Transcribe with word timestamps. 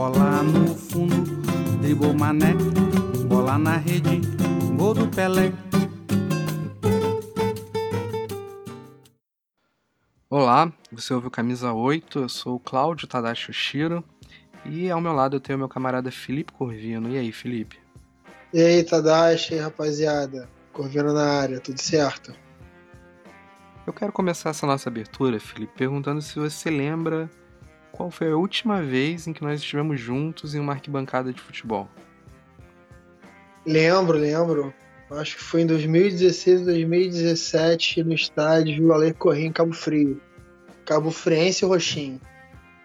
Bola 0.00 0.42
no 0.42 0.74
fundo, 0.74 1.42
dribou 1.82 2.14
mané. 2.14 2.54
Bola 3.28 3.58
na 3.58 3.76
rede, 3.76 4.22
gol 4.74 4.94
do 4.94 5.06
Pelé. 5.06 5.52
Olá, 10.30 10.72
você 10.90 11.12
ouve 11.12 11.26
o 11.26 11.30
Camisa 11.30 11.74
8, 11.74 12.20
eu 12.20 12.28
sou 12.30 12.54
o 12.54 12.58
Cláudio 12.58 13.06
Tadashi 13.06 13.50
Oshiro 13.50 14.02
e 14.64 14.90
ao 14.90 15.02
meu 15.02 15.12
lado 15.12 15.36
eu 15.36 15.40
tenho 15.40 15.58
meu 15.58 15.68
camarada 15.68 16.10
Felipe 16.10 16.50
Corvino. 16.50 17.10
E 17.10 17.18
aí, 17.18 17.30
Felipe? 17.30 17.78
E 18.54 18.62
aí, 18.62 18.82
Tadashi, 18.82 19.56
rapaziada? 19.56 20.48
Corvino 20.72 21.12
na 21.12 21.26
área, 21.26 21.60
tudo 21.60 21.78
certo? 21.78 22.34
Eu 23.86 23.92
quero 23.92 24.12
começar 24.12 24.48
essa 24.48 24.66
nossa 24.66 24.88
abertura, 24.88 25.38
Felipe, 25.38 25.74
perguntando 25.76 26.22
se 26.22 26.38
você 26.38 26.70
lembra 26.70 27.30
qual 28.00 28.10
foi 28.10 28.30
a 28.30 28.36
última 28.36 28.80
vez 28.80 29.26
em 29.26 29.32
que 29.34 29.42
nós 29.42 29.60
estivemos 29.60 30.00
juntos 30.00 30.54
em 30.54 30.58
uma 30.58 30.72
arquibancada 30.72 31.34
de 31.34 31.38
futebol. 31.38 31.86
Lembro, 33.66 34.16
lembro. 34.16 34.72
Acho 35.10 35.36
que 35.36 35.42
foi 35.42 35.60
em 35.60 35.66
2016 35.66 36.62
2017 36.62 38.02
no 38.02 38.14
estádio 38.14 38.94
Ale 38.94 39.12
Corrêa 39.12 39.44
em 39.44 39.52
Cabo 39.52 39.74
Frio. 39.74 40.18
Cabo 40.86 41.10
Friense 41.10 41.62
e 41.62 41.68
Roxinho. 41.68 42.18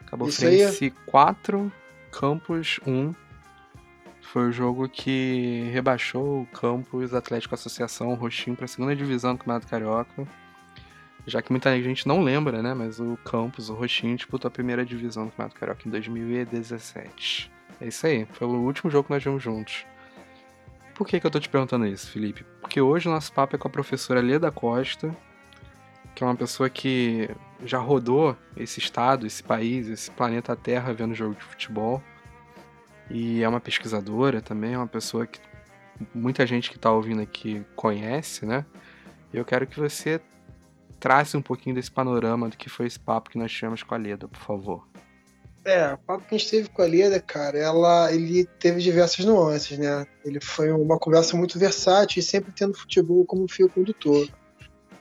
Cabo 0.07 0.27
Isso 0.27 0.41
Friense 0.41 0.83
aí... 0.83 0.93
4, 1.05 1.71
Campos 2.11 2.81
1. 2.85 3.15
Foi 4.33 4.49
o 4.49 4.51
jogo 4.51 4.89
que 4.89 5.69
rebaixou 5.71 6.41
o 6.41 6.45
Campos 6.47 7.13
Atlético 7.13 7.55
Associação 7.55 8.13
Roxinho 8.15 8.57
para 8.57 8.65
a 8.65 8.67
segunda 8.67 8.93
divisão 8.93 9.31
do 9.31 9.37
Campeonato 9.37 9.67
Carioca. 9.67 10.27
Já 11.27 11.41
que 11.41 11.51
muita 11.51 11.81
gente 11.81 12.07
não 12.07 12.21
lembra, 12.21 12.61
né? 12.61 12.73
Mas 12.73 12.99
o 12.99 13.17
Campos, 13.25 13.69
o 13.69 13.73
Roxinho, 13.73 14.15
disputou 14.15 14.47
a 14.47 14.51
primeira 14.51 14.85
divisão 14.85 15.25
do 15.25 15.31
Campeonato 15.31 15.59
Carioca 15.59 15.87
em 15.87 15.91
2017. 15.91 17.51
É 17.81 17.87
isso 17.87 18.05
aí, 18.05 18.25
foi 18.31 18.47
o 18.47 18.51
último 18.51 18.91
jogo 18.91 19.07
que 19.07 19.13
nós 19.13 19.23
vimos 19.23 19.41
juntos. 19.41 19.85
Por 20.93 21.05
que, 21.05 21.19
que 21.19 21.27
eu 21.27 21.31
tô 21.31 21.39
te 21.39 21.49
perguntando 21.49 21.85
isso, 21.85 22.09
Felipe? 22.09 22.45
Porque 22.61 22.79
hoje 22.79 23.09
o 23.09 23.11
nosso 23.11 23.33
papo 23.33 23.55
é 23.55 23.59
com 23.59 23.67
a 23.67 23.71
professora 23.71 24.21
Leda 24.21 24.49
Costa, 24.49 25.15
que 26.13 26.23
é 26.23 26.27
uma 26.27 26.35
pessoa 26.35 26.69
que 26.69 27.29
já 27.65 27.79
rodou 27.79 28.37
esse 28.55 28.79
estado, 28.79 29.27
esse 29.27 29.43
país, 29.43 29.89
esse 29.89 30.09
planeta 30.09 30.55
Terra 30.55 30.93
vendo 30.93 31.13
jogo 31.13 31.35
de 31.35 31.43
futebol. 31.43 32.01
E 33.09 33.43
é 33.43 33.49
uma 33.49 33.59
pesquisadora 33.59 34.41
também, 34.41 34.73
é 34.73 34.77
uma 34.77 34.87
pessoa 34.87 35.27
que 35.27 35.39
muita 36.13 36.45
gente 36.47 36.69
que 36.69 36.77
está 36.77 36.91
ouvindo 36.91 37.21
aqui 37.21 37.63
conhece, 37.75 38.45
né? 38.45 38.65
E 39.33 39.37
eu 39.37 39.43
quero 39.43 39.67
que 39.67 39.77
você 39.77 40.21
trace 40.99 41.37
um 41.37 41.41
pouquinho 41.41 41.75
desse 41.75 41.91
panorama 41.91 42.49
do 42.49 42.57
que 42.57 42.69
foi 42.69 42.87
esse 42.87 42.99
papo 42.99 43.29
que 43.29 43.37
nós 43.37 43.51
tivemos 43.51 43.83
com 43.83 43.95
a 43.95 43.97
Leda, 43.97 44.27
por 44.27 44.39
favor. 44.39 44.87
É, 45.65 45.93
o 45.93 45.97
papo 45.97 46.27
que 46.27 46.35
a 46.35 46.37
gente 46.37 46.49
teve 46.49 46.69
com 46.69 46.81
a 46.83 46.85
Leda, 46.85 47.19
cara, 47.19 47.57
ela, 47.57 48.13
ele 48.13 48.45
teve 48.59 48.79
diversas 48.81 49.25
nuances, 49.25 49.77
né? 49.79 50.05
Ele 50.23 50.39
foi 50.39 50.71
uma 50.71 50.99
conversa 50.99 51.35
muito 51.35 51.57
versátil 51.57 52.19
e 52.19 52.23
sempre 52.23 52.51
tendo 52.51 52.77
futebol 52.77 53.25
como 53.25 53.47
fio 53.47 53.67
condutor. 53.67 54.27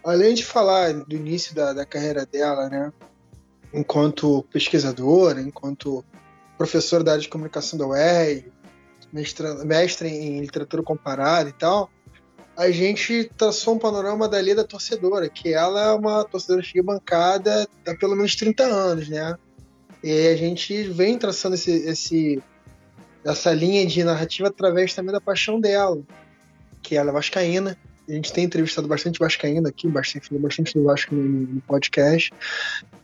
Além 0.02 0.34
de 0.34 0.44
falar 0.44 0.92
do 0.92 1.14
início 1.14 1.54
da, 1.54 1.74
da 1.74 1.84
carreira 1.84 2.24
dela, 2.24 2.70
né? 2.70 2.92
Enquanto 3.74 4.42
pesquisadora, 4.50 5.40
enquanto 5.40 6.02
professora 6.56 7.04
da 7.04 7.12
área 7.12 7.22
de 7.22 7.28
comunicação 7.28 7.78
da 7.78 7.86
UER, 7.86 8.50
mestre, 9.12 9.46
mestre 9.66 10.08
em 10.08 10.40
literatura 10.40 10.82
comparada 10.82 11.50
e 11.50 11.52
tal, 11.52 11.90
a 12.56 12.70
gente 12.70 13.31
traçou 13.37 13.75
um 13.75 13.78
panorama 13.78 14.28
da 14.28 14.41
Leda 14.41 14.65
torcedora, 14.65 15.28
que 15.28 15.53
ela 15.53 15.88
é 15.88 15.92
uma 15.92 16.25
torcedora 16.25 16.62
de 16.62 16.82
bancada 16.82 17.69
há 17.87 17.94
pelo 17.94 18.15
menos 18.15 18.37
30 18.37 18.65
anos, 18.65 19.09
né? 19.09 19.37
E 20.03 20.28
a 20.28 20.37
gente 20.37 20.82
vem 20.84 21.19
traçando 21.19 21.54
esse, 21.54 21.70
esse, 21.70 22.43
essa 23.25 23.53
linha 23.53 23.84
de 23.87 24.04
narrativa 24.04 24.48
através 24.48 24.94
também 24.94 25.12
da 25.12 25.20
paixão 25.20 25.59
dela, 25.59 26.00
que 26.82 26.97
ela 26.97 27.10
é 27.10 27.12
vascaína. 27.12 27.76
A 28.09 28.12
gente 28.12 28.32
tem 28.32 28.44
entrevistado 28.44 28.87
bastante 28.87 29.19
vascaína 29.19 29.70
aqui, 29.70 29.88
bastante, 29.88 30.32
bastante 30.38 30.75
do 30.75 30.84
Vasco 30.84 31.15
no, 31.15 31.60
podcast. 31.62 32.31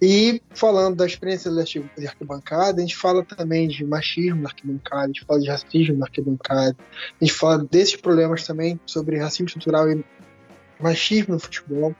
E 0.01 0.43
falando 0.51 0.97
da 0.97 1.07
experiência 1.07 1.51
de 1.51 2.07
arquibancada, 2.07 2.79
a 2.79 2.81
gente 2.81 2.97
fala 2.97 3.25
também 3.25 3.67
de 3.67 3.85
machismo 3.85 4.43
na 4.43 4.49
arquibancada, 4.49 5.05
a 5.05 5.07
gente 5.07 5.25
fala 5.25 5.41
de 5.41 5.49
racismo 5.49 5.97
na 5.97 6.07
arquibancada, 6.07 6.77
a 7.21 7.25
gente 7.25 7.35
fala 7.35 7.59
desses 7.71 7.97
problemas 7.97 8.47
também 8.47 8.79
sobre 8.85 9.19
racismo 9.19 9.47
estrutural 9.47 9.91
e 9.91 10.05
machismo 10.79 11.35
no 11.35 11.41
futebol. 11.41 11.95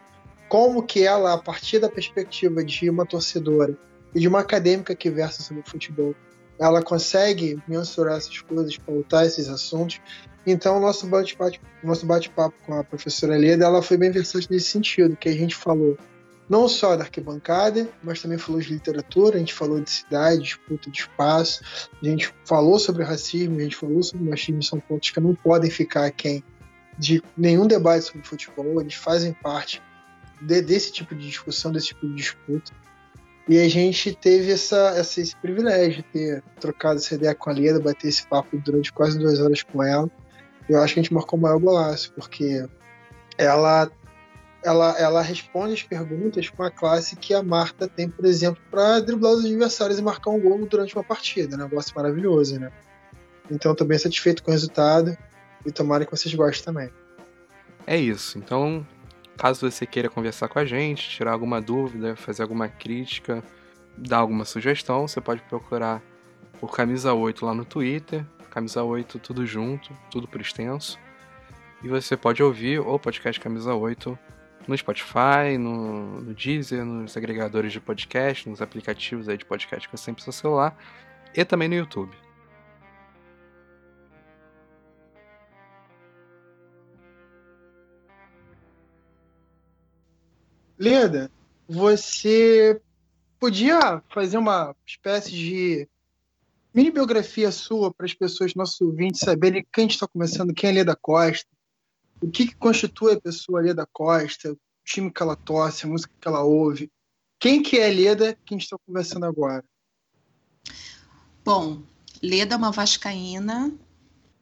Como 0.49 0.83
que 0.83 1.07
ela, 1.07 1.33
a 1.33 1.39
partir 1.39 1.79
da 1.79 1.89
perspectiva 1.89 2.63
de 2.65 2.91
uma 2.91 3.07
torcedora, 3.07 3.79
e 4.15 4.21
de 4.21 4.29
uma 4.29 4.41
acadêmica 4.41 4.95
que 4.95 5.11
versa 5.11 5.43
sobre 5.43 5.63
futebol. 5.65 6.15
Ela 6.59 6.83
consegue 6.83 7.59
mensurar 7.67 8.19
essas 8.19 8.41
coisas, 8.43 8.77
pautar 8.77 9.25
esses 9.25 9.49
assuntos. 9.49 10.01
Então, 10.47 10.81
nosso 10.81 11.07
bate-papo 11.07 11.59
nosso 11.83 12.07
bate 12.07 12.31
com 12.31 12.75
a 12.75 12.85
professora 12.85 13.37
Leda 13.37 13.65
ela 13.65 13.83
foi 13.83 13.97
bem 13.97 14.11
versátil 14.11 14.49
nesse 14.51 14.67
sentido, 14.67 15.17
que 15.17 15.29
a 15.29 15.35
gente 15.35 15.55
falou 15.55 15.99
não 16.49 16.69
só 16.69 16.97
da 16.97 17.05
arquibancada, 17.05 17.89
mas 18.03 18.21
também 18.21 18.37
falou 18.37 18.61
de 18.61 18.73
literatura, 18.73 19.37
a 19.37 19.39
gente 19.39 19.55
falou 19.55 19.81
de 19.81 19.89
cidade, 19.89 20.43
disputa 20.43 20.91
de 20.91 20.99
espaço, 20.99 21.63
a 22.03 22.05
gente 22.05 22.35
falou 22.45 22.79
sobre 22.79 23.05
racismo, 23.05 23.59
a 23.59 23.63
gente 23.63 23.77
falou 23.77 24.03
sobre 24.03 24.29
machismo, 24.29 24.63
são 24.63 24.81
pontos 24.81 25.11
que 25.11 25.21
não 25.21 25.35
podem 25.35 25.71
ficar 25.71 26.07
aquém 26.07 26.43
de 26.99 27.23
nenhum 27.37 27.67
debate 27.67 28.07
sobre 28.07 28.27
futebol, 28.27 28.81
eles 28.81 28.95
fazem 28.95 29.33
parte 29.33 29.81
de, 30.41 30.61
desse 30.61 30.91
tipo 30.91 31.15
de 31.15 31.29
discussão, 31.29 31.71
desse 31.71 31.89
tipo 31.89 32.09
de 32.09 32.15
disputa. 32.15 32.73
E 33.49 33.59
a 33.59 33.69
gente 33.69 34.15
teve 34.15 34.51
essa, 34.53 34.95
essa, 34.97 35.21
esse 35.21 35.37
privilégio 35.37 35.99
de 35.99 36.03
ter 36.03 36.43
trocado 36.61 36.99
essa 36.99 37.15
ideia 37.15 37.35
com 37.35 37.51
a 37.51 37.53
Leda, 37.53 37.81
bater 37.81 38.09
esse 38.09 38.27
papo 38.27 38.59
durante 38.59 38.93
quase 38.93 39.19
duas 39.19 39.41
horas 39.41 39.63
com 39.63 39.83
ela. 39.83 40.11
Eu 40.73 40.83
acho 40.83 40.95
que 40.95 41.01
a 41.01 41.03
gente 41.03 41.15
marcou 41.15 41.39
o 41.39 41.43
maior 41.43 41.59
golaço, 41.59 42.13
porque 42.13 42.67
ela, 43.37 43.91
ela, 44.63 44.99
ela 44.99 45.23
responde 45.23 45.75
as 45.75 45.83
perguntas 45.83 46.49
com 46.49 46.63
a 46.63 46.71
classe 46.71 47.17
que 47.17 47.35
a 47.35 47.43
Marta 47.43 47.89
tem, 47.89 48.09
por 48.09 48.25
exemplo, 48.25 48.63
para 48.71 49.01
driblar 49.01 49.33
os 49.33 49.45
adversários 49.45 49.99
e 49.99 50.03
marcar 50.03 50.31
um 50.31 50.41
gol 50.41 50.67
durante 50.67 50.95
uma 50.95 51.05
partida. 51.05 51.57
Né? 51.57 51.65
Um 51.65 51.69
negócio 51.69 51.93
maravilhoso, 51.95 52.59
né? 52.59 52.71
Então, 53.51 53.73
estou 53.73 53.87
bem 53.87 53.99
satisfeito 53.99 54.43
com 54.43 54.51
o 54.51 54.55
resultado 54.55 55.17
e 55.67 55.73
tomara 55.73 56.05
que 56.05 56.11
vocês 56.13 56.33
gostem 56.35 56.65
também. 56.65 56.91
É 57.85 57.97
isso. 57.97 58.39
Então, 58.39 58.87
Caso 59.41 59.71
você 59.71 59.87
queira 59.87 60.11
conversar 60.11 60.49
com 60.49 60.59
a 60.59 60.67
gente, 60.67 61.09
tirar 61.09 61.33
alguma 61.33 61.63
dúvida, 61.63 62.15
fazer 62.15 62.43
alguma 62.43 62.69
crítica, 62.69 63.43
dar 63.97 64.19
alguma 64.19 64.45
sugestão, 64.45 65.09
você 65.09 65.19
pode 65.19 65.41
procurar 65.41 66.03
por 66.61 66.71
Camisa 66.71 67.15
8 67.15 67.47
lá 67.47 67.55
no 67.55 67.65
Twitter, 67.65 68.23
Camisa 68.51 68.83
8 68.83 69.19
tudo 69.19 69.47
junto, 69.47 69.97
tudo 70.11 70.29
por 70.29 70.41
extenso. 70.41 70.99
E 71.83 71.89
você 71.89 72.17
pode 72.17 72.43
ouvir 72.43 72.81
o 72.81 72.99
podcast 72.99 73.41
Camisa 73.41 73.75
8 73.75 74.19
no 74.69 74.77
Spotify, 74.77 75.57
no, 75.59 76.21
no 76.21 76.35
Deezer, 76.35 76.85
nos 76.85 77.17
agregadores 77.17 77.73
de 77.73 77.81
podcast, 77.81 78.49
nos 78.49 78.61
aplicativos 78.61 79.29
aí 79.29 79.37
de 79.37 79.45
podcast 79.45 79.89
que 79.89 79.97
você 79.97 80.07
tem 80.07 80.15
pro 80.15 80.33
celular 80.33 80.77
e 81.35 81.45
também 81.45 81.69
no 81.69 81.75
YouTube. 81.75 82.15
Leda, 90.79 91.31
você 91.69 92.81
podia 93.39 94.03
fazer 94.09 94.39
uma 94.39 94.75
espécie 94.87 95.31
de 95.31 95.89
mini 96.75 96.91
biografia 96.91 97.51
sua 97.51 97.93
para 97.93 98.07
as 98.07 98.15
pessoas, 98.15 98.55
nossos 98.55 98.81
ouvintes, 98.81 99.21
saberem 99.21 99.67
quem 99.73 99.87
está 99.87 100.07
começando, 100.07 100.55
quem 100.55 100.71
é 100.71 100.73
Leda 100.75 100.97
Costa, 100.97 101.49
o 102.21 102.31
que, 102.31 102.47
que 102.47 102.55
constitui 102.57 103.15
a 103.15 103.21
pessoa 103.21 103.61
Leda 103.61 103.87
Costa, 103.93 104.53
o 104.53 104.59
time 104.85 105.11
que 105.11 105.23
ela 105.23 105.37
torce, 105.37 105.87
a 105.87 105.89
música 105.89 106.13
que 106.21 106.29
ela 106.29 106.43
ouve. 106.43 106.91
Quem 107.39 107.63
que 107.63 107.79
é 107.79 107.89
Leda 107.89 108.35
que 108.45 108.55
a 108.55 108.57
gente 108.57 108.65
está 108.65 108.77
conversando 108.87 109.25
agora? 109.25 109.65
Bom, 111.45 111.83
Leda 112.23 112.55
é 112.55 112.59
uma 112.59 112.71
vascaína, 112.71 113.73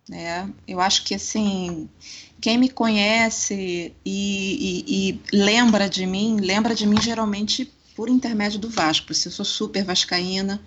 né? 0.09 0.53
Eu 0.67 0.81
acho 0.81 1.05
que 1.05 1.15
assim 1.15 1.89
quem 2.41 2.59
me 2.59 2.69
conhece 2.69 3.95
e, 4.05 4.85
e, 4.85 5.21
e, 5.33 5.37
lembra 5.37 5.89
de 5.89 6.07
mim, 6.07 6.39
lembra 6.41 6.75
de 6.75 6.87
mim 6.87 7.01
geralmente 7.01 7.73
por 7.97 8.09
intermédio 8.09 8.61
do 8.61 8.71
Vasco, 8.71 9.07
porque 9.09 9.27
eu 9.27 9.33
sou 9.33 9.45
super 9.45 9.85
vascaína, 9.85 10.63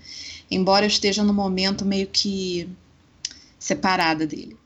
embora 0.51 0.85
eu 0.85 0.89
esteja 0.89 1.23
no 1.23 1.33
momento 1.33 1.85
meio 1.85 2.07
que 2.07 2.69
separada 3.57 4.27
dele. 4.27 4.57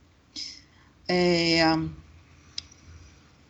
É, 1.07 1.61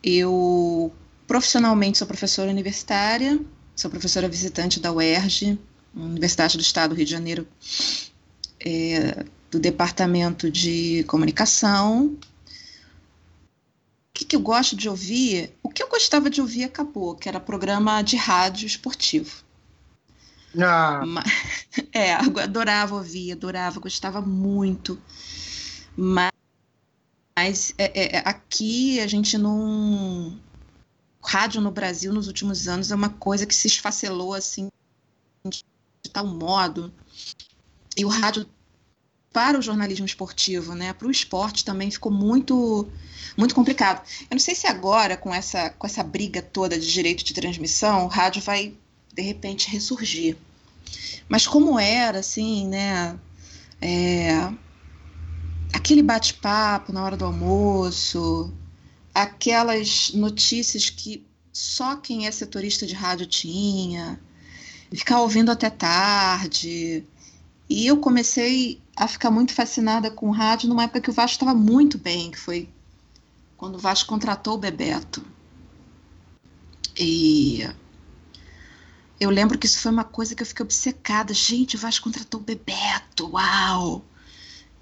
eu 0.02 0.92
profissionalmente 1.26 1.98
sou 1.98 2.06
professora 2.06 2.50
universitária, 2.50 3.40
sou 3.74 3.90
professora 3.90 4.28
visitante 4.28 4.78
da 4.78 4.92
UERJ, 4.92 5.58
Universidade 5.94 6.58
do 6.58 6.60
Estado 6.60 6.90
do 6.90 6.96
Rio 6.96 7.06
de 7.06 7.10
Janeiro, 7.10 7.48
é, 8.60 9.24
do 9.50 9.58
Departamento 9.58 10.50
de 10.50 11.04
Comunicação. 11.04 12.08
O 12.08 12.18
que, 14.12 14.24
que 14.26 14.36
eu 14.36 14.40
gosto 14.40 14.76
de 14.76 14.88
ouvir? 14.88 15.52
O 15.62 15.70
que 15.70 15.82
eu 15.82 15.88
gostava 15.88 16.28
de 16.28 16.40
ouvir 16.40 16.64
acabou, 16.64 17.14
que 17.14 17.28
era 17.28 17.40
programa 17.40 18.02
de 18.02 18.16
rádio 18.16 18.66
esportivo. 18.66 19.45
Ah. 20.60 21.02
É, 21.92 22.14
adorava 22.14 22.94
ouvir, 22.94 23.32
adorava, 23.32 23.78
gostava 23.80 24.22
muito. 24.22 24.98
Mas, 25.94 26.32
mas 27.36 27.74
é, 27.76 28.16
é, 28.16 28.22
aqui 28.24 28.98
a 29.00 29.06
gente 29.06 29.36
não. 29.36 30.38
Rádio 31.22 31.60
no 31.60 31.70
Brasil 31.70 32.12
nos 32.14 32.28
últimos 32.28 32.66
anos 32.66 32.90
é 32.90 32.94
uma 32.94 33.10
coisa 33.10 33.44
que 33.44 33.54
se 33.54 33.66
esfacelou 33.66 34.32
assim 34.32 34.68
de 35.44 35.62
tal 36.10 36.26
modo. 36.26 36.92
E 37.96 38.04
o 38.04 38.08
rádio 38.08 38.46
para 39.32 39.58
o 39.58 39.62
jornalismo 39.62 40.06
esportivo, 40.06 40.74
né, 40.74 40.94
para 40.94 41.08
o 41.08 41.10
esporte 41.10 41.62
também 41.62 41.90
ficou 41.90 42.10
muito 42.10 42.88
muito 43.36 43.54
complicado. 43.54 44.02
Eu 44.30 44.34
não 44.34 44.38
sei 44.38 44.54
se 44.54 44.66
agora 44.66 45.14
com 45.16 45.34
essa 45.34 45.68
com 45.70 45.86
essa 45.86 46.02
briga 46.02 46.40
toda 46.40 46.78
de 46.78 46.90
direito 46.90 47.22
de 47.22 47.34
transmissão, 47.34 48.06
o 48.06 48.08
rádio 48.08 48.40
vai 48.40 48.74
de 49.16 49.22
repente 49.22 49.70
ressurgir. 49.70 50.36
Mas 51.28 51.46
como 51.46 51.78
era 51.78 52.20
assim, 52.20 52.68
né, 52.68 53.18
é, 53.80 54.52
aquele 55.72 56.02
bate-papo 56.02 56.92
na 56.92 57.02
hora 57.02 57.16
do 57.16 57.24
almoço, 57.24 58.52
aquelas 59.14 60.12
notícias 60.12 60.90
que 60.90 61.26
só 61.52 61.96
quem 61.96 62.26
é 62.26 62.30
setorista 62.30 62.86
de 62.86 62.94
rádio 62.94 63.26
tinha, 63.26 64.20
ficar 64.92 65.20
ouvindo 65.20 65.50
até 65.50 65.70
tarde. 65.70 67.02
E 67.68 67.86
eu 67.86 67.96
comecei 67.96 68.80
a 68.94 69.08
ficar 69.08 69.30
muito 69.30 69.52
fascinada 69.52 70.10
com 70.10 70.30
rádio 70.30 70.68
numa 70.68 70.84
época 70.84 71.00
que 71.00 71.10
o 71.10 71.14
Vasco 71.14 71.42
estava 71.42 71.54
muito 71.54 71.98
bem, 71.98 72.30
que 72.30 72.38
foi 72.38 72.68
quando 73.56 73.76
o 73.76 73.78
Vasco 73.78 74.08
contratou 74.08 74.54
o 74.54 74.58
Bebeto. 74.58 75.24
E 76.98 77.66
eu 79.18 79.30
lembro 79.30 79.58
que 79.58 79.66
isso 79.66 79.80
foi 79.80 79.90
uma 79.90 80.04
coisa 80.04 80.34
que 80.34 80.42
eu 80.42 80.46
fiquei 80.46 80.64
obcecada. 80.64 81.32
Gente, 81.32 81.76
o 81.76 81.78
Vasco 81.78 82.04
contratou 82.04 82.40
o 82.40 82.42
Bebeto, 82.42 83.30
uau! 83.32 84.04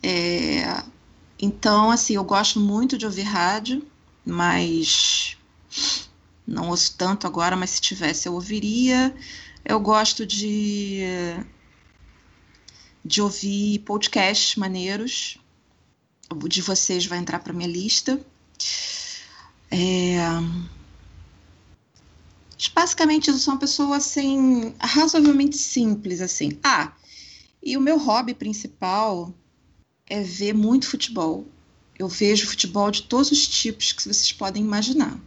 É, 0.02 0.82
então, 1.38 1.90
assim, 1.90 2.14
eu 2.14 2.24
gosto 2.24 2.60
muito 2.60 2.98
de 2.98 3.06
ouvir 3.06 3.22
rádio, 3.22 3.86
mas 4.24 5.36
não 6.46 6.68
ouço 6.70 6.94
tanto 6.96 7.26
agora, 7.26 7.56
mas 7.56 7.70
se 7.70 7.80
tivesse 7.80 8.28
eu 8.28 8.34
ouviria. 8.34 9.14
Eu 9.64 9.80
gosto 9.80 10.26
de, 10.26 11.00
de 13.04 13.22
ouvir 13.22 13.78
podcasts 13.80 14.56
maneiros. 14.56 15.38
O 16.30 16.48
de 16.48 16.60
vocês 16.60 17.06
vai 17.06 17.18
entrar 17.18 17.38
para 17.38 17.52
minha 17.52 17.68
lista. 17.68 18.20
É... 19.70 20.18
Basicamente, 22.72 23.28
eu 23.28 23.36
sou 23.36 23.54
uma 23.54 23.60
pessoa 23.60 23.96
assim, 23.96 24.74
razoavelmente 24.80 25.56
simples, 25.56 26.20
assim. 26.20 26.58
Ah, 26.62 26.92
e 27.62 27.76
o 27.76 27.80
meu 27.80 27.98
hobby 27.98 28.34
principal 28.34 29.32
é 30.06 30.22
ver 30.22 30.52
muito 30.52 30.88
futebol. 30.88 31.46
Eu 31.98 32.08
vejo 32.08 32.46
futebol 32.46 32.90
de 32.90 33.02
todos 33.02 33.30
os 33.30 33.46
tipos 33.46 33.92
que 33.92 34.02
vocês 34.02 34.32
podem 34.32 34.62
imaginar. 34.62 35.18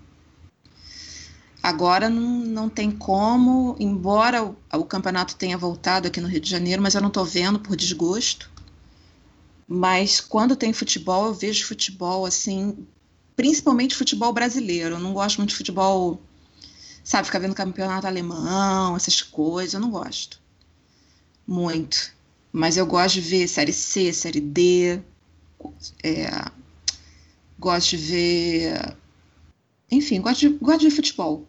Agora 1.64 2.10
não, 2.10 2.46
não 2.46 2.70
tem 2.70 2.92
como, 2.92 3.76
embora 3.80 4.44
o, 4.44 4.56
o 4.74 4.86
campeonato 4.86 5.36
tenha 5.36 5.58
voltado 5.58 6.08
aqui 6.08 6.22
no 6.22 6.28
Rio 6.28 6.40
de 6.40 6.50
Janeiro, 6.50 6.82
mas 6.82 6.96
eu 6.96 7.02
não 7.02 7.08
estou 7.08 7.26
vendo 7.26 7.60
por 7.60 7.76
desgosto. 7.76 8.50
Mas 9.68 10.22
quando 10.22 10.56
tem 10.56 10.72
futebol, 10.72 11.26
eu 11.26 11.34
vejo 11.34 11.66
futebol 11.66 12.26
assim, 12.26 12.88
principalmente 13.36 13.96
futebol 13.96 14.32
brasileiro. 14.32 14.96
Eu 14.96 15.00
não 15.00 15.14
gosto 15.14 15.38
muito 15.38 15.50
de 15.50 15.58
futebol, 15.58 16.22
sabe, 17.08 17.26
ficar 17.26 17.40
vendo 17.40 17.56
campeonato 17.56 18.06
alemão, 18.06 18.98
essas 18.98 19.22
coisas, 19.22 19.74
eu 19.74 19.80
não 19.80 19.90
gosto. 19.90 20.42
Muito. 21.48 22.14
Mas 22.52 22.76
eu 22.76 22.86
gosto 22.86 23.14
de 23.14 23.22
ver 23.22 23.48
Série 23.48 23.72
C, 23.72 24.12
Série 24.12 24.42
D. 24.42 25.02
É, 26.04 26.30
gosto 27.58 27.92
de 27.92 27.98
ver. 27.98 28.98
Enfim, 29.90 30.20
gosto 30.20 30.42
de, 30.42 30.50
gosto 30.58 30.80
de 30.82 30.90
ver 30.90 30.96
futebol. 30.96 31.48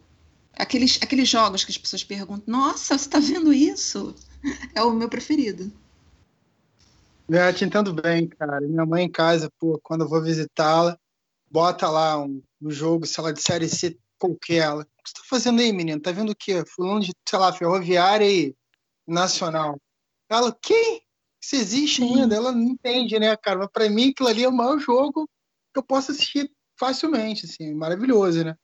Aqueles, 0.57 1.01
aqueles 1.03 1.29
jogos 1.29 1.65
que 1.65 1.73
as 1.73 1.79
pessoas 1.79 2.05
perguntam: 2.05 2.45
Nossa, 2.47 2.97
você 2.97 3.07
está 3.07 3.19
vendo 3.19 3.53
isso? 3.53 4.15
É 4.77 4.83
o 4.85 4.93
meu 4.93 5.09
preferido. 5.09 5.73
É, 7.29 7.53
te 7.53 7.65
entendo 7.65 7.93
bem, 7.93 8.29
cara. 8.29 8.61
Minha 8.61 8.87
mãe 8.87 9.07
em 9.07 9.11
casa, 9.11 9.51
pô, 9.59 9.77
quando 9.83 10.03
eu 10.03 10.09
vou 10.09 10.23
visitá-la, 10.23 10.97
bota 11.51 11.91
lá 11.91 12.17
um, 12.23 12.41
um 12.63 12.71
jogo, 12.71 13.05
sei 13.05 13.25
lá, 13.25 13.33
de 13.33 13.43
série 13.43 13.69
C 13.69 13.99
qualquer. 14.19 14.63
Ela, 14.63 14.83
o 14.83 15.03
que 15.03 15.11
você 15.11 15.15
tá 15.15 15.23
fazendo 15.29 15.61
aí, 15.61 15.73
menino? 15.73 16.01
Tá 16.01 16.13
vendo 16.13 16.31
o 16.33 16.37
quê? 16.37 16.65
Fulano 16.67 17.01
de, 17.01 17.13
sei 17.29 17.39
lá, 17.39 17.53
ferroviária 17.53 18.31
e 18.31 18.55
nacional. 19.07 19.79
Ela, 20.29 20.57
quem? 20.61 21.03
Isso 21.43 21.57
existe 21.57 22.03
Sim. 22.03 22.21
ainda? 22.21 22.35
Ela 22.35 22.53
não 22.53 22.63
entende, 22.63 23.19
né, 23.19 23.37
cara? 23.37 23.61
Mas 23.61 23.69
pra 23.73 23.89
mim, 23.89 24.11
aquilo 24.11 24.29
ali 24.29 24.45
é 24.45 24.49
o 24.49 24.53
maior 24.53 24.79
jogo 24.79 25.29
que 25.73 25.79
eu 25.79 25.83
posso 25.83 26.11
assistir 26.11 26.51
facilmente, 26.79 27.47
assim, 27.47 27.75
maravilhoso, 27.75 28.45
né? 28.45 28.57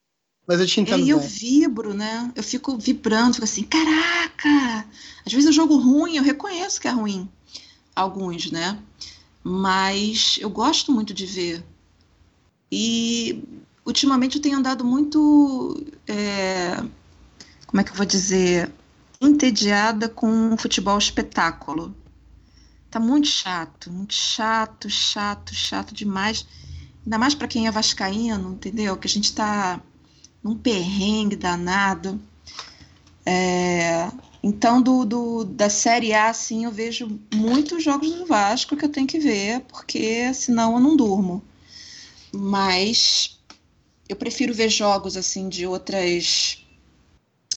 Mas 0.46 0.60
eu 0.60 0.66
te 0.66 0.80
entendo. 0.80 1.04
E 1.04 1.08
eu 1.08 1.18
vibro, 1.18 1.94
né? 1.94 2.30
Eu 2.36 2.42
fico 2.42 2.76
vibrando, 2.76 3.34
fico 3.34 3.44
assim, 3.44 3.64
caraca! 3.64 4.86
Às 5.24 5.32
vezes 5.32 5.46
eu 5.46 5.52
jogo 5.52 5.76
ruim, 5.76 6.16
eu 6.16 6.22
reconheço 6.22 6.80
que 6.80 6.88
é 6.88 6.90
ruim. 6.90 7.28
Alguns, 7.96 8.50
né? 8.50 8.78
Mas 9.42 10.38
eu 10.40 10.50
gosto 10.50 10.92
muito 10.92 11.14
de 11.14 11.24
ver. 11.26 11.64
E 12.70 13.42
ultimamente 13.84 14.36
eu 14.36 14.42
tenho 14.42 14.58
andado 14.58 14.84
muito. 14.84 15.84
É, 16.06 16.76
como 17.66 17.80
é 17.80 17.84
que 17.84 17.90
eu 17.90 17.96
vou 17.96 18.06
dizer? 18.06 18.70
Entediada 19.20 20.08
com 20.08 20.54
o 20.54 20.56
futebol 20.56 20.98
espetáculo. 20.98 21.94
Tá 22.90 23.00
muito 23.00 23.26
chato, 23.26 23.90
muito 23.90 24.14
chato, 24.14 24.88
chato, 24.88 25.54
chato 25.54 25.94
demais. 25.94 26.46
Ainda 27.04 27.18
mais 27.18 27.34
para 27.34 27.48
quem 27.48 27.66
é 27.66 27.70
vascaíno, 27.70 28.52
entendeu? 28.52 28.96
Que 28.96 29.06
a 29.06 29.10
gente 29.10 29.34
tá 29.34 29.80
num 30.42 30.56
perrengue 30.56 31.36
danado. 31.36 32.20
É, 33.26 34.10
então, 34.42 34.80
do, 34.80 35.04
do, 35.04 35.44
da 35.44 35.70
Série 35.70 36.12
A, 36.12 36.28
assim, 36.28 36.64
eu 36.64 36.70
vejo 36.70 37.18
muitos 37.34 37.82
jogos 37.82 38.10
do 38.12 38.26
Vasco 38.26 38.76
que 38.76 38.84
eu 38.84 38.90
tenho 38.90 39.06
que 39.06 39.18
ver, 39.18 39.60
porque 39.62 40.32
senão 40.34 40.74
eu 40.74 40.80
não 40.80 40.96
durmo. 40.96 41.42
Mas 42.32 43.33
eu 44.14 44.16
prefiro 44.16 44.54
ver 44.54 44.68
jogos, 44.68 45.16
assim, 45.16 45.48
de 45.48 45.66
outras. 45.66 46.64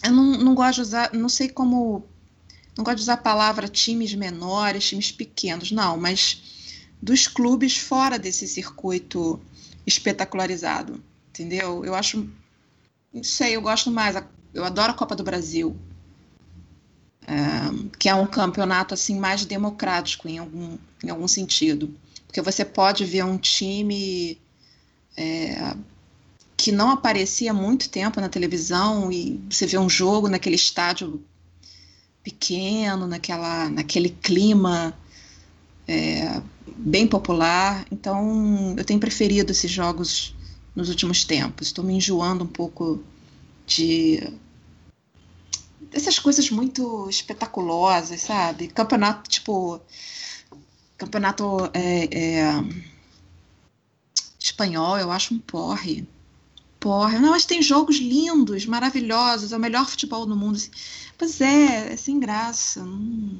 Eu 0.03 0.11
não, 0.11 0.37
não 0.39 0.55
gosto 0.55 0.77
de 0.77 0.81
usar, 0.81 1.13
não 1.13 1.29
sei 1.29 1.47
como. 1.47 2.03
Não 2.75 2.83
gosto 2.83 2.97
de 2.97 3.03
usar 3.03 3.13
a 3.13 3.17
palavra 3.17 3.67
times 3.67 4.13
menores, 4.13 4.87
times 4.89 5.11
pequenos, 5.11 5.71
não, 5.71 5.97
mas 5.97 6.41
dos 7.01 7.27
clubes 7.27 7.77
fora 7.77 8.19
desse 8.19 8.47
circuito 8.47 9.39
espetacularizado, 9.85 11.03
entendeu? 11.29 11.85
Eu 11.85 11.95
acho 11.95 12.27
não 13.13 13.23
sei, 13.23 13.55
eu 13.55 13.61
gosto 13.61 13.89
mais. 13.91 14.15
Eu 14.53 14.63
adoro 14.63 14.91
a 14.91 14.95
Copa 14.95 15.15
do 15.15 15.23
Brasil. 15.23 15.75
Que 17.99 18.09
é 18.09 18.15
um 18.15 18.25
campeonato 18.25 18.93
assim 18.93 19.19
mais 19.19 19.43
democrático 19.45 20.27
em 20.27 20.37
algum, 20.37 20.77
em 21.03 21.09
algum 21.09 21.27
sentido. 21.27 21.93
Porque 22.25 22.41
você 22.41 22.63
pode 22.63 23.05
ver 23.05 23.25
um 23.25 23.37
time 23.37 24.39
é, 25.15 25.75
que 26.57 26.71
não 26.71 26.89
aparecia 26.89 27.51
há 27.51 27.53
muito 27.53 27.87
tempo 27.87 28.19
na 28.19 28.27
televisão 28.27 29.11
e 29.11 29.39
você 29.49 29.67
vê 29.67 29.77
um 29.77 29.87
jogo 29.87 30.27
naquele 30.27 30.55
estádio 30.55 31.23
pequeno, 32.23 33.05
naquela, 33.07 33.69
naquele 33.69 34.09
clima 34.09 34.97
é, 35.87 36.41
bem 36.75 37.07
popular. 37.07 37.85
Então, 37.91 38.75
eu 38.75 38.83
tenho 38.83 38.99
preferido 38.99 39.51
esses 39.51 39.69
jogos 39.69 40.35
nos 40.75 40.89
últimos 40.89 41.23
tempos. 41.23 41.67
Estou 41.67 41.85
me 41.85 41.93
enjoando 41.93 42.43
um 42.43 42.47
pouco 42.47 43.03
de 43.65 44.33
dessas 45.91 46.19
coisas 46.19 46.49
muito 46.49 47.07
espetaculosas, 47.09 48.21
sabe? 48.21 48.67
Campeonato 48.67 49.29
tipo 49.29 49.79
campeonato 50.97 51.69
é, 51.73 52.05
é, 52.11 52.63
espanhol, 54.39 54.97
eu 54.97 55.11
acho 55.11 55.33
um 55.33 55.39
porre. 55.39 56.07
Porre. 56.79 57.19
Não, 57.19 57.31
mas 57.31 57.45
tem 57.45 57.61
jogos 57.61 57.97
lindos, 57.97 58.65
maravilhosos, 58.65 59.51
é 59.51 59.57
o 59.57 59.59
melhor 59.59 59.87
futebol 59.87 60.25
do 60.25 60.35
mundo. 60.35 60.55
Assim. 60.55 60.71
Pois 61.17 61.41
é, 61.41 61.93
é 61.93 61.97
sem 61.97 62.19
graça. 62.19 62.83
Não, 62.83 63.39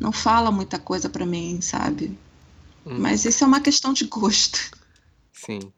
não 0.00 0.12
fala 0.12 0.50
muita 0.50 0.78
coisa 0.78 1.08
para 1.08 1.24
mim, 1.24 1.60
sabe? 1.60 2.18
Hum. 2.84 2.98
Mas 2.98 3.24
isso 3.24 3.44
é 3.44 3.46
uma 3.46 3.60
questão 3.60 3.92
de 3.92 4.04
gosto. 4.04 4.70
Sim. 5.32 5.72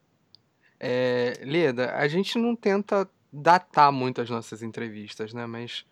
É, 0.81 1.41
Leda, 1.45 1.95
a 1.95 2.07
gente 2.07 2.39
não 2.39 2.55
tenta 2.55 3.09
datar 3.33 3.93
muito 3.93 4.21
as 4.21 4.31
nossas 4.31 4.63
entrevistas, 4.63 5.33
né? 5.33 5.47
Mas 5.47 5.85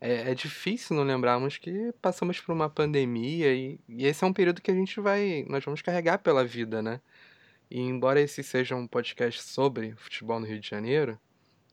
é, 0.00 0.32
é, 0.32 0.34
difícil 0.34 0.96
não 0.96 1.04
lembrarmos 1.04 1.58
que 1.58 1.92
passamos 2.02 2.40
por 2.40 2.52
uma 2.52 2.68
pandemia 2.68 3.54
e, 3.54 3.78
e, 3.88 4.04
esse 4.04 4.24
é 4.24 4.26
um 4.26 4.32
período 4.32 4.60
que 4.60 4.70
a 4.70 4.74
gente 4.74 5.00
vai, 5.00 5.46
nós 5.48 5.64
vamos 5.64 5.80
carregar 5.80 6.18
pela 6.18 6.44
vida, 6.44 6.82
né? 6.82 7.00
E 7.74 7.80
embora 7.80 8.20
esse 8.20 8.42
seja 8.42 8.76
um 8.76 8.86
podcast 8.86 9.42
sobre 9.42 9.94
futebol 9.96 10.38
no 10.38 10.44
Rio 10.44 10.60
de 10.60 10.68
Janeiro, 10.68 11.18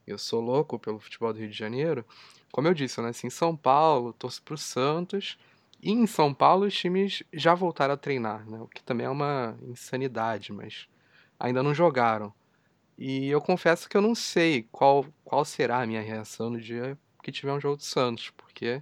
eu 0.08 0.18
sou 0.18 0.40
louco 0.40 0.80
pelo 0.80 0.98
futebol 0.98 1.34
do 1.34 1.40
Rio 1.40 1.50
de 1.50 1.58
Janeiro, 1.58 2.06
como 2.54 2.70
eu 2.70 2.74
disse, 2.74 2.98
eu 2.98 3.04
nasci 3.04 3.28
em 3.28 3.30
São 3.30 3.54
Paulo, 3.54 4.14
torço 4.14 4.42
pro 4.42 4.58
Santos, 4.58 5.38
e 5.84 5.92
em 5.92 6.08
São 6.08 6.34
Paulo 6.34 6.66
os 6.68 6.74
times 6.74 7.22
já 7.34 7.54
voltaram 7.54 7.96
a 7.96 7.98
treinar, 7.98 8.50
né? 8.50 8.62
O 8.62 8.68
que 8.70 8.82
também 8.82 9.08
é 9.08 9.10
uma 9.10 9.58
insanidade, 9.62 10.54
mas 10.54 10.88
ainda 11.38 11.62
não 11.62 11.74
jogaram. 11.74 12.34
E 12.98 13.28
eu 13.28 13.42
confesso 13.42 13.90
que 13.90 13.98
eu 13.98 14.02
não 14.02 14.16
sei 14.16 14.70
qual, 14.72 15.06
qual 15.26 15.44
será 15.44 15.82
a 15.82 15.86
minha 15.86 16.02
reação 16.02 16.50
no 16.50 16.62
dia 16.62 16.98
que 17.22 17.30
tiver 17.30 17.52
um 17.52 17.60
jogo 17.60 17.76
do 17.76 17.84
Santos, 17.84 18.30
porque 18.38 18.82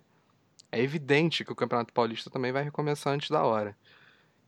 é 0.71 0.79
evidente 0.83 1.43
que 1.43 1.51
o 1.51 1.55
Campeonato 1.55 1.91
Paulista 1.91 2.29
também 2.29 2.51
vai 2.51 2.63
recomeçar 2.63 3.11
antes 3.11 3.31
da 3.31 3.43
hora. 3.43 3.75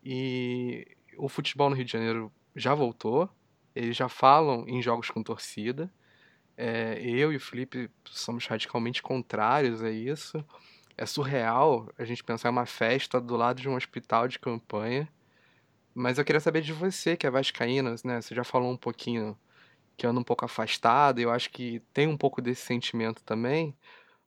E 0.03 0.87
o 1.17 1.27
futebol 1.27 1.71
no 1.71 1.75
Rio 1.75 1.85
de 1.85 1.93
Janeiro 1.93 2.31
já 2.55 2.73
voltou, 2.73 3.29
eles 3.75 3.95
já 3.95 4.09
falam 4.09 4.65
em 4.67 4.81
jogos 4.81 5.09
com 5.09 5.23
torcida. 5.23 5.91
É, 6.57 6.99
eu 7.01 7.31
e 7.31 7.37
o 7.37 7.39
Felipe 7.39 7.89
somos 8.05 8.45
radicalmente 8.47 9.01
contrários 9.01 9.83
a 9.83 9.89
isso. 9.89 10.43
É 10.97 11.05
surreal 11.05 11.89
a 11.97 12.03
gente 12.03 12.23
pensar 12.23 12.49
em 12.49 12.51
uma 12.51 12.65
festa 12.65 13.21
do 13.21 13.35
lado 13.37 13.61
de 13.61 13.69
um 13.69 13.75
hospital 13.75 14.27
de 14.27 14.39
campanha. 14.39 15.07
Mas 15.93 16.17
eu 16.17 16.25
queria 16.25 16.39
saber 16.41 16.61
de 16.61 16.73
você, 16.73 17.17
que 17.17 17.27
é 17.27 17.31
vascaína, 17.31 17.95
né? 18.03 18.21
Você 18.21 18.35
já 18.35 18.43
falou 18.43 18.71
um 18.71 18.77
pouquinho 18.77 19.37
que 19.99 20.07
anda 20.07 20.19
um 20.19 20.23
pouco 20.23 20.45
afastado, 20.45 21.19
eu 21.19 21.29
acho 21.31 21.49
que 21.51 21.81
tem 21.93 22.07
um 22.07 22.17
pouco 22.17 22.41
desse 22.41 22.61
sentimento 22.61 23.21
também, 23.23 23.75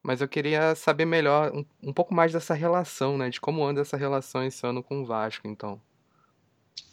mas 0.02 0.20
eu 0.20 0.28
queria 0.28 0.74
saber 0.74 1.06
melhor, 1.06 1.50
um, 1.54 1.64
um 1.82 1.92
pouco 1.94 2.14
mais 2.14 2.32
dessa 2.32 2.54
relação, 2.54 3.16
né, 3.16 3.30
de 3.30 3.40
como 3.40 3.64
anda 3.64 3.80
essa 3.80 3.96
relação 3.96 4.44
esse 4.44 4.66
ano 4.66 4.82
com 4.82 5.00
o 5.02 5.06
Vasco, 5.06 5.48
então. 5.48 5.80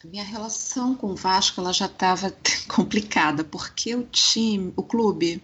Minha 0.04 0.24
relação 0.24 0.94
com 0.94 1.08
o 1.08 1.16
Vasco 1.16 1.60
ela 1.60 1.72
já 1.72 1.86
estava 1.86 2.34
complicada, 2.68 3.44
porque 3.44 3.94
o 3.94 4.04
time, 4.04 4.72
o 4.76 4.82
clube, 4.82 5.42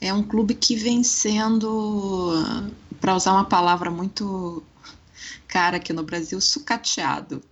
é 0.00 0.12
um 0.12 0.22
clube 0.22 0.54
que 0.54 0.76
vem 0.76 1.02
sendo, 1.02 2.32
para 3.00 3.16
usar 3.16 3.32
uma 3.32 3.44
palavra 3.44 3.90
muito 3.90 4.62
cara 5.46 5.78
aqui 5.78 5.92
no 5.92 6.02
Brasil, 6.02 6.40
sucateado 6.40 7.42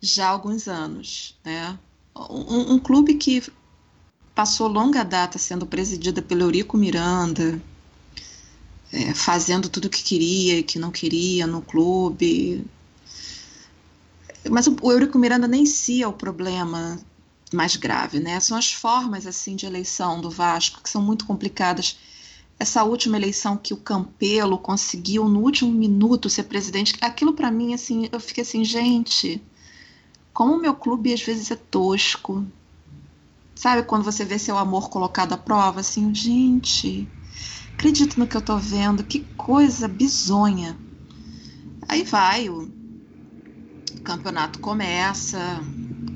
já 0.00 0.26
há 0.26 0.30
alguns 0.30 0.68
anos, 0.68 1.36
né? 1.44 1.78
um, 2.16 2.74
um 2.74 2.78
clube 2.78 3.14
que 3.14 3.42
passou 4.34 4.68
longa 4.68 5.04
data 5.04 5.38
sendo 5.38 5.66
presidida 5.66 6.22
pelo 6.22 6.42
Eurico 6.42 6.76
Miranda, 6.76 7.60
é, 8.92 9.12
fazendo 9.14 9.68
tudo 9.68 9.86
o 9.86 9.90
que 9.90 10.02
queria 10.02 10.58
e 10.58 10.62
que 10.62 10.78
não 10.78 10.90
queria 10.90 11.46
no 11.46 11.60
clube. 11.60 12.64
Mas 14.50 14.66
o, 14.66 14.76
Eurico 14.82 15.18
Miranda 15.18 15.46
nem 15.46 15.66
si 15.66 16.02
é 16.02 16.08
o 16.08 16.12
problema 16.12 16.98
mais 17.52 17.76
grave, 17.76 18.20
né? 18.20 18.38
São 18.40 18.56
as 18.56 18.72
formas 18.72 19.26
assim 19.26 19.56
de 19.56 19.66
eleição 19.66 20.20
do 20.20 20.30
Vasco 20.30 20.82
que 20.82 20.90
são 20.90 21.02
muito 21.02 21.26
complicadas. 21.26 21.98
Essa 22.58 22.82
última 22.84 23.16
eleição 23.16 23.56
que 23.56 23.72
o 23.72 23.76
Campelo 23.76 24.58
conseguiu 24.58 25.28
no 25.28 25.40
último 25.40 25.72
minuto 25.72 26.28
ser 26.28 26.44
presidente, 26.44 26.96
aquilo 27.00 27.32
para 27.32 27.50
mim 27.50 27.72
assim, 27.72 28.08
eu 28.10 28.18
fiquei 28.18 28.42
assim, 28.42 28.64
gente, 28.64 29.40
como 30.32 30.54
o 30.54 30.60
meu 30.60 30.74
clube 30.74 31.12
às 31.12 31.22
vezes 31.22 31.50
é 31.50 31.56
tosco. 31.56 32.44
Sabe 33.54 33.82
quando 33.84 34.04
você 34.04 34.24
vê 34.24 34.38
seu 34.38 34.56
amor 34.56 34.88
colocado 34.88 35.32
à 35.32 35.36
prova, 35.36 35.80
assim, 35.80 36.14
gente, 36.14 37.08
acredito 37.74 38.18
no 38.18 38.26
que 38.26 38.36
eu 38.36 38.40
tô 38.40 38.56
vendo, 38.56 39.04
que 39.04 39.20
coisa 39.36 39.88
bizonha. 39.88 40.76
Aí 41.88 42.02
vai, 42.04 42.48
o 42.48 42.77
campeonato 44.00 44.58
começa, 44.58 45.60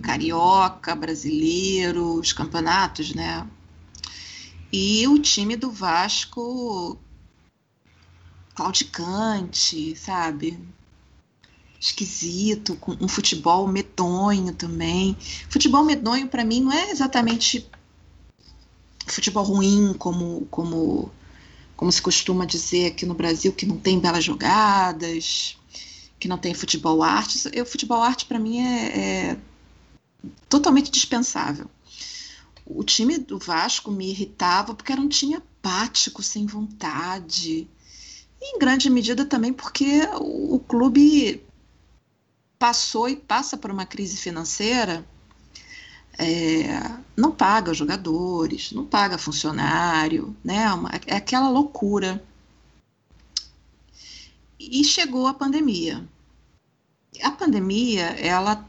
carioca, 0.02 0.94
brasileiro, 0.94 2.14
os 2.14 2.32
campeonatos, 2.32 3.14
né? 3.14 3.46
E 4.72 5.06
o 5.08 5.18
time 5.18 5.56
do 5.56 5.70
Vasco 5.70 6.98
claudicante, 8.54 9.96
sabe? 9.96 10.58
esquisito, 11.82 12.76
com 12.76 12.96
um 13.00 13.08
futebol 13.08 13.66
medonho 13.66 14.54
também. 14.54 15.16
Futebol 15.48 15.84
medonho 15.84 16.28
para 16.28 16.44
mim 16.44 16.60
não 16.60 16.72
é 16.72 16.92
exatamente 16.92 17.68
futebol 19.04 19.42
ruim 19.42 19.92
como 19.98 20.46
como 20.48 21.10
como 21.76 21.90
se 21.90 22.00
costuma 22.00 22.44
dizer 22.44 22.86
aqui 22.86 23.04
no 23.04 23.14
Brasil 23.14 23.52
que 23.52 23.66
não 23.66 23.76
tem 23.76 23.98
belas 23.98 24.22
jogadas, 24.22 25.58
que 26.22 26.28
não 26.28 26.38
tem 26.38 26.54
futebol 26.54 27.02
arte. 27.02 27.48
O 27.60 27.66
futebol 27.66 28.00
arte 28.00 28.26
para 28.26 28.38
mim 28.38 28.60
é, 28.60 29.32
é 29.32 29.36
totalmente 30.48 30.88
dispensável. 30.88 31.68
O 32.64 32.84
time 32.84 33.18
do 33.18 33.40
Vasco 33.40 33.90
me 33.90 34.08
irritava 34.08 34.72
porque 34.72 34.92
era 34.92 35.00
um 35.00 35.08
time 35.08 35.34
apático, 35.34 36.22
sem 36.22 36.46
vontade. 36.46 37.66
E 38.40 38.54
em 38.54 38.56
grande 38.56 38.88
medida 38.88 39.24
também 39.24 39.52
porque 39.52 40.02
o, 40.20 40.54
o 40.54 40.60
clube 40.60 41.42
passou 42.56 43.08
e 43.08 43.16
passa 43.16 43.56
por 43.56 43.72
uma 43.72 43.84
crise 43.84 44.16
financeira, 44.16 45.04
é, 46.16 46.88
não 47.16 47.32
paga 47.32 47.74
jogadores, 47.74 48.70
não 48.70 48.86
paga 48.86 49.18
funcionário, 49.18 50.36
né? 50.44 50.66
É, 51.08 51.14
é 51.14 51.16
aquela 51.16 51.48
loucura. 51.48 52.22
E 54.70 54.84
chegou 54.84 55.26
a 55.26 55.34
pandemia. 55.34 56.06
A 57.22 57.30
pandemia, 57.30 58.04
ela 58.18 58.68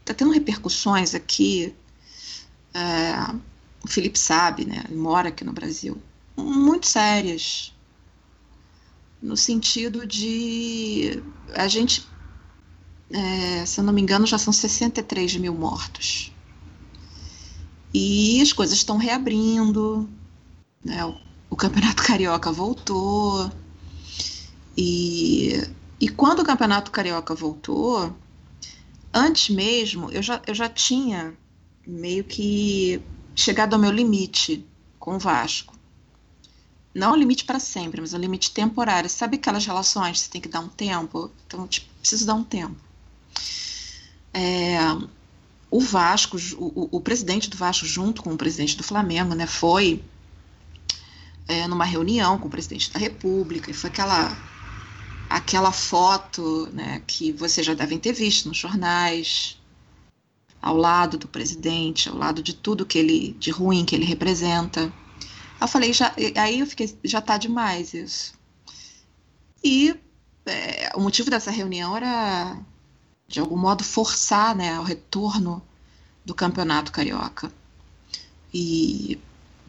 está 0.00 0.14
tendo 0.14 0.32
repercussões 0.32 1.14
aqui. 1.14 1.74
É, 2.72 3.34
o 3.84 3.88
Felipe 3.88 4.18
sabe, 4.18 4.64
né? 4.64 4.84
Ele 4.88 4.96
mora 4.96 5.28
aqui 5.28 5.44
no 5.44 5.52
Brasil, 5.52 6.00
muito 6.36 6.86
sérias, 6.86 7.72
no 9.20 9.36
sentido 9.36 10.06
de 10.06 11.22
a 11.54 11.68
gente 11.68 12.06
é, 13.10 13.64
se 13.64 13.78
eu 13.78 13.84
não 13.84 13.92
me 13.92 14.02
engano, 14.02 14.26
já 14.26 14.38
são 14.38 14.52
63 14.52 15.36
mil 15.36 15.54
mortos. 15.54 16.32
E 17.92 18.40
as 18.42 18.52
coisas 18.52 18.76
estão 18.76 18.96
reabrindo, 18.96 20.08
né? 20.84 21.04
o, 21.04 21.16
o 21.50 21.56
Campeonato 21.56 22.02
Carioca 22.02 22.50
voltou. 22.50 23.50
E, 24.76 25.60
e 26.00 26.08
quando 26.08 26.40
o 26.40 26.44
Campeonato 26.44 26.90
Carioca 26.90 27.34
voltou, 27.34 28.14
antes 29.12 29.54
mesmo, 29.54 30.10
eu 30.10 30.22
já, 30.22 30.42
eu 30.46 30.54
já 30.54 30.68
tinha 30.68 31.34
meio 31.86 32.24
que 32.24 33.00
chegado 33.34 33.74
ao 33.74 33.80
meu 33.80 33.90
limite 33.90 34.66
com 34.98 35.16
o 35.16 35.18
Vasco. 35.18 35.74
Não 36.94 37.12
o 37.12 37.16
limite 37.16 37.44
para 37.44 37.58
sempre, 37.58 38.00
mas 38.00 38.14
o 38.14 38.18
limite 38.18 38.52
temporário. 38.52 39.10
Sabe 39.10 39.36
aquelas 39.36 39.66
relações 39.66 40.18
que 40.18 40.24
você 40.24 40.30
tem 40.30 40.40
que 40.40 40.48
dar 40.48 40.60
um 40.60 40.68
tempo? 40.68 41.30
Então, 41.46 41.66
tipo, 41.66 41.92
preciso 42.00 42.24
dar 42.24 42.34
um 42.34 42.44
tempo. 42.44 42.76
É, 44.32 44.78
o 45.70 45.80
Vasco, 45.80 46.36
o, 46.56 46.88
o, 46.96 47.00
presidente 47.00 47.50
do 47.50 47.56
Vasco, 47.56 47.84
junto 47.84 48.22
com 48.22 48.32
o 48.32 48.36
presidente 48.36 48.76
do 48.76 48.84
Flamengo, 48.84 49.34
né, 49.34 49.46
foi 49.46 50.04
é, 51.48 51.66
numa 51.66 51.84
reunião 51.84 52.38
com 52.38 52.46
o 52.46 52.50
presidente 52.50 52.92
da 52.92 52.98
República, 52.98 53.70
e 53.70 53.74
foi 53.74 53.90
aquela, 53.90 54.36
aquela 55.34 55.72
foto 55.72 56.68
né, 56.72 57.02
que 57.06 57.32
vocês 57.32 57.66
já 57.66 57.74
devem 57.74 57.98
ter 57.98 58.12
visto 58.12 58.46
nos 58.48 58.56
jornais, 58.56 59.60
ao 60.62 60.76
lado 60.76 61.18
do 61.18 61.26
presidente, 61.26 62.08
ao 62.08 62.16
lado 62.16 62.42
de 62.42 62.54
tudo 62.54 62.86
que 62.86 62.98
ele, 62.98 63.32
de 63.32 63.50
ruim 63.50 63.84
que 63.84 63.96
ele 63.96 64.04
representa. 64.04 64.92
Eu 65.60 65.66
falei, 65.66 65.92
já, 65.92 66.14
aí 66.36 66.60
eu 66.60 66.66
fiquei, 66.66 66.96
já 67.02 67.20
tá 67.20 67.36
demais 67.36 67.94
isso. 67.94 68.34
E 69.62 69.96
é, 70.46 70.92
o 70.94 71.00
motivo 71.00 71.30
dessa 71.30 71.50
reunião 71.50 71.96
era 71.96 72.56
de 73.26 73.40
algum 73.40 73.56
modo, 73.56 73.82
forçar 73.82 74.54
né, 74.54 74.78
o 74.78 74.84
retorno 74.84 75.60
do 76.24 76.34
campeonato 76.34 76.92
carioca. 76.92 77.52
E 78.52 79.18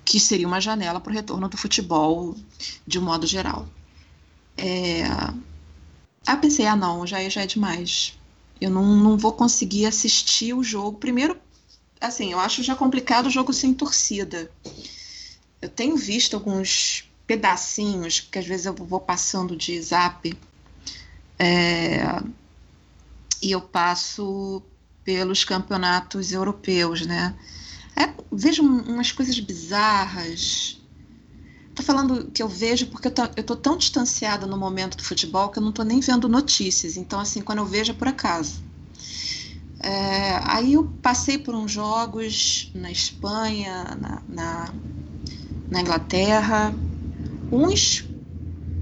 que 0.04 0.20
seria 0.20 0.48
uma 0.48 0.62
janela 0.62 1.00
para 1.00 1.12
o 1.12 1.16
retorno 1.16 1.50
do 1.50 1.58
futebol 1.58 2.36
de 2.86 3.00
um 3.00 3.02
modo 3.02 3.26
geral. 3.26 3.68
É... 4.56 5.06
Aí 6.26 6.38
pensei, 6.38 6.66
ah 6.66 6.76
não, 6.76 7.06
já, 7.06 7.22
é, 7.22 7.30
já 7.30 7.42
é 7.42 7.48
demais. 7.48 8.18
Eu 8.60 8.70
não, 8.70 8.84
não 8.96 9.18
vou 9.18 9.34
conseguir 9.34 9.86
assistir 9.86 10.54
o 10.54 10.64
jogo. 10.64 10.98
Primeiro, 10.98 11.38
assim, 12.00 12.32
eu 12.32 12.40
acho 12.40 12.64
já 12.64 12.76
complicado 12.76 13.28
o 13.28 13.32
jogo 13.32 13.54
sem 13.54 13.74
torcida. 13.74 14.52
Eu 15.62 15.70
tenho 15.70 15.96
visto 15.96 16.36
alguns 16.36 17.10
pedacinhos, 17.28 18.20
que 18.20 18.40
às 18.40 18.46
vezes 18.46 18.66
eu 18.66 18.74
vou 18.74 19.00
passando 19.00 19.56
de 19.56 19.80
zap, 19.82 20.38
é, 21.38 22.22
e 23.42 23.52
eu 23.52 23.62
passo 23.62 24.62
pelos 25.04 25.44
campeonatos 25.44 26.32
europeus, 26.32 27.06
né? 27.06 27.36
É, 27.96 28.14
vejo 28.32 28.64
umas 28.64 29.12
coisas 29.12 29.40
bizarras. 29.40 30.82
Tô 31.76 31.84
falando 31.84 32.32
que 32.32 32.42
eu 32.42 32.48
vejo 32.48 32.88
porque 32.88 33.08
eu 33.10 33.12
tô, 33.14 33.22
eu 33.36 33.44
tô 33.44 33.56
tão 33.56 33.78
distanciada 33.78 34.48
no 34.48 34.58
momento 34.58 34.98
do 34.98 35.04
futebol 35.04 35.50
que 35.50 35.60
eu 35.60 35.64
não 35.64 35.72
tô 35.72 35.84
nem 35.84 36.00
vendo 36.00 36.28
notícias. 36.30 36.98
Então, 36.98 37.20
assim, 37.20 37.42
quando 37.42 37.60
eu 37.60 37.66
vejo 37.66 37.92
é 37.92 37.96
por 37.96 38.08
acaso. 38.08 38.64
É, 39.80 40.40
aí 40.44 40.74
eu 40.74 40.86
passei 41.02 41.38
por 41.38 41.54
uns 41.54 41.72
jogos 41.72 42.70
na 42.74 42.92
Espanha, 42.92 43.96
na, 43.96 44.24
na, 44.28 44.74
na 45.70 45.82
Inglaterra, 45.82 46.76
uns 47.52 48.06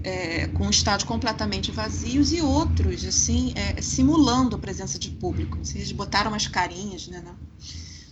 é, 0.03 0.47
com 0.47 0.67
o 0.67 0.69
estádio 0.69 1.07
completamente 1.07 1.71
vazios 1.71 2.31
e 2.31 2.41
outros, 2.41 3.05
assim, 3.05 3.53
é, 3.55 3.81
simulando 3.81 4.55
a 4.55 4.59
presença 4.59 4.99
de 4.99 5.09
público. 5.09 5.61
Eles 5.75 5.91
botaram 5.91 6.31
umas 6.31 6.47
carinhas 6.47 7.07
né, 7.07 7.21
na, 7.21 7.35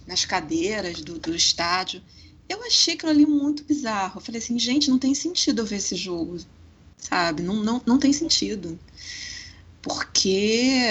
nas 0.07 0.25
cadeiras 0.25 1.01
do, 1.01 1.19
do 1.19 1.35
estádio. 1.35 2.01
Eu 2.51 2.65
achei 2.65 2.95
aquilo 2.95 3.11
ali 3.11 3.25
muito 3.25 3.63
bizarro. 3.63 4.17
Eu 4.17 4.21
falei 4.21 4.39
assim, 4.41 4.59
gente, 4.59 4.89
não 4.89 4.99
tem 4.99 5.15
sentido 5.15 5.59
eu 5.61 5.65
ver 5.65 5.77
esse 5.77 5.95
jogo, 5.95 6.37
sabe? 6.97 7.41
Não, 7.41 7.55
não, 7.55 7.81
não 7.85 7.97
tem 7.97 8.11
sentido. 8.11 8.77
Porque 9.81 10.83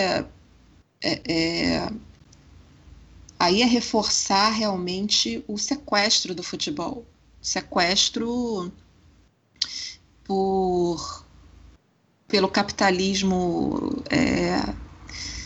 é, 1.02 1.20
é, 1.30 1.92
aí 3.38 3.60
é 3.60 3.66
reforçar 3.66 4.48
realmente 4.48 5.44
o 5.46 5.58
sequestro 5.58 6.34
do 6.34 6.42
futebol. 6.42 7.04
Sequestro 7.42 8.72
por 10.24 11.26
pelo 12.26 12.48
capitalismo 12.48 14.02
é, 14.08 14.62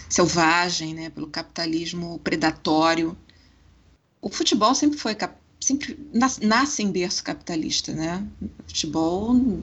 selvagem, 0.09 0.95
né, 0.95 1.11
pelo 1.11 1.27
capitalismo 1.27 2.21
predatório. 2.21 3.17
O 4.21 4.29
futebol 4.29 4.77
sempre 4.77 4.97
foi 4.97 5.17
sempre 5.65 5.99
nasce 6.43 6.83
em 6.83 6.93
berço 6.93 7.25
capitalista, 7.25 7.93
né? 7.93 8.27
O 8.43 8.49
futebol 8.67 9.63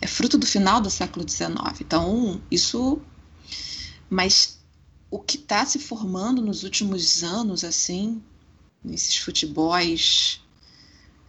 é 0.00 0.06
fruto 0.06 0.36
do 0.36 0.44
final 0.44 0.80
do 0.80 0.90
século 0.90 1.28
XIX. 1.28 1.52
Então 1.80 2.42
isso, 2.50 3.00
mas 4.08 4.58
o 5.08 5.20
que 5.20 5.36
está 5.36 5.64
se 5.64 5.78
formando 5.78 6.42
nos 6.42 6.64
últimos 6.64 7.22
anos, 7.22 7.62
assim, 7.62 8.20
nesses 8.82 9.18
futebols, 9.18 10.42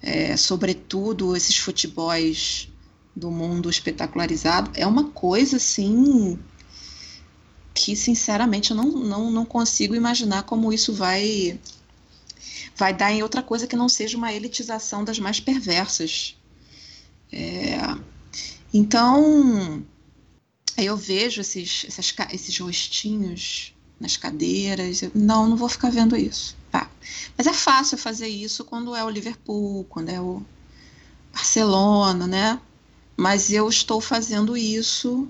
é, 0.01 0.35
sobretudo 0.35 1.35
esses 1.35 1.57
futebols 1.57 2.69
do 3.15 3.29
mundo 3.29 3.69
espetacularizado 3.69 4.71
é 4.73 4.87
uma 4.87 5.09
coisa 5.11 5.57
assim 5.57 6.39
que 7.73 7.95
sinceramente 7.95 8.71
eu 8.71 8.77
não, 8.77 8.91
não, 8.91 9.31
não 9.31 9.45
consigo 9.45 9.93
imaginar 9.93 10.43
como 10.43 10.73
isso 10.73 10.93
vai 10.93 11.59
vai 12.81 12.95
dar 12.95 13.11
em 13.11 13.21
outra 13.21 13.43
coisa 13.43 13.67
que 13.67 13.75
não 13.75 13.87
seja 13.87 14.17
uma 14.17 14.33
elitização 14.33 15.03
das 15.03 15.19
mais 15.19 15.39
perversas. 15.39 16.35
É, 17.31 17.77
então 18.73 19.85
eu 20.75 20.97
vejo 20.97 21.41
esses, 21.41 21.85
esses, 21.87 22.15
esses 22.33 22.57
rostinhos 22.57 23.75
nas 23.99 24.17
cadeiras. 24.17 25.03
Eu, 25.03 25.11
não, 25.13 25.47
não 25.47 25.55
vou 25.55 25.69
ficar 25.69 25.91
vendo 25.91 26.17
isso. 26.17 26.57
Tá. 26.71 26.89
Mas 27.37 27.45
é 27.45 27.53
fácil 27.53 27.99
fazer 27.99 28.29
isso 28.29 28.65
quando 28.65 28.95
é 28.95 29.03
o 29.03 29.09
Liverpool, 29.11 29.83
quando 29.83 30.09
é 30.09 30.19
o 30.19 30.41
Barcelona, 31.31 32.25
né? 32.25 32.59
mas 33.15 33.51
eu 33.51 33.69
estou 33.69 34.01
fazendo 34.01 34.57
isso 34.57 35.27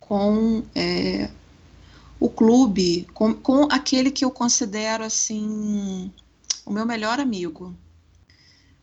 com 0.00 0.62
é, 0.74 1.28
o 2.18 2.30
clube, 2.30 3.06
com, 3.12 3.34
com 3.34 3.64
aquele 3.70 4.10
que 4.10 4.24
eu 4.24 4.30
considero 4.30 5.04
assim 5.04 6.10
o 6.68 6.72
meu 6.72 6.84
melhor 6.84 7.18
amigo. 7.18 7.74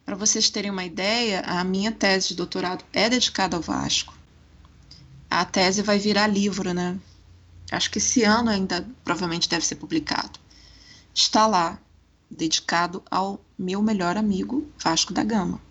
Para 0.03 0.15
vocês 0.15 0.49
terem 0.49 0.71
uma 0.71 0.83
ideia, 0.83 1.41
a 1.41 1.63
minha 1.63 1.91
tese 1.91 2.29
de 2.29 2.35
doutorado 2.35 2.83
é 2.91 3.07
dedicada 3.07 3.55
ao 3.55 3.61
Vasco. 3.61 4.11
A 5.29 5.45
tese 5.45 5.83
vai 5.83 5.99
virar 5.99 6.25
livro, 6.25 6.73
né? 6.73 6.99
Acho 7.71 7.91
que 7.91 7.99
esse 7.99 8.23
ano 8.23 8.49
ainda 8.49 8.87
provavelmente 9.03 9.47
deve 9.47 9.63
ser 9.63 9.75
publicado. 9.75 10.39
Está 11.13 11.45
lá, 11.45 11.79
dedicado 12.29 13.03
ao 13.09 13.39
meu 13.57 13.83
melhor 13.83 14.17
amigo, 14.17 14.67
Vasco 14.79 15.13
da 15.13 15.23
Gama. 15.23 15.61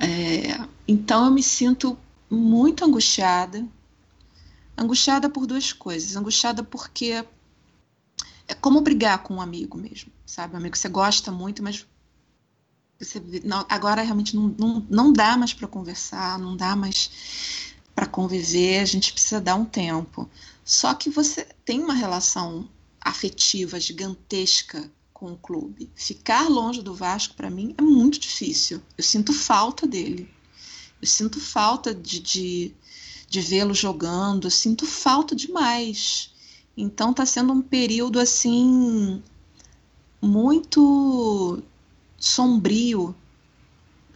É, 0.00 0.66
então 0.88 1.26
eu 1.26 1.30
me 1.30 1.44
sinto 1.44 1.96
muito 2.28 2.84
angustiada. 2.84 3.64
Angustiada 4.76 5.30
por 5.30 5.46
duas 5.46 5.72
coisas. 5.72 6.16
Angustiada 6.16 6.64
porque 6.64 7.24
é 8.48 8.54
como 8.54 8.80
brigar 8.80 9.22
com 9.22 9.34
um 9.34 9.40
amigo 9.40 9.76
mesmo, 9.76 10.10
sabe? 10.26 10.56
Amigo 10.56 10.76
você 10.76 10.88
gosta 10.88 11.30
muito, 11.30 11.62
mas 11.62 11.86
você, 12.98 13.22
não, 13.44 13.64
agora 13.68 14.02
realmente 14.02 14.34
não, 14.34 14.54
não, 14.58 14.86
não 14.90 15.12
dá 15.12 15.36
mais 15.36 15.54
para 15.54 15.68
conversar, 15.68 16.38
não 16.38 16.56
dá 16.56 16.74
mais 16.74 17.74
para 17.94 18.06
conviver, 18.06 18.80
a 18.80 18.84
gente 18.84 19.12
precisa 19.12 19.40
dar 19.40 19.54
um 19.54 19.64
tempo. 19.64 20.28
Só 20.64 20.92
que 20.94 21.08
você 21.08 21.46
tem 21.64 21.80
uma 21.82 21.94
relação 21.94 22.68
afetiva 23.00 23.78
gigantesca 23.78 24.90
com 25.12 25.32
o 25.32 25.38
clube. 25.38 25.90
Ficar 25.94 26.48
longe 26.48 26.82
do 26.82 26.94
Vasco, 26.94 27.34
para 27.34 27.48
mim, 27.48 27.74
é 27.78 27.82
muito 27.82 28.18
difícil. 28.18 28.82
Eu 28.98 29.04
sinto 29.04 29.32
falta 29.32 29.86
dele. 29.86 30.28
Eu 31.00 31.08
sinto 31.08 31.40
falta 31.40 31.94
de, 31.94 32.20
de, 32.20 32.74
de 33.28 33.40
vê-lo 33.40 33.72
jogando. 33.72 34.46
Eu 34.46 34.50
sinto 34.50 34.84
falta 34.84 35.34
demais. 35.34 36.34
Então 36.76 37.12
está 37.12 37.24
sendo 37.24 37.52
um 37.52 37.62
período 37.62 38.20
assim 38.20 39.22
muito 40.20 41.62
sombrio, 42.18 43.14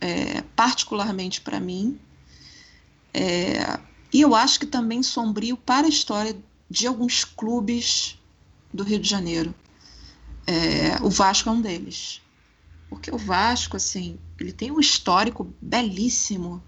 é, 0.01 0.43
particularmente 0.57 1.41
para 1.41 1.61
mim. 1.61 1.99
É, 3.13 3.79
e 4.13 4.21
eu 4.21 4.35
acho 4.35 4.59
que 4.61 4.67
também 4.67 5.03
sombrio 5.03 5.57
para 5.57 5.87
a 5.87 5.91
história 5.91 6.37
de 6.69 6.87
alguns 6.87 7.25
clubes 7.25 8.19
do 8.73 8.83
Rio 8.83 8.99
de 8.99 9.09
Janeiro. 9.09 9.55
É, 10.47 11.03
o 11.03 11.11
Vasco 11.11 11.49
é 11.49 11.53
um 11.53 11.61
deles. 11.61 12.21
Porque 12.89 13.11
o 13.11 13.19
Vasco, 13.19 13.77
assim, 13.77 14.19
ele 14.39 14.53
tem 14.53 14.71
um 14.71 14.81
histórico 14.81 15.53
belíssimo. 15.61 16.63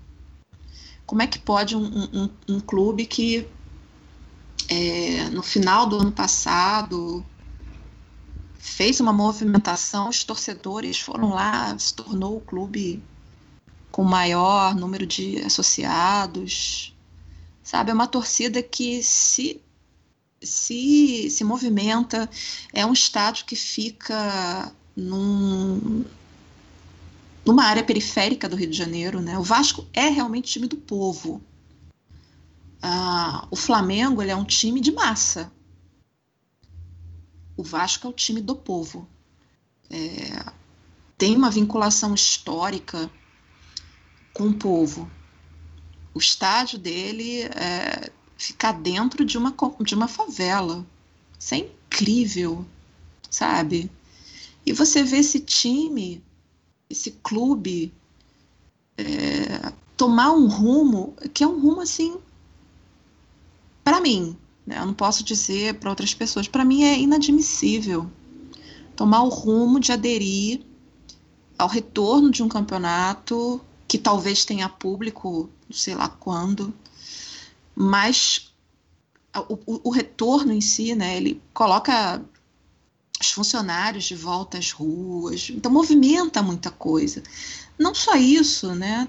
Como 1.05 1.23
é 1.23 1.27
que 1.27 1.38
pode 1.38 1.77
um, 1.77 1.85
um, 1.85 2.31
um 2.49 2.61
clube 2.61 3.07
que 3.07 3.47
é, 4.68 5.29
no 5.31 5.42
final 5.42 5.87
do 5.87 5.99
ano 5.99 6.12
passado 6.12 7.25
fez 8.62 9.01
uma 9.01 9.12
movimentação, 9.12 10.09
os 10.09 10.22
torcedores 10.22 11.01
foram 11.01 11.31
lá, 11.31 11.77
se 11.77 11.92
tornou 11.92 12.37
o 12.37 12.40
clube 12.40 13.03
com 13.90 14.05
maior 14.05 14.72
número 14.77 15.05
de 15.05 15.38
associados, 15.38 16.96
sabe? 17.61 17.90
É 17.90 17.94
uma 17.94 18.07
torcida 18.07 18.62
que 18.62 19.03
se 19.03 19.61
se, 20.40 21.29
se 21.29 21.44
movimenta, 21.44 22.31
é 22.72 22.87
um 22.87 22.92
estádio 22.92 23.46
que 23.46 23.57
fica 23.57 24.72
num, 24.94 26.05
numa 27.44 27.64
área 27.64 27.83
periférica 27.83 28.48
do 28.48 28.57
Rio 28.57 28.70
de 28.70 28.77
Janeiro. 28.77 29.20
Né? 29.20 29.37
O 29.38 29.42
Vasco 29.42 29.87
é 29.92 30.09
realmente 30.09 30.53
time 30.53 30.68
do 30.68 30.77
povo. 30.77 31.42
Ah, 32.81 33.46
o 33.51 33.57
Flamengo 33.57 34.22
ele 34.22 34.31
é 34.31 34.37
um 34.37 34.44
time 34.44 34.81
de 34.81 34.92
massa. 34.92 35.53
O 37.62 37.64
Vasco 37.64 38.09
é 38.09 38.11
o 38.11 38.12
time 38.12 38.40
do 38.40 38.57
povo. 38.57 39.09
É, 39.88 40.53
tem 41.16 41.37
uma 41.37 41.48
vinculação 41.48 42.12
histórica 42.12 43.09
com 44.35 44.48
o 44.48 44.55
povo. 44.55 45.09
O 46.12 46.18
estádio 46.18 46.77
dele 46.77 47.42
é, 47.42 48.11
ficar 48.37 48.72
dentro 48.72 49.25
de 49.25 49.38
uma, 49.38 49.55
de 49.81 49.94
uma 49.94 50.09
favela. 50.09 50.85
Isso 51.38 51.55
é 51.55 51.59
incrível, 51.59 52.66
sabe? 53.31 53.88
E 54.66 54.72
você 54.72 55.05
vê 55.05 55.18
esse 55.18 55.38
time, 55.38 56.20
esse 56.90 57.12
clube, 57.12 57.94
é, 58.98 59.72
tomar 59.96 60.33
um 60.33 60.48
rumo 60.48 61.14
que 61.33 61.44
é 61.44 61.46
um 61.46 61.61
rumo 61.61 61.81
assim, 61.81 62.18
para 63.85 64.01
mim, 64.01 64.37
né? 64.66 64.79
eu 64.79 64.87
não 64.87 64.94
posso 64.94 65.25
dizer 65.25 65.75
para 65.75 65.90
outras 65.90 66.14
pessoas, 66.14 66.48
para 66.48 66.64
mim 66.64 66.85
é 66.85 66.98
inadmissível 66.98 68.11
tomar 68.96 69.22
o 69.22 69.29
rumo 69.29 69.81
de 69.81 69.92
aderir 69.92 70.61
ao 71.59 71.68
retorno 71.68 72.31
de 72.31 72.42
um 72.42 72.48
campeonato 72.48 73.61
que 73.87 73.98
talvez 73.98 74.44
tenha 74.44 74.68
público, 74.68 75.51
sei 75.70 75.94
lá 75.94 76.09
quando, 76.09 76.72
mas 77.75 78.53
o, 79.48 79.88
o, 79.88 79.90
retorno 79.90 80.53
em 80.53 80.61
si, 80.61 80.94
né, 80.94 81.16
ele 81.16 81.40
coloca 81.55 82.22
os 83.20 83.31
funcionários 83.31 84.05
de 84.05 84.14
volta 84.14 84.59
às 84.59 84.72
ruas, 84.72 85.51
então 85.51 85.70
movimenta 85.70 86.42
muita 86.42 86.70
coisa. 86.70 87.22
Não 87.79 87.94
só 87.94 88.14
isso, 88.16 88.75
né? 88.75 89.09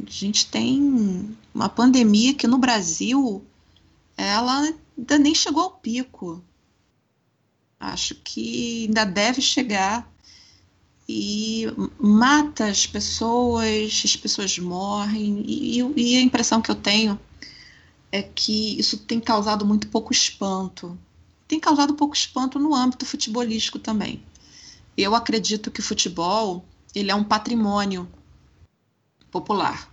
A 0.00 0.10
gente 0.10 0.46
tem 0.46 1.36
uma 1.54 1.68
pandemia 1.68 2.34
que 2.34 2.46
no 2.46 2.58
Brasil 2.58 3.42
ela 4.16 4.72
ainda 4.96 5.18
nem 5.18 5.34
chegou 5.34 5.62
ao 5.62 5.70
pico. 5.70 6.42
Acho 7.78 8.14
que 8.16 8.86
ainda 8.86 9.04
deve 9.04 9.40
chegar 9.40 10.10
e 11.08 11.66
mata 12.00 12.66
as 12.66 12.86
pessoas, 12.86 14.02
as 14.04 14.16
pessoas 14.16 14.58
morrem, 14.58 15.44
e, 15.46 15.78
e, 15.96 16.16
a 16.16 16.20
impressão 16.20 16.60
que 16.60 16.70
eu 16.70 16.74
tenho 16.74 17.18
é 18.10 18.22
que 18.22 18.78
isso 18.78 18.98
tem 18.98 19.20
causado 19.20 19.64
muito 19.64 19.88
pouco 19.88 20.12
espanto. 20.12 20.98
Tem 21.46 21.60
causado 21.60 21.94
pouco 21.94 22.14
espanto 22.14 22.58
no 22.58 22.74
âmbito 22.74 23.06
futebolístico 23.06 23.78
também. 23.78 24.22
Eu 24.96 25.14
acredito 25.14 25.70
que 25.70 25.80
o 25.80 25.82
futebol 25.82 26.64
ele 26.94 27.10
é 27.10 27.14
um 27.14 27.22
patrimônio 27.22 28.08
popular. 29.30 29.92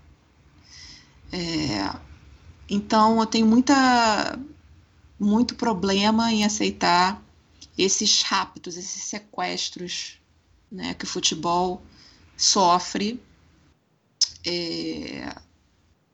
É, 1.31 1.93
então 2.69 3.19
eu 3.19 3.25
tenho 3.25 3.45
muita, 3.45 4.39
muito 5.23 5.55
problema 5.55 6.31
em 6.31 6.43
aceitar 6.43 7.23
esses 7.77 8.21
raptos, 8.21 8.77
esses 8.77 9.03
sequestros 9.03 10.19
né, 10.71 10.93
que 10.93 11.05
o 11.05 11.07
futebol 11.07 11.81
sofre, 12.35 13.21
é, 14.45 15.35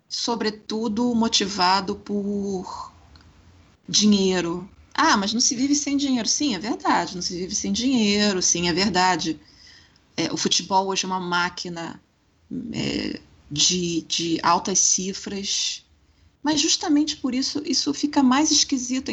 sobretudo 0.08 1.14
motivado 1.16 1.96
por 1.96 2.92
dinheiro. 3.88 4.70
Ah, 4.94 5.16
mas 5.16 5.34
não 5.34 5.40
se 5.40 5.56
vive 5.56 5.76
sem 5.76 5.96
dinheiro. 5.96 6.28
Sim, 6.28 6.56
é 6.56 6.60
verdade, 6.60 7.16
não 7.16 7.22
se 7.22 7.38
vive 7.38 7.56
sem 7.56 7.72
dinheiro, 7.72 8.42
sim, 8.42 8.68
é 8.68 8.74
verdade. 8.74 9.40
É, 10.18 10.32
o 10.32 10.38
futebol 10.38 10.88
hoje 10.88 11.06
é 11.06 11.08
uma 11.08 11.20
máquina 11.20 12.02
é, 12.74 13.20
de, 13.50 14.02
de 14.02 14.40
altas 14.44 14.80
cifras, 14.80 15.86
mas 16.42 16.60
justamente 16.60 17.18
por 17.18 17.36
isso 17.36 17.62
isso 17.66 17.94
fica 17.94 18.24
mais 18.24 18.52
esquisito 18.52 19.12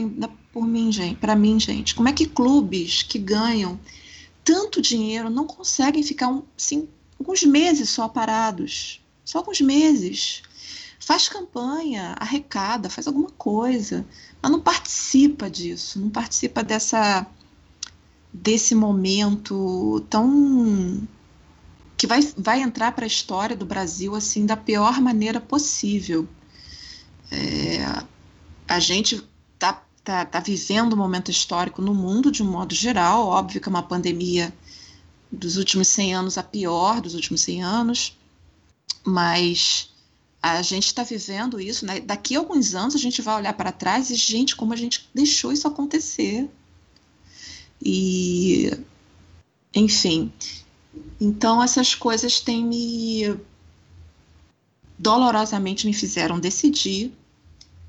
por 0.53 0.67
mim, 0.67 0.93
gente, 0.93 1.19
para 1.19 1.37
mim, 1.37 1.59
gente. 1.59 1.95
Como 1.95 2.09
é 2.09 2.12
que 2.12 2.27
clubes 2.27 3.03
que 3.03 3.19
ganham 3.19 3.79
tanto 4.45 4.81
dinheiro 4.81 5.29
não 5.29 5.47
conseguem 5.47 6.03
ficar 6.03 6.41
assim, 6.57 6.89
alguns 7.19 7.43
meses 7.43 7.91
só 7.91 8.09
parados? 8.09 9.05
Só 9.25 9.39
alguns 9.39 9.61
meses. 9.61 10.43
Faz 11.01 11.29
campanha, 11.29 12.17
arrecada, 12.19 12.89
faz 12.89 13.07
alguma 13.07 13.31
coisa, 13.31 14.07
mas 14.41 14.51
não 14.51 14.61
participa 14.61 15.51
disso, 15.51 16.01
não 16.01 16.11
participa 16.11 16.62
dessa 16.62 17.27
desse 18.33 18.75
momento 18.75 20.05
tão 20.11 21.07
que 21.97 22.07
vai, 22.07 22.21
vai 22.37 22.61
entrar 22.61 22.93
para 22.93 23.05
a 23.05 23.07
história 23.07 23.57
do 23.57 23.65
Brasil 23.65 24.15
assim 24.15 24.45
da 24.45 24.57
pior 24.57 25.01
maneira 25.01 25.41
possível. 25.41 26.29
É, 27.31 28.05
a 28.69 28.79
gente 28.79 29.23
está 29.55 29.85
tá, 30.05 30.25
tá 30.25 30.41
vivendo 30.41 30.93
um 30.93 30.97
momento 30.97 31.31
histórico 31.31 31.83
no 31.83 31.95
mundo 31.95 32.31
de 32.31 32.43
um 32.43 32.51
modo 32.51 32.75
geral, 32.75 33.27
óbvio 33.27 33.61
que 33.61 33.69
é 33.69 33.71
uma 33.71 33.83
pandemia 33.83 34.53
dos 35.31 35.57
últimos 35.57 35.89
100 35.89 36.15
anos 36.15 36.39
a 36.39 36.43
pior 36.43 37.01
dos 37.01 37.15
últimos 37.15 37.41
100 37.43 37.62
anos, 37.62 38.17
mas 39.05 39.91
a 40.43 40.62
gente 40.62 40.87
está 40.87 41.03
vivendo 41.03 41.61
isso, 41.61 41.85
né? 41.85 41.99
daqui 42.01 42.37
a 42.37 42.39
alguns 42.39 42.75
anos 42.75 42.95
a 42.95 42.99
gente 42.99 43.21
vai 43.21 43.37
olhar 43.37 43.53
para 43.55 43.73
trás 43.73 44.11
e, 44.11 44.15
gente, 44.15 44.55
como 44.55 44.73
a 44.73 44.77
gente 44.77 45.09
deixou 45.12 45.53
isso 45.53 45.67
acontecer. 45.67 46.49
E, 47.83 48.71
enfim, 49.75 50.33
então 51.21 51.62
essas 51.62 51.95
coisas 51.95 52.41
têm 52.41 52.65
me 52.65 53.37
dolorosamente 54.99 55.87
me 55.87 55.93
fizeram 55.93 56.39
decidir 56.39 57.13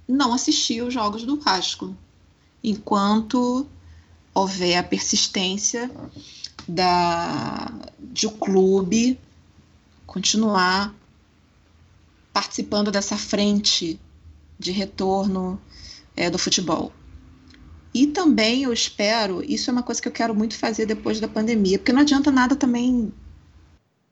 não 0.08 0.34
assistir 0.34 0.82
os 0.82 0.93
jogos 0.93 1.24
do 1.24 1.38
Vasco, 1.38 1.96
enquanto 2.63 3.67
houver 4.34 4.78
a 4.78 4.84
persistência 4.84 5.91
da 6.67 7.72
de 8.00 8.28
o 8.28 8.32
clube 8.32 9.20
continuar 10.06 10.93
participando 12.32 12.91
dessa 12.91 13.17
frente 13.17 14.00
de 14.60 14.72
retorno 14.72 15.60
é, 16.15 16.30
do 16.30 16.38
futebol. 16.38 16.91
E 17.93 18.08
também 18.08 18.63
eu 18.63 18.74
espero, 18.74 19.43
isso 19.43 19.70
é 19.70 19.74
uma 19.74 19.84
coisa 19.84 20.02
que 20.02 20.08
eu 20.08 20.12
quero 20.12 20.36
muito 20.36 20.56
fazer 20.56 20.86
depois 20.86 21.20
da 21.20 21.28
pandemia, 21.28 21.80
porque 21.80 21.93
não 21.93 22.02
adianta 22.02 22.32
nada 22.32 22.56
também 22.56 23.12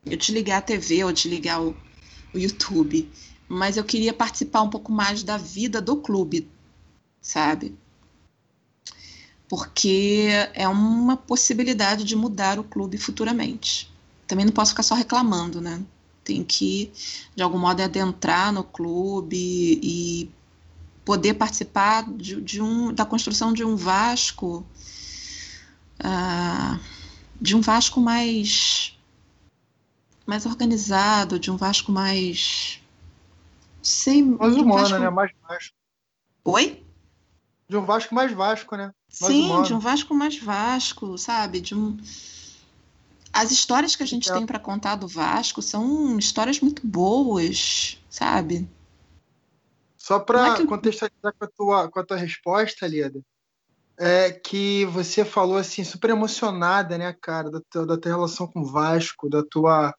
eu 0.06 0.18
desligar 0.18 0.60
a 0.60 0.62
TV 0.62 1.04
ou 1.04 1.12
desligar 1.12 1.62
o, 1.62 1.76
o 2.36 2.40
YouTube, 2.40 3.10
mas 3.48 3.78
eu 3.78 3.84
queria 3.84 4.14
participar 4.14 4.62
um 4.62 4.70
pouco 4.70 4.92
mais 4.92 5.24
da 5.24 5.38
vida 5.38 5.82
do 5.82 5.98
clube, 5.98 6.50
sabe? 7.22 7.76
Porque 9.48 10.30
é 10.54 10.68
uma 10.68 11.16
possibilidade 11.16 12.04
de 12.04 12.16
mudar 12.16 12.60
o 12.60 12.64
clube 12.64 12.98
futuramente. 12.98 13.92
Também 14.28 14.46
não 14.46 14.54
posso 14.54 14.72
ficar 14.72 14.84
só 14.84 14.96
reclamando, 14.96 15.62
né? 15.62 15.84
Tem 16.24 16.44
que, 16.44 16.92
de 17.36 17.44
algum 17.44 17.60
modo, 17.60 17.82
adentrar 17.82 18.52
no 18.52 18.64
clube 18.64 19.80
e 19.82 20.32
poder 21.06 21.36
participar 21.36 22.12
de, 22.12 22.42
de 22.42 22.60
um, 22.60 22.92
da 22.92 23.06
construção 23.06 23.54
de 23.54 23.64
um 23.64 23.76
Vasco, 23.76 24.66
uh, 26.00 26.80
de 27.40 27.56
um 27.56 27.62
Vasco 27.62 28.02
mais, 28.02 28.95
mais 30.26 30.46
organizado, 30.46 31.40
de 31.40 31.52
um 31.52 31.58
Vasco 31.58 31.92
mais. 31.92 32.82
Sei, 33.82 34.24
mais 34.24 34.56
humano, 34.56 34.82
Vasco... 34.82 35.00
né? 35.00 35.10
Mais 35.10 35.32
Vasco. 35.48 35.76
Oi? 36.46 36.84
De 37.68 37.78
um 37.78 37.86
Vasco 37.86 38.16
mais 38.16 38.32
Vasco, 38.32 38.76
né? 38.76 38.94
Mais 39.22 39.34
Sim, 39.34 39.46
humano. 39.46 39.66
de 39.66 39.74
um 39.74 39.80
Vasco 39.80 40.14
mais 40.14 40.40
Vasco, 40.40 41.18
sabe? 41.18 41.62
De 41.62 41.76
um. 41.76 41.98
As 43.34 43.52
histórias 43.52 43.96
que 43.96 44.04
a 44.04 44.08
gente 44.08 44.30
é. 44.30 44.34
tem 44.34 44.46
para 44.46 44.60
contar 44.60 44.96
do 44.96 45.08
Vasco 45.08 45.62
são 45.62 46.18
histórias 46.18 46.60
muito 46.62 46.86
boas, 46.86 48.02
sabe? 48.10 48.68
Só 49.98 50.20
para 50.20 50.54
é 50.54 50.56
que... 50.58 50.68
contextualizar 50.68 51.34
com 51.38 51.46
a, 51.46 51.48
tua, 51.48 51.90
com 51.90 52.00
a 52.00 52.06
tua 52.06 52.18
resposta, 52.18 52.88
Lida, 52.88 53.20
é 53.98 54.32
que 54.32 54.86
você 54.86 55.26
falou 55.26 55.58
assim, 55.58 55.84
super 55.84 56.12
emocionada, 56.12 56.96
né, 56.98 57.12
cara, 57.20 57.50
da 57.50 57.60
tua, 57.70 57.86
da 57.88 57.98
tua 57.98 58.12
relação 58.12 58.46
com 58.46 58.62
o 58.62 58.66
Vasco, 58.66 59.28
da 59.28 59.44
tua. 59.44 59.96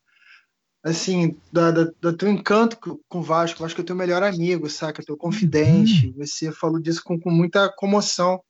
Assim, 0.87 1.37
da, 1.53 1.73
da, 1.73 1.91
do 2.01 2.17
teu 2.17 2.29
encanto 2.29 2.79
com 3.09 3.19
o 3.19 3.23
Vasco. 3.23 3.59
O 3.59 3.63
Vasco 3.63 3.81
é 3.81 3.85
teu 3.85 3.97
melhor 3.97 4.23
amigo, 4.23 4.71
saca? 4.71 5.03
Teu 5.03 5.17
confidente. 5.17 6.07
Uhum. 6.07 6.15
Você 6.19 6.53
falou 6.53 6.81
disso 6.81 7.03
com, 7.03 7.19
com 7.19 7.29
muita 7.29 7.69
comoção. 7.69 8.41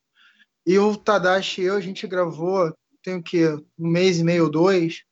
E 0.67 0.79
o 0.79 0.95
Tadashi 0.95 1.63
e 1.63 1.65
eu, 1.65 1.77
a 1.77 1.81
gente 1.81 2.07
gravou, 2.07 2.77
tem 3.03 3.15
o 3.15 3.23
quê? 3.23 3.49
Um 3.79 3.89
mês 3.89 4.19
e 4.19 4.25
meio 4.25 4.45
ou 4.45 4.51
dois, 4.51 5.05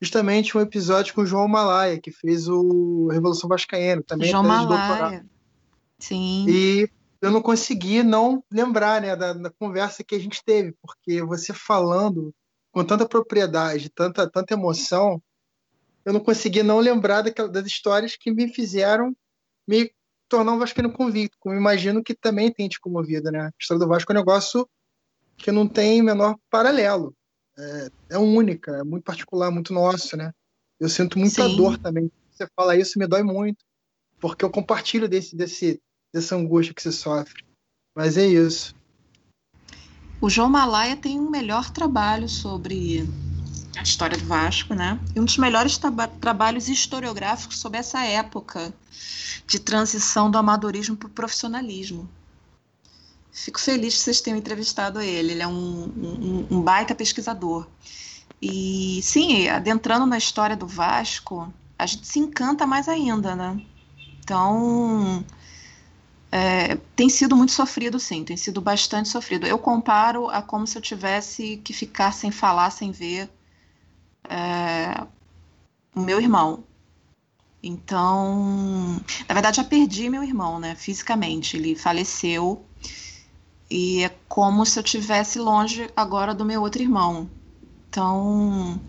justamente 0.00 0.56
um 0.56 0.60
episódio 0.60 1.14
com 1.14 1.22
o 1.22 1.26
João 1.26 1.48
Malaya, 1.48 2.00
que 2.00 2.12
fez 2.12 2.46
o 2.46 3.08
Revolução 3.10 3.48
Vascaína. 3.48 4.02
Também 4.06 4.30
João 4.30 4.44
Malaya. 4.44 5.26
Sim. 5.98 6.46
E 6.48 6.88
eu 7.20 7.32
não 7.32 7.42
consegui 7.42 8.04
não 8.04 8.44
lembrar 8.52 9.02
né, 9.02 9.16
da, 9.16 9.32
da, 9.32 9.50
conversa 9.50 10.04
que 10.04 10.14
a 10.14 10.20
gente 10.20 10.44
teve, 10.44 10.76
porque 10.80 11.22
você 11.24 11.52
falando 11.52 12.32
com 12.70 12.84
tanta 12.84 13.04
propriedade, 13.08 13.90
tanta, 13.90 14.30
tanta 14.30 14.54
emoção, 14.54 15.20
eu 16.08 16.14
não 16.14 16.20
consegui 16.20 16.62
não 16.62 16.78
lembrar 16.78 17.20
daquela, 17.20 17.50
das 17.50 17.66
histórias 17.66 18.16
que 18.16 18.30
me 18.30 18.48
fizeram 18.48 19.14
me 19.68 19.92
tornar 20.26 20.54
um 20.54 20.58
vascaíno 20.58 20.90
convicto, 20.90 21.36
como 21.38 21.54
imagino 21.54 22.02
que 22.02 22.14
também 22.14 22.50
tem 22.50 22.66
te 22.66 22.80
comovido, 22.80 23.30
né? 23.30 23.48
A 23.48 23.52
história 23.60 23.78
do 23.78 23.86
Vasco 23.86 24.10
é 24.10 24.14
um 24.14 24.18
negócio 24.18 24.66
que 25.36 25.52
não 25.52 25.68
tem 25.68 26.00
menor 26.00 26.34
paralelo. 26.48 27.14
É, 27.58 27.88
é 28.12 28.18
única, 28.18 28.78
é 28.78 28.84
muito 28.84 29.04
particular, 29.04 29.50
muito 29.50 29.74
nosso, 29.74 30.16
né? 30.16 30.32
Eu 30.80 30.88
sinto 30.88 31.18
muita 31.18 31.46
Sim. 31.46 31.56
dor 31.56 31.76
também. 31.76 32.10
Você 32.32 32.48
fala 32.56 32.74
isso, 32.74 32.98
me 32.98 33.06
dói 33.06 33.22
muito, 33.22 33.62
porque 34.18 34.42
eu 34.42 34.50
compartilho 34.50 35.10
desse, 35.10 35.36
desse, 35.36 35.78
dessa 36.10 36.34
angústia 36.34 36.72
que 36.72 36.80
você 36.80 36.90
sofre. 36.90 37.44
Mas 37.94 38.16
é 38.16 38.26
isso. 38.26 38.74
O 40.22 40.30
João 40.30 40.48
Malaya 40.48 40.96
tem 40.96 41.20
um 41.20 41.28
melhor 41.28 41.70
trabalho 41.70 42.30
sobre 42.30 43.06
a 43.78 43.82
história 43.82 44.16
do 44.16 44.24
Vasco, 44.24 44.74
né? 44.74 44.98
E 45.14 45.20
um 45.20 45.24
dos 45.24 45.38
melhores 45.38 45.78
tra 45.78 45.90
trabalhos 46.20 46.68
historiográficos 46.68 47.58
sobre 47.58 47.78
essa 47.78 48.04
época 48.04 48.74
de 49.46 49.58
transição 49.58 50.30
do 50.30 50.36
amadorismo 50.36 50.96
para 50.96 51.06
o 51.06 51.10
profissionalismo. 51.10 52.08
Fico 53.32 53.60
feliz 53.60 53.94
que 53.94 54.00
vocês 54.00 54.20
tenham 54.20 54.38
entrevistado 54.38 55.00
ele. 55.00 55.32
Ele 55.32 55.42
é 55.42 55.46
um, 55.46 55.52
um, 55.52 56.46
um 56.50 56.60
baita 56.60 56.94
pesquisador. 56.94 57.66
E 58.42 59.00
sim, 59.02 59.48
adentrando 59.48 60.06
na 60.06 60.18
história 60.18 60.56
do 60.56 60.66
Vasco, 60.66 61.52
a 61.78 61.86
gente 61.86 62.06
se 62.06 62.18
encanta 62.18 62.66
mais 62.66 62.88
ainda, 62.88 63.36
né? 63.36 63.60
Então, 64.20 65.24
é, 66.30 66.76
tem 66.96 67.08
sido 67.08 67.36
muito 67.36 67.52
sofrido, 67.52 67.98
sim, 67.98 68.24
tem 68.24 68.36
sido 68.36 68.60
bastante 68.60 69.08
sofrido. 69.08 69.46
Eu 69.46 69.58
comparo 69.58 70.28
a 70.28 70.42
como 70.42 70.66
se 70.66 70.76
eu 70.76 70.82
tivesse 70.82 71.58
que 71.58 71.72
ficar 71.72 72.12
sem 72.12 72.30
falar, 72.30 72.70
sem 72.70 72.90
ver 72.90 73.30
é, 74.28 75.06
o 75.94 76.00
meu 76.00 76.20
irmão. 76.20 76.64
Então, 77.62 79.00
na 79.28 79.34
verdade, 79.34 79.56
já 79.56 79.64
perdi 79.64 80.08
meu 80.08 80.22
irmão, 80.22 80.58
né, 80.60 80.74
fisicamente. 80.74 81.56
Ele 81.56 81.74
faleceu 81.74 82.64
E 83.70 84.02
é 84.04 84.08
como 84.28 84.64
se 84.64 84.78
eu 84.78 84.82
tivesse 84.82 85.38
longe 85.38 85.90
agora 85.96 86.34
do 86.34 86.44
meu 86.44 86.62
outro 86.62 86.82
irmão. 86.82 87.28
Então, 87.88 88.80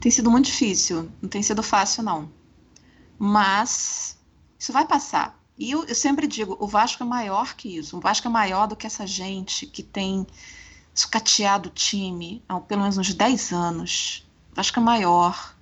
tem 0.00 0.10
sido 0.10 0.30
muito 0.30 0.46
difícil, 0.46 1.08
não 1.22 1.28
tem 1.28 1.42
sido 1.42 1.62
fácil, 1.62 2.02
não. 2.02 2.30
Mas 3.18 4.18
isso 4.58 4.72
vai 4.72 4.86
passar. 4.86 5.38
E 5.56 5.70
eu, 5.70 5.84
eu, 5.84 5.94
sempre 5.94 6.26
digo, 6.26 6.56
o 6.60 6.66
Vasco 6.66 7.02
é 7.02 7.06
maior 7.06 7.54
que 7.54 7.76
isso. 7.76 7.96
O 7.96 8.00
Vasco 8.00 8.26
é 8.26 8.30
maior 8.30 8.66
do 8.66 8.76
que 8.76 8.86
essa 8.86 9.06
gente 9.06 9.66
que 9.66 9.82
tem 9.82 10.26
sucateado 10.94 11.68
o 11.68 11.72
time 11.72 12.42
há 12.48 12.58
pelo 12.60 12.82
menos 12.82 12.98
uns 12.98 13.14
10 13.14 13.52
anos. 13.52 14.23
O 14.54 14.56
Vasco 14.56 14.78
é 14.78 14.82
maior. 14.82 15.56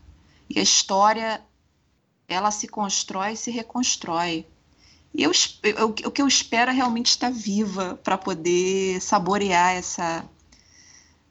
E 0.51 0.59
a 0.61 0.63
história, 0.63 1.43
ela 2.29 2.51
se 2.51 2.69
constrói 2.69 3.33
e 3.33 3.37
se 3.39 3.51
reconstrói. 3.51 4.47
E 5.15 5.23
eu, 5.23 5.33
eu, 5.63 5.89
o 5.89 6.11
que 6.11 6.21
eu 6.21 6.29
espero 6.29 6.71
é 6.71 6.75
realmente 6.75 7.07
estar 7.07 7.33
viva 7.33 7.99
para 8.05 8.19
poder 8.19 9.01
saborear 9.01 9.73
essa, 9.73 10.25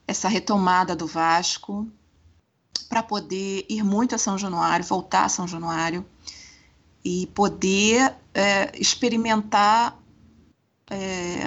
essa 0.08 0.28
retomada 0.28 0.96
do 0.96 1.06
Vasco, 1.06 1.88
para 2.90 3.04
poder 3.04 3.64
ir 3.70 3.84
muito 3.84 4.16
a 4.16 4.18
São 4.18 4.40
Januário, 4.40 4.84
voltar 4.84 5.26
a 5.26 5.30
São 5.30 5.48
Januário 5.48 6.04
e 7.06 7.28
poder 7.28 8.16
é, 8.34 8.72
experimentar 8.80 10.00
é, 10.90 11.46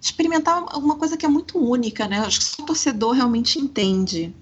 experimentar 0.00 0.64
alguma 0.68 0.96
coisa 0.96 1.18
que 1.18 1.26
é 1.26 1.28
muito 1.28 1.58
única, 1.58 2.08
né? 2.08 2.20
Acho 2.20 2.38
que 2.38 2.44
só 2.44 2.62
o 2.62 2.66
torcedor 2.66 3.12
realmente 3.12 3.58
entende, 3.58 4.34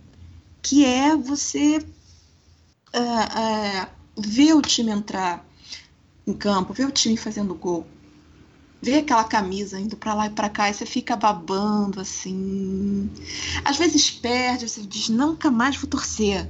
que 0.62 0.85
é 0.85 1.16
você 1.16 1.85
é, 2.92 2.99
é, 2.99 3.88
ver 4.16 4.55
o 4.55 4.62
time 4.62 4.90
entrar 4.90 5.44
em 6.27 6.33
campo, 6.33 6.73
ver 6.73 6.87
o 6.87 6.92
time 6.92 7.16
fazendo 7.16 7.55
gol, 7.55 7.87
ver 8.83 8.99
aquela 8.99 9.25
camisa 9.25 9.81
indo 9.81 9.97
para 9.97 10.14
lá 10.14 10.27
e 10.27 10.31
para 10.31 10.49
cá 10.49 10.71
e 10.71 10.75
você 10.75 10.87
fica 10.87 11.16
babando 11.16 12.01
assim. 12.01 13.11
Às 13.64 13.77
vezes 13.77 14.11
perde, 14.11 14.68
você 14.68 14.83
diz 14.83 15.09
nunca 15.09 15.51
mais 15.51 15.77
vou 15.77 15.88
torcer. 15.88 16.49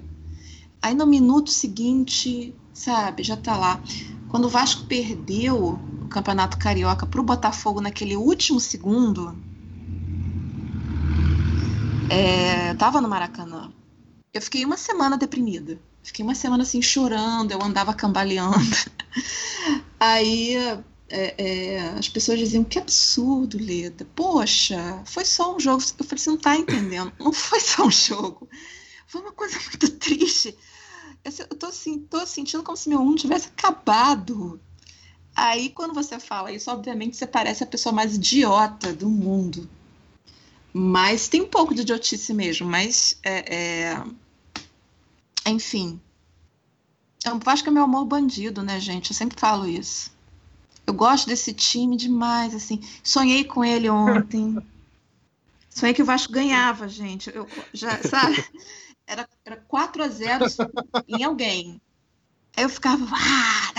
Aí 0.82 0.94
no 0.94 1.06
minuto 1.06 1.50
seguinte 1.50 2.54
sabe? 2.78 3.22
Já 3.22 3.36
tá 3.36 3.56
lá. 3.56 3.80
Quando 4.28 4.44
o 4.44 4.48
Vasco 4.48 4.86
perdeu 4.86 5.80
o 6.00 6.08
Campeonato 6.08 6.58
Carioca 6.58 7.06
pro 7.06 7.22
Botafogo 7.22 7.80
naquele 7.80 8.16
último 8.16 8.60
segundo, 8.60 9.34
é, 12.10 12.74
tava 12.74 13.00
no 13.00 13.08
Maracanã. 13.08 13.72
Eu 14.32 14.42
fiquei 14.42 14.64
uma 14.64 14.76
semana 14.76 15.16
deprimida. 15.16 15.80
Fiquei 16.02 16.24
uma 16.24 16.34
semana 16.34 16.62
assim 16.62 16.80
chorando, 16.80 17.52
eu 17.52 17.62
andava 17.62 17.92
cambaleando. 17.94 18.56
Aí 19.98 20.54
é, 21.08 21.34
é, 21.38 21.80
as 21.98 22.08
pessoas 22.08 22.38
diziam 22.38 22.64
que 22.64 22.78
absurdo, 22.78 23.58
Leda. 23.58 24.06
Poxa, 24.14 25.02
foi 25.06 25.24
só 25.24 25.56
um 25.56 25.60
jogo. 25.60 25.82
Eu 25.98 26.04
falei, 26.04 26.18
você 26.18 26.30
não 26.30 26.38
tá 26.38 26.56
entendendo. 26.56 27.12
Não 27.18 27.32
foi 27.32 27.60
só 27.60 27.86
um 27.86 27.90
jogo. 27.90 28.48
Foi 29.06 29.20
uma 29.20 29.32
coisa 29.32 29.58
muito 29.58 29.88
triste. 29.98 30.56
Eu 31.24 31.56
tô, 31.56 31.66
assim, 31.66 31.98
tô 31.98 32.24
sentindo 32.26 32.62
como 32.62 32.76
se 32.76 32.88
meu 32.88 33.02
mundo 33.02 33.20
tivesse 33.20 33.48
acabado. 33.48 34.60
Aí, 35.34 35.70
quando 35.70 35.94
você 35.94 36.18
fala 36.18 36.52
isso, 36.52 36.70
obviamente 36.70 37.16
você 37.16 37.26
parece 37.26 37.62
a 37.62 37.66
pessoa 37.66 37.92
mais 37.92 38.14
idiota 38.14 38.92
do 38.92 39.08
mundo. 39.08 39.68
Mas 40.72 41.28
tem 41.28 41.42
um 41.42 41.48
pouco 41.48 41.74
de 41.74 41.82
idiotice 41.82 42.32
mesmo. 42.34 42.68
Mas, 42.68 43.18
é, 43.22 43.92
é... 43.92 44.04
enfim. 45.46 46.00
Eu 47.24 47.38
acho 47.46 47.62
que 47.62 47.68
é 47.68 47.72
meu 47.72 47.84
amor 47.84 48.04
bandido, 48.04 48.62
né, 48.62 48.78
gente? 48.78 49.10
Eu 49.10 49.16
sempre 49.16 49.38
falo 49.38 49.66
isso. 49.66 50.10
Eu 50.86 50.94
gosto 50.94 51.26
desse 51.26 51.52
time 51.52 51.96
demais, 51.96 52.54
assim. 52.54 52.80
Sonhei 53.02 53.44
com 53.44 53.64
ele 53.64 53.90
ontem. 53.90 54.56
Sonhei 55.68 55.94
que 55.94 56.02
o 56.02 56.06
Vasco 56.06 56.32
ganhava, 56.32 56.88
gente. 56.88 57.30
Eu 57.34 57.46
já, 57.72 58.02
sabe? 58.02 58.44
era, 59.06 59.28
era 59.44 59.56
4 59.56 60.02
a 60.02 60.08
0 60.08 60.44
em 61.08 61.24
alguém. 61.24 61.80
Aí 62.56 62.64
eu 62.64 62.68
ficava. 62.68 63.06
Ah, 63.14 63.72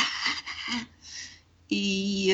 e 1.70 2.30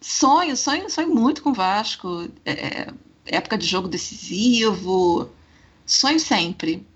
sonho, 0.00 0.56
sonho, 0.56 0.88
sonho 0.88 1.14
muito 1.14 1.42
com 1.42 1.50
o 1.50 1.54
Vasco. 1.54 2.28
É, 2.44 2.52
é, 2.52 2.94
época 3.30 3.58
de 3.58 3.66
jogo 3.66 3.88
decisivo. 3.88 5.30
Sonho 5.86 6.20
sempre. 6.20 6.86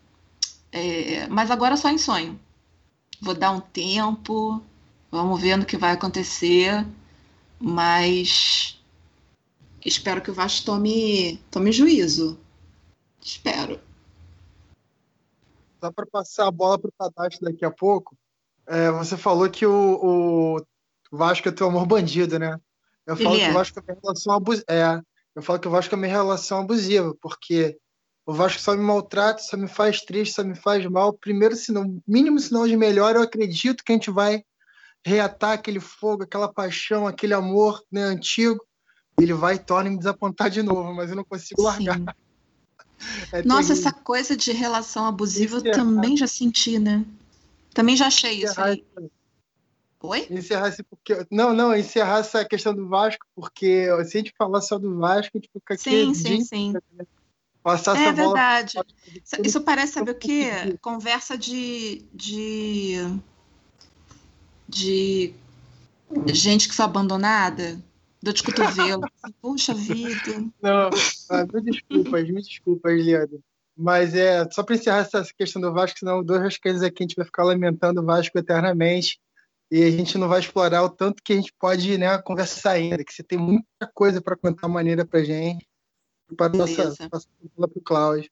É, 0.70 1.26
mas 1.28 1.50
agora 1.50 1.76
só 1.76 1.88
em 1.90 1.98
sonho. 1.98 2.38
Vou 3.20 3.34
dar 3.34 3.52
um 3.52 3.60
tempo, 3.60 4.62
vamos 5.10 5.40
vendo 5.40 5.62
o 5.62 5.66
que 5.66 5.76
vai 5.76 5.92
acontecer. 5.92 6.86
Mas 7.60 8.82
espero 9.84 10.20
que 10.20 10.30
o 10.30 10.34
Vasco 10.34 10.66
tome, 10.66 11.40
tome 11.50 11.70
juízo. 11.72 12.38
Espero. 13.20 13.80
Só 15.80 15.90
para 15.92 16.06
passar 16.06 16.46
a 16.46 16.50
bola 16.50 16.78
para 16.78 16.88
o 16.88 16.92
Tadashi 16.92 17.40
daqui 17.40 17.64
a 17.64 17.70
pouco, 17.70 18.16
é, 18.66 18.90
você 18.90 19.16
falou 19.16 19.48
que 19.50 19.66
o, 19.66 20.56
o, 21.10 21.16
Vasco 21.16 21.48
é 21.48 21.52
teu 21.52 21.68
amor 21.68 21.86
bandido, 21.86 22.38
né? 22.38 22.58
Eu 23.06 23.16
falo 23.16 23.36
que 23.36 23.48
o 23.48 23.52
Vasco 23.52 23.78
é 23.78 23.82
minha 23.82 24.00
relação 24.00 24.32
abusiva. 24.32 24.64
É, 24.68 25.00
eu 25.34 25.42
falo 25.42 25.58
que 25.58 25.68
o 25.68 25.70
Vasco 25.70 25.94
é 25.94 25.98
minha 25.98 26.12
relação 26.12 26.60
abusiva, 26.60 27.14
porque 27.20 27.76
o 28.26 28.32
Vasco 28.32 28.60
só 28.60 28.76
me 28.76 28.82
maltrata, 28.82 29.42
só 29.42 29.56
me 29.56 29.68
faz 29.68 30.00
triste, 30.02 30.34
só 30.34 30.44
me 30.44 30.54
faz 30.54 30.84
mal. 30.86 31.12
Primeiro 31.12 31.56
sinal, 31.56 31.84
mínimo 32.06 32.38
sinal 32.38 32.66
de 32.66 32.76
melhor, 32.76 33.16
eu 33.16 33.22
acredito 33.22 33.82
que 33.82 33.92
a 33.92 33.94
gente 33.94 34.10
vai 34.10 34.44
reatar 35.04 35.52
aquele 35.52 35.80
fogo, 35.80 36.22
aquela 36.22 36.52
paixão, 36.52 37.06
aquele 37.06 37.34
amor 37.34 37.82
né, 37.90 38.02
antigo. 38.02 38.60
Ele 39.20 39.32
vai 39.32 39.56
e 39.56 39.58
torna 39.58 39.90
me 39.90 39.98
desapontar 39.98 40.48
de 40.48 40.62
novo, 40.62 40.94
mas 40.94 41.10
eu 41.10 41.16
não 41.16 41.24
consigo 41.24 41.62
largar. 41.62 42.00
É 43.32 43.42
Nossa, 43.42 43.70
terrível. 43.70 43.88
essa 43.88 43.92
coisa 43.92 44.36
de 44.36 44.52
relação 44.52 45.06
abusiva 45.06 45.56
eu 45.56 45.72
também 45.72 46.16
já 46.16 46.28
senti, 46.28 46.78
né? 46.78 47.04
Também 47.74 47.96
já 47.96 48.06
achei 48.06 48.44
isso 48.44 48.60
aí. 48.60 48.84
Oi? 50.02 50.26
Encerrar 50.30 50.74
porque 50.90 51.26
não, 51.30 51.54
não, 51.54 51.76
encerrar 51.76 52.18
essa 52.18 52.44
questão 52.44 52.74
do 52.74 52.88
Vasco, 52.88 53.24
porque 53.34 53.86
se 54.04 54.16
a 54.16 54.20
gente 54.20 54.34
falar 54.36 54.60
só 54.60 54.78
do 54.78 54.98
Vasco, 54.98 55.38
tipo, 55.38 55.60
fica 55.60 55.74
aqui 55.74 55.82
Sim, 55.82 56.14
sim, 56.14 56.40
sim. 56.42 56.72
Né? 56.72 57.06
Passar 57.62 57.96
é 57.96 58.12
verdade. 58.12 58.74
Bola... 58.74 59.46
Isso 59.46 59.60
parece, 59.60 59.92
sabe 59.92 60.10
o 60.10 60.14
quê? 60.16 60.76
Conversa 60.80 61.38
de, 61.38 62.04
de 62.12 63.20
de 64.68 65.34
gente 66.28 66.68
que 66.68 66.74
foi 66.74 66.84
abandonada. 66.84 67.78
Dor 68.20 68.32
de 68.32 68.42
cotovelo. 68.42 69.02
Puxa 69.40 69.74
vida. 69.74 70.44
Não, 70.60 70.90
ah, 71.30 71.46
me 71.52 71.60
desculpas, 71.60 72.28
me 72.28 72.42
desculpas, 72.42 73.04
Leandro. 73.04 73.40
Mas 73.76 74.14
é 74.14 74.48
só 74.50 74.62
para 74.62 74.74
encerrar 74.74 74.98
essa 74.98 75.24
questão 75.36 75.60
do 75.60 75.72
Vasco, 75.72 75.98
senão 75.98 76.22
dois 76.22 76.58
coisas 76.58 76.82
aqui 76.82 77.02
a 77.02 77.04
gente 77.04 77.16
vai 77.16 77.24
ficar 77.24 77.44
lamentando 77.44 78.00
o 78.00 78.04
Vasco 78.04 78.38
eternamente 78.38 79.20
e 79.72 79.82
a 79.84 79.90
gente 79.90 80.18
não 80.18 80.28
vai 80.28 80.38
explorar 80.38 80.82
o 80.82 80.90
tanto 80.90 81.22
que 81.22 81.32
a 81.32 81.36
gente 81.36 81.50
pode 81.58 81.96
né, 81.96 82.18
conversar 82.18 82.72
ainda, 82.72 83.02
que 83.02 83.10
você 83.10 83.22
tem 83.22 83.38
muita 83.38 83.90
coisa 83.94 84.20
para 84.20 84.36
contar 84.36 84.68
maneira 84.68 85.02
para 85.02 85.24
gente. 85.24 85.66
Para 86.36 86.50
passar 86.50 86.94
para 87.08 87.70
o 87.74 87.80
Cláudio. 87.80 88.30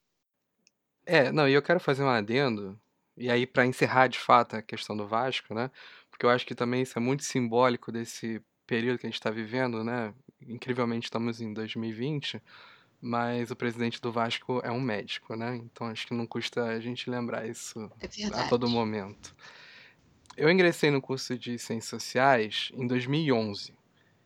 É, 1.07 1.33
não, 1.33 1.49
e 1.49 1.55
eu 1.55 1.63
quero 1.63 1.81
fazer 1.81 2.03
um 2.03 2.11
adendo, 2.11 2.79
e 3.17 3.31
aí 3.31 3.47
para 3.47 3.65
encerrar 3.65 4.09
de 4.09 4.19
fato 4.19 4.55
a 4.55 4.61
questão 4.61 4.95
do 4.95 5.09
Vasco, 5.09 5.55
né? 5.55 5.71
Porque 6.11 6.27
eu 6.27 6.31
acho 6.31 6.45
que 6.45 6.55
também 6.55 6.83
isso 6.83 6.99
é 6.99 7.01
muito 7.01 7.25
simbólico 7.25 7.91
desse 7.91 8.43
período 8.67 8.99
que 8.99 9.07
a 9.07 9.09
gente 9.09 9.19
está 9.19 9.31
vivendo, 9.31 9.83
né? 9.83 10.13
Incrivelmente 10.47 11.05
estamos 11.05 11.41
em 11.41 11.55
2020, 11.55 12.39
mas 13.01 13.51
o 13.51 13.57
presidente 13.57 13.99
do 13.99 14.13
Vasco 14.13 14.61
é 14.63 14.71
um 14.71 14.81
médico, 14.81 15.35
né? 15.35 15.57
Então 15.57 15.87
acho 15.87 16.07
que 16.07 16.13
não 16.13 16.27
custa 16.27 16.65
a 16.65 16.79
gente 16.81 17.09
lembrar 17.09 17.49
isso 17.49 17.91
é 17.99 18.27
a 18.39 18.47
todo 18.47 18.69
momento. 18.69 19.35
Eu 20.41 20.49
ingressei 20.49 20.91
no 20.91 21.03
curso 21.03 21.39
de 21.39 21.59
Ciências 21.59 21.91
Sociais 21.91 22.71
em 22.73 22.87
2011. 22.87 23.75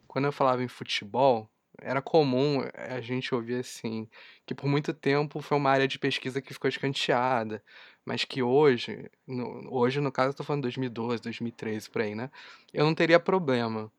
Quando 0.07 0.27
eu 0.27 0.33
falava 0.33 0.63
em 0.63 0.69
futebol, 0.69 1.51
era 1.83 2.01
comum 2.01 2.61
a 2.73 3.01
gente 3.01 3.35
ouvir 3.35 3.57
assim 3.57 4.09
que 4.47 4.55
por 4.55 4.69
muito 4.69 4.95
tempo 4.95 5.41
foi 5.41 5.59
uma 5.59 5.71
área 5.71 5.89
de 5.89 5.99
pesquisa 5.99 6.41
que 6.41 6.55
ficou 6.55 6.69
escanteada, 6.69 7.61
mas 8.05 8.25
que 8.25 8.45
hoje, 8.45 9.11
no, 9.27 9.69
hoje 9.75 10.01
no 10.01 10.13
caso 10.13 10.29
eu 10.29 10.35
tô 10.35 10.45
falando 10.45 10.63
2012, 10.63 11.21
2013 11.21 11.91
por 11.91 12.03
aí, 12.03 12.15
né? 12.15 12.31
Eu 12.73 12.85
não 12.85 12.95
teria 12.95 13.19
problema. 13.19 13.91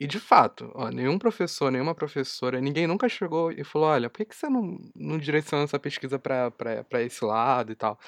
E 0.00 0.06
de 0.06 0.20
fato, 0.20 0.70
ó, 0.72 0.88
nenhum 0.90 1.18
professor, 1.18 1.72
nenhuma 1.72 1.96
professora, 1.96 2.60
ninguém 2.60 2.86
nunca 2.86 3.08
chegou 3.08 3.50
e 3.50 3.64
falou: 3.64 3.88
olha, 3.88 4.08
por 4.08 4.18
que, 4.18 4.26
que 4.26 4.36
você 4.36 4.48
não, 4.48 4.78
não 4.94 5.18
direciona 5.18 5.64
essa 5.64 5.80
pesquisa 5.80 6.16
para 6.16 7.02
esse 7.02 7.24
lado 7.24 7.72
e 7.72 7.74
tal? 7.74 7.98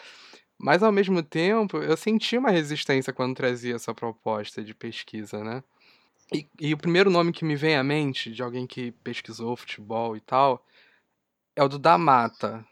Mas 0.58 0.82
ao 0.82 0.90
mesmo 0.90 1.22
tempo, 1.22 1.78
eu 1.78 1.96
senti 1.96 2.36
uma 2.36 2.50
resistência 2.50 3.12
quando 3.12 3.36
trazia 3.36 3.76
essa 3.76 3.94
proposta 3.94 4.62
de 4.62 4.74
pesquisa, 4.74 5.44
né? 5.44 5.62
E, 6.32 6.46
e, 6.60 6.74
o 6.74 6.78
primeiro 6.78 7.10
nome 7.10 7.32
que 7.32 7.44
me 7.44 7.56
vem 7.56 7.76
à 7.76 7.82
mente 7.82 8.30
de 8.32 8.42
alguém 8.42 8.66
que 8.66 8.90
pesquisou 8.92 9.56
futebol 9.56 10.16
e 10.16 10.20
tal 10.20 10.62
é 11.56 11.62
o 11.62 11.68
do 11.68 11.78
Damata. 11.78 12.66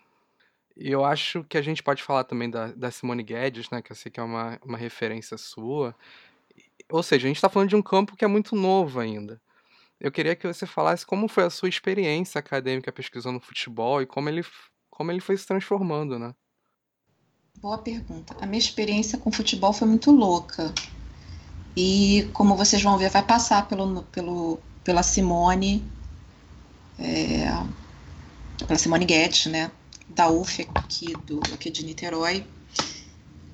E 0.77 0.90
eu 0.92 1.05
acho 1.05 1.44
que 1.44 1.57
a 1.57 1.62
gente 1.62 1.83
pode 1.83 2.03
falar 2.03 2.25
também 2.25 2.51
da, 2.51 2.68
da 2.72 2.90
Simone 2.90 3.22
Guedes, 3.22 3.70
né? 3.70 3.81
Que 3.83 3.92
eu 3.92 3.96
sei 3.96 4.12
que 4.12 4.20
é 4.20 4.22
uma, 4.22 4.59
uma 4.64 4.79
referência 4.79 5.38
sua. 5.38 5.94
Ou 6.90 7.03
seja, 7.03 7.27
a 7.27 7.29
gente 7.29 7.37
está 7.37 7.49
falando 7.49 7.70
de 7.70 7.77
um 7.77 7.83
campo 7.83 8.16
que 8.16 8.25
é 8.25 8.29
muito 8.29 8.55
novo 8.57 9.01
ainda. 9.01 9.40
eu 10.01 10.12
queria 10.12 10.37
que 10.37 10.46
você 10.46 10.66
falasse 10.66 11.07
como 11.07 11.29
foi 11.29 11.44
a 11.44 11.51
sua 11.51 11.68
experiência 11.68 12.38
acadêmica 12.40 12.92
pesquisando 12.92 13.40
futebol 13.40 14.03
e 14.03 14.07
como 14.07 14.29
ele, 14.29 14.44
como 14.90 15.11
ele 15.12 15.20
foi 15.20 15.37
se 15.37 15.46
transformando, 15.46 16.18
né? 16.18 16.35
Boa 17.61 17.79
pergunta. 17.79 18.37
A 18.38 18.47
minha 18.47 18.59
experiência 18.59 19.19
com 19.19 19.33
futebol 19.33 19.73
foi 19.73 19.88
muito 19.88 20.11
louca. 20.11 20.73
E 21.75 22.29
como 22.33 22.55
vocês 22.55 22.83
vão 22.83 22.99
ver, 22.99 23.11
vai 23.11 23.23
passar 23.23 23.66
pelo, 23.66 24.03
pelo, 24.05 24.59
pela 24.85 25.03
Simone, 25.03 25.83
é, 26.99 27.47
pela 28.66 28.79
Simone 28.79 29.07
Guedes, 29.07 29.47
né? 29.47 29.71
Da 30.09 30.29
UF 30.29 30.69
aqui, 30.75 31.14
do, 31.27 31.40
aqui 31.53 31.71
de 31.71 31.85
Niterói, 31.85 32.47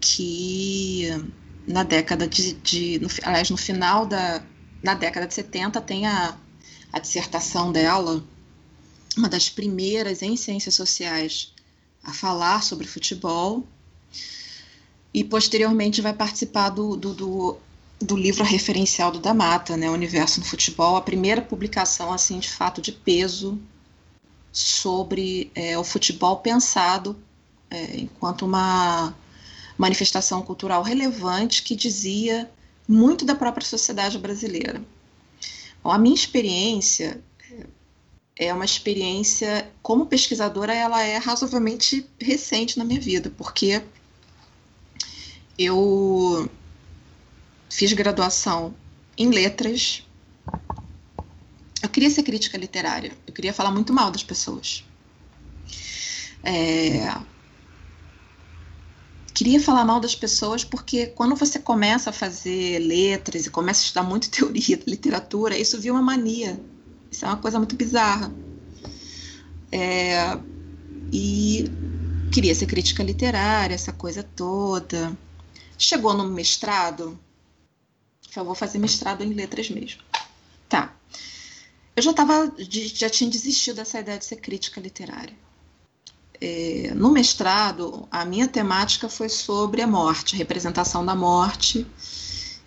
que 0.01 1.09
na 1.67 1.85
década 1.85 2.27
de, 2.27 2.55
de 2.55 2.99
no, 2.99 3.09
aliás, 3.23 3.51
no 3.51 3.57
final 3.57 4.05
da 4.05 4.43
na 4.83 4.95
década 4.95 5.29
de 5.29 5.35
70 5.35 5.81
tem 5.81 6.07
a, 6.07 6.37
a 6.93 6.99
dissertação 6.99 7.71
dela, 7.71 8.23
uma 9.17 9.29
das 9.29 9.49
primeiras 9.49 10.23
em 10.23 10.37
ciências 10.37 10.75
sociais 10.75 11.55
a 12.03 12.13
falar 12.13 12.63
sobre 12.65 12.87
futebol, 12.87 13.65
e 15.15 15.23
posteriormente 15.23 16.01
vai 16.01 16.13
participar 16.13 16.71
do, 16.71 16.97
do, 16.97 17.15
do, 17.15 17.57
do 18.01 18.17
livro 18.17 18.45
referencial 18.45 19.11
do 19.11 19.19
da 19.19 19.35
Mata, 19.35 19.77
né, 19.77 19.91
Universo 19.91 20.41
no 20.41 20.47
Futebol, 20.47 20.97
a 20.97 21.03
primeira 21.03 21.43
publicação 21.43 22.13
assim 22.13 22.39
de 22.39 22.49
fato 22.49 22.81
de 22.81 22.93
peso 22.93 23.59
sobre 24.51 25.51
é, 25.55 25.79
o 25.79 25.85
futebol 25.85 26.37
pensado 26.37 27.17
é, 27.71 28.01
enquanto 28.01 28.45
uma 28.45 29.15
manifestação 29.79 30.43
cultural 30.43 30.83
relevante 30.83 31.63
que 31.63 31.75
dizia 31.75 32.51
muito 32.87 33.25
da 33.25 33.35
própria 33.35 33.67
sociedade 33.67 34.19
brasileira. 34.19 34.83
Bom, 35.83 35.91
a 35.91 35.99
minha 35.99 36.15
experiência 36.15 37.21
é 38.37 38.53
uma 38.53 38.65
experiência 38.65 39.71
como 39.83 40.07
pesquisadora, 40.07 40.75
ela 40.75 41.03
é 41.03 41.17
razoavelmente 41.17 42.07
recente 42.21 42.79
na 42.79 42.85
minha 42.85 43.01
vida, 43.01 43.33
porque 43.37 43.83
eu 45.59 46.51
fiz 47.71 47.93
graduação 47.93 48.75
em 49.17 49.31
letras. 49.31 50.07
Eu 51.83 51.89
queria 51.89 52.11
ser 52.11 52.23
crítica 52.23 52.57
literária, 52.57 53.13
eu 53.27 53.33
queria 53.33 53.53
falar 53.53 53.71
muito 53.71 53.93
mal 53.93 54.11
das 54.11 54.23
pessoas. 54.23 54.85
É, 56.45 57.09
queria 59.35 59.61
falar 59.61 59.85
mal 59.85 60.01
das 60.01 60.15
pessoas 60.15 60.65
porque 60.65 61.07
quando 61.07 61.35
você 61.35 61.59
começa 61.59 62.11
a 62.11 62.13
fazer 62.13 62.79
letras 62.79 63.47
e 63.47 63.51
começa 63.51 63.81
a 63.81 63.85
estudar 63.85 64.03
muito 64.03 64.31
teoria 64.31 64.77
da 64.77 64.85
literatura, 64.87 65.59
isso 65.59 65.81
vira 65.81 65.95
uma 65.95 66.03
mania. 66.03 66.61
Isso 67.11 67.25
é 67.25 67.29
uma 67.29 67.37
coisa 67.37 67.59
muito 67.59 67.77
bizarra. 67.77 68.33
É, 69.71 70.39
e 71.13 71.65
queria 72.31 72.55
ser 72.55 72.67
crítica 72.67 73.03
literária, 73.03 73.75
essa 73.75 73.93
coisa 73.93 74.23
toda. 74.23 75.17
Chegou 75.79 76.15
no 76.15 76.25
mestrado, 76.25 77.19
eu 78.35 78.45
vou 78.45 78.55
fazer 78.55 78.79
mestrado 78.79 79.23
em 79.23 79.33
letras 79.33 79.69
mesmo. 79.71 80.03
Tá. 80.69 80.95
Eu 81.95 82.03
já 82.03 82.13
tava, 82.13 82.53
já 82.59 83.11
tinha 83.11 83.29
desistido 83.29 83.77
dessa 83.77 84.01
ideia 84.01 84.19
de 84.19 84.25
ser 84.25 84.37
crítica 84.37 84.81
literária. 84.81 85.37
É, 86.41 86.93
no 86.95 87.13
mestrado, 87.13 88.09
a 88.11 88.25
minha 88.25 88.49
temática 88.49 89.09
foi 89.09 89.29
sobre 89.29 89.83
a 89.83 89.87
morte, 89.87 90.35
a 90.35 90.39
representação 90.39 91.05
da 91.05 91.15
morte, 91.15 91.87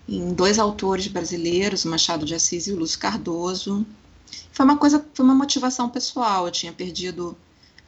em 0.07 0.33
dois 0.33 0.59
autores 0.59 1.07
brasileiros, 1.07 1.83
o 1.83 1.89
Machado 1.89 2.25
de 2.25 2.35
Assis 2.35 2.67
e 2.67 2.71
o 2.71 2.77
Lúcio 2.77 2.99
Cardoso. 2.99 3.85
Foi 4.51 4.63
uma 4.63 4.77
coisa, 4.77 5.05
foi 5.13 5.25
uma 5.25 5.35
motivação 5.35 5.89
pessoal. 5.89 6.45
Eu 6.45 6.51
tinha 6.51 6.71
perdido 6.71 7.35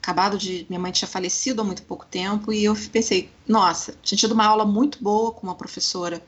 acabado 0.08 0.38
de. 0.38 0.66
Minha 0.70 0.80
mãe 0.80 0.92
tinha 0.94 1.08
falecido 1.08 1.62
há 1.62 1.66
muito 1.66 1.84
pouco 1.84 2.06
tempo 2.06 2.54
e 2.54 2.64
eu 2.64 2.74
pensei, 2.94 3.30
nossa, 3.46 3.94
tinha 4.02 4.18
tido 4.18 4.32
uma 4.32 4.46
aula 4.46 4.66
muito 4.66 5.04
boa 5.04 5.34
com 5.34 5.46
uma 5.46 5.56
professora 5.56 6.24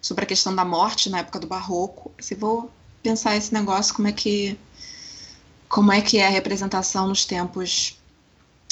sobre 0.00 0.24
a 0.24 0.26
questão 0.26 0.54
da 0.54 0.64
morte 0.64 1.10
na 1.10 1.18
época 1.18 1.38
do 1.38 1.46
Barroco. 1.46 2.10
Se 2.18 2.34
vou 2.34 2.70
pensar 3.02 3.36
esse 3.36 3.52
negócio, 3.52 3.94
como 3.94 4.08
é 4.08 4.12
que. 4.12 4.58
Como 5.68 5.92
é 5.92 6.00
que 6.00 6.16
é 6.16 6.26
a 6.26 6.30
representação 6.30 7.06
nos 7.06 7.26
tempos 7.26 7.98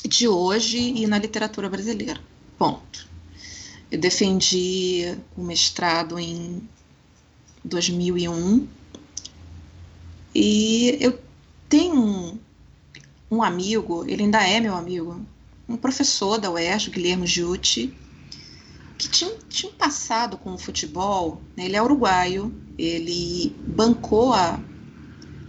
de 0.03 0.27
hoje 0.27 0.79
e 0.79 1.07
na 1.07 1.19
literatura 1.19 1.69
brasileira. 1.69 2.19
Ponto. 2.57 3.07
Eu 3.91 4.01
defendi 4.01 5.19
o 5.37 5.43
mestrado 5.43 6.19
em 6.19 6.67
2001 7.63 8.67
e 10.35 10.97
eu 10.99 11.21
tenho 11.69 12.41
um, 13.31 13.43
amigo, 13.43 14.05
ele 14.09 14.25
ainda 14.25 14.43
é 14.43 14.61
meu 14.61 14.75
amigo, 14.75 15.25
um 15.69 15.77
professor 15.77 16.39
da 16.39 16.51
UERJ, 16.51 16.91
Guilherme 16.91 17.27
Giutti, 17.27 17.97
que 18.97 19.09
tinha, 19.09 19.37
tinha 19.49 19.71
um 19.71 19.75
passado 19.75 20.39
com 20.39 20.55
o 20.55 20.59
futebol. 20.59 21.41
Né? 21.57 21.67
Ele 21.67 21.77
é 21.77 21.83
uruguaio, 21.83 22.55
ele 22.79 23.55
bancou 23.67 24.33
a, 24.33 24.61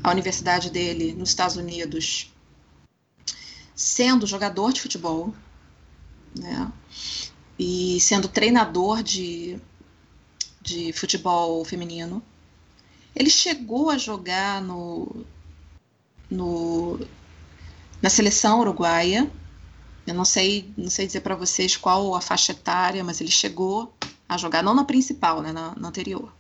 a 0.04 0.12
universidade 0.12 0.70
dele 0.70 1.14
nos 1.14 1.30
Estados 1.30 1.56
Unidos 1.56 2.32
sendo 3.76 4.26
jogador 4.26 4.74
de 4.74 4.82
futebol, 4.82 5.34
né? 6.36 6.72
E 7.60 8.00
sendo 8.02 8.28
treinador 8.28 9.04
de, 9.04 9.60
de 10.62 10.92
futebol 10.94 11.64
feminino. 11.64 12.24
Ele 13.16 13.30
chegou 13.30 13.90
a 13.90 13.98
jogar 13.98 14.62
no, 14.62 15.26
no 16.30 17.00
na 18.02 18.10
seleção 18.10 18.60
uruguaia. 18.60 19.30
Eu 20.06 20.14
não 20.14 20.26
sei, 20.26 20.72
não 20.78 20.90
sei 20.90 21.06
dizer 21.06 21.22
para 21.22 21.36
vocês 21.36 21.76
qual 21.76 22.16
a 22.16 22.22
faixa 22.22 22.54
etária, 22.54 23.04
mas 23.04 23.20
ele 23.20 23.32
chegou 23.32 23.94
a 24.28 24.38
jogar, 24.38 24.64
não 24.64 24.74
na 24.74 24.86
principal, 24.86 25.42
né, 25.42 25.52
na, 25.52 25.74
na 25.76 25.88
anterior. 25.90 26.32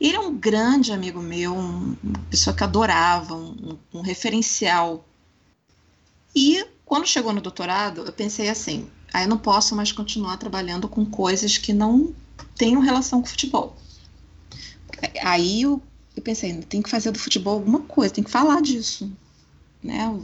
Ele 0.00 0.16
é 0.16 0.20
um 0.20 0.36
grande 0.36 0.92
amigo 0.92 1.20
meu, 1.20 1.54
um, 1.54 1.96
uma 2.02 2.18
pessoa 2.30 2.54
que 2.54 2.64
adorava, 2.64 3.34
um, 3.34 3.78
um 3.94 4.00
referencial. 4.00 5.04
E 6.34 6.64
quando 6.84 7.06
chegou 7.06 7.32
no 7.32 7.40
doutorado, 7.40 8.02
eu 8.04 8.12
pensei 8.12 8.48
assim: 8.48 8.88
aí 9.12 9.22
ah, 9.22 9.24
eu 9.24 9.28
não 9.28 9.38
posso 9.38 9.76
mais 9.76 9.92
continuar 9.92 10.36
trabalhando 10.36 10.88
com 10.88 11.06
coisas 11.06 11.56
que 11.56 11.72
não 11.72 12.12
tenham 12.56 12.80
relação 12.80 13.20
com 13.20 13.28
futebol. 13.28 13.76
Aí 15.22 15.62
eu, 15.62 15.80
eu 16.16 16.22
pensei: 16.22 16.52
tem 16.62 16.82
que 16.82 16.90
fazer 16.90 17.12
do 17.12 17.18
futebol 17.18 17.54
alguma 17.54 17.80
coisa, 17.80 18.14
tem 18.14 18.24
que 18.24 18.30
falar 18.30 18.60
disso. 18.60 19.10
Né? 19.82 20.20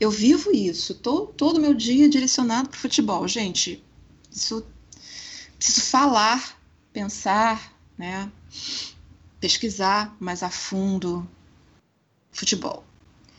Eu 0.00 0.10
vivo 0.10 0.50
isso, 0.50 0.94
tô, 0.94 1.26
todo 1.26 1.60
meu 1.60 1.74
dia 1.74 2.08
direcionado 2.08 2.70
para 2.70 2.76
o 2.78 2.80
futebol. 2.80 3.28
Gente, 3.28 3.84
isso 4.32 4.64
preciso 5.58 5.82
falar, 5.82 6.58
pensar, 6.90 7.72
né? 7.98 8.32
pesquisar 9.40 10.14
mais 10.20 10.42
a 10.42 10.50
fundo 10.50 11.28
futebol. 12.30 12.84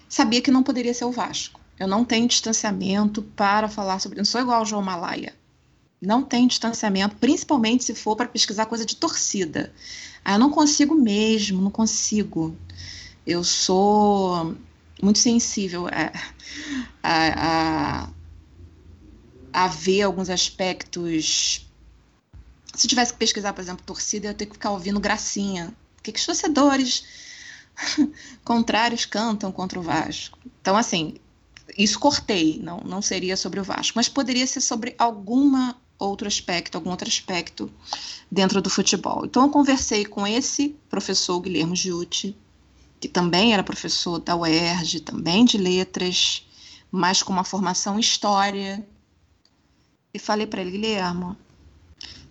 Sabia 0.09 0.41
que 0.41 0.51
não 0.51 0.63
poderia 0.63 0.93
ser 0.93 1.05
o 1.05 1.11
Vasco. 1.11 1.61
Eu 1.79 1.87
não 1.87 2.03
tenho 2.03 2.27
distanciamento 2.27 3.21
para 3.21 3.69
falar 3.69 3.99
sobre. 3.99 4.17
Não 4.17 4.25
sou 4.25 4.41
igual 4.41 4.59
ao 4.59 4.65
João 4.65 4.81
Malaya. 4.81 5.33
Não 6.01 6.23
tenho 6.23 6.47
distanciamento, 6.47 7.15
principalmente 7.15 7.83
se 7.83 7.93
for 7.93 8.15
para 8.15 8.27
pesquisar 8.27 8.65
coisa 8.65 8.85
de 8.85 8.95
torcida. 8.95 9.71
Ah, 10.25 10.33
eu 10.33 10.39
não 10.39 10.49
consigo 10.49 10.95
mesmo, 10.95 11.61
não 11.61 11.71
consigo. 11.71 12.55
Eu 13.25 13.43
sou 13.43 14.55
muito 15.01 15.19
sensível 15.19 15.87
a, 15.87 16.11
a, 17.03 18.03
a, 18.03 19.63
a 19.65 19.67
ver 19.67 20.03
alguns 20.03 20.29
aspectos. 20.29 21.67
Se 22.73 22.85
eu 22.85 22.89
tivesse 22.89 23.13
que 23.13 23.19
pesquisar, 23.19 23.53
por 23.53 23.61
exemplo, 23.61 23.85
torcida, 23.85 24.27
eu 24.27 24.31
ia 24.31 24.37
ter 24.37 24.45
que 24.45 24.53
ficar 24.53 24.71
ouvindo 24.71 24.99
gracinha. 24.99 25.73
O 25.99 26.03
que, 26.03 26.11
que 26.11 26.19
os 26.19 26.25
torcedores 26.25 27.03
contrários 28.45 29.05
cantam 29.05 29.51
contra 29.51 29.79
o 29.79 29.83
Vasco? 29.83 30.39
Então, 30.61 30.77
assim, 30.77 31.15
isso 31.77 31.99
cortei, 31.99 32.59
não, 32.61 32.79
não 32.81 33.01
seria 33.01 33.35
sobre 33.35 33.59
o 33.59 33.63
Vasco, 33.63 33.93
mas 33.95 34.07
poderia 34.07 34.47
ser 34.47 34.61
sobre 34.61 34.95
alguma 34.97 35.75
outro 35.97 36.27
aspecto, 36.27 36.75
algum 36.75 36.89
outro 36.89 37.07
aspecto 37.07 37.71
dentro 38.29 38.61
do 38.61 38.69
futebol. 38.69 39.25
Então 39.25 39.43
eu 39.43 39.49
conversei 39.49 40.05
com 40.05 40.25
esse 40.25 40.75
professor 40.89 41.39
Guilherme 41.39 41.75
Giutti, 41.75 42.35
que 43.01 43.09
também 43.09 43.51
era 43.51 43.63
professor 43.63 44.19
da 44.19 44.35
UERJ, 44.35 44.99
também 44.99 45.43
de 45.43 45.57
letras, 45.57 46.47
mas 46.91 47.23
com 47.23 47.33
uma 47.33 47.43
formação 47.43 47.97
em 47.97 47.99
história. 47.99 48.87
E 50.13 50.19
falei 50.19 50.45
para 50.45 50.61
ele, 50.61 50.69
Guilherme, 50.69 51.35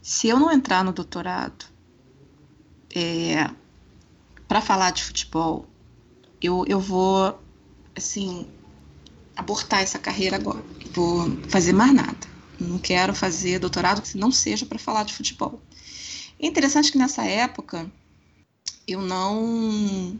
se 0.01 0.29
eu 0.29 0.39
não 0.39 0.53
entrar 0.53 0.85
no 0.85 0.93
doutorado 0.93 1.64
é, 2.95 3.51
para 4.47 4.61
falar 4.61 4.93
de 4.93 5.03
futebol, 5.03 5.66
eu, 6.41 6.64
eu 6.68 6.79
vou, 6.79 7.37
assim, 7.97 8.47
abortar 9.35 9.83
essa 9.83 9.99
carreira 9.99 10.37
agora. 10.37 10.62
Vou 10.93 11.37
fazer 11.49 11.73
mais 11.73 11.93
nada. 11.93 12.31
Não 12.61 12.79
quero 12.79 13.12
fazer 13.12 13.59
doutorado 13.59 14.03
que 14.03 14.16
não 14.16 14.31
seja 14.31 14.64
para 14.64 14.79
falar 14.79 15.03
de 15.03 15.14
futebol. 15.14 15.61
É 16.39 16.47
interessante 16.47 16.93
que 16.93 16.99
nessa 16.99 17.25
época 17.25 17.91
eu 18.87 19.03
não 19.03 20.18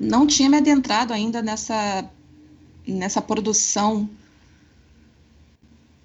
não 0.00 0.26
tinha 0.26 0.48
me 0.48 0.56
adentrado 0.56 1.12
ainda 1.12 1.42
nessa, 1.42 2.10
nessa 2.86 3.20
produção 3.20 4.08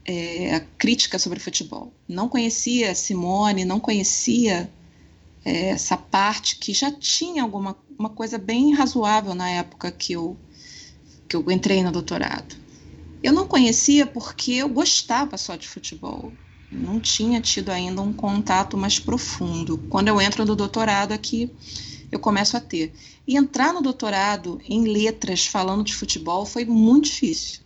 é, 0.03 0.61
crítica 0.77 1.17
sobre 1.17 1.39
futebol. 1.39 1.93
Não 2.07 2.27
conhecia 2.27 2.93
Simone, 2.93 3.63
não 3.63 3.79
conhecia 3.79 4.69
é, 5.45 5.69
essa 5.69 5.95
parte 5.95 6.57
que 6.57 6.73
já 6.73 6.91
tinha 6.91 7.41
alguma 7.41 7.75
uma 7.97 8.09
coisa 8.09 8.37
bem 8.37 8.73
razoável 8.73 9.33
na 9.33 9.49
época 9.49 9.91
que 9.91 10.13
eu, 10.13 10.37
que 11.27 11.35
eu 11.35 11.49
entrei 11.49 11.83
no 11.83 11.91
doutorado. 11.91 12.55
Eu 13.23 13.33
não 13.33 13.47
conhecia 13.47 14.05
porque 14.05 14.51
eu 14.51 14.69
gostava 14.69 15.37
só 15.37 15.55
de 15.55 15.67
futebol. 15.67 16.31
Não 16.71 16.99
tinha 16.99 17.39
tido 17.39 17.69
ainda 17.69 18.01
um 18.01 18.11
contato 18.11 18.77
mais 18.77 18.99
profundo. 18.99 19.77
Quando 19.89 20.09
eu 20.09 20.19
entro 20.19 20.45
no 20.45 20.55
doutorado 20.55 21.13
aqui, 21.13 21.49
eu 22.12 22.20
começo 22.20 22.56
a 22.56 22.60
ter. 22.60 22.93
E 23.28 23.38
entrar 23.38 23.74
no 23.74 23.82
doutorado 23.82 24.62
em 24.68 24.86
letras 24.86 25.45
falando 25.45 25.84
de 25.84 25.95
futebol 25.95 26.45
foi 26.45 26.66
muito 26.66 27.06
difícil. 27.06 27.62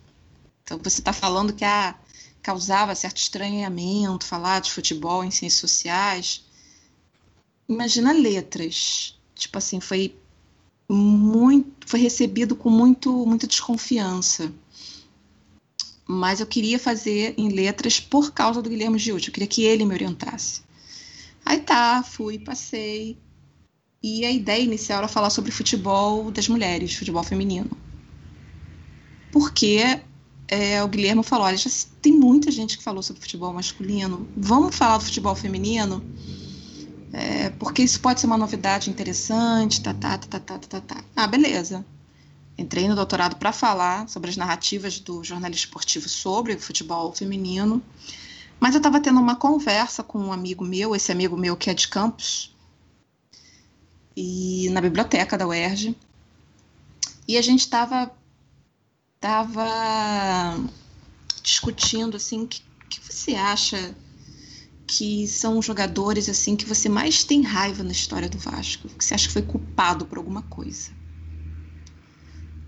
Então 0.62 0.78
você 0.82 1.00
está 1.00 1.12
falando 1.12 1.52
que 1.52 1.64
ah, 1.64 1.94
causava 2.42 2.94
certo 2.94 3.18
estranhamento 3.18 4.24
falar 4.24 4.60
de 4.60 4.70
futebol 4.70 5.24
em 5.24 5.30
ciências 5.30 5.60
sociais. 5.60 6.44
Imagina 7.68 8.12
letras. 8.12 9.18
Tipo 9.34 9.58
assim, 9.58 9.80
foi 9.80 10.14
muito, 10.88 11.88
foi 11.88 12.00
recebido 12.00 12.56
com 12.56 12.68
muito, 12.68 13.24
muita 13.24 13.46
desconfiança. 13.46 14.52
Mas 16.06 16.40
eu 16.40 16.46
queria 16.46 16.78
fazer 16.78 17.34
em 17.38 17.48
letras 17.50 18.00
por 18.00 18.32
causa 18.32 18.60
do 18.60 18.68
Guilherme 18.68 18.98
Giuti, 18.98 19.28
eu 19.28 19.32
queria 19.32 19.46
que 19.46 19.62
ele 19.62 19.84
me 19.84 19.94
orientasse. 19.94 20.62
Aí 21.44 21.60
tá, 21.60 22.02
fui, 22.02 22.38
passei, 22.38 23.16
e 24.02 24.24
a 24.24 24.30
ideia 24.30 24.62
inicial 24.62 24.98
era 24.98 25.08
falar 25.08 25.30
sobre 25.30 25.50
futebol 25.50 26.30
das 26.30 26.48
mulheres, 26.48 26.94
futebol 26.94 27.22
feminino. 27.22 27.70
Porque 29.30 30.00
é, 30.48 30.82
o 30.82 30.88
Guilherme 30.88 31.22
falou: 31.22 31.46
olha, 31.46 31.56
já 31.56 31.70
tem 32.00 32.12
muita 32.12 32.50
gente 32.50 32.76
que 32.76 32.82
falou 32.82 33.02
sobre 33.02 33.22
futebol 33.22 33.52
masculino, 33.52 34.28
vamos 34.36 34.74
falar 34.74 34.98
do 34.98 35.04
futebol 35.04 35.34
feminino? 35.34 36.02
É, 37.12 37.50
porque 37.50 37.82
isso 37.82 38.00
pode 38.00 38.20
ser 38.20 38.26
uma 38.26 38.38
novidade 38.38 38.88
interessante, 38.88 39.82
tá, 39.82 39.92
tá, 39.92 40.16
tá, 40.18 40.38
tá, 40.38 40.58
tá, 40.58 40.58
tá, 40.58 40.80
tá. 40.80 41.04
Ah, 41.14 41.26
beleza. 41.26 41.84
Entrei 42.56 42.88
no 42.88 42.94
doutorado 42.94 43.36
para 43.36 43.52
falar 43.52 44.08
sobre 44.08 44.30
as 44.30 44.36
narrativas 44.36 45.00
do 45.00 45.24
jornalismo 45.24 45.64
esportivo 45.64 46.08
sobre 46.08 46.54
o 46.54 46.60
futebol 46.60 47.12
feminino, 47.12 47.82
mas 48.60 48.74
eu 48.74 48.78
estava 48.78 49.00
tendo 49.00 49.18
uma 49.18 49.34
conversa 49.34 50.02
com 50.02 50.18
um 50.18 50.32
amigo 50.32 50.64
meu, 50.64 50.94
esse 50.94 51.10
amigo 51.10 51.36
meu 51.36 51.56
que 51.56 51.70
é 51.70 51.74
de 51.74 51.88
Campos, 51.88 52.49
e 54.20 54.68
na 54.70 54.80
biblioteca 54.82 55.38
da 55.38 55.46
UERJ. 55.46 55.96
E 57.26 57.38
a 57.38 57.42
gente 57.42 57.60
estava 57.60 58.12
tava 59.18 60.58
discutindo 61.42 62.16
assim, 62.16 62.46
que, 62.46 62.62
que 62.88 63.00
você 63.00 63.34
acha 63.34 63.94
que 64.86 65.26
são 65.26 65.58
os 65.58 65.64
jogadores 65.64 66.28
assim 66.28 66.56
que 66.56 66.64
você 66.64 66.88
mais 66.88 67.22
tem 67.24 67.42
raiva 67.42 67.82
na 67.82 67.92
história 67.92 68.28
do 68.28 68.38
Vasco? 68.38 68.88
Que 68.88 69.04
você 69.04 69.14
acha 69.14 69.26
que 69.26 69.32
foi 69.32 69.42
culpado 69.42 70.04
por 70.04 70.18
alguma 70.18 70.42
coisa? 70.42 70.90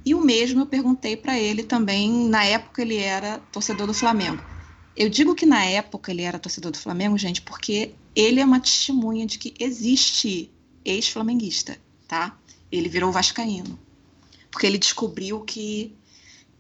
E 0.05 0.15
o 0.15 0.21
mesmo 0.21 0.61
eu 0.61 0.67
perguntei 0.67 1.17
para 1.17 1.39
ele 1.39 1.63
também, 1.63 2.29
na 2.29 2.45
época 2.45 2.83
ele 2.83 2.97
era 2.97 3.39
torcedor 3.53 3.87
do 3.87 3.95
Flamengo. 3.95 4.43
Eu 4.97 5.09
digo 5.09 5.35
que 5.35 5.47
na 5.47 5.65
época 5.65 6.11
ele 6.11 6.23
era 6.23 6.39
torcedor 6.39 6.71
do 6.71 6.79
Flamengo, 6.79 7.17
gente, 7.17 7.43
porque 7.43 7.95
ele 8.15 8.41
é 8.41 8.45
uma 8.45 8.61
testemunha 8.61 9.27
de 9.27 9.39
que 9.39 9.55
existe 9.59 10.51
ex-flamenguista, 10.85 11.79
tá? 12.09 12.37
Ele 12.71 12.89
virou 12.89 13.13
vascaíno. 13.13 13.79
Porque 14.51 14.67
ele 14.67 14.79
descobriu 14.79 15.41
que, 15.41 15.95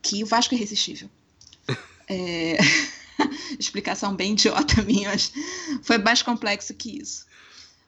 que 0.01 0.23
o 0.23 0.27
Vasco 0.27 0.55
é 0.55 0.57
irresistível. 0.57 1.09
É... 2.09 2.59
Explicação 3.59 4.14
bem 4.14 4.33
idiota 4.33 4.83
minha, 4.83 5.09
mas 5.11 5.33
foi 5.83 5.99
mais 5.99 6.20
complexo 6.20 6.75
que 6.75 7.01
isso. 7.01 7.27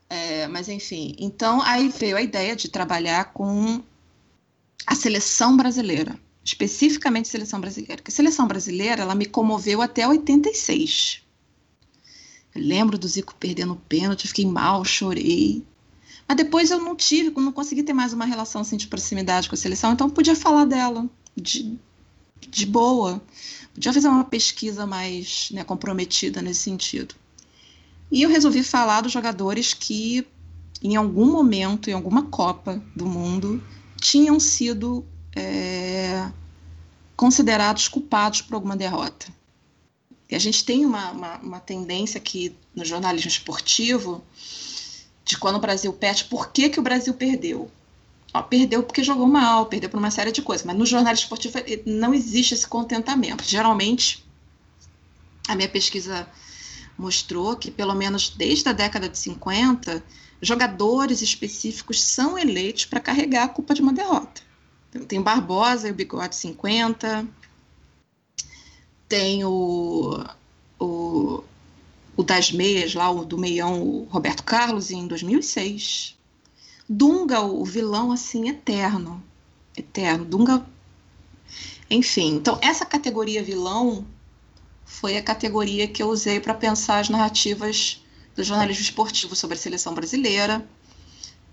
É, 0.09 0.47
mas 0.47 0.68
enfim, 0.68 1.16
então 1.18 1.61
aí 1.62 1.89
veio 1.89 2.16
a 2.16 2.22
ideia 2.22 2.55
de 2.55 2.68
trabalhar 2.68 3.32
com 3.32 3.82
a 4.87 4.95
seleção 4.95 5.57
brasileira, 5.57 6.18
especificamente 6.45 7.26
a 7.26 7.30
seleção 7.30 7.61
brasileira. 7.61 7.97
Porque 7.97 8.11
a 8.11 8.14
seleção 8.14 8.47
brasileira 8.47 9.03
ela 9.03 9.14
me 9.14 9.26
comoveu 9.26 9.82
até 9.82 10.07
86. 10.07 11.22
Eu 12.55 12.62
lembro 12.62 12.97
do 12.99 13.09
Zico 13.09 13.35
perdendo 13.35 13.72
o 13.72 13.76
pênalti, 13.89 14.28
fiquei 14.28 14.47
mal, 14.47 14.85
chorei. 14.85 15.64
Mas 16.27 16.37
depois 16.37 16.70
eu 16.70 16.81
não 16.81 16.97
tive, 16.97 17.31
não 17.31 17.53
consegui 17.53 17.83
ter 17.83 17.93
mais 17.93 18.12
uma 18.12 18.25
relação 18.25 18.62
assim, 18.62 18.77
de 18.77 18.87
proximidade 18.87 19.49
com 19.49 19.55
a 19.55 19.59
seleção, 19.59 19.93
então 19.93 20.09
podia 20.09 20.35
falar 20.35 20.64
dela 20.64 21.09
de, 21.37 21.79
de 22.41 22.66
boa. 22.66 23.22
Podia 23.75 23.93
fazer 23.93 24.09
uma 24.09 24.25
pesquisa 24.25 24.87
mais 24.87 25.51
né, 25.53 25.64
comprometida 25.64 26.41
nesse 26.41 26.61
sentido. 26.61 27.14
E 28.11 28.22
eu 28.22 28.31
resolvi 28.31 28.62
falar 28.62 29.01
dos 29.01 29.12
jogadores 29.12 29.75
que, 29.75 30.27
em 30.83 30.97
algum 30.97 31.31
momento, 31.31 31.91
em 31.91 31.93
alguma 31.93 32.22
Copa 32.22 32.83
do 32.95 33.05
Mundo, 33.05 33.62
tinham 34.01 34.39
sido 34.39 35.05
é, 35.35 36.31
considerados 37.16 37.89
culpados 37.89 38.41
por 38.43 38.55
alguma 38.55 38.77
derrota. 38.77 39.27
E 40.31 40.35
a 40.35 40.39
gente 40.39 40.64
tem 40.64 40.87
uma, 40.87 41.11
uma, 41.11 41.37
uma 41.39 41.61
tendência 41.61 42.18
aqui 42.18 42.55
no 42.75 42.85
jornalismo 42.85 43.29
esportivo 43.29 44.22
de 45.25 45.39
quando 45.39 45.57
o 45.57 45.61
Brasil 45.61 45.93
perde, 45.93 46.25
por 46.25 46.51
que, 46.51 46.68
que 46.68 46.79
o 46.79 46.83
Brasil 46.83 47.14
perdeu? 47.14 47.70
Ó, 48.33 48.43
perdeu 48.43 48.83
porque 48.83 49.03
jogou 49.03 49.27
mal, 49.27 49.66
perdeu 49.66 49.89
por 49.89 49.99
uma 49.99 50.11
série 50.11 50.33
de 50.33 50.43
coisas, 50.43 50.66
mas 50.66 50.77
no 50.77 50.85
jornal 50.85 51.14
esportivo 51.14 51.59
eh, 51.59 51.81
não 51.87 52.12
existe 52.12 52.53
esse 52.53 52.66
contentamento. 52.66 53.45
Geralmente, 53.45 54.25
a 55.49 55.55
minha 55.55 55.68
pesquisa 55.68 56.27
mostrou 56.99 57.57
que, 57.57 57.70
pelo 57.70 57.95
menos 57.95 58.31
desde 58.31 58.68
a 58.68 58.72
década 58.72 59.09
de 59.09 59.16
50, 59.16 60.03
jogadores 60.43 61.22
específicos 61.22 62.03
são 62.03 62.39
eleitos 62.39 62.85
para 62.85 63.01
carregar 63.01 63.45
a 63.45 63.49
culpa 63.49 63.72
de 63.72 63.81
uma 63.81 63.93
derrota. 63.93 64.43
Então, 64.91 65.07
tem 65.07 65.18
o 65.18 65.22
Barbosa 65.22 65.89
e 65.89 65.91
o 65.91 65.95
Bigode 65.95 66.37
50, 66.37 67.27
tem 69.09 69.45
o, 69.45 70.25
o 70.79 71.45
o 72.16 72.22
das 72.22 72.52
meias 72.52 72.94
lá, 72.94 73.10
o 73.10 73.24
do 73.24 73.36
meião, 73.36 73.82
o 73.82 74.04
Roberto 74.04 74.42
Carlos, 74.44 74.90
em 74.90 75.06
2006. 75.06 76.16
Dunga, 76.88 77.40
o 77.40 77.64
vilão, 77.64 78.12
assim, 78.12 78.48
eterno. 78.48 79.22
Eterno. 79.76 80.24
Dunga. 80.24 80.64
Enfim, 81.90 82.36
então 82.36 82.58
essa 82.62 82.84
categoria 82.84 83.42
vilão 83.42 84.06
foi 84.84 85.16
a 85.16 85.22
categoria 85.22 85.88
que 85.88 86.02
eu 86.02 86.08
usei 86.08 86.40
para 86.40 86.54
pensar 86.54 86.98
as 86.98 87.08
narrativas 87.08 88.02
do 88.34 88.42
jornalismo 88.42 88.82
esportivo 88.82 89.34
sobre 89.34 89.56
a 89.56 89.60
seleção 89.60 89.94
brasileira. 89.94 90.66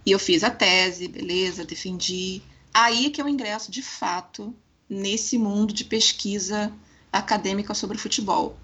E 0.05 0.11
eu 0.11 0.19
fiz 0.19 0.43
a 0.43 0.49
tese, 0.49 1.07
beleza, 1.07 1.65
defendi. 1.65 2.41
Aí 2.73 3.07
é 3.07 3.09
que 3.09 3.21
eu 3.21 3.27
ingresso 3.27 3.71
de 3.71 3.81
fato 3.81 4.53
nesse 4.89 5.37
mundo 5.37 5.73
de 5.73 5.85
pesquisa 5.85 6.71
acadêmica 7.11 7.73
sobre 7.73 7.97
futebol 7.97 8.57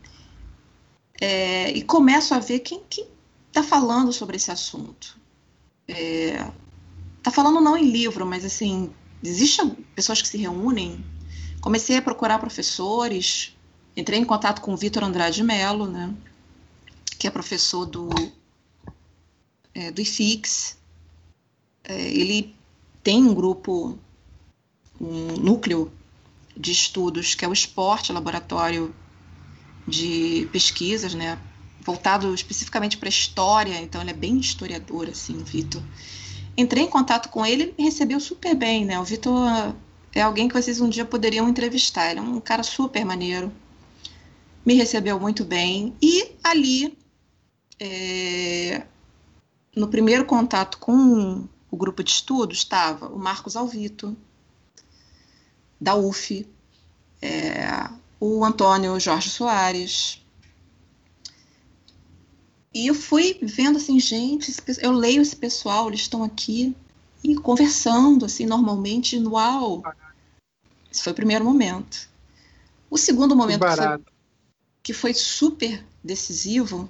é, 1.19 1.71
e 1.71 1.81
começo 1.81 2.33
a 2.33 2.39
ver 2.39 2.59
quem 2.59 2.81
está 3.47 3.63
falando 3.63 4.13
sobre 4.13 4.37
esse 4.37 4.51
assunto. 4.51 5.19
Está 5.87 7.31
é, 7.31 7.33
falando 7.33 7.59
não 7.59 7.77
em 7.77 7.89
livro, 7.89 8.25
mas 8.25 8.45
assim, 8.45 8.91
existem 9.23 9.69
pessoas 9.95 10.21
que 10.21 10.27
se 10.27 10.37
reúnem. 10.37 11.03
Comecei 11.61 11.97
a 11.97 12.01
procurar 12.01 12.39
professores, 12.39 13.55
entrei 13.95 14.19
em 14.19 14.25
contato 14.25 14.61
com 14.61 14.73
o 14.73 14.77
Vitor 14.77 15.03
Andrade 15.03 15.43
Mello, 15.43 15.87
né, 15.87 16.13
que 17.17 17.27
é 17.27 17.31
professor 17.31 17.85
do, 17.85 18.09
é, 19.73 19.91
do 19.91 20.01
IFIX. 20.01 20.77
É, 21.83 21.99
ele 22.11 22.55
tem 23.01 23.23
um 23.23 23.33
grupo, 23.33 23.97
um 25.01 25.37
núcleo 25.37 25.91
de 26.55 26.71
estudos 26.71 27.33
que 27.33 27.45
é 27.45 27.47
o 27.47 27.53
Esporte 27.53 28.11
Laboratório 28.11 28.93
de 29.87 30.47
pesquisas, 30.51 31.13
né? 31.13 31.39
Voltado 31.81 32.33
especificamente 32.33 32.97
para 32.97 33.07
história, 33.07 33.79
então 33.81 34.01
ele 34.01 34.11
é 34.11 34.13
bem 34.13 34.37
historiador, 34.37 35.07
assim, 35.07 35.37
Vitor. 35.37 35.81
Entrei 36.57 36.83
em 36.83 36.89
contato 36.89 37.29
com 37.29 37.45
ele 37.45 37.73
e 37.77 37.83
recebeu 37.83 38.19
super 38.19 38.55
bem, 38.55 38.83
né? 38.83 38.99
O 38.99 39.03
Vitor 39.03 39.73
é 40.13 40.21
alguém 40.21 40.47
que 40.47 40.53
vocês 40.53 40.81
um 40.81 40.89
dia 40.89 41.05
poderiam 41.05 41.47
entrevistar. 41.47 42.09
Ele 42.09 42.19
é 42.19 42.23
um 42.23 42.39
cara 42.41 42.63
super 42.63 43.05
maneiro. 43.05 43.51
Me 44.65 44.73
recebeu 44.73 45.19
muito 45.19 45.45
bem. 45.45 45.95
E 46.01 46.31
ali, 46.43 46.97
é, 47.79 48.83
no 49.75 49.87
primeiro 49.87 50.25
contato 50.25 50.79
com 50.79 51.47
o 51.69 51.77
grupo 51.77 52.03
de 52.03 52.09
estudos, 52.09 52.57
estava 52.57 53.07
o 53.07 53.19
Marcos 53.19 53.55
Alvito, 53.55 54.17
da 55.79 55.95
UF, 55.95 56.47
é, 57.21 57.87
o 58.19 58.43
Antônio 58.43 58.99
Jorge 58.99 59.29
Soares. 59.29 60.21
E 62.73 62.87
eu 62.87 62.95
fui 62.95 63.39
vendo 63.41 63.77
assim, 63.77 63.99
gente, 63.99 64.53
eu 64.79 64.91
leio 64.91 65.21
esse 65.21 65.35
pessoal, 65.35 65.87
eles 65.87 66.01
estão 66.01 66.23
aqui. 66.23 66.75
e 67.23 67.35
conversando, 67.35 68.25
assim, 68.25 68.45
normalmente, 68.45 69.17
uau. 69.17 69.83
Esse 70.91 71.03
foi 71.03 71.11
o 71.11 71.15
primeiro 71.15 71.43
momento. 71.43 72.07
O 72.89 72.97
segundo 72.97 73.35
momento 73.35 73.65
que 73.65 73.75
foi, 73.75 74.05
que 74.83 74.93
foi, 74.93 75.13
super 75.13 75.83
decisivo 76.03 76.89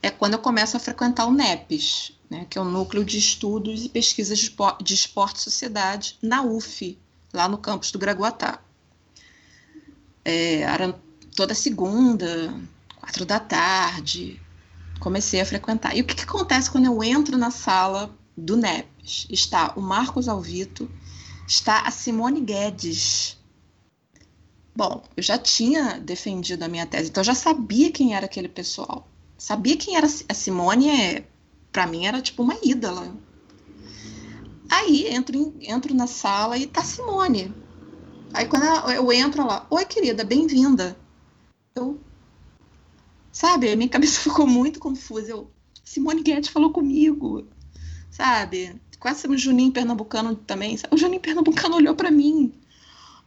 é 0.00 0.10
quando 0.10 0.34
eu 0.34 0.38
começo 0.38 0.76
a 0.76 0.80
frequentar 0.80 1.26
o 1.26 1.32
NEPES, 1.32 2.12
né, 2.30 2.46
que 2.48 2.58
é 2.58 2.60
o 2.60 2.64
Núcleo 2.64 3.04
de 3.04 3.18
Estudos 3.18 3.84
e 3.84 3.88
Pesquisas 3.88 4.38
de 4.38 4.94
Esporte 4.94 5.36
e 5.36 5.42
Sociedade, 5.42 6.18
na 6.22 6.42
UF, 6.42 6.98
lá 7.32 7.48
no 7.48 7.58
campus 7.58 7.90
do 7.90 7.98
Graguatá. 7.98 8.63
É, 10.24 10.60
era 10.60 10.98
toda 11.34 11.54
segunda, 11.54 12.54
quatro 12.96 13.26
da 13.26 13.38
tarde, 13.38 14.40
comecei 15.00 15.40
a 15.40 15.46
frequentar. 15.46 15.96
E 15.96 16.00
o 16.00 16.04
que, 16.04 16.14
que 16.14 16.22
acontece 16.22 16.70
quando 16.70 16.86
eu 16.86 17.02
entro 17.02 17.36
na 17.36 17.50
sala 17.50 18.10
do 18.36 18.56
NEPES? 18.56 19.26
Está 19.28 19.74
o 19.76 19.82
Marcos 19.82 20.28
Alvito, 20.28 20.90
está 21.46 21.82
a 21.82 21.90
Simone 21.90 22.40
Guedes. 22.40 23.36
Bom, 24.74 25.04
eu 25.16 25.22
já 25.22 25.38
tinha 25.38 26.00
defendido 26.00 26.64
a 26.64 26.68
minha 26.68 26.86
tese, 26.86 27.10
então 27.10 27.20
eu 27.20 27.26
já 27.26 27.34
sabia 27.34 27.92
quem 27.92 28.14
era 28.14 28.26
aquele 28.26 28.48
pessoal. 28.48 29.06
Sabia 29.36 29.76
quem 29.76 29.96
era 29.96 30.06
a 30.06 30.34
Simone, 30.34 30.88
é, 30.88 31.26
para 31.70 31.86
mim 31.86 32.06
era 32.06 32.20
tipo 32.22 32.42
uma 32.42 32.56
ídola. 32.62 33.14
Aí 34.70 35.06
entro, 35.06 35.54
entro 35.60 35.94
na 35.94 36.06
sala 36.06 36.56
e 36.56 36.66
tá 36.66 36.82
Simone. 36.82 37.54
Aí 38.34 38.46
quando 38.48 38.64
eu 38.90 39.12
entro 39.12 39.46
lá, 39.46 39.64
oi 39.70 39.84
querida, 39.84 40.24
bem-vinda. 40.24 40.96
Eu, 41.72 42.00
sabe, 43.30 43.70
a 43.70 43.76
minha 43.76 43.88
cabeça 43.88 44.20
ficou 44.20 44.44
muito 44.44 44.80
confusa. 44.80 45.30
Eu, 45.30 45.48
Simone 45.84 46.20
Guedes 46.20 46.50
falou 46.50 46.72
comigo, 46.72 47.46
sabe? 48.10 48.74
Quase 48.98 49.28
o 49.28 49.38
Juninho 49.38 49.70
Pernambucano 49.70 50.34
também. 50.34 50.76
Sabe? 50.76 50.92
O 50.92 50.98
Juninho 50.98 51.20
Pernambucano 51.20 51.76
olhou 51.76 51.94
para 51.94 52.10
mim. 52.10 52.52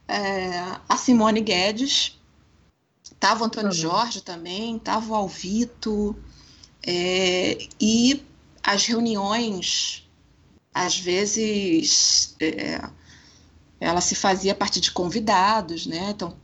É, 0.10 0.78
a 0.90 0.98
Simone 0.98 1.40
Guedes, 1.40 2.20
tava 3.18 3.44
o 3.44 3.46
Antônio 3.46 3.70
uhum. 3.70 3.74
Jorge 3.74 4.22
também, 4.22 4.78
tava 4.78 5.14
o 5.14 5.16
Alvito, 5.16 6.18
é, 6.86 7.58
e 7.80 8.22
as 8.62 8.86
reuniões, 8.86 10.06
às 10.74 11.00
vezes, 11.00 12.36
é, 12.42 12.82
ela 13.80 14.02
se 14.02 14.16
fazia 14.16 14.52
a 14.52 14.56
partir 14.56 14.80
de 14.80 14.92
convidados, 14.92 15.86
né? 15.86 16.12
Então, 16.12 16.36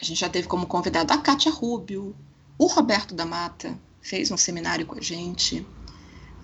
a 0.00 0.04
gente 0.04 0.20
já 0.20 0.28
teve 0.28 0.46
como 0.46 0.66
convidado 0.66 1.12
a 1.12 1.18
Kátia 1.18 1.50
Rubio, 1.50 2.14
o 2.58 2.66
Roberto 2.66 3.14
da 3.14 3.24
Mata 3.24 3.78
fez 4.00 4.30
um 4.30 4.36
seminário 4.36 4.86
com 4.86 4.96
a 4.96 5.00
gente. 5.00 5.66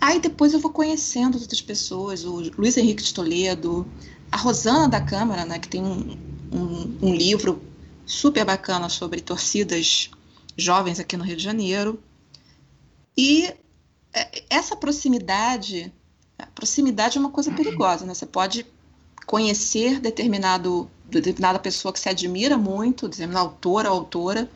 Aí 0.01 0.21
depois 0.21 0.53
eu 0.53 0.61
vou 0.61 0.71
conhecendo 0.71 1.39
outras 1.39 1.61
pessoas, 1.61 2.25
o 2.25 2.51
Luiz 2.59 2.77
Henrique 2.77 3.03
de 3.03 3.15
Toledo, 3.15 3.87
a 4.31 4.37
Rosana 4.37 4.89
da 4.89 5.01
Câmara, 5.01 5.45
né, 5.45 5.59
que 5.59 5.69
tem 5.69 5.83
um, 5.83 6.19
um, 6.53 6.99
um 7.09 7.15
livro 7.15 7.63
super 8.05 8.45
bacana 8.45 8.89
sobre 8.89 9.21
torcidas 9.21 10.11
jovens 10.57 11.01
aqui 11.01 11.17
no 11.17 11.25
Rio 11.25 11.37
de 11.37 11.43
Janeiro. 11.43 12.03
E 13.17 13.53
é, 14.13 14.45
essa 14.51 14.77
proximidade, 14.77 15.93
proximidade 16.55 17.17
é 17.17 17.21
uma 17.21 17.31
coisa 17.31 17.51
perigosa, 17.53 18.05
né? 18.05 18.15
Você 18.15 18.27
pode 18.27 18.67
conhecer 19.27 20.01
determinado, 20.01 20.91
determinada 21.07 21.59
pessoa 21.59 21.93
que 21.93 22.01
se 22.01 22.09
admira 22.09 22.57
muito, 22.57 23.09
determinada 23.09 23.47
autora 23.47 23.89
autora, 23.89 24.51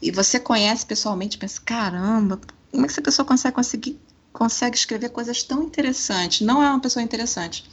e 0.00 0.10
você 0.10 0.40
conhece 0.40 0.84
pessoalmente 0.84 1.38
pensa, 1.38 1.60
caramba, 1.64 2.40
como 2.70 2.84
é 2.84 2.86
que 2.86 2.92
essa 2.92 3.02
pessoa 3.02 3.26
consegue 3.26 3.54
conseguir 3.54 4.00
consegue 4.32 4.76
escrever 4.76 5.10
coisas 5.10 5.42
tão 5.42 5.62
interessantes? 5.62 6.40
Não 6.40 6.62
é 6.62 6.68
uma 6.68 6.80
pessoa 6.80 7.02
interessante. 7.02 7.70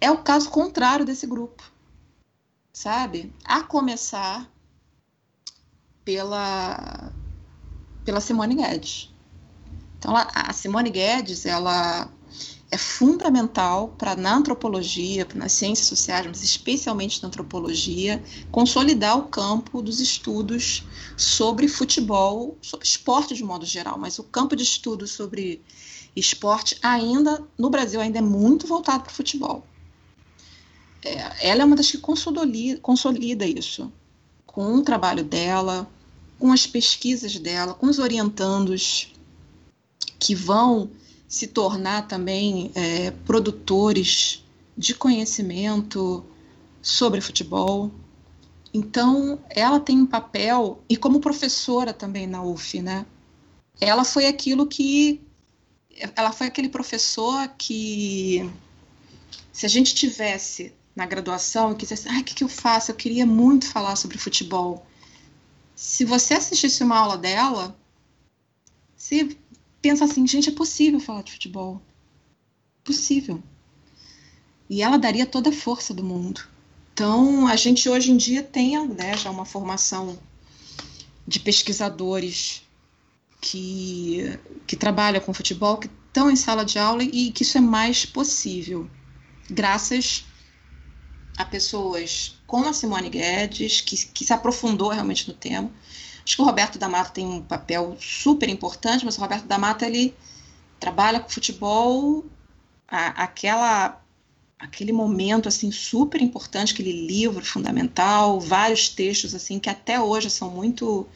É 0.00 0.10
o 0.10 0.18
caso 0.18 0.50
contrário 0.50 1.06
desse 1.06 1.26
grupo, 1.26 1.62
sabe? 2.72 3.32
A 3.44 3.62
começar 3.62 4.50
pela 6.04 7.12
pela 8.04 8.20
Simone 8.20 8.54
Guedes. 8.56 9.12
Então, 9.98 10.14
a 10.16 10.52
Simone 10.52 10.90
Guedes, 10.90 11.46
ela 11.46 12.08
é 12.70 12.76
fundamental 12.76 13.94
para 13.96 14.16
na 14.16 14.34
antropologia, 14.34 15.26
nas 15.34 15.52
ciências 15.52 15.86
sociais, 15.86 16.26
mas 16.26 16.42
especialmente 16.42 17.22
na 17.22 17.28
antropologia, 17.28 18.22
consolidar 18.50 19.16
o 19.16 19.28
campo 19.28 19.80
dos 19.80 20.00
estudos 20.00 20.84
sobre 21.16 21.68
futebol, 21.68 22.56
sobre 22.60 22.86
esporte 22.86 23.34
de 23.34 23.44
modo 23.44 23.64
geral, 23.64 23.98
mas 23.98 24.18
o 24.18 24.24
campo 24.24 24.56
de 24.56 24.64
estudo 24.64 25.06
sobre 25.06 25.62
esporte 26.14 26.76
ainda 26.82 27.42
no 27.56 27.70
Brasil 27.70 28.00
ainda 28.00 28.18
é 28.18 28.22
muito 28.22 28.66
voltado 28.66 29.04
para 29.04 29.12
o 29.12 29.14
futebol. 29.14 29.64
É, 31.04 31.50
ela 31.50 31.62
é 31.62 31.64
uma 31.64 31.76
das 31.76 31.90
que 31.90 31.98
consolida, 31.98 32.80
consolida 32.80 33.46
isso 33.46 33.92
com 34.44 34.74
o 34.74 34.82
trabalho 34.82 35.22
dela, 35.22 35.88
com 36.38 36.50
as 36.50 36.66
pesquisas 36.66 37.38
dela, 37.38 37.74
com 37.74 37.86
os 37.86 37.98
orientandos 37.98 39.12
que 40.18 40.34
vão 40.34 40.90
se 41.28 41.46
tornar 41.48 42.06
também 42.06 42.70
é, 42.74 43.10
produtores 43.10 44.44
de 44.76 44.94
conhecimento 44.94 46.24
sobre 46.80 47.20
futebol. 47.20 47.90
Então, 48.72 49.38
ela 49.48 49.80
tem 49.80 49.98
um 49.98 50.06
papel, 50.06 50.82
e 50.88 50.96
como 50.96 51.20
professora 51.20 51.92
também 51.92 52.26
na 52.26 52.42
UF, 52.42 52.80
né? 52.80 53.06
Ela 53.80 54.04
foi 54.04 54.26
aquilo 54.26 54.66
que. 54.66 55.20
Ela 56.14 56.30
foi 56.30 56.46
aquele 56.46 56.68
professor 56.68 57.48
que, 57.56 58.50
se 59.50 59.64
a 59.64 59.68
gente 59.68 59.94
tivesse 59.94 60.74
na 60.94 61.06
graduação 61.06 61.72
e 61.72 61.74
quisesse, 61.74 62.08
ah, 62.08 62.20
o 62.20 62.24
que, 62.24 62.34
que 62.34 62.44
eu 62.44 62.48
faço? 62.48 62.90
Eu 62.90 62.94
queria 62.94 63.24
muito 63.24 63.66
falar 63.66 63.96
sobre 63.96 64.18
futebol. 64.18 64.86
Se 65.74 66.04
você 66.04 66.34
assistisse 66.34 66.82
uma 66.82 66.98
aula 66.98 67.16
dela, 67.16 67.76
você 68.96 69.36
pensa 69.80 70.04
assim, 70.04 70.26
gente, 70.26 70.48
é 70.48 70.52
possível 70.52 71.00
falar 71.00 71.22
de 71.22 71.32
futebol. 71.32 71.80
Possível. 72.84 73.42
E 74.68 74.82
ela 74.82 74.96
daria 74.96 75.26
toda 75.26 75.50
a 75.50 75.52
força 75.52 75.94
do 75.94 76.02
mundo. 76.02 76.40
Então, 76.92 77.46
a 77.46 77.56
gente 77.56 77.88
hoje 77.88 78.10
em 78.10 78.16
dia 78.16 78.42
tem 78.42 78.86
né, 78.88 79.16
já 79.16 79.30
uma 79.30 79.44
formação 79.44 80.18
de 81.26 81.40
pesquisadores 81.40 82.62
que, 83.40 84.38
que 84.66 84.76
trabalham 84.76 85.20
com 85.20 85.34
futebol, 85.34 85.76
que 85.76 85.88
estão 86.08 86.30
em 86.30 86.36
sala 86.36 86.64
de 86.64 86.78
aula 86.78 87.02
e 87.02 87.30
que 87.30 87.42
isso 87.42 87.58
é 87.58 87.60
mais 87.60 88.06
possível, 88.06 88.88
graças 89.50 90.24
a 91.36 91.44
pessoas 91.44 92.34
como 92.46 92.68
a 92.68 92.72
Simone 92.72 93.10
Guedes, 93.10 93.82
que, 93.82 93.96
que 94.06 94.24
se 94.24 94.32
aprofundou 94.32 94.88
realmente 94.88 95.28
no 95.28 95.34
tema, 95.34 95.70
Acho 96.26 96.34
que 96.34 96.42
o 96.42 96.44
Roberto 96.44 96.76
da 96.76 96.88
Mata 96.88 97.10
tem 97.10 97.24
um 97.24 97.40
papel 97.40 97.96
super 98.00 98.48
importante, 98.48 99.04
mas 99.04 99.16
o 99.16 99.20
Roberto 99.20 99.46
da 99.46 99.56
Mata 99.56 99.86
ele 99.86 100.12
trabalha 100.80 101.20
com 101.20 101.28
futebol, 101.28 102.26
a, 102.88 103.22
aquela 103.22 104.02
aquele 104.58 104.90
momento 104.90 105.48
assim 105.48 105.70
super 105.70 106.20
importante, 106.20 106.72
aquele 106.72 107.06
livro 107.06 107.44
fundamental, 107.44 108.40
vários 108.40 108.88
textos 108.88 109.36
assim 109.36 109.60
que 109.60 109.70
até 109.70 110.00
hoje 110.00 110.28
são 110.28 110.50
muito 110.50 111.06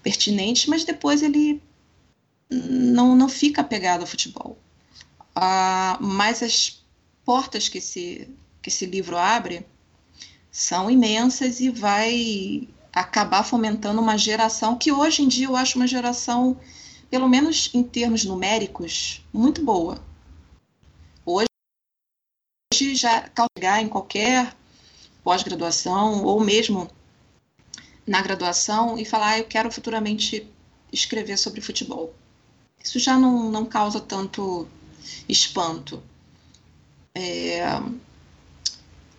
pertinentes, 0.00 0.66
mas 0.66 0.84
depois 0.84 1.22
ele 1.22 1.60
não, 2.48 3.16
não 3.16 3.28
fica 3.28 3.62
apegado 3.62 4.02
ao 4.02 4.06
futebol. 4.06 4.56
Ah, 5.34 5.98
mas 6.00 6.40
as 6.40 6.84
portas 7.24 7.68
que 7.68 7.78
esse, 7.78 8.28
que 8.62 8.68
esse 8.68 8.86
livro 8.86 9.16
abre 9.16 9.66
são 10.52 10.88
imensas 10.88 11.58
e 11.58 11.68
vai 11.68 12.68
acabar 12.96 13.44
fomentando 13.44 14.00
uma 14.00 14.16
geração 14.16 14.78
que 14.78 14.90
hoje 14.90 15.22
em 15.22 15.28
dia 15.28 15.46
eu 15.46 15.54
acho 15.54 15.76
uma 15.76 15.86
geração, 15.86 16.58
pelo 17.10 17.28
menos 17.28 17.68
em 17.74 17.82
termos 17.82 18.24
numéricos, 18.24 19.22
muito 19.30 19.62
boa. 19.62 20.02
Hoje 21.26 21.46
já 22.94 23.28
calgar 23.28 23.82
em 23.82 23.88
qualquer 23.88 24.56
pós-graduação 25.22 26.24
ou 26.24 26.40
mesmo 26.40 26.88
na 28.06 28.22
graduação 28.22 28.96
e 28.96 29.04
falar, 29.04 29.32
ah, 29.32 29.38
eu 29.40 29.44
quero 29.44 29.70
futuramente 29.70 30.50
escrever 30.90 31.36
sobre 31.36 31.60
futebol. 31.60 32.14
Isso 32.82 32.98
já 32.98 33.18
não, 33.18 33.50
não 33.50 33.66
causa 33.66 34.00
tanto 34.00 34.66
espanto. 35.28 36.02
É... 37.14 37.60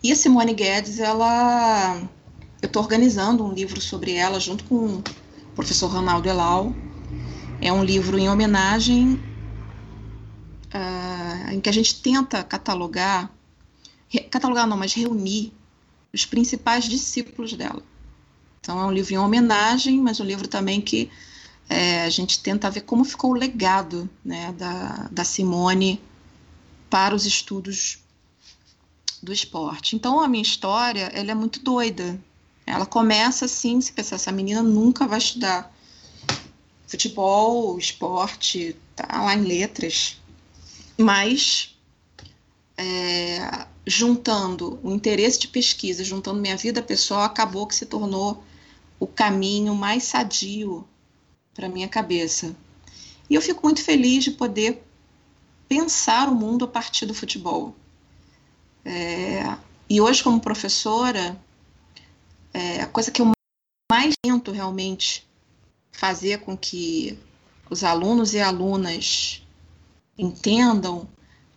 E 0.02 0.10
a 0.10 0.16
Simone 0.16 0.54
Guedes, 0.54 0.98
ela 0.98 2.08
eu 2.60 2.66
estou 2.66 2.82
organizando 2.82 3.44
um 3.44 3.52
livro 3.52 3.80
sobre 3.80 4.12
ela 4.12 4.40
junto 4.40 4.64
com 4.64 4.96
o 4.96 5.02
professor 5.54 5.88
Ronaldo 5.88 6.28
Elau. 6.28 6.74
É 7.60 7.72
um 7.72 7.84
livro 7.84 8.18
em 8.18 8.28
homenagem 8.28 9.18
uh, 10.74 11.52
em 11.52 11.60
que 11.60 11.68
a 11.68 11.72
gente 11.72 12.00
tenta 12.00 12.42
catalogar, 12.42 13.30
catalogar 14.30 14.66
não, 14.66 14.76
mas 14.76 14.92
reunir 14.92 15.52
os 16.12 16.24
principais 16.24 16.84
discípulos 16.84 17.52
dela. 17.54 17.82
Então 18.60 18.80
é 18.80 18.84
um 18.84 18.92
livro 18.92 19.14
em 19.14 19.18
homenagem, 19.18 20.00
mas 20.00 20.20
um 20.20 20.24
livro 20.24 20.48
também 20.48 20.80
que 20.80 21.10
é, 21.68 22.04
a 22.04 22.10
gente 22.10 22.40
tenta 22.40 22.70
ver 22.70 22.82
como 22.82 23.04
ficou 23.04 23.30
o 23.30 23.34
legado 23.34 24.08
né, 24.24 24.52
da, 24.52 25.08
da 25.10 25.24
Simone 25.24 26.00
para 26.88 27.14
os 27.14 27.26
estudos 27.26 27.98
do 29.22 29.32
esporte. 29.32 29.96
Então 29.96 30.20
a 30.20 30.28
minha 30.28 30.42
história 30.42 31.10
ela 31.14 31.30
é 31.30 31.34
muito 31.34 31.60
doida. 31.60 32.18
Ela 32.68 32.86
começa 32.86 33.46
assim, 33.46 33.80
se 33.80 33.92
pensar, 33.92 34.16
essa 34.16 34.32
menina 34.32 34.62
nunca 34.62 35.06
vai 35.06 35.18
estudar 35.18 35.74
futebol, 36.86 37.78
esporte, 37.78 38.76
tá 38.94 39.22
lá 39.22 39.34
em 39.34 39.42
letras. 39.42 40.20
Mas 40.96 41.76
é, 42.76 43.66
juntando 43.86 44.78
o 44.82 44.92
interesse 44.92 45.38
de 45.38 45.48
pesquisa, 45.48 46.04
juntando 46.04 46.40
minha 46.40 46.56
vida 46.56 46.82
pessoal, 46.82 47.22
acabou 47.22 47.66
que 47.66 47.74
se 47.74 47.86
tornou 47.86 48.42
o 49.00 49.06
caminho 49.06 49.74
mais 49.74 50.04
sadio 50.04 50.86
para 51.54 51.68
minha 51.68 51.88
cabeça. 51.88 52.54
E 53.28 53.34
eu 53.34 53.42
fico 53.42 53.60
muito 53.64 53.82
feliz 53.82 54.24
de 54.24 54.30
poder 54.30 54.82
pensar 55.68 56.28
o 56.28 56.34
mundo 56.34 56.64
a 56.64 56.68
partir 56.68 57.04
do 57.06 57.14
futebol. 57.14 57.74
É, 58.84 59.56
e 59.88 60.00
hoje, 60.00 60.22
como 60.22 60.40
professora, 60.40 61.38
é, 62.58 62.82
a 62.82 62.86
coisa 62.88 63.12
que 63.12 63.22
eu 63.22 63.30
mais 63.90 64.14
tento 64.20 64.50
realmente 64.50 65.24
fazer 65.92 66.40
com 66.40 66.56
que 66.56 67.16
os 67.70 67.84
alunos 67.84 68.34
e 68.34 68.40
alunas 68.40 69.46
entendam 70.18 71.08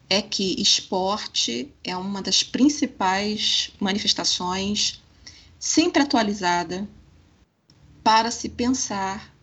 é 0.07 0.21
que 0.21 0.61
esporte 0.61 1.73
é 1.83 1.97
uma 1.97 2.21
das 2.21 2.43
principais 2.43 3.71
manifestações 3.79 5.01
sempre 5.57 6.03
atualizada 6.03 6.87
para 8.03 8.29
se 8.29 8.47
pensar 8.47 9.33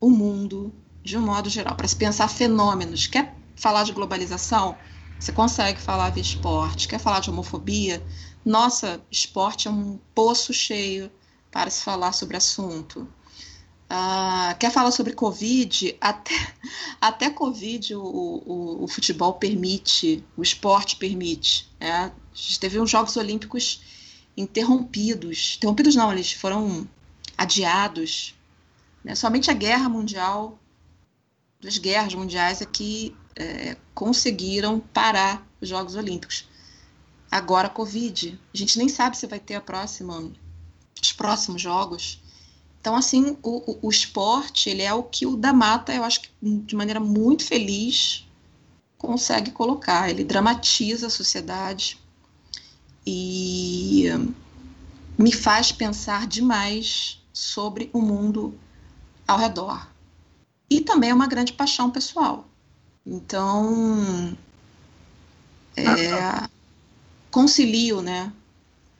o 0.00 0.08
mundo 0.08 0.72
de 1.02 1.18
um 1.18 1.22
modo 1.22 1.50
geral, 1.50 1.74
para 1.74 1.88
se 1.88 1.96
pensar 1.96 2.28
fenômenos. 2.28 3.08
Quer 3.08 3.34
falar 3.56 3.82
de 3.82 3.92
globalização? 3.92 4.78
Você 5.18 5.32
consegue 5.32 5.80
falar 5.80 6.10
de 6.10 6.20
esporte. 6.20 6.86
Quer 6.86 7.00
falar 7.00 7.20
de 7.20 7.30
homofobia? 7.30 8.00
Nossa, 8.44 9.00
esporte 9.10 9.68
é 9.68 9.70
um 9.70 9.98
poço 10.14 10.52
cheio 10.52 11.10
para 11.50 11.70
se 11.70 11.82
falar 11.82 12.12
sobre 12.12 12.36
assunto. 12.36 13.08
Uh, 13.84 14.56
quer 14.58 14.70
falar 14.70 14.90
sobre 14.90 15.12
Covid? 15.12 15.96
Até, 16.00 16.34
até 17.00 17.30
Covid 17.30 17.94
o, 17.94 18.02
o, 18.02 18.84
o 18.84 18.88
futebol 18.88 19.34
permite, 19.34 20.24
o 20.36 20.42
esporte 20.42 20.96
permite. 20.96 21.70
Né? 21.80 21.90
A 21.90 22.12
gente 22.34 22.60
teve 22.60 22.78
uns 22.78 22.90
Jogos 22.90 23.16
Olímpicos 23.16 23.80
interrompidos. 24.36 25.54
Interrompidos 25.56 25.94
não, 25.94 26.12
eles 26.12 26.32
foram 26.32 26.88
adiados. 27.38 28.34
Né? 29.02 29.14
Somente 29.14 29.50
a 29.50 29.54
guerra 29.54 29.88
mundial, 29.88 30.58
as 31.64 31.78
guerras 31.78 32.14
mundiais 32.14 32.60
aqui 32.60 33.16
é, 33.36 33.76
conseguiram 33.94 34.80
parar 34.80 35.46
os 35.60 35.68
Jogos 35.68 35.94
Olímpicos. 35.94 36.46
Agora, 37.34 37.68
Covid, 37.68 38.38
a 38.54 38.56
gente 38.56 38.78
nem 38.78 38.88
sabe 38.88 39.16
se 39.16 39.26
vai 39.26 39.40
ter 39.40 39.56
a 39.56 39.60
próxima, 39.60 40.30
os 41.02 41.10
próximos 41.10 41.60
Jogos. 41.60 42.22
Então, 42.80 42.94
assim, 42.94 43.36
o, 43.42 43.72
o, 43.72 43.78
o 43.88 43.90
esporte, 43.90 44.70
ele 44.70 44.82
é 44.82 44.94
o 44.94 45.02
que 45.02 45.26
o 45.26 45.36
da 45.36 45.52
Mata, 45.52 45.92
eu 45.92 46.04
acho 46.04 46.20
que 46.20 46.28
de 46.40 46.76
maneira 46.76 47.00
muito 47.00 47.44
feliz, 47.44 48.24
consegue 48.96 49.50
colocar. 49.50 50.08
Ele 50.08 50.22
dramatiza 50.22 51.08
a 51.08 51.10
sociedade 51.10 51.98
e 53.04 54.04
me 55.18 55.32
faz 55.32 55.72
pensar 55.72 56.28
demais 56.28 57.20
sobre 57.32 57.90
o 57.92 58.00
mundo 58.00 58.56
ao 59.26 59.38
redor. 59.38 59.90
E 60.70 60.80
também 60.80 61.10
é 61.10 61.14
uma 61.14 61.26
grande 61.26 61.52
paixão 61.52 61.90
pessoal. 61.90 62.46
Então, 63.04 64.36
é, 65.76 66.53
concilio, 67.34 68.00
né, 68.00 68.32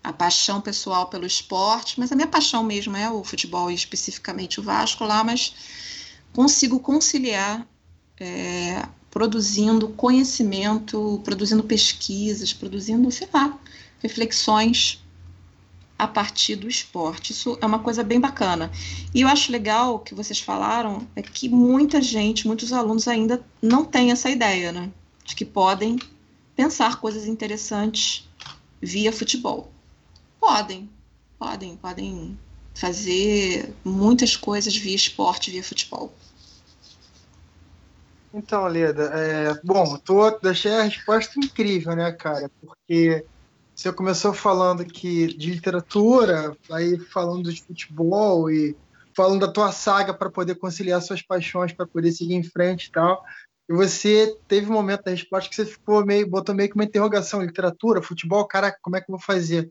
a 0.03 0.13
paixão 0.13 0.61
pessoal 0.61 1.07
pelo 1.07 1.25
esporte, 1.25 2.01
mas 2.01 2.11
a 2.11 2.17
minha 2.17 2.27
paixão 2.27 2.65
mesmo 2.65 2.97
é 2.97 3.09
o 3.09 3.23
futebol 3.23 3.71
e 3.71 3.75
especificamente 3.75 4.59
o 4.59 4.63
Vasco 4.63 5.05
lá, 5.05 5.23
mas 5.23 5.55
consigo 6.33 6.81
conciliar 6.81 7.65
é, 8.19 8.89
produzindo 9.09 9.87
conhecimento, 9.91 11.21
produzindo 11.23 11.63
pesquisas, 11.63 12.53
produzindo, 12.53 13.09
sei 13.13 13.29
lá, 13.33 13.57
reflexões 14.03 15.01
a 15.97 16.09
partir 16.09 16.57
do 16.57 16.67
esporte. 16.67 17.31
Isso 17.31 17.57
é 17.61 17.67
uma 17.67 17.79
coisa 17.79 18.03
bem 18.03 18.19
bacana. 18.19 18.69
E 19.15 19.21
eu 19.21 19.29
acho 19.29 19.53
legal 19.53 20.01
que 20.01 20.13
vocês 20.13 20.41
falaram 20.41 21.07
é 21.15 21.23
que 21.23 21.49
muita 21.49 22.03
gente, 22.03 22.49
muitos 22.49 22.73
alunos 22.73 23.07
ainda 23.07 23.41
não 23.63 23.85
têm 23.85 24.11
essa 24.11 24.29
ideia, 24.29 24.73
né? 24.73 24.91
De 25.25 25.37
que 25.37 25.45
podem 25.45 26.01
pensar 26.57 27.01
coisas 27.01 27.27
interessantes 27.27 28.29
via 28.81 29.13
futebol. 29.13 29.73
Podem, 30.41 30.89
podem, 31.39 31.77
podem 31.77 32.39
fazer 32.75 33.73
muitas 33.85 34.37
coisas 34.37 34.77
via 34.77 34.97
esporte, 34.97 35.51
via 35.51 35.63
futebol. 35.63 36.13
Então, 38.33 38.67
Leda, 38.67 39.05
é, 39.15 39.55
bom, 39.63 39.97
tô, 39.99 40.29
deixei 40.41 40.73
a 40.73 40.83
resposta 40.83 41.39
incrível, 41.39 41.95
né, 41.95 42.11
cara? 42.11 42.51
Porque 42.61 43.25
você 43.75 43.93
começou 43.93 44.35
falando 44.35 44.85
que 44.85 45.29
de 45.37 45.51
literatura, 45.53 46.57
aí 46.71 46.99
falando 47.13 47.53
de 47.53 47.63
futebol 47.63 48.51
e 48.51 48.77
falando 49.17 49.47
da 49.47 49.53
tua 49.53 49.71
saga 49.71 50.13
para 50.13 50.31
poder 50.31 50.57
conciliar 50.57 51.01
suas 51.01 51.23
paixões, 51.23 51.73
para 51.73 51.87
poder 51.87 52.11
seguir 52.11 52.35
em 52.35 52.43
frente 52.43 52.87
e 52.87 52.91
tal. 52.91 53.23
E 53.69 53.73
você 53.73 54.37
teve 54.47 54.69
um 54.69 54.75
momento 54.75 55.05
da 55.05 55.11
resposta 55.11 55.49
que 55.49 55.57
você 55.57 55.65
ficou 55.65 56.05
meio, 56.05 56.29
botou 56.29 56.55
meio 56.55 56.69
que 56.69 56.75
uma 56.75 56.85
interrogação, 56.85 57.43
literatura, 57.43 58.03
futebol, 58.03 58.47
cara, 58.47 58.77
como 58.83 58.97
é 58.97 59.01
que 59.01 59.11
eu 59.11 59.17
vou 59.17 59.21
fazer? 59.21 59.71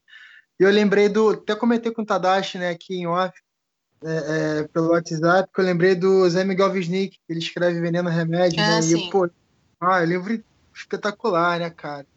E 0.60 0.64
eu 0.64 0.72
lembrei 0.72 1.10
do, 1.10 1.30
até 1.30 1.56
comentei 1.56 1.92
com 1.92 2.02
o 2.02 2.06
Tadashi, 2.06 2.58
né, 2.58 2.70
aqui 2.70 2.96
em 2.96 3.08
off, 3.08 3.34
é, 4.04 4.60
é, 4.60 4.68
pelo 4.68 4.90
WhatsApp, 4.90 5.50
que 5.54 5.62
eu 5.62 5.66
lembrei 5.66 5.96
do 5.96 6.28
Zé 6.30 6.44
Miguel 6.44 6.72
Wisnik, 6.72 7.18
que 7.18 7.34
ele 7.34 7.40
escreve 7.40 7.80
Veneno 7.80 8.10
Remédio, 8.10 8.58
né, 8.58 8.80
e, 8.80 9.10
pô, 9.10 9.30
ah, 9.80 10.04
livro 10.04 10.44
espetacular, 10.74 11.60
né, 11.60 11.70
cara? 11.70 12.08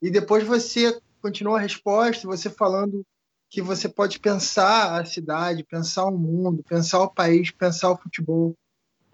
E 0.00 0.10
depois 0.10 0.44
você 0.44 0.98
continua 1.20 1.58
a 1.58 1.60
resposta, 1.60 2.26
você 2.26 2.48
falando 2.48 3.04
que 3.50 3.62
você 3.62 3.88
pode 3.88 4.18
pensar 4.18 5.00
a 5.00 5.04
cidade, 5.04 5.64
pensar 5.64 6.04
o 6.04 6.16
mundo, 6.16 6.62
pensar 6.68 7.00
o 7.00 7.12
país, 7.12 7.50
pensar 7.50 7.90
o 7.90 7.96
futebol. 7.96 8.54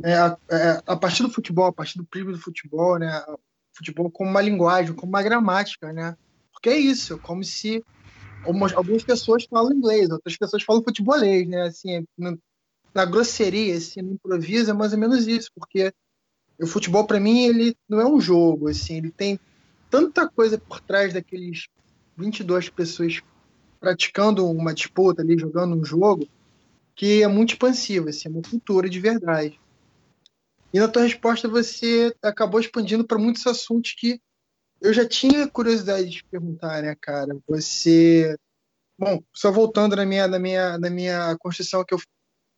É, 0.03 0.15
a, 0.15 0.37
é, 0.51 0.83
a, 0.87 0.97
partir 0.97 1.23
do 1.23 1.31
futebol, 1.31 1.67
a 1.67 1.73
partir 1.73 1.99
do 1.99 2.05
prisma 2.05 2.33
do 2.33 2.41
futebol, 2.41 2.99
né? 2.99 3.25
Futebol 3.73 4.11
como 4.11 4.31
uma 4.31 4.43
linguagem, 4.43 4.95
como 4.95 5.11
uma 5.11 5.23
gramática, 5.23 5.93
né? 5.93 6.17
Porque 6.53 6.69
é 6.69 6.77
isso, 6.77 7.19
como 7.19 7.45
se 7.45 7.85
algumas 8.45 9.03
pessoas 9.05 9.45
falam 9.45 9.73
inglês, 9.73 10.11
outras 10.11 10.37
pessoas 10.37 10.63
falam 10.63 10.83
futebolês, 10.83 11.49
né? 11.49 11.63
Assim, 11.63 12.07
na 12.95 13.05
grosseria, 13.05 13.77
assim, 13.77 14.03
no 14.03 14.13
improviso, 14.13 14.71
é 14.71 14.75
mais 14.75 14.93
ou 14.93 14.99
menos 14.99 15.27
isso, 15.27 15.51
porque 15.55 15.93
o 16.61 16.67
futebol 16.67 17.07
para 17.07 17.19
mim 17.19 17.45
ele 17.45 17.77
não 17.89 18.01
é 18.01 18.07
um 18.07 18.21
jogo, 18.21 18.69
assim, 18.69 18.99
ele 18.99 19.11
tem 19.11 19.39
tanta 19.91 20.29
coisa 20.29 20.59
por 20.59 20.81
trás 20.81 21.13
daqueles 21.13 21.69
22 22.17 22.69
pessoas 22.69 23.21
praticando 23.81 24.49
uma 24.49 24.73
disputa 24.73 25.23
ali, 25.23 25.39
jogando 25.39 25.77
um 25.77 25.85
jogo, 25.85 26.27
que 26.95 27.23
é 27.23 27.29
muito 27.29 27.51
expansivo, 27.51 28.09
assim, 28.09 28.29
é 28.29 28.31
uma 28.31 28.43
cultura 28.43 28.89
de 28.89 29.01
verdade. 29.01 29.61
E 30.75 30.81
na 30.81 30.89
tua 30.89 31.05
resposta 31.05 31.49
você 31.49 32.13
acabou 32.21 32.59
expandindo 32.59 33.07
para 33.07 33.17
muitos 33.17 33.47
assuntos 33.47 33.95
que 33.97 34.21
eu 34.81 34.93
já 34.93 35.09
tinha 35.09 35.49
curiosidade 35.49 36.11
de 36.11 36.25
perguntar, 36.25 36.83
né, 36.83 36.97
cara? 37.01 37.35
Você, 37.49 38.37
bom, 38.99 39.23
só 39.33 39.53
voltando 39.53 39.95
na 39.95 40.05
minha 40.05 40.27
na 40.27 40.39
minha 40.39 40.77
na 40.77 40.91
minha 40.91 41.37
construção 41.39 41.85
que 41.85 41.95
eu 41.95 42.01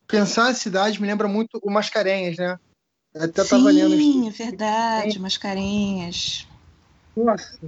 pensar 0.09 0.49
a 0.49 0.55
cidade 0.55 1.01
me 1.01 1.07
lembra 1.07 1.29
muito 1.29 1.61
o 1.63 1.71
Mascarenhas, 1.71 2.39
né? 2.39 2.59
Até 3.15 3.45
Sim, 3.45 3.51
tava 3.51 3.71
lendo 3.71 3.95
é 4.27 4.31
verdade, 4.31 5.19
Mascarenhas. 5.19 6.49
Nossa, 7.15 7.59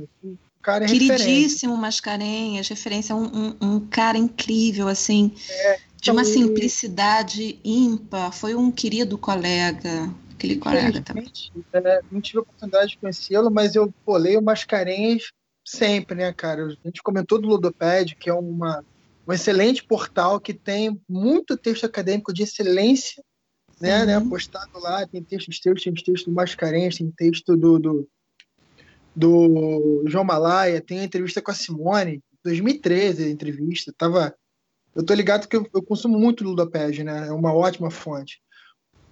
cara 0.69 0.85
é 0.85 0.89
Queridíssimo 0.89 1.19
referência. 1.19 1.69
Mascarenhas, 1.71 2.69
referência 2.69 3.15
a 3.15 3.17
um, 3.17 3.25
um, 3.25 3.57
um 3.61 3.81
cara 3.81 4.19
incrível, 4.19 4.87
assim, 4.87 5.35
é, 5.49 5.79
de 5.97 6.11
uma 6.11 6.25
simplicidade 6.25 7.59
ímpar. 7.65 8.33
Foi 8.33 8.55
um 8.55 8.71
querido 8.71 9.17
colega, 9.17 10.13
aquele 10.39 10.57
colega 10.57 11.03
também. 11.03 11.31
É, 11.73 12.01
não 12.11 12.21
tive 12.21 12.39
a 12.39 12.43
oportunidade 12.43 12.91
de 12.91 12.99
conhecê-lo, 12.99 13.51
mas 13.51 13.75
eu 13.75 13.93
pô, 14.05 14.17
leio 14.17 14.41
Mascarenhas 14.41 15.33
sempre, 15.67 16.17
né, 16.17 16.33
cara? 16.33 16.67
A 16.67 16.89
gente 16.89 17.03
comentou 17.03 17.41
do 17.41 17.49
Ludoped, 17.49 18.15
que 18.15 18.31
é 18.31 18.33
uma, 18.33 18.85
um 19.27 19.33
excelente 19.33 19.85
portal 19.85 20.41
que 20.41 20.55
tem 20.55 20.99
muito 21.09 21.57
texto 21.57 21.85
acadêmico 21.85 22.33
de 22.33 22.45
excelência, 22.45 23.23
né, 23.81 24.07
né 24.07 24.17
uhum. 24.17 24.25
né 24.25 24.31
postado 24.31 24.79
lá. 24.81 25.07
Tem 25.07 25.23
textos 25.23 25.61
teus, 25.61 25.83
tem 25.83 25.93
texto 25.93 26.27
do 26.27 26.33
Mascarenhas, 26.33 26.97
tem 26.97 27.11
texto 27.11 27.57
do, 27.57 27.79
do 27.79 28.09
do 29.17 30.05
João 30.07 30.23
Malaya, 30.23 30.81
tem 30.81 31.03
entrevista 31.03 31.43
com 31.43 31.51
a 31.51 31.55
Simone, 31.55 32.23
2013 32.45 33.25
a 33.25 33.29
entrevista, 33.29 33.93
tava 33.99 34.33
eu 34.95 35.05
tô 35.05 35.13
ligado 35.15 35.49
que 35.49 35.57
eu, 35.57 35.69
eu 35.75 35.83
consumo 35.83 36.19
muito 36.19 36.43
Ludoped, 36.43 37.05
né? 37.05 37.29
É 37.29 37.33
uma 37.33 37.53
ótima 37.53 37.91
fonte. 37.91 38.41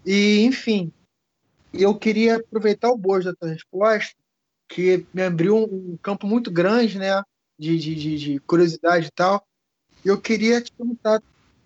E, 0.05 0.41
enfim, 0.41 0.93
eu 1.83 1.95
queria 1.99 2.37
aproveitar 2.37 2.91
o 2.91 2.99
bojo 2.99 3.31
da 3.31 3.35
tua 3.35 3.49
resposta 3.49 4.15
que 4.69 5.07
me 5.13 5.23
abriu 5.23 5.57
um 5.57 5.97
campo 6.03 6.27
muito 6.27 6.51
grande, 6.51 6.99
né? 6.99 7.23
De, 7.59 7.79
de, 7.79 7.95
de, 7.95 8.19
de 8.19 8.39
curiosidade 8.41 9.07
e 9.07 9.11
tal. 9.11 9.47
E 10.05 10.09
eu 10.09 10.21
queria 10.21 10.61
te 10.61 10.73
perguntar, 10.73 11.23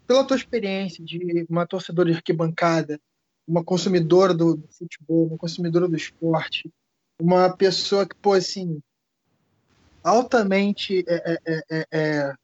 pela 0.07 0.25
tua 0.25 0.37
experiência 0.37 1.05
de 1.05 1.47
uma 1.49 1.67
torcedora 1.67 2.11
de 2.11 2.17
arquibancada, 2.17 3.01
uma 3.47 3.65
consumidora 3.65 4.33
do, 4.33 4.57
do 4.57 4.69
futebol, 4.69 5.27
uma 5.27 5.39
consumidora 5.39 5.89
do 5.89 5.97
esporte, 5.97 6.71
uma 7.21 7.51
pessoa 7.51 8.07
que, 8.07 8.15
pô, 8.15 8.33
assim, 8.33 8.81
altamente 10.03 11.05
é, 11.07 11.15
é, 11.15 11.39
é, 11.47 11.63
é, 11.71 11.87
é 11.93 12.35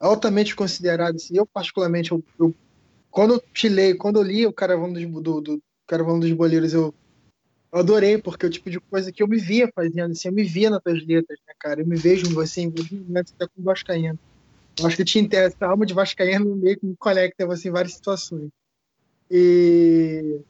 altamente 0.00 0.56
considerado, 0.56 1.16
assim, 1.16 1.36
eu 1.36 1.46
particularmente, 1.46 2.12
eu, 2.12 2.22
eu, 2.38 2.54
quando 3.10 3.34
eu 3.34 3.40
te 3.52 3.68
leio, 3.68 3.98
quando 3.98 4.16
eu 4.16 4.22
li 4.22 4.46
o 4.46 4.52
Caravano 4.52 4.94
dos, 4.94 5.22
do, 5.22 5.40
do 5.40 5.62
Caravano 5.86 6.20
dos 6.20 6.32
Boleiros, 6.32 6.72
eu, 6.72 6.94
eu 7.72 7.78
adorei, 7.78 8.18
porque 8.18 8.46
é 8.46 8.48
o 8.48 8.52
tipo 8.52 8.70
de 8.70 8.80
coisa 8.80 9.12
que 9.12 9.22
eu 9.22 9.28
me 9.28 9.38
via 9.38 9.70
fazendo, 9.74 10.12
assim, 10.12 10.28
eu 10.28 10.34
me 10.34 10.44
via 10.44 10.70
nas 10.70 10.82
tuas 10.82 11.04
letras, 11.06 11.38
né, 11.46 11.54
cara, 11.58 11.80
eu 11.80 11.86
me 11.86 11.96
vejo, 11.96 12.40
assim, 12.40 12.72
momentos 13.06 13.32
até 13.34 13.46
com 13.46 13.62
Vascaíno. 13.62 14.18
Eu 14.78 14.86
acho 14.86 14.96
que 14.96 15.04
te 15.04 15.18
interessa, 15.18 15.56
a 15.60 15.68
alma 15.68 15.86
de 15.86 15.94
Vascaíno 15.94 16.56
meio 16.56 16.78
que 16.78 16.86
me 16.86 16.96
conecta, 16.96 17.50
assim, 17.50 17.68
em 17.68 17.72
várias 17.72 17.94
situações. 17.94 18.50
E 19.30 20.40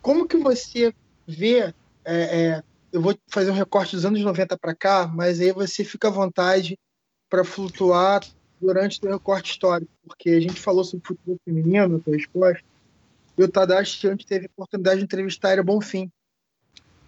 como 0.00 0.26
que 0.26 0.36
você 0.36 0.94
vê 1.26 1.74
é, 2.04 2.54
é, 2.54 2.62
eu 2.92 3.02
vou 3.02 3.18
fazer 3.26 3.50
um 3.50 3.54
recorte 3.54 3.96
dos 3.96 4.04
anos 4.04 4.22
90 4.22 4.56
para 4.56 4.74
cá, 4.74 5.06
mas 5.06 5.40
aí 5.40 5.52
você 5.52 5.84
fica 5.84 6.08
à 6.08 6.10
vontade 6.10 6.78
para 7.28 7.44
flutuar 7.44 8.22
durante 8.60 9.04
o 9.04 9.10
recorte 9.10 9.50
histórico, 9.50 9.90
porque 10.06 10.30
a 10.30 10.40
gente 10.40 10.60
falou 10.60 10.84
sobre 10.84 11.06
futebol 11.06 11.36
feminino 11.44 11.88
na 11.88 11.98
tua 11.98 12.14
resposta, 12.14 12.64
e 13.36 13.42
o 13.42 13.48
Tadashi 13.48 14.08
antes 14.08 14.26
teve 14.26 14.46
a 14.46 14.50
oportunidade 14.50 14.98
de 14.98 15.04
entrevistar 15.04 15.48
a 15.48 15.52
Era 15.52 15.62
Bonfim, 15.62 16.10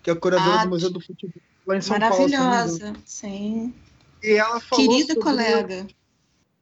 que 0.03 0.11
é 0.11 0.13
a 0.13 0.17
curadora 0.17 0.61
ah, 0.61 0.65
do 0.65 0.71
Museu 0.71 0.91
do 0.91 1.01
Futebol 1.01 1.43
lá 1.67 1.77
em 1.77 1.81
São 1.81 1.99
Paulo. 1.99 2.29
Maravilhosa, 2.29 2.95
sim. 3.05 3.75
E 4.23 4.33
ela 4.33 4.59
falou 4.61 4.89
Querida 4.89 5.15
sobre, 5.15 5.23
colega. 5.23 5.87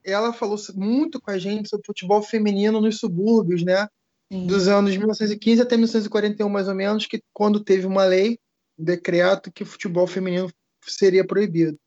Ela 0.05 0.33
falou 0.33 0.59
muito 0.75 1.21
com 1.21 1.31
a 1.31 1.39
gente 1.39 1.69
sobre 1.69 1.87
futebol 1.87 2.23
feminino 2.23 2.81
nos 2.81 2.99
subúrbios, 2.99 3.62
né? 3.64 3.89
Sim. 4.31 4.47
Dos 4.47 4.69
anos 4.69 4.97
1915 4.97 5.62
até 5.62 5.77
1941, 5.77 6.49
mais 6.49 6.69
ou 6.69 6.75
menos, 6.75 7.07
que 7.07 7.23
quando 7.33 7.61
teve 7.61 7.87
uma 7.87 8.05
lei 8.05 8.39
um 8.79 8.85
decreto 8.85 9.51
que 9.51 9.62
o 9.62 9.67
futebol 9.67 10.07
feminino 10.07 10.51
seria 10.83 11.27
proibido. 11.27 11.79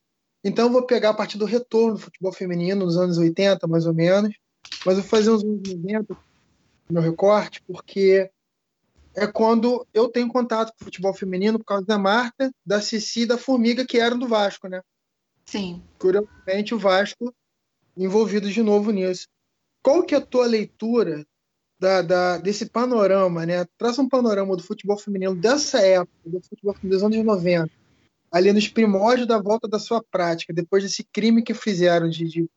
Então 0.42 0.66
eu 0.66 0.72
vou 0.72 0.86
pegar 0.86 1.10
a 1.10 1.14
partir 1.14 1.38
do 1.38 1.44
retorno 1.44 1.94
do 1.94 2.00
futebol 2.00 2.32
feminino 2.32 2.84
nos 2.84 2.96
anos 2.96 3.18
80, 3.18 3.66
mais 3.68 3.86
ou 3.86 3.94
menos, 3.94 4.34
mas 4.84 4.96
eu 4.96 5.02
vou 5.02 5.10
fazer 5.10 5.30
uns 5.30 5.44
anos 5.44 5.74
90 5.74 6.16
no 6.90 7.00
recorte, 7.00 7.62
porque 7.62 8.30
é 9.14 9.26
quando 9.26 9.86
eu 9.92 10.08
tenho 10.08 10.28
contato 10.28 10.70
com 10.70 10.82
o 10.82 10.84
futebol 10.84 11.12
feminino 11.12 11.58
por 11.58 11.64
causa 11.64 11.86
da 11.86 11.98
Marta, 11.98 12.50
da 12.64 12.80
Cici 12.80 13.22
e 13.22 13.26
da 13.26 13.38
Formiga, 13.38 13.86
que 13.86 13.98
eram 13.98 14.18
do 14.18 14.28
Vasco, 14.28 14.68
né? 14.68 14.82
Sim. 15.44 15.82
Curiosamente, 15.98 16.74
o 16.74 16.78
Vasco 16.78 17.34
envolvido 17.96 18.50
de 18.50 18.62
novo 18.62 18.90
nisso. 18.90 19.26
Qual 19.82 20.02
que 20.02 20.14
é 20.14 20.18
a 20.18 20.24
tua 20.24 20.46
leitura 20.46 21.26
da, 21.78 22.02
da, 22.02 22.38
desse 22.38 22.66
panorama, 22.66 23.46
né? 23.46 23.64
Traça 23.78 24.02
um 24.02 24.08
panorama 24.08 24.54
do 24.54 24.62
futebol 24.62 24.98
feminino 24.98 25.34
dessa 25.34 25.80
época, 25.80 26.12
do 26.26 26.40
futebol 26.42 26.74
feminino 26.74 26.96
dos 26.96 27.02
anos 27.02 27.24
90, 27.24 27.70
ali 28.30 28.52
nos 28.52 28.68
primórdios 28.68 29.26
da 29.26 29.40
volta 29.40 29.66
da 29.66 29.78
sua 29.78 30.02
prática, 30.02 30.52
depois 30.52 30.82
desse 30.82 31.02
crime 31.02 31.42
que 31.42 31.54
fizeram 31.54 32.08
de, 32.08 32.26
de 32.26 32.50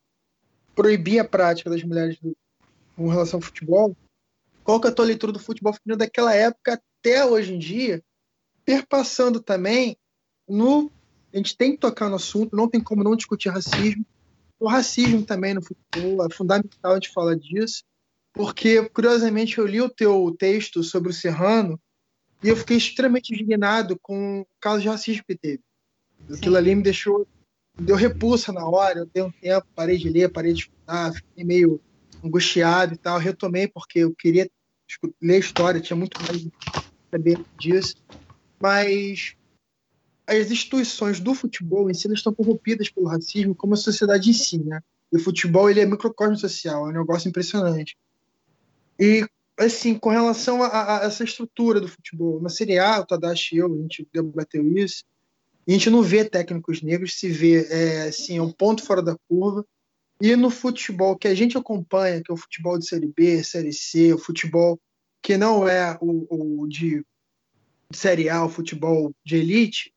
proibir 0.74 1.18
a 1.18 1.24
prática 1.24 1.70
das 1.70 1.82
mulheres 1.82 2.18
do, 2.20 2.36
com 2.94 3.08
relação 3.08 3.38
ao 3.38 3.42
futebol. 3.42 3.96
Qual 4.64 4.80
que 4.80 4.88
é 4.88 4.90
a 4.90 4.94
tua 4.94 5.04
leitura 5.04 5.32
do 5.32 5.38
futebol 5.38 5.72
feminino 5.72 5.98
daquela 5.98 6.34
época 6.34 6.80
até 7.00 7.24
hoje 7.24 7.54
em 7.54 7.58
dia, 7.58 8.02
perpassando 8.64 9.40
também 9.40 9.96
no. 10.48 10.90
A 11.32 11.36
gente 11.36 11.56
tem 11.56 11.72
que 11.72 11.78
tocar 11.78 12.08
no 12.08 12.16
assunto, 12.16 12.56
não 12.56 12.68
tem 12.68 12.80
como 12.80 13.04
não 13.04 13.16
discutir 13.16 13.48
racismo. 13.48 14.06
O 14.58 14.68
racismo 14.68 15.24
também 15.24 15.52
no 15.52 15.62
futebol, 15.62 16.24
é 16.24 16.32
fundamental 16.32 16.92
a 16.92 16.94
gente 16.94 17.12
falar 17.12 17.34
disso 17.34 17.84
porque, 18.34 18.86
curiosamente, 18.88 19.58
eu 19.58 19.66
li 19.66 19.80
o 19.80 19.88
teu 19.88 20.34
texto 20.36 20.82
sobre 20.82 21.08
o 21.10 21.14
Serrano 21.14 21.80
e 22.42 22.48
eu 22.48 22.56
fiquei 22.56 22.76
extremamente 22.76 23.32
indignado 23.32 23.96
com 24.02 24.40
o 24.40 24.46
caso 24.60 24.82
de 24.82 24.88
racismo 24.88 25.22
que 25.26 25.36
teve. 25.36 25.62
Sim. 26.26 26.34
Aquilo 26.34 26.56
ali 26.56 26.74
me 26.74 26.82
deixou, 26.82 27.26
deu 27.78 27.94
repulsa 27.94 28.52
na 28.52 28.68
hora, 28.68 28.98
eu 28.98 29.06
dei 29.06 29.22
um 29.22 29.30
tempo, 29.30 29.66
parei 29.74 29.96
de 29.96 30.10
ler, 30.10 30.32
parei 30.32 30.52
de 30.52 30.62
estudar, 30.62 31.14
fiquei 31.14 31.44
meio 31.44 31.80
angustiado 32.24 32.94
e 32.94 32.96
tal, 32.96 33.18
retomei 33.18 33.68
porque 33.68 34.00
eu 34.00 34.14
queria 34.14 34.50
ler 35.20 35.38
história, 35.38 35.80
tinha 35.80 35.96
muito 35.96 36.20
mais 36.22 36.46
saber 37.10 37.44
disso, 37.58 37.96
mas 38.60 39.36
as 40.26 40.50
instituições 40.50 41.20
do 41.20 41.34
futebol 41.34 41.90
em 41.90 41.94
si 41.94 42.10
estão 42.12 42.34
corrompidas 42.34 42.88
pelo 42.88 43.06
racismo, 43.06 43.54
como 43.54 43.74
a 43.74 43.76
sociedade 43.76 44.30
em 44.30 44.32
si, 44.32 44.58
né? 44.58 44.80
E 45.12 45.16
o 45.16 45.20
futebol 45.20 45.68
ele 45.68 45.80
é 45.80 45.86
microcosmo 45.86 46.36
social, 46.36 46.86
é 46.86 46.90
um 46.90 47.00
negócio 47.00 47.28
impressionante. 47.28 47.96
E, 48.98 49.26
assim, 49.58 49.98
com 49.98 50.08
relação 50.08 50.62
a, 50.62 51.00
a, 51.00 51.04
essa 51.04 51.24
estrutura 51.24 51.80
do 51.80 51.88
futebol, 51.88 52.40
na 52.40 52.48
Série 52.48 52.78
A, 52.78 53.00
o 53.00 53.06
Tadashi 53.06 53.56
e 53.56 53.58
eu, 53.58 53.72
a 53.72 53.76
gente 53.76 54.08
debateu 54.12 54.66
isso, 54.76 55.04
a 55.66 55.70
gente 55.70 55.90
não 55.90 56.02
vê 56.02 56.24
técnicos 56.24 56.82
negros, 56.82 57.18
se 57.18 57.28
vê, 57.28 57.66
é, 57.68 58.02
assim, 58.08 58.40
um 58.40 58.50
ponto 58.50 58.82
fora 58.82 59.02
da 59.02 59.16
curva. 59.28 59.64
E 60.24 60.34
no 60.36 60.48
futebol 60.48 61.18
que 61.18 61.28
a 61.28 61.34
gente 61.34 61.58
acompanha, 61.58 62.22
que 62.22 62.32
é 62.32 62.34
o 62.34 62.38
futebol 62.38 62.78
de 62.78 62.88
Série 62.88 63.12
B, 63.14 63.44
Série 63.44 63.74
C, 63.74 64.14
o 64.14 64.18
futebol 64.18 64.80
que 65.20 65.36
não 65.36 65.68
é 65.68 65.98
o, 66.00 66.62
o 66.62 66.66
de, 66.66 67.04
Série 67.92 68.30
A, 68.30 68.42
o 68.42 68.48
futebol 68.48 69.14
de 69.22 69.36
elite, 69.36 69.92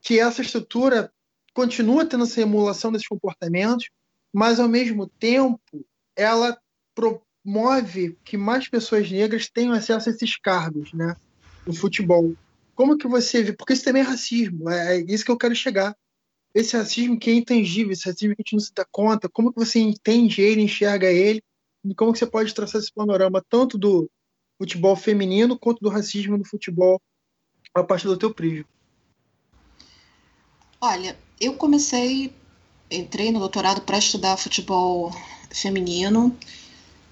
que 0.00 0.20
essa 0.20 0.40
estrutura 0.40 1.12
continua 1.52 2.06
tendo 2.06 2.22
essa 2.22 2.40
emulação 2.40 2.92
desses 2.92 3.08
comportamentos, 3.08 3.90
mas 4.32 4.60
ao 4.60 4.68
mesmo 4.68 5.08
tempo 5.18 5.84
ela 6.14 6.56
pro, 6.94 7.20
move 7.44 8.16
que 8.24 8.36
mais 8.36 8.68
pessoas 8.68 9.10
negras 9.10 9.50
tenham 9.50 9.72
acesso 9.72 10.10
a 10.10 10.12
esses 10.12 10.36
cargos, 10.36 10.92
né, 10.92 11.16
no 11.66 11.74
futebol. 11.74 12.36
Como 12.76 12.96
que 12.96 13.08
você 13.08 13.42
vê? 13.42 13.52
Porque 13.52 13.72
isso 13.72 13.82
também 13.82 14.02
é 14.02 14.04
racismo, 14.04 14.70
é, 14.70 14.98
é 14.98 15.00
isso 15.08 15.24
que 15.24 15.30
eu 15.32 15.36
quero 15.36 15.56
chegar. 15.56 15.96
Esse 16.54 16.76
racismo 16.76 17.18
que 17.18 17.30
é 17.30 17.34
intangível, 17.34 17.92
esse 17.92 18.08
racismo 18.08 18.34
que 18.34 18.42
a 18.42 18.44
gente 18.44 18.54
não 18.54 18.60
se 18.60 18.72
dá 18.74 18.84
conta, 18.90 19.28
como 19.28 19.52
que 19.52 19.58
você 19.58 19.78
entende 19.78 20.42
ele, 20.42 20.62
enxerga 20.62 21.10
ele, 21.10 21.42
e 21.84 21.94
como 21.94 22.12
que 22.12 22.18
você 22.18 22.26
pode 22.26 22.54
traçar 22.54 22.80
esse 22.80 22.92
panorama 22.92 23.44
tanto 23.48 23.78
do 23.78 24.10
futebol 24.58 24.94
feminino 24.96 25.58
quanto 25.58 25.80
do 25.80 25.88
racismo 25.88 26.36
no 26.36 26.44
futebol 26.44 27.00
a 27.74 27.82
partir 27.82 28.06
do 28.06 28.16
teu 28.16 28.34
prisma? 28.34 28.66
Olha, 30.80 31.16
eu 31.40 31.54
comecei, 31.54 32.32
entrei 32.90 33.30
no 33.30 33.38
doutorado 33.38 33.82
para 33.82 33.98
estudar 33.98 34.36
futebol 34.36 35.12
feminino 35.50 36.36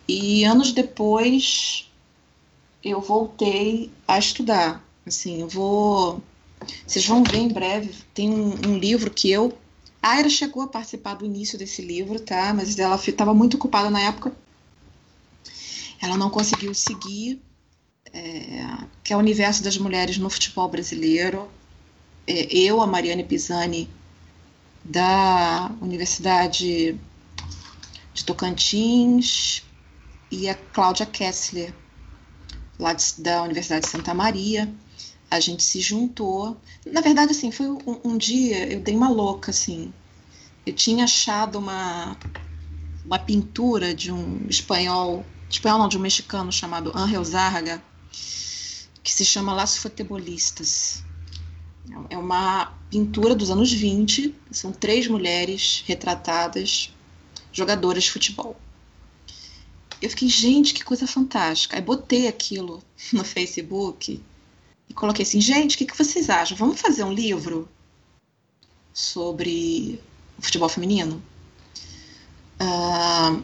e 0.07 0.45
anos 0.45 0.73
depois 0.73 1.91
eu 2.83 3.01
voltei 3.01 3.91
a 4.07 4.19
estudar. 4.19 4.85
Assim, 5.07 5.41
eu 5.41 5.49
vou. 5.49 6.23
Vocês 6.87 7.07
vão 7.07 7.23
ver 7.23 7.39
em 7.39 7.49
breve. 7.49 7.95
Tem 8.15 8.31
um, 8.31 8.55
um 8.69 8.79
livro 8.79 9.11
que 9.11 9.31
eu. 9.31 9.57
A 10.03 10.11
Aira 10.11 10.29
chegou 10.29 10.63
a 10.63 10.69
participar 10.69 11.15
do 11.15 11.25
início 11.25 11.59
desse 11.59 11.83
livro, 11.83 12.21
tá? 12.21 12.53
Mas 12.55 12.79
ela 12.79 12.97
estava 12.97 13.35
muito 13.35 13.57
ocupada 13.57 13.91
na 13.91 14.01
época. 14.01 14.33
Ela 16.01 16.17
não 16.17 16.31
conseguiu 16.31 16.75
seguir. 16.75 17.43
É, 18.13 18.65
que 19.05 19.13
é 19.13 19.17
o 19.17 19.19
universo 19.19 19.63
das 19.63 19.77
mulheres 19.77 20.19
no 20.19 20.31
futebol 20.31 20.69
brasileiro. 20.69 21.49
É, 22.27 22.55
eu, 22.55 22.81
a 22.81 22.87
Mariane 22.87 23.25
Pisani, 23.25 23.89
da 24.85 25.71
Universidade 25.81 26.99
de 28.15 28.25
Tocantins, 28.25 29.63
e 30.31 30.49
a 30.49 30.55
Cláudia 30.55 31.07
Kessler, 31.07 31.73
lá 32.79 32.93
de, 32.93 33.21
da 33.21 33.43
Universidade 33.43 33.87
de 33.87 33.91
Santa 33.91 34.15
Maria. 34.15 34.73
A 35.31 35.41
gente 35.41 35.63
se 35.63 35.81
juntou. 35.81 36.57
Na 36.87 37.01
verdade, 37.01 37.33
assim, 37.33 37.51
foi 37.51 37.69
um, 37.69 38.01
um 38.05 38.17
dia, 38.17 38.73
eu 38.73 38.81
dei 38.81 38.97
uma 38.97 39.11
louca, 39.11 39.51
assim. 39.51 39.93
Eu 40.65 40.73
tinha 40.73 41.05
achado 41.05 41.59
uma, 41.59 42.17
uma 43.05 43.19
pintura 43.19 43.95
de 43.95 44.11
um 44.13 44.47
espanhol, 44.49 45.25
espanhol 45.49 45.79
não, 45.79 45.89
de 45.89 45.99
um 45.99 46.01
mexicano 46.01 46.51
chamado 46.51 46.93
Ángel 46.97 47.25
Zarga, 47.25 47.83
que 49.03 49.13
se 49.13 49.25
chama 49.25 49.55
Las 49.55 49.77
Futebolistas. 49.77 51.03
É 52.11 52.19
uma 52.19 52.75
pintura 52.91 53.35
dos 53.35 53.51
anos 53.51 53.73
20, 53.73 54.35
são 54.51 54.73
três 54.73 55.09
mulheres 55.09 55.83
retratadas, 55.87 56.93
jogadoras 57.53 58.05
de 58.05 58.11
futebol. 58.11 58.57
Eu 60.01 60.11
fiquei, 60.11 60.29
gente, 60.29 60.75
que 60.75 60.85
coisa 60.85 61.07
fantástica. 61.07 61.77
Aí 61.77 61.83
botei 61.83 62.29
aquilo 62.29 62.83
no 63.13 63.25
Facebook 63.25 64.23
e 64.89 64.95
coloquei 64.95 65.23
assim, 65.23 65.41
gente, 65.41 65.75
o 65.75 65.79
que, 65.79 65.87
que 65.87 65.97
vocês 65.97 66.31
acham? 66.31 66.57
Vamos 66.57 66.81
fazer 66.81 67.05
um 67.05 67.13
livro 67.13 67.69
sobre 68.93 70.01
o 70.39 70.43
futebol 70.43 70.69
feminino? 70.69 71.23
Uh, 72.61 73.43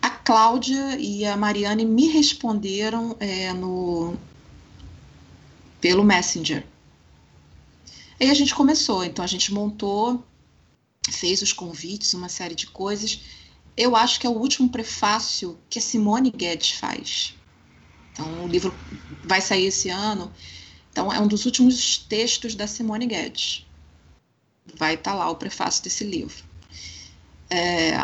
a 0.00 0.10
Cláudia 0.10 0.96
e 0.98 1.24
a 1.24 1.36
Mariane 1.36 1.84
me 1.84 2.08
responderam 2.08 3.16
é, 3.20 3.52
no 3.52 4.16
pelo 5.80 6.04
Messenger. 6.04 6.64
Aí 8.20 8.30
a 8.30 8.34
gente 8.34 8.54
começou, 8.54 9.04
então 9.04 9.24
a 9.24 9.28
gente 9.28 9.52
montou, 9.52 10.24
fez 11.10 11.42
os 11.42 11.52
convites, 11.52 12.14
uma 12.14 12.28
série 12.28 12.54
de 12.54 12.68
coisas. 12.68 13.20
Eu 13.76 13.96
acho 13.96 14.20
que 14.20 14.26
é 14.26 14.30
o 14.30 14.38
último 14.38 14.68
prefácio 14.68 15.58
que 15.68 15.78
a 15.80 15.82
Simone 15.82 16.30
Guedes 16.30 16.72
faz. 16.72 17.34
Então 18.12 18.44
o 18.44 18.46
livro 18.46 18.72
vai 19.24 19.40
sair 19.40 19.66
esse 19.66 19.88
ano. 19.88 20.32
Então 20.92 21.12
é 21.12 21.18
um 21.18 21.26
dos 21.26 21.46
últimos 21.46 21.96
textos 21.96 22.54
da 22.54 22.66
Simone 22.66 23.06
Guedes. 23.06 23.66
Vai 24.76 24.94
estar 24.94 25.12
tá 25.12 25.16
lá 25.16 25.30
o 25.30 25.36
prefácio 25.36 25.82
desse 25.82 26.04
livro. 26.04 26.44
É, 27.50 27.96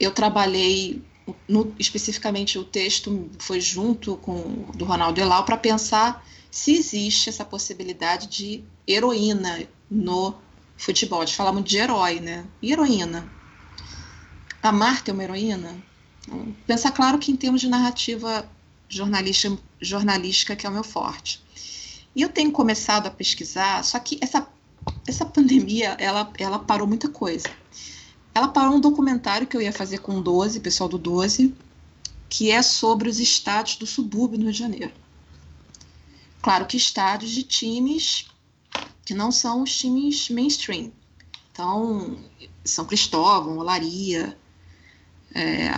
eu 0.00 0.10
trabalhei 0.10 1.02
no, 1.48 1.74
especificamente 1.78 2.58
o 2.58 2.64
texto 2.64 3.30
foi 3.38 3.60
junto 3.60 4.16
com 4.16 4.66
do 4.74 4.84
Ronaldo 4.84 5.20
Elau 5.20 5.44
para 5.44 5.56
pensar 5.56 6.26
se 6.50 6.72
existe 6.72 7.28
essa 7.28 7.44
possibilidade 7.44 8.26
de 8.28 8.64
heroína 8.86 9.66
no 9.90 10.34
futebol, 10.76 11.26
falar 11.26 11.52
muito 11.52 11.68
de 11.68 11.78
herói, 11.78 12.20
né? 12.20 12.44
E 12.60 12.72
heroína. 12.72 13.30
A 14.62 14.72
Marta 14.72 15.10
é 15.10 15.14
uma 15.14 15.24
heroína? 15.24 15.76
Pensar, 16.66 16.92
claro, 16.92 17.18
que 17.18 17.30
em 17.30 17.36
termos 17.36 17.60
de 17.60 17.68
narrativa 17.68 18.48
jornalística 18.88 20.56
que 20.56 20.66
é 20.66 20.70
o 20.70 20.72
meu 20.72 20.84
forte. 20.84 21.43
E 22.14 22.22
eu 22.22 22.28
tenho 22.28 22.52
começado 22.52 23.06
a 23.06 23.10
pesquisar, 23.10 23.82
só 23.84 23.98
que 23.98 24.18
essa, 24.20 24.46
essa 25.06 25.24
pandemia, 25.24 25.96
ela, 25.98 26.32
ela 26.38 26.58
parou 26.58 26.86
muita 26.86 27.08
coisa. 27.08 27.48
Ela 28.34 28.48
parou 28.48 28.76
um 28.76 28.80
documentário 28.80 29.46
que 29.46 29.56
eu 29.56 29.62
ia 29.62 29.72
fazer 29.72 29.98
com 29.98 30.18
o 30.18 30.22
12, 30.22 30.60
pessoal 30.60 30.88
do 30.88 30.98
12, 30.98 31.54
que 32.28 32.50
é 32.50 32.62
sobre 32.62 33.08
os 33.08 33.18
estádios 33.18 33.76
do 33.76 33.86
subúrbio 33.86 34.38
no 34.38 34.44
Rio 34.44 34.52
de 34.52 34.58
Janeiro. 34.58 34.92
Claro 36.42 36.66
que 36.66 36.76
estádios 36.76 37.30
de 37.30 37.42
times 37.42 38.26
que 39.04 39.14
não 39.14 39.30
são 39.30 39.62
os 39.62 39.76
times 39.76 40.30
mainstream. 40.30 40.92
Então, 41.52 42.18
São 42.64 42.84
Cristóvão, 42.84 43.58
Olaria, 43.58 44.36
é, 45.34 45.70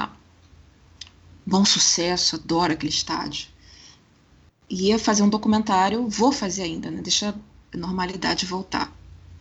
Bom 1.45 1.64
Sucesso, 1.64 2.37
adoro 2.37 2.72
aquele 2.72 2.93
estádio. 2.93 3.49
Ia 4.68 4.98
fazer 4.98 5.22
um 5.22 5.28
documentário, 5.28 6.08
vou 6.08 6.32
fazer 6.32 6.62
ainda, 6.62 6.90
né? 6.90 7.00
deixa 7.00 7.34
a 7.72 7.76
normalidade 7.76 8.46
voltar. 8.46 8.92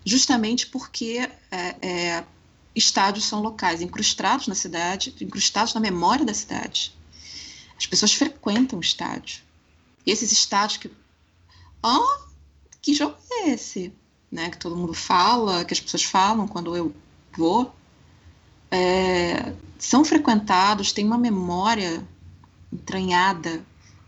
Justamente 0.06 0.68
porque 0.68 1.28
é, 1.52 1.76
é, 1.82 2.24
estádios 2.76 3.26
são 3.26 3.42
locais 3.42 3.82
incrustados 3.82 4.48
na 4.48 4.54
cidade, 4.54 5.16
incrustados 5.20 5.74
na 5.74 5.80
memória 5.80 6.24
da 6.24 6.34
cidade. 6.34 6.96
As 7.78 7.88
pessoas 7.88 8.14
frequentam 8.14 8.78
o 8.78 8.82
estádio. 8.82 9.42
E 10.06 10.12
esses 10.12 10.32
estádios 10.32 10.78
que. 10.78 10.92
Oh, 11.84 12.18
que 12.82 12.94
jogo 12.94 13.16
é 13.32 13.50
esse? 13.50 13.92
Né, 14.32 14.50
que 14.50 14.58
todo 14.58 14.76
mundo 14.76 14.94
fala, 14.94 15.64
que 15.66 15.74
as 15.74 15.80
pessoas 15.80 16.04
falam 16.04 16.48
quando 16.48 16.76
eu 16.76 16.94
vou. 17.36 17.74
É, 18.70 19.54
são 19.80 20.04
frequentados, 20.04 20.92
tem 20.92 21.06
uma 21.06 21.18
memória 21.18 22.06
entranhada 22.72 23.64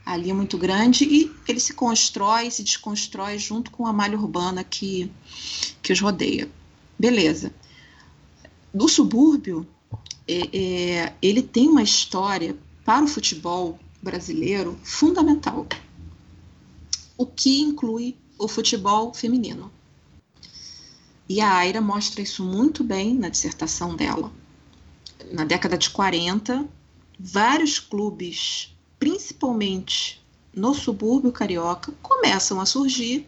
ali 0.07 0.31
muito 0.33 0.57
grande 0.57 1.03
e 1.05 1.31
ele 1.47 1.59
se 1.59 1.73
constrói, 1.73 2.49
se 2.49 2.63
desconstrói 2.63 3.37
junto 3.37 3.71
com 3.71 3.85
a 3.85 3.93
malha 3.93 4.17
urbana 4.17 4.63
que, 4.63 5.11
que 5.81 5.93
os 5.93 5.99
rodeia. 5.99 6.49
Beleza 6.97 7.53
do 8.77 8.87
subúrbio, 8.87 9.67
é, 10.27 10.57
é, 10.57 11.13
ele 11.19 11.41
tem 11.41 11.67
uma 11.67 11.81
história 11.81 12.55
para 12.85 13.03
o 13.03 13.07
futebol 13.07 13.79
brasileiro 14.01 14.77
fundamental, 14.83 15.65
o 17.17 17.25
que 17.25 17.59
inclui 17.61 18.15
o 18.37 18.47
futebol 18.47 19.13
feminino. 19.13 19.71
E 21.27 21.41
a 21.41 21.55
Aira 21.55 21.81
mostra 21.81 22.21
isso 22.21 22.43
muito 22.43 22.83
bem 22.83 23.15
na 23.15 23.29
dissertação 23.29 23.95
dela. 23.95 24.31
Na 25.31 25.43
década 25.43 25.77
de 25.77 25.89
40, 25.89 26.65
vários 27.19 27.79
clubes, 27.79 28.76
principalmente 28.99 30.23
no 30.53 30.73
subúrbio 30.73 31.31
carioca, 31.31 31.93
começam 32.01 32.59
a 32.59 32.65
surgir 32.65 33.27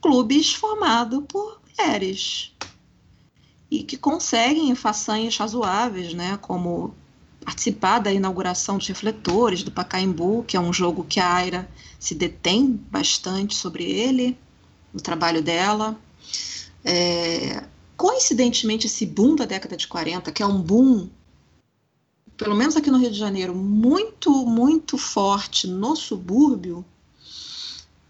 clubes 0.00 0.52
formados 0.52 1.22
por 1.28 1.60
mulheres, 1.78 2.52
e 3.70 3.82
que 3.82 3.96
conseguem 3.96 4.74
façanhas 4.74 5.36
razoáveis, 5.36 6.14
né, 6.14 6.38
como 6.40 6.94
participar 7.44 7.98
da 7.98 8.12
inauguração 8.12 8.78
dos 8.78 8.86
refletores 8.88 9.62
do 9.62 9.70
Pacaembu, 9.70 10.44
que 10.44 10.56
é 10.56 10.60
um 10.60 10.72
jogo 10.72 11.04
que 11.04 11.20
a 11.20 11.32
Aira 11.32 11.68
se 11.98 12.14
detém 12.14 12.66
bastante 12.90 13.54
sobre 13.54 13.84
ele, 13.84 14.36
no 14.92 15.00
trabalho 15.00 15.42
dela. 15.42 15.98
É, 16.84 17.64
coincidentemente, 17.96 18.86
esse 18.86 19.04
boom 19.06 19.36
da 19.36 19.44
década 19.44 19.76
de 19.76 19.86
40, 19.86 20.32
que 20.32 20.42
é 20.42 20.46
um 20.46 20.60
boom, 20.60 21.08
pelo 22.38 22.54
menos 22.54 22.76
aqui 22.76 22.90
no 22.90 22.98
Rio 22.98 23.10
de 23.10 23.18
Janeiro, 23.18 23.54
muito, 23.54 24.46
muito 24.46 24.96
forte 24.96 25.66
no 25.66 25.94
subúrbio, 25.94 26.82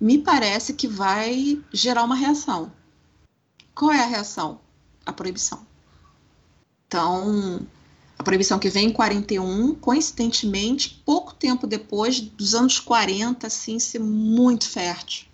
me 0.00 0.18
parece 0.18 0.74
que 0.74 0.86
vai 0.86 1.60
gerar 1.72 2.04
uma 2.04 2.14
reação. 2.14 2.70
Qual 3.74 3.90
é 3.90 4.00
a 4.00 4.06
reação? 4.06 4.60
a 5.08 5.12
proibição. 5.12 5.66
Então, 6.86 7.66
a 8.18 8.22
proibição 8.22 8.58
que 8.58 8.68
vem 8.68 8.88
em 8.88 8.92
41, 8.92 9.74
coincidentemente, 9.76 11.02
pouco 11.04 11.34
tempo 11.34 11.66
depois 11.66 12.20
dos 12.20 12.54
anos 12.54 12.78
40, 12.78 13.46
assim, 13.46 13.78
ser 13.78 14.00
muito 14.00 14.68
fértil 14.68 15.26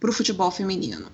para 0.00 0.08
o 0.08 0.12
futebol 0.12 0.50
feminino. 0.50 1.10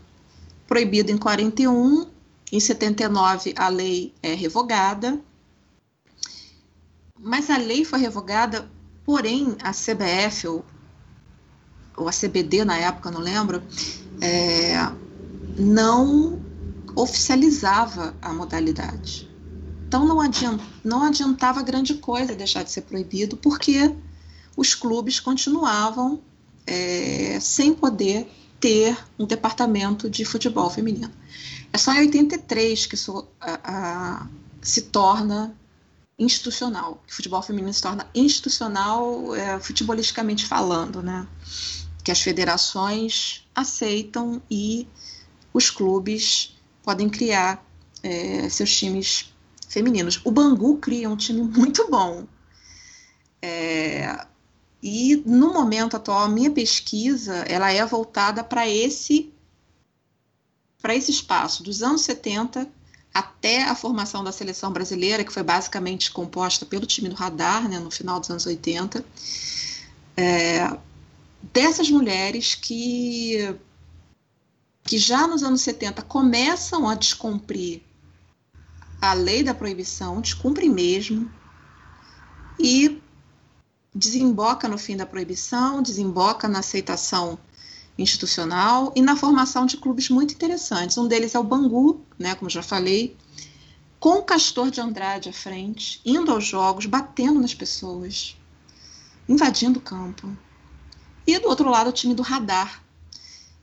Proibido 0.66 1.10
em 1.10 1.18
41, 1.18 2.06
em 2.52 2.60
79 2.60 3.52
a 3.56 3.68
lei 3.68 4.14
é 4.22 4.32
revogada, 4.34 5.20
mas 7.22 7.48
a 7.48 7.56
lei 7.56 7.84
foi 7.84 8.00
revogada, 8.00 8.68
porém 9.04 9.56
a 9.62 9.70
CBF, 9.70 10.48
ou, 10.48 10.64
ou 11.96 12.08
a 12.08 12.12
CBD 12.12 12.64
na 12.64 12.76
época, 12.76 13.10
não 13.10 13.20
lembro, 13.20 13.62
é, 14.20 14.74
não 15.56 16.40
oficializava 16.96 18.14
a 18.20 18.32
modalidade. 18.32 19.30
Então 19.86 20.04
não, 20.04 20.20
adianta, 20.20 20.64
não 20.82 21.04
adiantava 21.04 21.62
grande 21.62 21.94
coisa 21.94 22.34
deixar 22.34 22.64
de 22.64 22.72
ser 22.72 22.82
proibido, 22.82 23.36
porque 23.36 23.94
os 24.56 24.74
clubes 24.74 25.20
continuavam 25.20 26.20
é, 26.66 27.38
sem 27.40 27.72
poder 27.72 28.28
ter 28.58 28.96
um 29.18 29.26
departamento 29.26 30.08
de 30.08 30.24
futebol 30.24 30.70
feminino. 30.70 31.10
É 31.72 31.78
só 31.78 31.92
em 31.92 32.00
83 32.00 32.86
que 32.86 32.94
isso 32.94 33.26
a, 33.40 33.60
a, 33.64 34.26
se 34.60 34.82
torna 34.82 35.56
institucional, 36.22 37.02
o 37.08 37.12
futebol 37.12 37.42
feminino 37.42 37.72
se 37.72 37.82
torna 37.82 38.06
institucional, 38.14 39.34
é, 39.34 39.58
futebolisticamente 39.60 40.46
falando, 40.46 41.02
né? 41.02 41.26
Que 42.04 42.10
as 42.10 42.20
federações 42.20 43.46
aceitam 43.54 44.42
e 44.50 44.86
os 45.52 45.70
clubes 45.70 46.56
podem 46.82 47.08
criar 47.08 47.64
é, 48.02 48.48
seus 48.48 48.74
times 48.76 49.32
femininos. 49.68 50.20
O 50.24 50.30
Bangu 50.30 50.78
cria 50.78 51.08
um 51.08 51.16
time 51.16 51.42
muito 51.42 51.88
bom. 51.88 52.26
É, 53.40 54.26
e 54.82 55.22
no 55.26 55.52
momento 55.52 55.96
atual, 55.96 56.24
a 56.24 56.28
minha 56.28 56.50
pesquisa 56.50 57.34
ela 57.48 57.70
é 57.72 57.84
voltada 57.84 58.42
para 58.42 58.68
esse 58.68 59.32
para 60.80 60.96
esse 60.96 61.12
espaço 61.12 61.62
dos 61.62 61.80
anos 61.80 62.02
70 62.02 62.68
até 63.12 63.64
a 63.64 63.74
formação 63.74 64.24
da 64.24 64.32
seleção 64.32 64.72
brasileira, 64.72 65.24
que 65.24 65.32
foi 65.32 65.42
basicamente 65.42 66.10
composta 66.10 66.64
pelo 66.64 66.86
time 66.86 67.08
do 67.08 67.14
Radar, 67.14 67.68
né, 67.68 67.78
no 67.78 67.90
final 67.90 68.18
dos 68.18 68.30
anos 68.30 68.46
80, 68.46 69.04
é, 70.16 70.78
dessas 71.52 71.90
mulheres 71.90 72.54
que 72.54 73.56
que 74.84 74.98
já 74.98 75.28
nos 75.28 75.44
anos 75.44 75.60
70 75.60 76.02
começam 76.02 76.88
a 76.88 76.96
descumprir 76.96 77.82
a 79.00 79.12
lei 79.14 79.42
da 79.42 79.54
proibição, 79.54 80.20
descumpre 80.20 80.68
mesmo, 80.68 81.30
e 82.58 83.00
desemboca 83.94 84.68
no 84.68 84.78
fim 84.78 84.96
da 84.96 85.06
proibição, 85.06 85.82
desemboca 85.82 86.48
na 86.48 86.60
aceitação 86.60 87.38
institucional 87.98 88.92
e 88.96 89.02
na 89.02 89.16
formação 89.16 89.66
de 89.66 89.76
clubes 89.76 90.08
muito 90.08 90.34
interessantes. 90.34 90.96
Um 90.96 91.06
deles 91.06 91.34
é 91.34 91.38
o 91.38 91.44
Bangu, 91.44 92.00
né, 92.18 92.34
como 92.34 92.50
já 92.50 92.62
falei, 92.62 93.16
com 94.00 94.18
o 94.18 94.22
Castor 94.22 94.70
de 94.70 94.80
Andrade 94.80 95.28
à 95.28 95.32
frente, 95.32 96.00
indo 96.04 96.30
aos 96.32 96.44
jogos, 96.44 96.86
batendo 96.86 97.40
nas 97.40 97.54
pessoas, 97.54 98.36
invadindo 99.28 99.78
o 99.78 99.82
campo. 99.82 100.36
E 101.26 101.38
do 101.38 101.48
outro 101.48 101.70
lado, 101.70 101.90
o 101.90 101.92
time 101.92 102.14
do 102.14 102.22
Radar. 102.22 102.82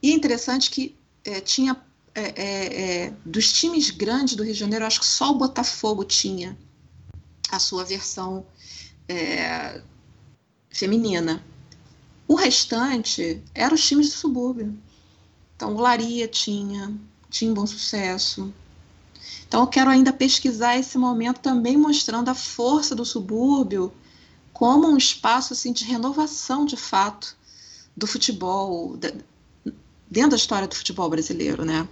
E 0.01 0.11
é 0.11 0.13
interessante 0.13 0.69
que 0.69 0.95
é, 1.25 1.41
tinha 1.41 1.75
é, 2.15 2.21
é, 2.21 3.03
é, 3.05 3.13
dos 3.25 3.51
times 3.51 3.89
grandes 3.89 4.35
do 4.35 4.43
Rio 4.43 4.53
de 4.53 4.59
Janeiro, 4.59 4.85
acho 4.85 4.99
que 4.99 5.05
só 5.05 5.31
o 5.31 5.37
Botafogo 5.37 6.03
tinha 6.03 6.57
a 7.51 7.59
sua 7.59 7.83
versão 7.83 8.45
é, 9.07 9.81
feminina. 10.69 11.43
O 12.29 12.35
restante 12.35 13.41
eram 13.55 13.73
os 13.73 13.83
times 13.83 14.09
do 14.09 14.15
subúrbio. 14.15 14.77
Então, 15.55 15.73
Laria 15.73 16.27
tinha, 16.27 16.95
tinha 17.27 17.49
um 17.49 17.55
bom 17.55 17.65
sucesso. 17.65 18.53
Então, 19.47 19.61
eu 19.61 19.67
quero 19.67 19.89
ainda 19.89 20.13
pesquisar 20.13 20.77
esse 20.77 20.95
momento 20.95 21.39
também 21.39 21.75
mostrando 21.75 22.29
a 22.29 22.35
força 22.35 22.95
do 22.95 23.03
subúrbio 23.03 23.91
como 24.53 24.87
um 24.87 24.95
espaço 24.95 25.53
assim, 25.53 25.73
de 25.73 25.83
renovação, 25.85 26.65
de 26.65 26.77
fato, 26.77 27.35
do 27.97 28.05
futebol, 28.05 28.95
dentro 30.07 30.29
da 30.29 30.37
história 30.37 30.67
do 30.67 30.75
futebol 30.75 31.09
brasileiro. 31.09 31.65
Né? 31.65 31.87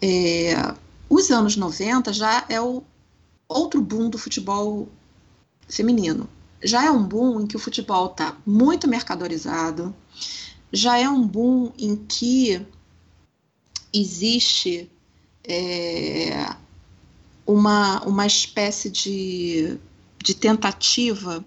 É, 0.00 0.74
os 1.08 1.30
anos 1.30 1.54
90 1.54 2.12
já 2.12 2.44
é 2.48 2.60
o 2.60 2.82
outro 3.46 3.80
boom 3.80 4.10
do 4.10 4.18
futebol 4.18 4.88
feminino. 5.68 6.28
Já 6.62 6.84
é 6.84 6.90
um 6.90 7.02
boom 7.02 7.40
em 7.40 7.46
que 7.46 7.56
o 7.56 7.60
futebol 7.60 8.06
está 8.06 8.36
muito 8.46 8.88
mercadorizado, 8.88 9.94
já 10.72 10.98
é 10.98 11.08
um 11.08 11.26
boom 11.26 11.72
em 11.78 11.96
que 11.96 12.64
existe 13.92 14.90
é, 15.44 16.54
uma, 17.46 18.02
uma 18.04 18.26
espécie 18.26 18.88
de, 18.88 19.78
de 20.22 20.34
tentativa, 20.34 21.44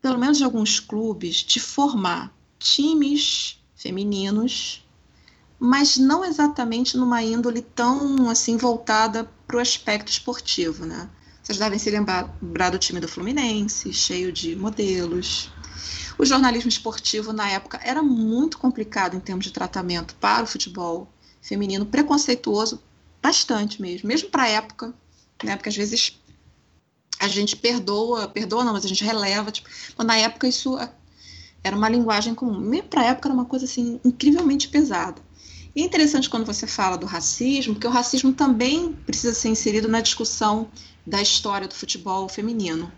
pelo 0.00 0.18
menos 0.18 0.38
de 0.38 0.44
alguns 0.44 0.80
clubes, 0.80 1.36
de 1.36 1.60
formar 1.60 2.34
times 2.58 3.58
femininos, 3.76 4.84
mas 5.58 5.96
não 5.96 6.24
exatamente 6.24 6.96
numa 6.96 7.22
índole 7.22 7.62
tão 7.62 8.30
assim 8.30 8.56
voltada 8.56 9.30
para 9.46 9.56
o 9.56 9.60
aspecto 9.60 10.08
esportivo, 10.08 10.86
né? 10.86 11.10
Vocês 11.48 11.58
devem 11.58 11.78
se 11.78 11.88
lembrar, 11.88 12.30
do 12.70 12.78
time 12.78 13.00
do 13.00 13.08
Fluminense, 13.08 13.90
cheio 13.90 14.30
de 14.30 14.54
modelos. 14.54 15.50
O 16.18 16.26
jornalismo 16.26 16.68
esportivo 16.68 17.32
na 17.32 17.48
época 17.48 17.80
era 17.82 18.02
muito 18.02 18.58
complicado 18.58 19.16
em 19.16 19.20
termos 19.20 19.46
de 19.46 19.50
tratamento 19.50 20.14
para 20.16 20.44
o 20.44 20.46
futebol 20.46 21.08
feminino, 21.40 21.86
preconceituoso 21.86 22.82
bastante 23.22 23.80
mesmo, 23.80 24.08
mesmo 24.08 24.28
para 24.28 24.42
a 24.42 24.48
época, 24.48 24.92
né? 25.42 25.56
Porque 25.56 25.70
às 25.70 25.76
vezes 25.76 26.20
a 27.18 27.28
gente 27.28 27.56
perdoa, 27.56 28.28
perdoa 28.28 28.62
não, 28.62 28.74
mas 28.74 28.84
a 28.84 28.88
gente 28.88 29.02
releva, 29.02 29.50
tipo, 29.50 29.70
na 30.04 30.18
época 30.18 30.46
isso 30.46 30.78
era 31.64 31.74
uma 31.74 31.88
linguagem 31.88 32.34
comum. 32.34 32.60
Mesmo 32.60 32.88
para 32.88 33.00
a 33.00 33.04
época 33.06 33.28
era 33.28 33.34
uma 33.34 33.46
coisa 33.46 33.64
assim 33.64 33.98
incrivelmente 34.04 34.68
pesada. 34.68 35.22
E 35.74 35.80
é 35.80 35.84
interessante 35.84 36.28
quando 36.28 36.44
você 36.44 36.66
fala 36.66 36.98
do 36.98 37.06
racismo, 37.06 37.72
porque 37.72 37.86
o 37.86 37.90
racismo 37.90 38.34
também 38.34 38.92
precisa 39.06 39.32
ser 39.32 39.48
inserido 39.48 39.88
na 39.88 40.02
discussão 40.02 40.68
da 41.08 41.22
história 41.22 41.66
do 41.66 41.74
futebol 41.74 42.28
feminino. 42.28 42.92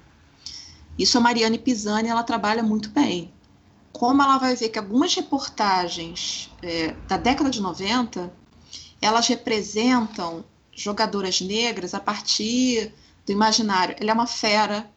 Isso 0.99 1.17
a 1.17 1.21
Mariane 1.21 1.59
Pisani 1.59 2.09
ela 2.09 2.23
trabalha 2.23 2.63
muito 2.63 2.91
bem. 2.91 3.33
Como 3.93 4.23
ela 4.23 4.37
vai 4.37 4.57
ver 4.57 4.69
que 4.69 4.79
algumas 4.79 5.15
reportagens 5.15 6.51
é, 6.63 6.93
da 7.09 7.17
década 7.17 7.51
de 7.51 7.61
90 7.61 8.33
elas 9.01 9.27
representam 9.29 10.45
jogadoras 10.73 11.41
negras 11.41 11.95
a 11.95 12.01
partir 12.01 12.93
do 13.25 13.33
imaginário. 13.33 13.97
Ela 13.99 14.11
é 14.11 14.15
uma 14.15 14.27
fera 14.27 14.91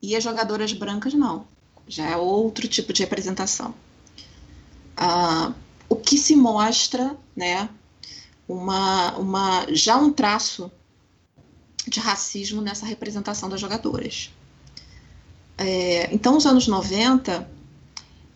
e 0.00 0.14
as 0.14 0.22
jogadoras 0.22 0.72
brancas 0.72 1.12
não. 1.14 1.46
Já 1.86 2.06
é 2.06 2.16
outro 2.16 2.68
tipo 2.68 2.92
de 2.92 3.02
representação. 3.02 3.74
Ah, 4.96 5.52
o 5.88 5.96
que 5.96 6.16
se 6.16 6.36
mostra, 6.36 7.16
né, 7.36 7.68
uma, 8.48 9.16
uma, 9.16 9.66
já 9.70 9.96
um 9.96 10.12
traço 10.12 10.70
de 11.88 12.00
racismo 12.00 12.60
nessa 12.60 12.86
representação 12.86 13.48
das 13.48 13.60
jogadoras. 13.60 14.30
É, 15.56 16.12
então, 16.14 16.36
os 16.36 16.46
anos 16.46 16.68
90 16.68 17.50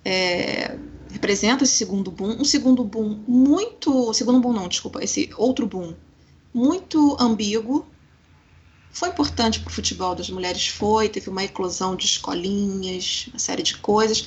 é, 0.04 0.76
representa 1.10 1.64
esse 1.64 1.74
segundo 1.74 2.10
boom, 2.10 2.40
um 2.40 2.44
segundo 2.44 2.82
boom 2.82 3.22
muito, 3.28 4.12
segundo 4.12 4.40
boom 4.40 4.52
não, 4.52 4.68
desculpa, 4.68 5.02
esse 5.02 5.30
outro 5.36 5.66
boom 5.66 5.94
muito 6.52 7.16
ambíguo. 7.20 7.86
Foi 8.90 9.08
importante 9.08 9.60
para 9.60 9.70
o 9.70 9.72
futebol 9.72 10.14
das 10.14 10.28
mulheres, 10.28 10.66
foi, 10.66 11.08
teve 11.08 11.30
uma 11.30 11.44
eclosão 11.44 11.96
de 11.96 12.04
escolinhas, 12.04 13.28
uma 13.28 13.38
série 13.38 13.62
de 13.62 13.76
coisas, 13.78 14.26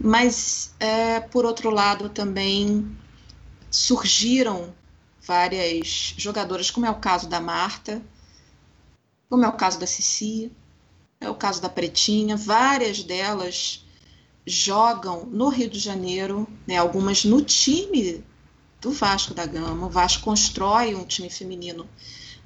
mas 0.00 0.74
é, 0.80 1.20
por 1.20 1.44
outro 1.44 1.70
lado 1.70 2.08
também 2.08 2.96
surgiram 3.70 4.74
várias 5.24 6.14
jogadoras, 6.16 6.70
como 6.70 6.86
é 6.86 6.90
o 6.90 6.96
caso 6.96 7.28
da 7.28 7.40
Marta, 7.40 8.02
como 9.32 9.46
é 9.46 9.48
o 9.48 9.52
caso 9.52 9.80
da 9.80 9.86
Cici, 9.86 10.52
é 11.18 11.30
o 11.30 11.34
caso 11.34 11.62
da 11.62 11.70
Pretinha, 11.70 12.36
várias 12.36 13.02
delas 13.02 13.82
jogam 14.44 15.24
no 15.24 15.48
Rio 15.48 15.70
de 15.70 15.78
Janeiro, 15.78 16.46
né, 16.66 16.76
algumas 16.76 17.24
no 17.24 17.40
time 17.40 18.22
do 18.78 18.92
Vasco 18.92 19.32
da 19.32 19.46
Gama. 19.46 19.86
O 19.86 19.88
Vasco 19.88 20.22
constrói 20.22 20.94
um 20.94 21.06
time 21.06 21.30
feminino 21.30 21.88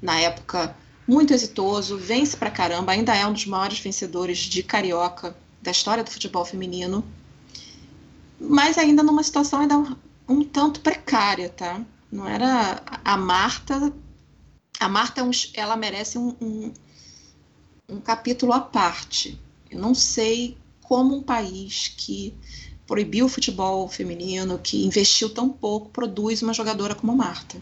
na 0.01 0.21
época 0.21 0.77
muito 1.09 1.35
exitoso, 1.35 1.99
vence 1.99 2.37
pra 2.37 2.53
caramba, 2.53 2.93
ainda 2.93 3.17
é 3.17 3.27
um 3.27 3.33
dos 3.33 3.47
maiores 3.47 3.81
vencedores 3.81 4.39
de 4.39 4.63
carioca 4.63 5.37
da 5.61 5.73
história 5.73 6.05
do 6.05 6.11
futebol 6.13 6.45
feminino, 6.45 7.05
mas 8.39 8.79
ainda 8.79 9.03
numa 9.03 9.25
situação 9.25 9.59
ainda 9.59 9.77
um, 9.77 9.97
um 10.29 10.45
tanto 10.45 10.79
precária, 10.79 11.49
tá? 11.49 11.81
Não 12.13 12.29
era 12.29 12.81
a 13.05 13.17
Marta 13.17 13.93
a 14.79 14.89
Marta 14.89 15.21
é 15.21 15.25
ela 15.55 15.77
merece 15.77 16.19
um, 16.19 16.35
um, 16.41 16.73
um 17.89 18.01
capítulo 18.01 18.53
à 18.53 18.61
parte. 18.61 19.39
Eu 19.71 19.79
não 19.79 19.95
sei 19.95 20.57
como 20.83 21.17
um 21.17 21.23
país 21.23 21.93
que 21.97 22.35
proibiu 22.87 23.27
o 23.27 23.29
futebol 23.29 23.89
feminino, 23.89 24.59
que 24.59 24.85
investiu 24.85 25.29
tão 25.29 25.49
pouco, 25.49 25.89
produz 25.91 26.43
uma 26.43 26.55
jogadora 26.55 26.95
como 26.95 27.13
a 27.13 27.17
Marta. 27.17 27.61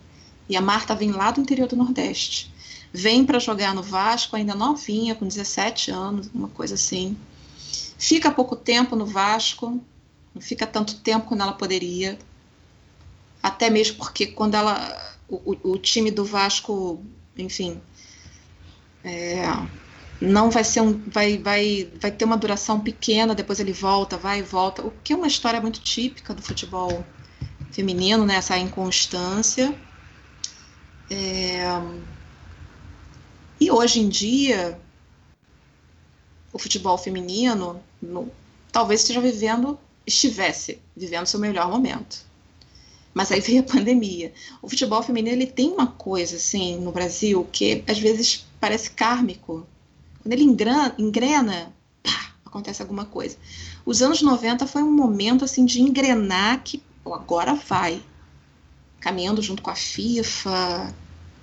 E 0.49 0.57
a 0.57 0.61
Marta 0.61 0.95
vem 0.95 1.11
lá 1.11 1.31
do 1.31 1.41
interior 1.41 1.67
do 1.67 1.77
Nordeste. 1.77 2.53
Vem 2.93 3.25
para 3.25 3.39
jogar 3.39 3.75
no 3.75 3.83
Vasco, 3.83 4.37
ainda 4.37 4.55
novinha, 4.55 5.15
com 5.15 5.27
17 5.27 5.91
anos, 5.91 6.31
uma 6.35 6.49
coisa 6.49 6.75
assim. 6.75 7.17
Fica 7.99 8.31
pouco 8.31 8.55
tempo 8.55 8.95
no 8.95 9.07
Vasco, 9.07 9.81
não 10.35 10.43
fica 10.43 10.67
tanto 10.67 10.97
tempo 10.97 11.27
quando 11.27 11.41
ela 11.41 11.55
poderia. 11.55 12.19
Até 13.43 13.71
mesmo 13.71 13.97
porque 13.97 14.27
quando 14.27 14.55
ela 14.55 15.14
o, 15.29 15.73
o 15.73 15.79
time 15.79 16.11
do 16.11 16.25
Vasco, 16.25 17.03
enfim, 17.37 17.81
é, 19.03 19.45
não 20.21 20.51
vai 20.51 20.65
ser 20.65 20.81
um, 20.81 20.99
vai, 21.07 21.39
vai, 21.39 21.91
vai 22.01 22.11
ter 22.11 22.25
uma 22.25 22.37
duração 22.37 22.81
pequena, 22.81 23.35
depois 23.35 23.61
ele 23.61 23.73
volta, 23.73 24.17
vai 24.17 24.41
e 24.41 24.43
volta, 24.43 24.83
o 24.83 24.91
que 25.03 25.13
é 25.13 25.17
uma 25.17 25.27
história 25.27 25.61
muito 25.61 25.81
típica 25.81 26.35
do 26.35 26.43
futebol 26.43 27.05
feminino, 27.71 28.25
né? 28.25 28.37
Essa 28.37 28.57
inconstância. 28.57 29.75
É, 31.11 31.65
e 33.61 33.71
hoje 33.71 34.01
em 34.01 34.09
dia, 34.09 34.81
o 36.53 36.59
futebol 36.59 36.97
feminino 36.97 37.83
no, 38.01 38.31
talvez 38.73 39.01
esteja 39.01 39.21
vivendo, 39.21 39.79
estivesse 40.07 40.81
vivendo 40.97 41.27
seu 41.27 41.41
melhor 41.41 41.69
momento. 41.69 42.25
Mas 43.15 43.31
aí 43.31 43.41
veio 43.41 43.61
a 43.61 43.65
pandemia. 43.65 44.33
O 44.61 44.69
futebol 44.69 45.01
feminino 45.03 45.37
ele 45.37 45.47
tem 45.47 45.71
uma 45.71 45.87
coisa 45.87 46.37
assim 46.37 46.79
no 46.81 46.91
Brasil 46.91 47.49
que 47.53 47.85
às 47.87 47.99
vezes 47.99 48.45
parece 48.61 48.91
kármico. 48.91 49.65
Quando 50.21 50.33
ele 50.33 50.43
engrana, 50.43 50.93
engrena 50.99 51.73
pá, 52.03 52.35
acontece 52.45 52.83
alguma 52.83 53.05
coisa. 53.05 53.37
Os 53.87 54.03
anos 54.03 54.21
90 54.21 54.67
foi 54.67 54.83
um 54.83 54.91
momento 54.91 55.45
assim 55.45 55.65
de 55.65 55.81
engrenar 55.81 56.63
que 56.65 56.83
pô, 57.05 57.15
agora 57.15 57.55
vai. 57.55 58.03
Caminhando 58.99 59.43
junto 59.43 59.63
com 59.63 59.71
a 59.71 59.77
FIFA, 59.77 60.93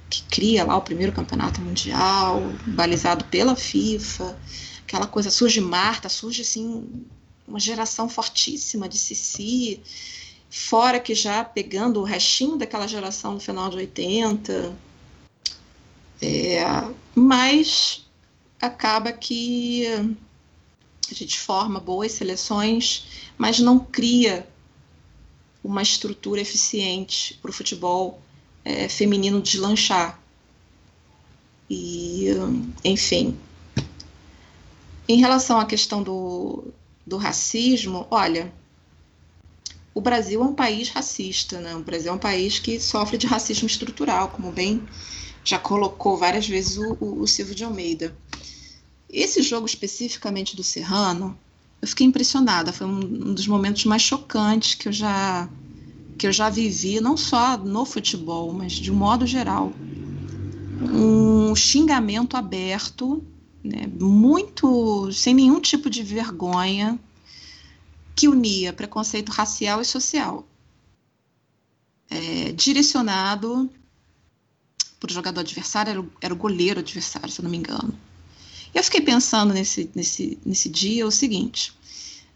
que 0.09 0.23
cria 0.23 0.65
lá 0.65 0.75
o 0.75 0.81
primeiro 0.81 1.13
campeonato 1.13 1.61
mundial, 1.61 2.41
balizado 2.67 3.23
pela 3.25 3.55
FIFA. 3.55 4.37
Aquela 4.83 5.07
coisa 5.07 5.31
surge 5.31 5.61
Marta, 5.61 6.09
surge 6.09 6.41
assim 6.41 7.05
uma 7.47 7.59
geração 7.59 8.09
fortíssima 8.09 8.89
de 8.89 8.97
Cici 8.97 9.81
fora 10.51 10.99
que 10.99 11.15
já 11.15 11.45
pegando 11.45 12.01
o 12.01 12.03
restinho 12.03 12.57
daquela 12.57 12.85
geração 12.85 13.35
no 13.35 13.39
final 13.39 13.69
de 13.69 13.77
80. 13.77 14.75
É, 16.21 16.59
mas 17.15 18.05
acaba 18.61 19.13
que 19.13 19.87
a 21.09 21.13
gente 21.13 21.39
forma 21.39 21.79
boas 21.79 22.11
seleções, 22.11 23.31
mas 23.37 23.59
não 23.59 23.79
cria 23.79 24.47
uma 25.63 25.81
estrutura 25.81 26.41
eficiente 26.41 27.39
para 27.41 27.49
o 27.49 27.53
futebol 27.53 28.21
é, 28.65 28.89
feminino 28.89 29.41
deslanchar. 29.41 30.19
E, 31.69 32.27
enfim. 32.83 33.37
Em 35.07 35.17
relação 35.17 35.59
à 35.59 35.65
questão 35.65 36.03
do, 36.03 36.65
do 37.05 37.15
racismo, 37.15 38.05
olha, 38.11 38.53
o 39.93 40.01
Brasil 40.01 40.41
é 40.41 40.45
um 40.45 40.53
país 40.53 40.89
racista, 40.89 41.59
né? 41.59 41.75
O 41.75 41.83
Brasil 41.83 42.11
é 42.11 42.15
um 42.15 42.19
país 42.19 42.59
que 42.59 42.79
sofre 42.79 43.17
de 43.17 43.27
racismo 43.27 43.67
estrutural, 43.67 44.29
como 44.29 44.51
bem 44.51 44.81
já 45.43 45.57
colocou 45.57 46.17
várias 46.17 46.47
vezes 46.47 46.77
o, 46.77 46.97
o, 46.99 47.21
o 47.21 47.27
Silvio 47.27 47.55
de 47.55 47.63
Almeida. 47.63 48.15
Esse 49.09 49.41
jogo 49.41 49.65
especificamente 49.65 50.55
do 50.55 50.63
Serrano, 50.63 51.37
eu 51.81 51.87
fiquei 51.87 52.05
impressionada. 52.05 52.71
Foi 52.71 52.87
um, 52.87 52.99
um 52.99 53.33
dos 53.33 53.47
momentos 53.47 53.85
mais 53.85 54.01
chocantes 54.01 54.75
que 54.75 54.87
eu 54.87 54.93
já 54.93 55.49
que 56.17 56.27
eu 56.27 56.31
já 56.31 56.51
vivi, 56.51 57.01
não 57.01 57.17
só 57.17 57.57
no 57.57 57.83
futebol, 57.83 58.53
mas 58.53 58.73
de 58.73 58.91
um 58.91 58.95
modo 58.95 59.25
geral. 59.25 59.73
Um 60.93 61.55
xingamento 61.55 62.37
aberto, 62.37 63.23
né, 63.63 63.87
muito 63.99 65.11
sem 65.11 65.33
nenhum 65.33 65.59
tipo 65.59 65.89
de 65.89 66.03
vergonha, 66.03 66.99
que 68.15 68.27
unia 68.27 68.73
preconceito 68.73 69.29
racial 69.29 69.81
e 69.81 69.85
social. 69.85 70.47
É, 72.09 72.51
direcionado 72.51 73.69
para 74.99 75.09
o 75.09 75.13
jogador 75.13 75.39
adversário, 75.39 75.91
era 75.91 76.01
o, 76.01 76.11
era 76.21 76.33
o 76.33 76.37
goleiro 76.37 76.79
adversário, 76.79 77.29
se 77.29 77.39
eu 77.39 77.43
não 77.43 77.51
me 77.51 77.57
engano. 77.57 77.97
E 78.73 78.77
eu 78.77 78.83
fiquei 78.83 79.01
pensando 79.01 79.53
nesse, 79.53 79.89
nesse, 79.95 80.37
nesse 80.45 80.69
dia 80.69 81.07
o 81.07 81.11
seguinte: 81.11 81.73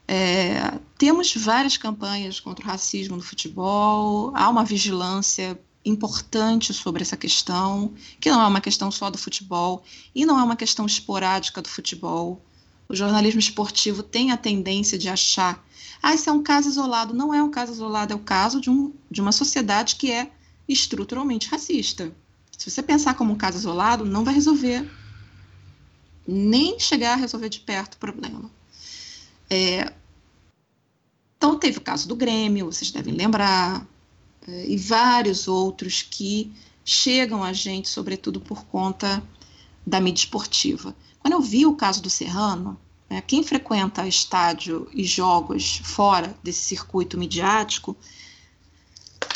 é, 0.07 0.79
temos 0.97 1.33
várias 1.35 1.77
campanhas 1.77 2.39
contra 2.39 2.63
o 2.63 2.67
racismo 2.67 3.15
no 3.15 3.21
futebol, 3.21 4.31
há 4.35 4.49
uma 4.49 4.63
vigilância 4.63 5.59
importante 5.83 6.73
sobre 6.73 7.03
essa 7.03 7.15
questão, 7.15 7.93
que 8.19 8.29
não 8.29 8.41
é 8.41 8.47
uma 8.47 8.61
questão 8.61 8.89
só 8.91 9.09
do 9.09 9.17
futebol 9.17 9.83
e 10.13 10.25
não 10.25 10.39
é 10.39 10.43
uma 10.43 10.55
questão 10.55 10.85
esporádica 10.85 11.61
do 11.61 11.69
futebol. 11.69 12.41
O 12.87 12.95
jornalismo 12.95 13.39
esportivo 13.39 14.03
tem 14.03 14.31
a 14.31 14.37
tendência 14.37 14.97
de 14.97 15.09
achar, 15.09 15.63
ah, 16.05 16.13
isso 16.13 16.29
é 16.29 16.33
um 16.33 16.43
caso 16.43 16.69
isolado. 16.69 17.15
Não 17.15 17.33
é 17.33 17.41
um 17.41 17.49
caso 17.49 17.71
isolado, 17.71 18.13
é 18.13 18.15
o 18.15 18.19
caso 18.19 18.61
de, 18.61 18.69
um, 18.69 18.93
de 19.09 19.19
uma 19.21 19.31
sociedade 19.31 19.95
que 19.95 20.11
é 20.11 20.31
estruturalmente 20.69 21.49
racista. 21.49 22.15
Se 22.55 22.69
você 22.69 22.83
pensar 22.83 23.15
como 23.15 23.33
um 23.33 23.35
caso 23.35 23.57
isolado, 23.57 24.05
não 24.05 24.23
vai 24.23 24.35
resolver, 24.35 24.87
nem 26.27 26.79
chegar 26.79 27.13
a 27.13 27.15
resolver 27.15 27.49
de 27.49 27.59
perto 27.59 27.95
o 27.95 27.97
problema. 27.97 28.51
É, 29.49 29.91
então, 31.37 31.57
teve 31.57 31.79
o 31.79 31.81
caso 31.81 32.07
do 32.07 32.15
Grêmio, 32.15 32.67
vocês 32.71 32.91
devem 32.91 33.15
lembrar, 33.15 33.83
é, 34.47 34.69
e 34.69 34.77
vários 34.77 35.47
outros 35.47 36.03
que 36.03 36.53
chegam 36.83 37.43
a 37.43 37.51
gente, 37.51 37.89
sobretudo 37.89 38.39
por 38.39 38.63
conta 38.65 39.23
da 39.83 39.99
mídia 39.99 40.21
esportiva. 40.21 40.95
Quando 41.17 41.33
eu 41.33 41.41
vi 41.41 41.65
o 41.65 41.75
caso 41.75 41.99
do 41.99 42.11
Serrano, 42.11 42.79
né, 43.09 43.21
quem 43.21 43.43
frequenta 43.43 44.07
estádio 44.07 44.87
e 44.93 45.03
jogos 45.03 45.77
fora 45.83 46.35
desse 46.43 46.61
circuito 46.61 47.17
midiático 47.17 47.95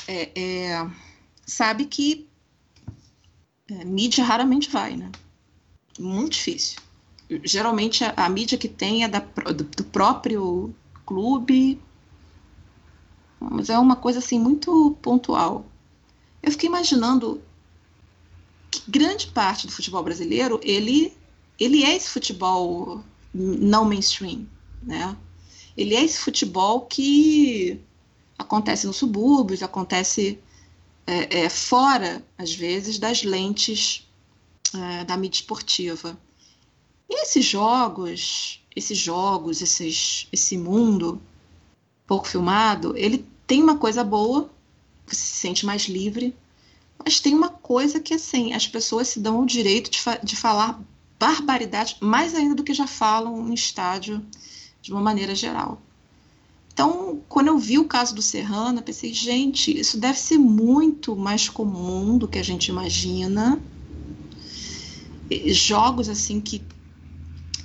é, 0.08 0.32
é, 0.36 0.90
sabe 1.46 1.86
que 1.86 2.28
é, 3.70 3.86
mídia 3.86 4.24
raramente 4.24 4.70
vai, 4.70 4.96
né? 4.96 5.12
Muito 6.00 6.34
difícil 6.34 6.82
geralmente 7.44 8.04
a, 8.04 8.14
a, 8.16 8.30
mídia 8.30 8.58
que 8.58 8.68
tem 8.68 9.04
é 9.04 9.08
da, 9.08 9.20
do, 9.20 9.64
do, 9.64 9.84
próprio 9.84 10.74
clube, 11.06 11.80
mas 13.40 13.70
é 13.70 13.78
uma 13.78 13.96
coisa 13.96 14.20
assim 14.20 14.40
muito 14.40 14.98
pontual. 15.02 15.66
Eu 16.42 16.52
fiquei 16.52 16.68
imaginando 16.68 17.42
que 18.72 18.82
grande 18.88 19.28
parte 19.28 19.68
do 19.68 19.74
futebol 19.74 20.04
brasileiro 20.04 20.60
ele 20.64 21.14
ele 21.60 21.84
é 21.84 21.96
esse 21.96 22.10
futebol 22.10 23.04
não 23.34 23.86
mainstream, 23.86 24.48
né? 24.82 25.16
Ele 25.78 25.96
é 25.96 26.04
esse 26.04 26.20
futebol 26.20 26.82
que 26.82 27.80
acontece 28.38 28.88
nos 28.88 28.98
subúrbios, 28.98 29.64
acontece 29.64 30.40
é, 31.06 31.42
é, 31.42 31.50
fora, 31.50 32.24
às 32.38 32.54
vezes, 32.54 33.00
das 33.00 33.24
lentes 33.24 34.08
é, 34.74 35.04
da 35.04 35.18
mídia 35.18 35.40
esportiva. 35.40 36.18
E 37.10 37.24
esses 37.24 37.46
jogos, 37.46 38.64
esses 38.76 38.98
jogos, 38.98 39.62
esses, 39.62 40.28
esse 40.32 40.58
mundo 40.58 41.22
pouco 42.06 42.28
filmado, 42.28 42.96
ele 42.98 43.26
tem 43.46 43.62
uma 43.62 43.78
coisa 43.78 44.04
boa, 44.04 44.50
você 45.06 45.16
se 45.16 45.38
sente 45.38 45.66
mais 45.66 45.84
livre, 45.84 46.36
mas 47.04 47.20
tem 47.20 47.34
uma 47.34 47.50
coisa 47.50 48.00
que, 48.00 48.14
assim, 48.14 48.54
as 48.54 48.68
pessoas 48.68 49.08
se 49.08 49.20
dão 49.20 49.42
o 49.42 49.46
direito 49.46 49.90
de, 49.90 50.00
fa 50.00 50.18
de 50.18 50.36
falar 50.36 50.80
barbaridade, 51.20 51.98
mais 52.00 52.34
ainda 52.34 52.56
do 52.56 52.64
que 52.64 52.74
já 52.74 52.88
falam 52.88 53.50
em 53.50 53.54
estádio, 53.54 54.26
de 54.82 54.92
uma 54.92 55.02
maneira 55.02 55.36
geral. 55.36 55.82
Então, 56.72 57.22
quando 57.28 57.48
eu 57.48 57.58
vi 57.58 57.78
o 57.78 57.88
caso 57.88 58.16
do 58.16 58.22
Serrano, 58.22 58.80
eu 58.80 58.84
pensei, 58.84 59.14
gente, 59.14 59.78
isso 59.78 60.00
deve 60.00 60.18
ser 60.18 60.38
muito 60.38 61.16
mais 61.16 61.50
comum 61.50 62.18
do 62.18 62.28
que 62.28 62.40
a 62.40 62.44
gente 62.44 62.70
imagina. 62.70 63.62
Jogos 65.48 66.08
assim 66.08 66.40
que 66.40 66.66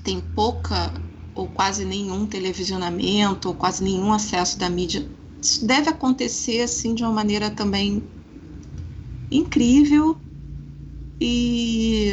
tem 0.02 0.20
pouca 0.20 0.92
ou 1.34 1.46
quase 1.46 1.84
nenhum 1.84 2.26
televisionamento, 2.26 3.48
ou 3.48 3.54
quase 3.54 3.82
nenhum 3.82 4.12
acesso 4.12 4.58
da 4.58 4.68
mídia. 4.68 5.08
Isso 5.40 5.64
deve 5.64 5.88
acontecer 5.88 6.62
assim 6.62 6.94
de 6.94 7.02
uma 7.04 7.12
maneira 7.12 7.50
também 7.50 8.02
incrível 9.30 10.16
e 11.20 12.12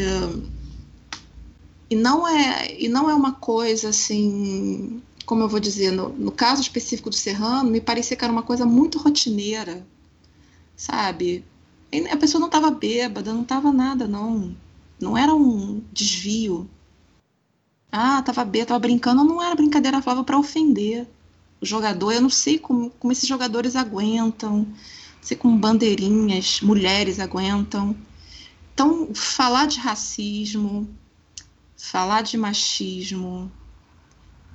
e 1.92 1.96
não 1.96 2.28
é 2.28 2.76
e 2.82 2.90
não 2.90 3.10
é 3.10 3.14
uma 3.14 3.34
coisa 3.34 3.90
assim 3.90 5.02
como 5.26 5.44
eu 5.44 5.50
vou 5.50 5.60
dizer 5.60 5.92
no, 5.92 6.10
no 6.10 6.32
caso 6.32 6.62
específico 6.62 7.10
do 7.10 7.16
Serrano 7.16 7.70
me 7.70 7.82
parecia 7.82 8.18
que 8.18 8.24
era 8.24 8.34
uma 8.34 8.44
coisa 8.44 8.66
muito 8.66 8.98
rotineira 8.98 9.86
sabe 10.76 11.46
a 12.12 12.18
pessoa 12.18 12.40
não 12.40 12.48
estava 12.48 12.72
bêbada 12.72 13.34
não 13.34 13.44
estava 13.44 13.72
nada 13.72 14.08
não 14.08 14.56
não 15.00 15.18
era 15.18 15.36
um 15.36 15.84
desvio 15.92 16.68
ah, 17.92 18.22
tava 18.22 18.46
B, 18.46 18.66
tava 18.66 18.80
brincando, 18.80 19.24
não 19.24 19.42
era 19.42 19.54
brincadeira, 19.54 20.02
falava 20.02 20.24
para 20.24 20.40
ofender 20.40 21.06
o 21.60 21.66
jogador. 21.66 22.14
Eu 22.14 22.22
não 22.22 22.30
sei 22.30 22.58
como, 22.58 22.90
como 22.92 23.12
esses 23.12 23.28
jogadores 23.28 23.76
aguentam, 23.76 24.60
não 24.60 24.68
sei 25.22 25.36
como 25.36 25.58
bandeirinhas, 25.58 26.62
mulheres 26.62 27.20
aguentam. 27.20 27.96
Então, 28.74 29.14
falar 29.14 29.68
de 29.68 29.78
racismo, 29.80 30.88
falar 31.82 32.22
de 32.22 32.38
machismo, 32.38 33.52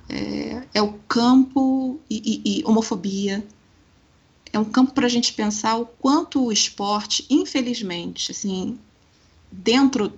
é, 0.07 0.63
é 0.73 0.81
o 0.81 0.93
campo 1.07 1.99
e, 2.09 2.41
e, 2.45 2.59
e 2.59 2.65
homofobia. 2.65 3.45
É 4.53 4.57
um 4.57 4.63
campo 4.63 4.93
para 4.93 5.05
a 5.05 5.09
gente 5.09 5.33
pensar 5.33 5.77
o 5.77 5.85
quanto 5.85 6.45
o 6.45 6.51
esporte, 6.51 7.25
infelizmente, 7.29 8.31
assim, 8.31 8.79
dentro 9.51 10.17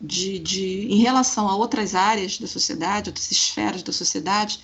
de, 0.00 0.38
de, 0.38 0.86
em 0.86 0.98
relação 0.98 1.48
a 1.48 1.56
outras 1.56 1.94
áreas 1.94 2.38
da 2.38 2.46
sociedade, 2.46 3.10
outras 3.10 3.32
esferas 3.32 3.82
da 3.82 3.92
sociedade, 3.92 4.60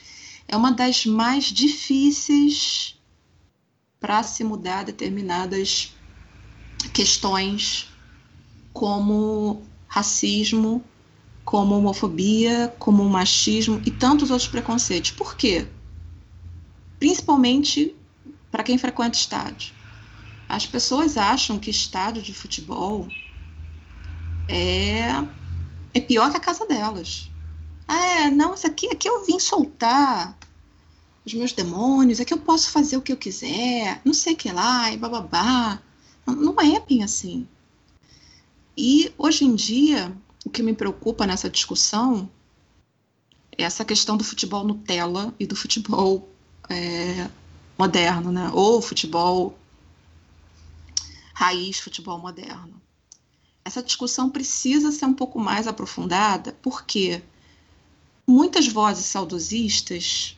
é 0.47 0.56
uma 0.56 0.70
das 0.70 1.05
mais 1.05 1.47
difíceis 1.47 2.97
para 3.98 4.23
se 4.23 4.44
mudar 4.44 4.85
determinadas 4.85 5.93
questões 6.94 7.89
como 8.73 9.62
racismo, 9.89 10.85
como 11.44 11.76
homofobia, 11.76 12.74
como 12.78 13.08
machismo 13.08 13.80
e 13.84 13.90
tantos 13.90 14.30
outros 14.30 14.48
preconceitos. 14.48 15.10
Por 15.10 15.36
quê? 15.36 15.66
Principalmente 16.98 17.96
para 18.50 18.62
quem 18.62 18.78
frequenta 18.78 19.16
estádio. 19.16 19.74
As 20.48 20.66
pessoas 20.66 21.16
acham 21.16 21.58
que 21.58 21.70
estádio 21.70 22.22
de 22.22 22.34
futebol 22.34 23.08
é, 24.48 25.10
é 25.94 26.00
pior 26.00 26.30
que 26.30 26.36
a 26.36 26.40
casa 26.40 26.66
delas. 26.66 27.30
Ah, 27.86 28.06
é, 28.06 28.30
não, 28.30 28.54
isso 28.54 28.66
aqui, 28.66 28.88
aqui 28.88 29.08
eu 29.08 29.24
vim 29.24 29.38
soltar 29.38 30.36
os 31.24 31.34
meus 31.34 31.52
demônios, 31.52 32.20
aqui 32.20 32.32
eu 32.32 32.38
posso 32.38 32.70
fazer 32.70 32.96
o 32.96 33.02
que 33.02 33.12
eu 33.12 33.16
quiser, 33.16 34.00
não 34.04 34.14
sei 34.14 34.34
o 34.34 34.36
que 34.36 34.50
lá, 34.50 34.92
e 34.92 34.96
bababá. 34.96 35.80
Não, 36.26 36.34
não 36.34 36.60
é 36.60 36.80
bem 36.80 37.02
assim. 37.02 37.46
E 38.76 39.12
hoje 39.18 39.44
em 39.44 39.54
dia, 39.54 40.16
o 40.44 40.50
que 40.50 40.62
me 40.62 40.74
preocupa 40.74 41.26
nessa 41.26 41.50
discussão 41.50 42.30
é 43.56 43.62
essa 43.62 43.84
questão 43.84 44.16
do 44.16 44.24
futebol 44.24 44.64
Nutella 44.64 45.34
e 45.38 45.46
do 45.46 45.56
futebol 45.56 46.28
é, 46.68 47.28
moderno, 47.78 48.32
né? 48.32 48.50
Ou 48.52 48.80
futebol 48.80 49.58
raiz, 51.34 51.78
futebol 51.78 52.18
moderno 52.18 52.80
essa 53.64 53.82
discussão 53.82 54.28
precisa 54.28 54.90
ser 54.90 55.06
um 55.06 55.14
pouco 55.14 55.38
mais 55.38 55.66
aprofundada, 55.66 56.56
porque 56.62 57.22
muitas 58.26 58.66
vozes 58.68 59.06
saudosistas. 59.06 60.36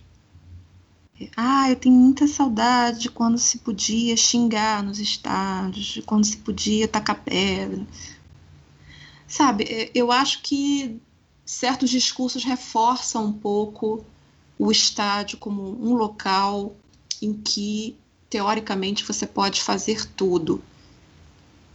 Ah, 1.36 1.70
eu 1.70 1.76
tenho 1.76 1.94
muita 1.94 2.26
saudade 2.26 3.00
de 3.00 3.10
quando 3.10 3.38
se 3.38 3.58
podia 3.58 4.16
xingar 4.16 4.82
nos 4.82 4.98
estádios, 4.98 5.86
de 5.86 6.02
quando 6.02 6.24
se 6.24 6.36
podia 6.38 6.88
tacar 6.88 7.22
pedra. 7.22 7.86
Sabe, 9.32 9.64
é, 9.64 9.90
eu 9.94 10.12
acho 10.12 10.42
que 10.42 11.00
certos 11.42 11.88
discursos 11.88 12.44
reforçam 12.44 13.24
um 13.24 13.32
pouco 13.32 14.04
o 14.58 14.70
estádio 14.70 15.38
como 15.38 15.62
um 15.82 15.94
local 15.94 16.76
em 17.22 17.32
que, 17.32 17.96
teoricamente, 18.28 19.02
você 19.06 19.26
pode 19.26 19.62
fazer 19.62 20.04
tudo. 20.04 20.62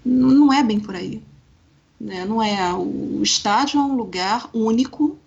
Não 0.05 0.53
é 0.53 0.63
bem 0.63 0.79
por 0.79 0.95
aí. 0.95 1.23
Né? 1.99 2.25
Não 2.25 2.43
é 2.43 2.71
o 2.75 3.23
estádio 3.23 3.79
é 3.79 3.83
um 3.83 3.95
lugar 3.95 4.51
único 4.53 5.17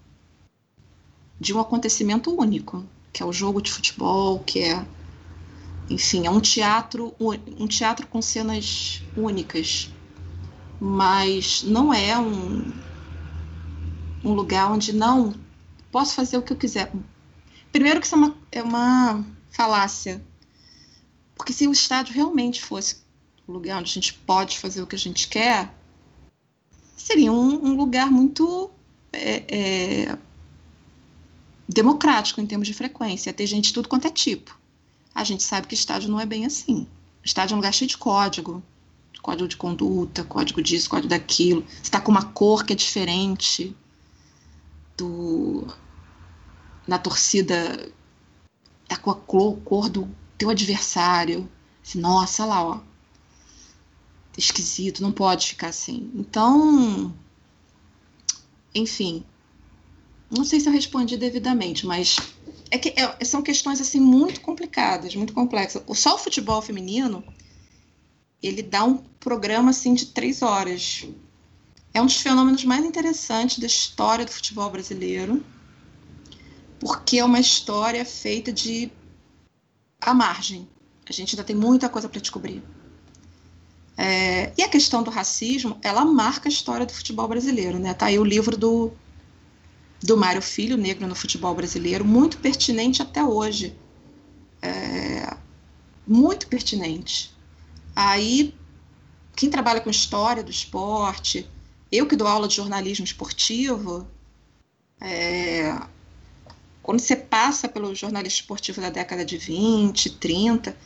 de 1.41 1.53
um 1.53 1.59
acontecimento 1.59 2.31
único, 2.31 2.87
que 3.13 3.25
é 3.25 3.27
o 3.27 3.33
jogo 3.33 3.61
de 3.61 3.73
futebol, 3.73 4.39
que 4.39 4.61
é 4.61 4.87
enfim, 5.91 6.29
é 6.29 6.31
um 6.31 6.41
teatro, 6.41 7.13
um 7.19 7.67
teatro 7.67 8.07
com 8.07 8.23
cenas 8.23 9.03
únicas, 9.17 9.91
mas 10.81 11.63
não 11.63 11.93
é 11.93 12.19
um, 12.19 12.73
um 14.25 14.33
lugar 14.33 14.73
onde 14.73 14.95
não 14.95 15.35
posso 15.93 16.15
fazer 16.15 16.39
o 16.39 16.43
que 16.43 16.53
eu 16.53 16.57
quiser. 16.57 16.91
Primeiro 17.71 18.01
que 18.01 18.07
isso 18.07 18.15
é 18.15 18.19
uma, 18.19 18.37
é 18.51 18.63
uma 18.63 19.25
falácia, 19.51 20.25
porque 21.37 21.53
se 21.53 21.69
o 21.69 21.73
estádio 21.73 22.15
realmente 22.15 22.63
fosse 22.63 23.03
um 23.47 23.53
lugar 23.53 23.79
onde 23.79 23.91
a 23.91 23.95
gente 23.95 24.15
pode 24.15 24.59
fazer 24.59 24.81
o 24.81 24.87
que 24.87 24.97
a 24.97 24.99
gente 24.99 25.29
quer, 25.29 25.73
seria 26.97 27.31
um, 27.31 27.67
um 27.67 27.77
lugar 27.77 28.11
muito 28.11 28.71
é, 29.13 29.45
é, 29.49 30.19
democrático 31.69 32.41
em 32.41 32.47
termos 32.47 32.67
de 32.67 32.75
frequência, 32.75 33.33
ter 33.33 33.47
gente 33.47 33.69
de 33.69 33.75
tudo 33.75 33.89
quanto 33.89 34.07
é 34.07 34.11
tipo. 34.11 34.59
A 35.15 35.25
gente 35.25 35.43
sabe 35.43 35.67
que 35.67 35.75
estádio 35.75 36.09
não 36.09 36.21
é 36.21 36.27
bem 36.27 36.47
assim. 36.47 36.87
Estádio 37.23 37.55
é 37.55 37.57
um 37.57 37.59
lugar 37.59 37.75
cheio 37.75 37.89
de 37.89 37.99
código, 37.99 38.63
código 39.21 39.49
de 39.49 39.57
conduta, 39.57 40.25
código 40.25 40.63
disso, 40.63 40.91
código 40.91 41.09
daquilo. 41.09 41.65
Você 41.69 41.83
está 41.83 42.01
com 42.01 42.11
uma 42.11 42.25
cor 42.25 42.65
que 42.65 42.73
é 42.73 42.77
diferente 42.77 43.77
do 44.97 45.67
na 46.87 46.99
torcida 46.99 47.91
é 48.89 48.97
com 48.97 49.11
a 49.11 49.15
cor 49.15 49.89
do 49.89 50.09
teu 50.37 50.51
adversário. 50.51 51.49
Nossa, 51.95 52.45
lá, 52.45 52.65
ó. 52.65 52.81
Esquisito, 54.37 55.03
não 55.03 55.13
pode 55.13 55.49
ficar 55.49 55.69
assim. 55.69 56.11
Então, 56.15 57.15
enfim, 58.75 59.25
não 60.31 60.45
sei 60.45 60.61
se 60.61 60.69
eu 60.69 60.73
respondi 60.73 61.17
devidamente, 61.17 61.87
mas 61.87 62.17
é 62.71 62.79
que 62.79 62.95
é, 62.97 63.25
são 63.25 63.43
questões 63.43 63.81
assim 63.81 64.01
muito 64.01 64.41
complicadas, 64.41 65.15
muito 65.15 65.33
complexas. 65.33 65.83
Só 65.99 66.15
o 66.15 66.19
futebol 66.19 66.63
feminino 66.63 67.23
ele 68.43 68.63
dá 68.63 68.85
um 68.85 68.97
programa 68.97 69.71
assim 69.71 69.95
de 69.95 70.07
três 70.07 70.43
horas. 70.43 71.07
É 71.93 72.01
um 72.01 72.07
dos 72.07 72.17
fenômenos 72.17 72.65
mais 72.65 72.85
interessantes 72.85 73.59
da 73.59 73.67
história 73.67 74.25
do 74.25 74.31
futebol 74.31 74.71
brasileiro, 74.71 75.45
porque 76.79 77.19
é 77.19 77.25
uma 77.25 77.41
história 77.41 78.05
feita 78.05 78.53
de 78.53 78.91
à 80.01 80.15
margem. 80.15 80.69
A 81.09 81.13
gente 81.13 81.35
ainda 81.35 81.45
tem 81.45 81.57
muita 81.57 81.89
coisa 81.89 82.09
para 82.09 82.21
descobrir. 82.21 82.63
É, 83.97 84.53
e 84.57 84.63
a 84.63 84.69
questão 84.69 85.03
do 85.03 85.11
racismo, 85.11 85.77
ela 85.83 86.05
marca 86.05 86.49
a 86.49 86.53
história 86.53 86.87
do 86.87 86.93
futebol 86.93 87.29
brasileiro, 87.29 87.79
né? 87.79 87.93
Tá 87.93 88.07
aí 88.07 88.19
o 88.19 88.25
livro 88.25 88.57
do 88.57 88.93
do 90.03 90.17
Mário 90.17 90.41
Filho, 90.41 90.79
Negro 90.79 91.07
no 91.07 91.15
Futebol 91.15 91.55
Brasileiro, 91.55 92.05
muito 92.05 92.39
pertinente 92.39 93.03
até 93.03 93.23
hoje. 93.23 93.77
É, 94.63 95.37
muito 96.07 96.47
pertinente. 96.47 97.35
Aí, 97.95 98.55
quem 99.37 99.51
trabalha 99.51 99.81
com 99.81 99.91
história 99.91 100.43
do 100.43 100.51
esporte, 100.51 101.49
eu 101.91 102.07
que 102.07 102.17
dou 102.17 102.27
aula 102.27 102.49
de 102.49 102.57
jornalismo 102.57 103.05
esportivo, 103.05 104.07
é, 105.01 105.81
quando 106.83 107.01
você 107.01 107.17
passa 107.17 107.69
pelo 107.69 107.95
jornalismo 107.95 108.41
esportivo 108.41 108.81
da 108.81 108.91
década 108.91 109.25
de 109.25 109.37
20, 109.37 110.11
30, 110.19 110.77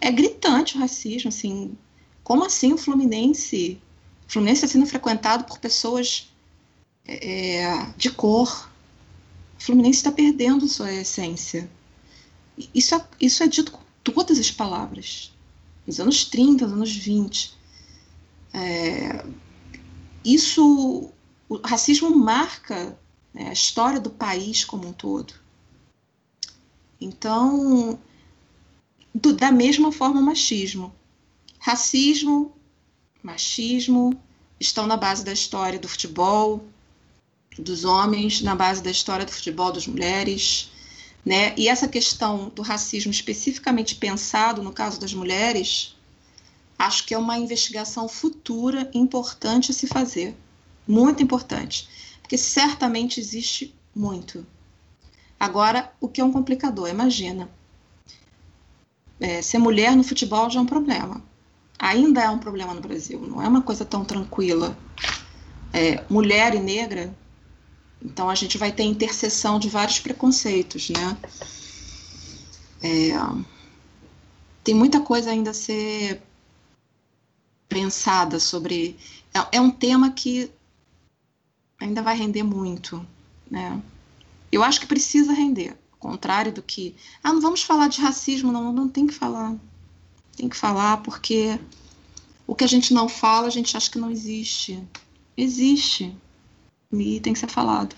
é 0.00 0.10
gritante 0.10 0.76
o 0.76 0.80
racismo, 0.80 1.28
assim, 1.28 1.76
como 2.24 2.44
assim 2.44 2.72
o 2.72 2.78
Fluminense, 2.78 3.80
o 4.28 4.32
Fluminense 4.32 4.64
está 4.64 4.72
sendo 4.72 4.86
frequentado 4.86 5.44
por 5.44 5.58
pessoas 5.58 6.32
é, 7.06 7.86
de 7.96 8.10
cor. 8.10 8.68
O 9.58 9.62
Fluminense 9.62 9.98
está 9.98 10.12
perdendo 10.12 10.68
sua 10.68 10.92
essência. 10.92 11.68
Isso 12.74 12.94
é, 12.94 13.04
isso 13.20 13.42
é 13.42 13.46
dito 13.46 13.72
com 13.72 13.82
todas 14.02 14.38
as 14.38 14.50
palavras. 14.50 15.31
Nos 15.86 16.00
anos 16.00 16.24
30, 16.24 16.66
nos 16.66 16.74
anos 16.74 16.96
20. 16.96 17.54
É, 18.54 19.24
isso, 20.24 21.10
o 21.48 21.56
racismo 21.64 22.10
marca 22.10 22.98
né, 23.34 23.48
a 23.48 23.52
história 23.52 24.00
do 24.00 24.10
país 24.10 24.64
como 24.64 24.88
um 24.88 24.92
todo. 24.92 25.34
Então, 27.00 27.98
do, 29.14 29.32
da 29.32 29.50
mesma 29.50 29.90
forma, 29.90 30.20
o 30.20 30.24
machismo. 30.24 30.94
Racismo, 31.58 32.52
machismo 33.22 34.20
estão 34.58 34.86
na 34.86 34.96
base 34.96 35.24
da 35.24 35.32
história 35.32 35.78
do 35.78 35.88
futebol, 35.88 36.64
dos 37.58 37.84
homens, 37.84 38.40
na 38.40 38.54
base 38.54 38.82
da 38.82 38.90
história 38.90 39.26
do 39.26 39.32
futebol 39.32 39.72
das 39.72 39.86
mulheres. 39.86 40.70
Né? 41.24 41.54
E 41.56 41.68
essa 41.68 41.86
questão 41.86 42.48
do 42.48 42.62
racismo 42.62 43.10
especificamente 43.10 43.94
pensado 43.94 44.62
no 44.62 44.72
caso 44.72 45.00
das 45.00 45.14
mulheres, 45.14 45.96
acho 46.78 47.06
que 47.06 47.14
é 47.14 47.18
uma 47.18 47.38
investigação 47.38 48.08
futura 48.08 48.90
importante 48.92 49.70
a 49.70 49.74
se 49.74 49.86
fazer, 49.86 50.36
muito 50.86 51.22
importante, 51.22 51.88
porque 52.20 52.36
certamente 52.36 53.20
existe 53.20 53.72
muito. 53.94 54.44
Agora, 55.38 55.92
o 56.00 56.08
que 56.08 56.20
é 56.20 56.24
um 56.24 56.32
complicador? 56.32 56.88
Imagina, 56.88 57.48
é, 59.20 59.40
ser 59.40 59.58
mulher 59.58 59.94
no 59.94 60.02
futebol 60.02 60.50
já 60.50 60.58
é 60.58 60.62
um 60.62 60.66
problema. 60.66 61.22
Ainda 61.78 62.22
é 62.22 62.30
um 62.30 62.38
problema 62.38 62.74
no 62.74 62.80
Brasil, 62.80 63.20
não 63.20 63.40
é 63.40 63.46
uma 63.46 63.62
coisa 63.62 63.84
tão 63.84 64.04
tranquila. 64.04 64.76
É, 65.72 66.04
mulher 66.08 66.54
e 66.54 66.60
negra 66.60 67.14
então 68.04 68.28
a 68.28 68.34
gente 68.34 68.58
vai 68.58 68.72
ter 68.72 68.82
interseção 68.82 69.58
de 69.58 69.68
vários 69.68 70.00
preconceitos, 70.00 70.90
né? 70.90 71.16
É, 72.82 73.12
tem 74.64 74.74
muita 74.74 75.00
coisa 75.00 75.30
ainda 75.30 75.50
a 75.50 75.54
ser 75.54 76.20
pensada 77.68 78.40
sobre. 78.40 78.96
É, 79.32 79.56
é, 79.56 79.60
um 79.60 79.70
tema 79.70 80.10
que 80.10 80.50
ainda 81.80 82.02
vai 82.02 82.16
render 82.16 82.42
muito, 82.42 83.06
né? 83.48 83.80
Eu 84.50 84.62
acho 84.62 84.80
que 84.80 84.86
precisa 84.86 85.32
render, 85.32 85.76
ao 85.92 85.98
contrário 85.98 86.52
do 86.52 86.62
que. 86.62 86.96
Ah, 87.22 87.32
não 87.32 87.40
vamos 87.40 87.62
falar 87.62 87.88
de 87.88 88.00
racismo, 88.00 88.50
não, 88.50 88.72
não 88.72 88.88
tem 88.88 89.06
que 89.06 89.14
falar. 89.14 89.56
Tem 90.36 90.48
que 90.48 90.56
falar 90.56 90.98
porque 90.98 91.58
o 92.46 92.54
que 92.54 92.64
a 92.64 92.68
gente 92.68 92.92
não 92.92 93.08
fala, 93.08 93.46
a 93.46 93.50
gente 93.50 93.76
acha 93.76 93.90
que 93.90 93.98
não 93.98 94.10
existe. 94.10 94.82
Existe 95.36 96.14
e 96.92 97.20
tem 97.20 97.32
que 97.32 97.38
ser 97.38 97.48
falado. 97.48 97.96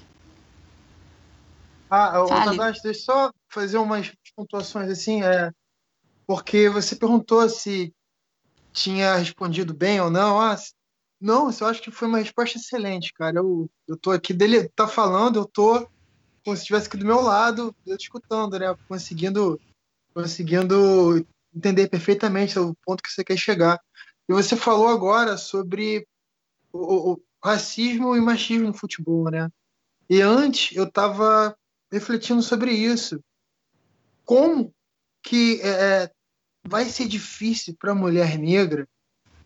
Ah, 1.91 2.13
Tadashi, 2.45 2.81
deixa 2.83 2.89
eu 2.89 3.05
só 3.05 3.31
fazer 3.49 3.79
umas 3.79 4.13
pontuações 4.35 4.91
assim, 4.91 5.23
é, 5.23 5.53
porque 6.27 6.69
você 6.69 6.97
perguntou 6.97 7.49
se 7.49 7.95
tinha 8.73 9.17
respondido 9.17 9.73
bem 9.73 10.01
ou 10.01 10.11
não. 10.11 10.41
Ah, 10.41 10.57
não, 11.21 11.51
eu 11.51 11.67
acho 11.67 11.83
que 11.83 11.91
foi 11.91 12.09
uma 12.09 12.19
resposta 12.19 12.59
excelente, 12.59 13.13
cara. 13.13 13.39
Eu, 13.39 13.71
eu 13.87 13.97
tô 13.97 14.11
aqui 14.11 14.33
dele 14.33 14.69
tá 14.71 14.89
falando, 14.89 15.39
eu 15.39 15.45
tô 15.47 15.89
como 16.45 16.57
se 16.57 16.63
estivesse 16.63 16.89
aqui 16.89 16.99
do 16.99 17.07
meu 17.07 17.23
lado, 17.23 17.75
eu 17.87 17.97
te 17.97 18.03
escutando, 18.03 18.59
né? 18.59 18.75
Conseguindo, 18.87 19.59
conseguindo 20.15 21.27
entender 21.55 21.89
perfeitamente 21.89 22.59
o 22.59 22.75
ponto 22.85 23.03
que 23.03 23.11
você 23.11 23.25
quer 23.25 23.39
chegar. 23.39 23.81
E 24.29 24.33
você 24.33 24.55
falou 24.55 24.89
agora 24.89 25.39
sobre 25.39 26.07
o, 26.73 27.13
o, 27.13 27.23
racismo 27.45 28.17
e 28.17 28.21
machismo 28.21 28.69
no 28.69 28.75
futebol, 28.75 29.31
né? 29.31 29.51
E 30.09 30.21
antes 30.21 30.75
eu 30.75 30.85
estava 30.85 31.57
refletindo 31.93 32.43
sobre 32.43 32.73
isso. 32.73 33.21
Como 34.25 34.75
que 35.23 35.61
é, 35.63 35.69
é 35.69 36.11
vai 36.67 36.87
ser 36.87 37.07
difícil 37.07 37.77
para 37.79 37.93
a 37.93 37.95
mulher 37.95 38.39
negra 38.39 38.89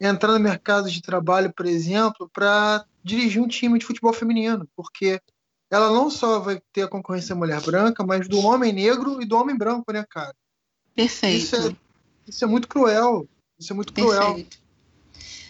entrar 0.01 0.33
no 0.33 0.39
mercado 0.39 0.89
de 0.89 1.03
trabalho, 1.03 1.53
por 1.53 1.67
exemplo, 1.67 2.31
para 2.33 2.85
dirigir 3.03 3.43
um 3.43 3.49
time 3.49 3.79
de 3.79 3.85
futebol 3.85 4.13
feminino, 4.13 4.69
porque 4.77 5.21
ela 5.69 5.91
não 5.91 6.09
só 6.09 6.39
vai 6.39 6.63
ter 6.73 6.83
a 6.83 6.89
concorrência 6.89 7.35
da 7.35 7.39
mulher 7.39 7.61
branca, 7.61 8.05
mas 8.07 8.29
do 8.29 8.39
homem 8.39 8.73
negro 8.73 9.21
e 9.21 9.27
do 9.27 9.37
homem 9.37 9.59
branco, 9.59 9.93
né, 9.93 10.05
cara? 10.09 10.35
Perfeito. 10.95 11.37
Isso 11.37 11.57
é, 11.57 11.77
isso 12.29 12.45
é 12.45 12.47
muito 12.47 12.69
cruel. 12.69 13.29
Isso 13.59 13.73
é 13.73 13.77
muito 13.77 13.93
Perfeito. 13.93 14.59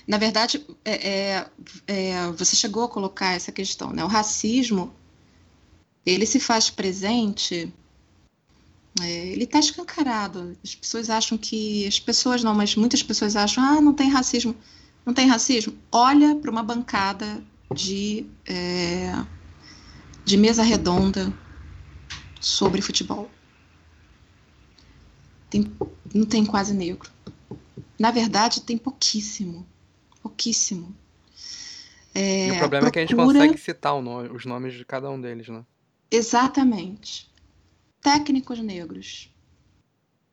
Na 0.09 0.16
verdade, 0.16 0.64
é, 0.86 1.09
é, 1.09 1.51
é, 1.86 2.32
você 2.32 2.56
chegou 2.56 2.85
a 2.85 2.89
colocar 2.89 3.35
essa 3.35 3.52
questão, 3.52 3.93
né? 3.93 4.02
O 4.02 4.06
racismo, 4.06 4.90
ele 6.06 6.24
se 6.24 6.40
faz 6.40 6.70
presente, 6.70 7.70
é, 9.02 9.28
ele 9.28 9.44
está 9.44 9.59
escancarado. 9.59 10.56
As 10.64 10.74
pessoas 10.74 11.10
acham 11.10 11.36
que, 11.36 11.86
as 11.86 12.01
pessoas 12.01 12.43
não, 12.43 12.55
mas 12.55 12.74
muitas 12.74 13.02
pessoas 13.02 13.36
acham, 13.36 13.62
ah, 13.62 13.82
não 13.82 13.93
tem 13.93 14.09
racismo. 14.09 14.56
Não 15.05 15.12
tem 15.12 15.28
racismo? 15.28 15.76
Olha 15.93 16.35
para 16.36 16.51
uma 16.51 16.62
bancada 16.62 17.44
de, 17.74 18.24
é, 18.47 19.12
de 20.24 20.39
mesa 20.39 20.62
redonda 20.62 21.30
sobre 22.40 22.80
futebol. 22.80 23.30
Tem, 25.51 25.70
não 26.14 26.24
tem 26.24 26.47
quase 26.47 26.72
negro. 26.72 27.10
Na 27.98 28.10
verdade, 28.10 28.62
tem 28.62 28.78
pouquíssimo 28.78 29.66
pouquíssimo. 30.22 30.94
É, 32.14 32.48
e 32.48 32.50
o 32.52 32.58
problema 32.58 32.68
procura... 32.68 32.88
é 32.88 32.90
que 32.90 32.98
a 32.98 33.02
gente 33.02 33.16
consegue 33.16 33.58
citar 33.58 34.00
nome, 34.02 34.28
os 34.30 34.44
nomes 34.44 34.74
de 34.74 34.84
cada 34.84 35.10
um 35.10 35.20
deles, 35.20 35.48
né? 35.48 35.64
Exatamente. 36.10 37.30
Técnicos 38.00 38.58
negros. 38.60 39.30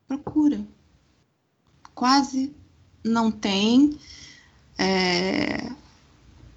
Procura. 0.06 0.64
quase 1.94 2.54
não 3.02 3.30
tem. 3.30 3.98
É, 4.78 5.70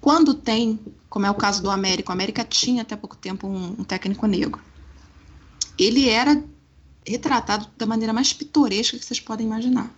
quando 0.00 0.34
tem, 0.34 0.78
como 1.08 1.26
é 1.26 1.30
o 1.30 1.34
caso 1.34 1.62
do 1.62 1.70
América, 1.70 2.10
o 2.10 2.12
América 2.12 2.44
tinha 2.44 2.82
até 2.82 2.96
pouco 2.96 3.16
tempo 3.16 3.46
um, 3.46 3.76
um 3.78 3.84
técnico 3.84 4.26
negro. 4.26 4.62
Ele 5.78 6.08
era 6.08 6.42
retratado 7.06 7.66
da 7.76 7.86
maneira 7.86 8.12
mais 8.12 8.32
pitoresca 8.32 8.98
que 8.98 9.04
vocês 9.04 9.20
podem 9.20 9.46
imaginar. 9.46 9.92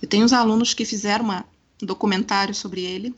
Eu 0.00 0.08
tenho 0.08 0.24
uns 0.24 0.32
alunos 0.32 0.72
que 0.72 0.84
fizeram 0.84 1.24
uma, 1.24 1.40
um 1.40 1.59
documentário 1.86 2.54
sobre 2.54 2.82
ele. 2.82 3.14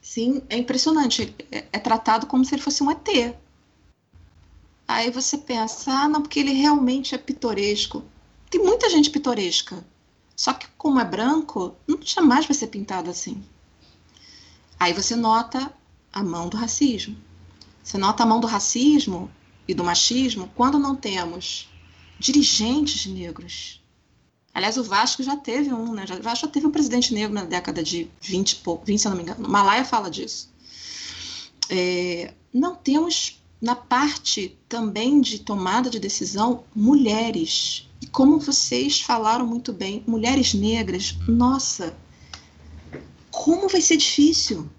Sim, 0.00 0.42
é 0.48 0.56
impressionante. 0.56 1.34
É, 1.50 1.66
é, 1.72 1.78
tratado 1.78 2.26
como 2.26 2.44
se 2.44 2.54
ele 2.54 2.62
fosse 2.62 2.82
um 2.82 2.90
ET. 2.90 3.36
Aí 4.88 5.10
você 5.10 5.36
pensa, 5.36 5.92
ah, 5.92 6.08
não, 6.08 6.22
porque 6.22 6.40
ele 6.40 6.52
realmente 6.52 7.14
é 7.14 7.18
pitoresco. 7.18 8.04
Tem 8.48 8.62
muita 8.62 8.88
gente 8.88 9.10
pitoresca. 9.10 9.84
Só 10.36 10.52
que 10.52 10.68
como 10.78 11.00
é 11.00 11.04
branco, 11.04 11.74
não 11.86 11.98
jamais 12.00 12.46
vai 12.46 12.54
ser 12.54 12.68
pintado 12.68 13.10
assim. 13.10 13.42
Aí 14.78 14.92
você 14.92 15.16
nota 15.16 15.72
a 16.12 16.22
mão 16.22 16.48
do 16.48 16.56
racismo. 16.56 17.16
Você 17.82 17.98
nota 17.98 18.22
a 18.22 18.26
mão 18.26 18.40
do 18.40 18.46
racismo 18.46 19.30
e 19.66 19.74
do 19.74 19.84
machismo 19.84 20.50
quando 20.54 20.78
não 20.78 20.94
temos 20.94 21.68
dirigentes 22.18 23.06
negros. 23.06 23.82
Aliás, 24.56 24.78
o 24.78 24.82
Vasco 24.82 25.22
já 25.22 25.36
teve 25.36 25.70
um, 25.70 25.92
né? 25.92 26.06
O 26.18 26.22
Vasco 26.22 26.46
já 26.46 26.50
teve 26.50 26.66
um 26.66 26.70
presidente 26.70 27.12
negro 27.12 27.34
na 27.34 27.44
década 27.44 27.82
de 27.82 28.08
20 28.22 28.52
e 28.52 28.56
pouco, 28.56 28.86
20, 28.86 28.98
se 28.98 29.06
eu 29.06 29.10
não 29.10 29.16
me 29.18 29.22
engano. 29.22 29.46
Malaya 29.46 29.84
fala 29.84 30.10
disso. 30.10 30.48
É, 31.68 32.32
não 32.54 32.74
temos 32.74 33.38
na 33.60 33.76
parte 33.76 34.56
também 34.66 35.20
de 35.20 35.40
tomada 35.40 35.90
de 35.90 36.00
decisão 36.00 36.64
mulheres. 36.74 37.86
E 38.00 38.06
como 38.06 38.38
vocês 38.38 38.98
falaram 38.98 39.46
muito 39.46 39.74
bem, 39.74 40.02
mulheres 40.06 40.54
negras, 40.54 41.14
nossa, 41.28 41.94
como 43.30 43.68
vai 43.68 43.82
ser 43.82 43.98
difícil. 43.98 44.70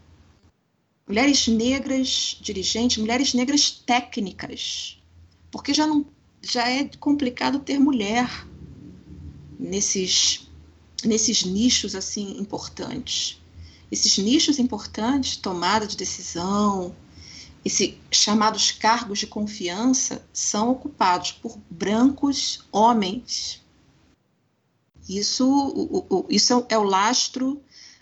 Mulheres 1.07 1.47
negras 1.47 2.35
dirigentes, 2.41 2.97
mulheres 2.97 3.31
negras 3.35 3.69
técnicas, 3.69 4.99
porque 5.51 5.71
já 5.71 5.85
não 5.85 6.03
já 6.41 6.67
é 6.67 6.89
complicado 6.99 7.59
ter 7.59 7.77
mulher 7.77 8.27
nesses 9.59 10.47
nesses 11.05 11.43
nichos 11.43 11.95
assim 11.95 12.39
importantes. 12.39 13.41
Esses 13.91 14.17
nichos 14.17 14.59
importantes, 14.59 15.37
tomada 15.37 15.87
de 15.87 15.95
decisão, 15.95 16.95
esses 17.63 17.95
chamados 18.11 18.71
cargos 18.71 19.19
de 19.19 19.27
confiança 19.27 20.25
são 20.33 20.71
ocupados 20.71 21.31
por 21.31 21.57
brancos 21.69 22.65
homens. 22.71 23.61
Isso, 25.07 25.47
o, 25.47 26.05
o, 26.09 26.25
isso 26.29 26.65
é 26.69 26.77
o 26.77 26.83
lastro 26.83 27.61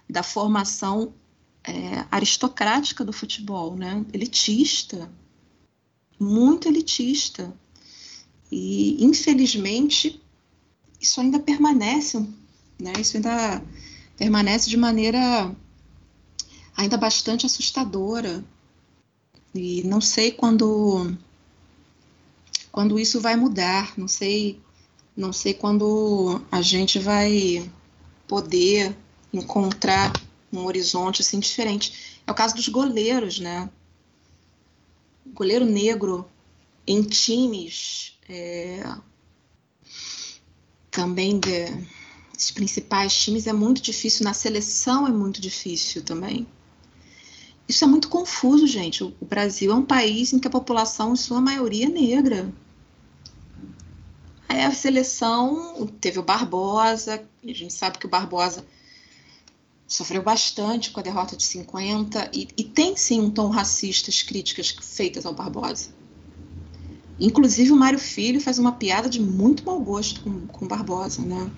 da 0.10 0.24
formação 0.24 1.14
é, 1.64 2.06
aristocrática 2.10 3.04
do 3.04 3.14
futebol, 3.14 3.76
né? 3.76 4.06
elitista, 4.14 5.12
muito 6.20 6.68
elitista. 6.68 7.54
E, 8.52 9.04
infelizmente, 9.04 10.22
isso 11.00 11.22
ainda 11.22 11.40
permanece, 11.40 12.20
né? 12.80 12.94
isso 13.00 13.18
ainda 13.18 13.62
permanece 14.18 14.70
de 14.70 14.78
maneira 14.78 15.56
ainda 16.76 16.98
bastante 16.98 17.46
assustadora. 17.46 18.44
E 19.54 19.84
não 19.84 20.02
sei 20.02 20.32
quando 20.32 21.16
quando 22.72 23.00
isso 23.00 23.22
vai 23.22 23.36
mudar, 23.38 23.94
não 23.98 24.08
sei 24.08 24.60
não 25.16 25.32
sei 25.32 25.54
quando 25.54 26.42
a 26.52 26.62
gente 26.62 27.00
vai 27.00 27.72
poder 28.28 28.96
encontrar 29.32 30.12
um 30.52 30.66
horizonte 30.66 31.22
assim 31.22 31.40
diferente. 31.40 32.20
É 32.28 32.32
o 32.32 32.36
caso 32.36 32.56
dos 32.56 32.68
goleiros, 32.68 33.40
né? 33.40 33.70
Goleiro 35.28 35.66
negro 35.66 36.30
em 36.86 37.02
times 37.02 38.18
é, 38.28 38.84
também 40.96 41.40
de, 41.40 41.66
dos 42.34 42.52
principais 42.52 43.14
times 43.14 43.46
é 43.46 43.54
muito 43.54 43.82
difícil, 43.82 44.24
na 44.24 44.34
seleção 44.34 45.06
é 45.06 45.12
muito 45.12 45.42
difícil 45.42 46.02
também. 46.02 46.48
Isso 47.68 47.84
é 47.84 47.88
muito 47.88 48.08
confuso, 48.08 48.66
gente. 48.66 49.04
O, 49.04 49.14
Brasil 49.22 49.72
é 49.72 49.76
um 49.76 49.86
país 49.86 50.32
em 50.32 50.40
que 50.40 50.48
a 50.48 50.52
população, 50.52 51.14
em 51.14 51.16
sua 51.16 51.42
maioria, 51.42 51.88
é 51.88 51.90
negra. 51.90 52.54
Aí 54.48 54.64
a 54.64 54.72
seleção 54.72 55.88
teve 56.00 56.20
o 56.20 56.24
Barbosa, 56.24 57.28
a 57.44 57.48
gente 57.48 57.74
sabe 57.74 57.98
que 57.98 58.06
o 58.06 58.10
Barbosa 58.10 58.66
sofreu 59.88 60.22
bastante 60.22 60.92
com 60.92 61.00
a 61.00 61.04
derrota 61.04 61.36
de 61.36 61.44
50 61.44 62.30
e, 62.34 62.48
e 62.56 62.64
tem 62.64 62.96
sim 62.96 63.20
um 63.20 63.32
tom 63.32 63.50
racista 63.50 64.10
as 64.10 64.22
críticas 64.22 64.76
feitas 64.82 65.26
ao 65.26 65.34
Barbosa. 65.34 65.95
Inclusive 67.20 67.72
o 67.72 67.76
Mário 67.76 68.00
Filho 68.00 68.42
faz 68.42 68.60
uma 68.60 68.74
piada 68.74 69.10
de 69.10 69.20
muito 69.22 69.66
mau 69.66 69.80
gosto 69.82 70.22
com, 70.22 70.46
com 70.48 70.68
Barbosa, 70.68 71.22
né? 71.22 71.52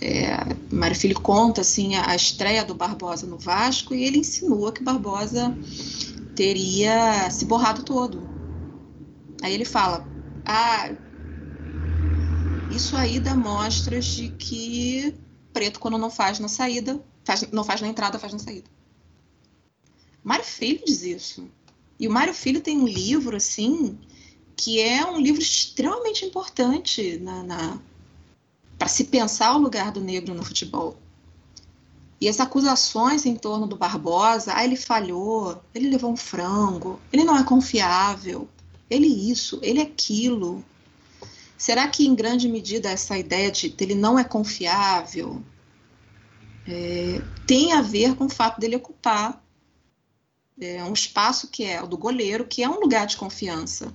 É, 0.00 0.36
Mário 0.74 0.96
Filho 0.96 1.20
conta 1.20 1.60
assim 1.60 1.94
a, 1.96 2.10
a 2.10 2.16
estreia 2.16 2.64
do 2.64 2.74
Barbosa 2.74 3.26
no 3.26 3.38
Vasco 3.38 3.94
e 3.94 4.04
ele 4.04 4.18
insinua 4.18 4.72
que 4.72 4.82
Barbosa 4.82 5.56
teria 6.34 7.30
se 7.30 7.44
borrado 7.44 7.82
todo. 7.82 8.28
Aí 9.42 9.54
ele 9.54 9.64
fala: 9.64 10.08
Ah, 10.44 10.90
isso 12.68 12.96
aí 12.96 13.20
dá 13.20 13.34
mostras 13.34 14.06
de 14.06 14.28
que 14.28 15.14
preto, 15.52 15.78
quando 15.78 15.98
não 15.98 16.10
faz 16.10 16.38
na 16.38 16.48
saída, 16.48 17.00
faz, 17.24 17.42
não 17.52 17.62
faz 17.64 17.80
na 17.80 17.88
entrada, 17.88 18.18
faz 18.18 18.32
na 18.32 18.38
saída. 18.38 18.68
Mário 20.22 20.44
Filho 20.44 20.82
diz 20.84 21.02
isso. 21.02 21.48
E 21.98 22.08
o 22.08 22.10
Mário 22.10 22.34
Filho 22.34 22.60
tem 22.60 22.76
um 22.76 22.86
livro, 22.88 23.36
assim, 23.36 23.98
que 24.56 24.80
é 24.80 25.04
um 25.04 25.20
livro 25.20 25.40
extremamente 25.40 26.24
importante 26.24 27.18
na, 27.18 27.42
na 27.42 27.78
para 28.78 28.88
se 28.88 29.04
pensar 29.04 29.54
o 29.54 29.58
lugar 29.58 29.92
do 29.92 30.00
negro 30.00 30.34
no 30.34 30.44
futebol. 30.44 30.96
E 32.20 32.28
as 32.28 32.40
acusações 32.40 33.26
em 33.26 33.36
torno 33.36 33.66
do 33.66 33.76
Barbosa, 33.76 34.52
ah, 34.54 34.64
ele 34.64 34.76
falhou, 34.76 35.62
ele 35.74 35.90
levou 35.90 36.12
um 36.12 36.16
frango, 36.16 37.00
ele 37.12 37.24
não 37.24 37.36
é 37.36 37.44
confiável, 37.44 38.48
ele 38.88 39.06
isso, 39.06 39.58
ele 39.62 39.80
aquilo. 39.80 40.64
Será 41.56 41.88
que 41.88 42.06
em 42.06 42.14
grande 42.14 42.48
medida 42.48 42.90
essa 42.90 43.16
ideia 43.16 43.50
de 43.50 43.74
ele 43.78 43.94
não 43.94 44.18
é 44.18 44.24
confiável 44.24 45.42
é, 46.66 47.20
tem 47.46 47.72
a 47.72 47.82
ver 47.82 48.14
com 48.16 48.24
o 48.24 48.30
fato 48.30 48.60
dele 48.60 48.76
ocupar 48.76 49.42
é, 50.60 50.82
um 50.84 50.92
espaço 50.92 51.48
que 51.48 51.64
é 51.64 51.82
o 51.82 51.86
do 51.86 51.98
goleiro, 51.98 52.46
que 52.46 52.62
é 52.62 52.68
um 52.68 52.80
lugar 52.80 53.06
de 53.06 53.16
confiança. 53.16 53.92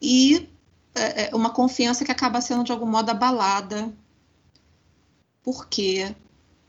E 0.00 0.48
é, 0.94 1.30
é 1.30 1.34
uma 1.34 1.50
confiança 1.50 2.04
que 2.04 2.12
acaba 2.12 2.40
sendo 2.40 2.64
de 2.64 2.72
algum 2.72 2.86
modo 2.86 3.10
abalada, 3.10 3.92
porque 5.42 6.14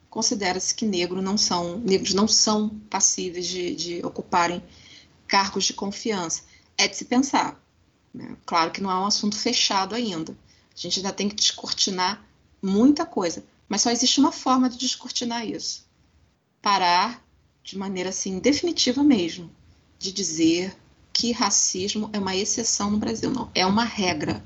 considera-se 0.09 0.75
que 0.75 0.85
negro 0.85 1.21
não 1.21 1.37
são, 1.37 1.77
negros 1.79 2.13
não 2.13 2.27
são 2.27 2.69
passíveis 2.89 3.47
de, 3.47 3.75
de 3.75 4.05
ocuparem 4.05 4.61
cargos 5.27 5.63
de 5.63 5.73
confiança. 5.73 6.43
É 6.77 6.87
de 6.87 6.97
se 6.97 7.05
pensar. 7.05 7.61
Né? 8.13 8.35
Claro 8.45 8.71
que 8.71 8.81
não 8.81 8.91
é 8.91 8.95
um 8.95 9.05
assunto 9.05 9.37
fechado 9.37 9.95
ainda. 9.95 10.35
A 10.75 10.77
gente 10.77 10.99
ainda 10.99 11.13
tem 11.13 11.29
que 11.29 11.35
descortinar 11.35 12.25
muita 12.61 13.05
coisa. 13.05 13.43
Mas 13.67 13.81
só 13.81 13.89
existe 13.89 14.19
uma 14.19 14.31
forma 14.31 14.69
de 14.69 14.77
descortinar 14.77 15.47
isso. 15.47 15.85
Parar 16.61 17.25
de 17.63 17.77
maneira 17.77 18.09
assim 18.09 18.39
definitiva 18.39 19.03
mesmo, 19.03 19.49
de 19.97 20.11
dizer 20.11 20.75
que 21.13 21.31
racismo 21.31 22.09
é 22.13 22.19
uma 22.19 22.35
exceção 22.35 22.91
no 22.91 22.97
Brasil, 22.97 23.29
não, 23.29 23.49
é 23.53 23.65
uma 23.65 23.83
regra. 23.83 24.43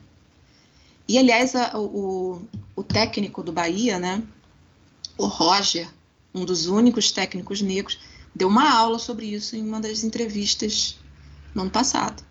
E 1.08 1.18
aliás, 1.18 1.56
a, 1.56 1.78
o, 1.78 2.42
o 2.76 2.84
técnico 2.84 3.44
do 3.44 3.52
Bahia, 3.52 4.00
né, 4.00 4.24
o 5.18 5.26
Roger, 5.28 5.88
um 6.34 6.44
dos 6.44 6.68
únicos 6.68 7.12
técnicos 7.12 7.62
negros, 7.62 8.00
deu 8.34 8.48
uma 8.48 8.70
aula 8.70 9.00
sobre 9.00 9.28
isso 9.28 9.56
em 9.56 9.62
uma 9.62 9.80
das 9.80 10.04
entrevistas 10.04 10.98
no 11.54 11.62
ano 11.62 11.72
passado. 11.72 12.24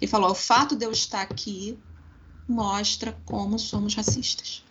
Ele 0.00 0.10
falou: 0.10 0.30
o 0.30 0.34
fato 0.34 0.76
de 0.76 0.84
eu 0.84 0.92
estar 0.92 1.22
aqui 1.22 1.78
mostra 2.48 3.16
como 3.24 3.58
somos 3.58 3.94
racistas. 3.94 4.64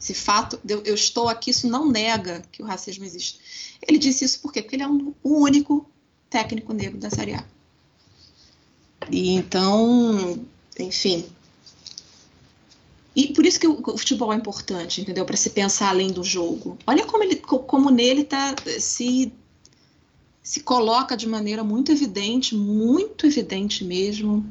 Esse 0.00 0.14
fato, 0.14 0.60
de 0.64 0.74
eu, 0.74 0.94
estou 0.94 1.28
aqui, 1.28 1.50
isso 1.50 1.68
não 1.68 1.88
nega 1.88 2.42
que 2.50 2.62
o 2.62 2.66
racismo 2.66 3.04
existe. 3.04 3.78
Ele 3.86 3.98
disse 3.98 4.24
isso 4.24 4.40
por 4.40 4.52
quê? 4.52 4.60
Porque 4.60 4.74
ele 4.74 4.82
é 4.82 4.88
um, 4.88 5.14
o 5.22 5.38
único 5.38 5.88
técnico 6.28 6.72
negro 6.72 6.98
da 6.98 7.08
Série 7.08 7.34
A. 7.34 7.44
E 9.10 9.30
então, 9.30 10.44
enfim. 10.78 11.26
E 13.14 13.28
por 13.28 13.44
isso 13.44 13.60
que 13.60 13.68
o, 13.68 13.98
futebol 13.98 14.32
é 14.32 14.36
importante, 14.36 15.00
entendeu? 15.00 15.24
Para 15.24 15.36
se 15.36 15.50
pensar 15.50 15.90
além 15.90 16.10
do 16.10 16.24
jogo. 16.24 16.78
Olha 16.86 17.04
como, 17.04 17.22
ele, 17.22 17.36
como 17.36 17.90
nele 17.90 18.24
tá, 18.24 18.54
se, 18.78 19.32
se 20.42 20.60
coloca 20.60 21.16
de 21.16 21.28
maneira 21.28 21.62
muito 21.62 21.92
evidente, 21.92 22.54
muito 22.54 23.26
evidente 23.26 23.84
mesmo, 23.84 24.44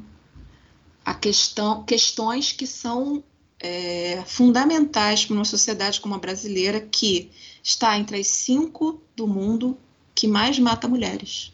a 1.04 1.16
questão, 1.16 1.84
questões 1.84 2.52
que 2.52 2.68
são 2.68 3.24
é, 3.60 4.24
fundamentais 4.28 5.26
para 5.26 5.36
uma 5.36 5.46
sociedade 5.46 6.00
como 6.00 6.14
a 6.14 6.20
brasileira 6.20 6.80
que 6.80 7.32
está 7.64 7.98
entre 7.98 8.20
as 8.20 8.28
cinco 8.28 9.02
do 9.16 9.28
mundo 9.28 9.78
que 10.14 10.28
mais 10.28 10.60
mata 10.60 10.88
mulheres. 10.88 11.52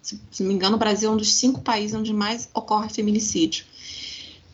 Se, 0.00 0.20
se 0.30 0.42
não 0.42 0.48
me 0.48 0.54
engano, 0.54 0.76
o 0.76 0.78
Brasil 0.78 1.10
é 1.10 1.12
um 1.12 1.16
dos 1.16 1.32
cinco 1.32 1.60
países 1.60 1.94
onde 1.96 2.12
mais 2.12 2.48
ocorre 2.54 2.88
feminicídio. 2.88 3.64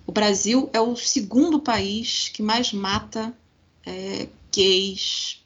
O 0.07 0.13
Brasil 0.13 0.69
é 0.73 0.81
o 0.81 0.97
segundo 0.97 1.61
país 1.61 2.29
que 2.29 2.43
mais 2.43 2.73
mata 2.73 3.33
é, 3.87 4.29
gays, 4.53 5.43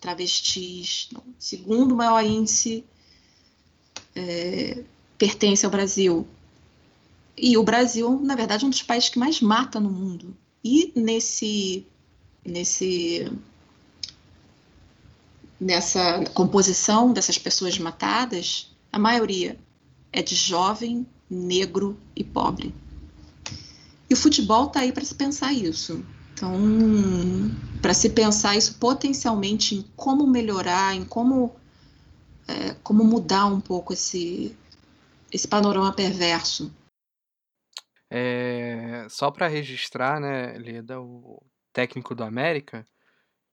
travestis. 0.00 1.08
Não, 1.12 1.22
segundo 1.38 1.96
maior 1.96 2.24
índice 2.24 2.84
é, 4.14 4.82
pertence 5.18 5.64
ao 5.64 5.70
Brasil. 5.70 6.26
E 7.36 7.56
o 7.56 7.62
Brasil, 7.62 8.20
na 8.20 8.34
verdade, 8.34 8.64
é 8.64 8.66
um 8.66 8.70
dos 8.70 8.82
países 8.82 9.08
que 9.08 9.18
mais 9.18 9.40
mata 9.40 9.80
no 9.80 9.90
mundo. 9.90 10.36
E 10.62 10.92
nesse, 10.94 11.86
nesse, 12.44 13.32
nessa 15.58 16.24
composição 16.34 17.12
dessas 17.12 17.38
pessoas 17.38 17.78
matadas, 17.78 18.70
a 18.92 18.98
maioria 18.98 19.58
é 20.12 20.22
de 20.22 20.34
jovem, 20.34 21.06
negro 21.28 21.98
e 22.14 22.22
pobre. 22.22 22.74
E 24.08 24.12
o 24.12 24.16
futebol 24.16 24.66
está 24.66 24.80
aí 24.80 24.92
para 24.92 25.04
se 25.04 25.14
pensar 25.14 25.54
isso. 25.54 26.04
Então, 26.34 26.52
para 27.80 27.94
se 27.94 28.10
pensar 28.10 28.56
isso 28.56 28.78
potencialmente 28.78 29.74
em 29.74 29.82
como 29.96 30.26
melhorar, 30.26 30.94
em 30.94 31.04
como, 31.04 31.56
é, 32.46 32.74
como 32.82 33.02
mudar 33.02 33.46
um 33.46 33.60
pouco 33.60 33.94
esse, 33.94 34.54
esse 35.32 35.48
panorama 35.48 35.92
perverso. 35.94 36.70
É, 38.10 39.06
só 39.08 39.30
para 39.30 39.48
registrar, 39.48 40.20
né, 40.20 40.58
Leda, 40.58 41.00
o 41.00 41.42
técnico 41.72 42.14
do 42.14 42.22
América, 42.22 42.86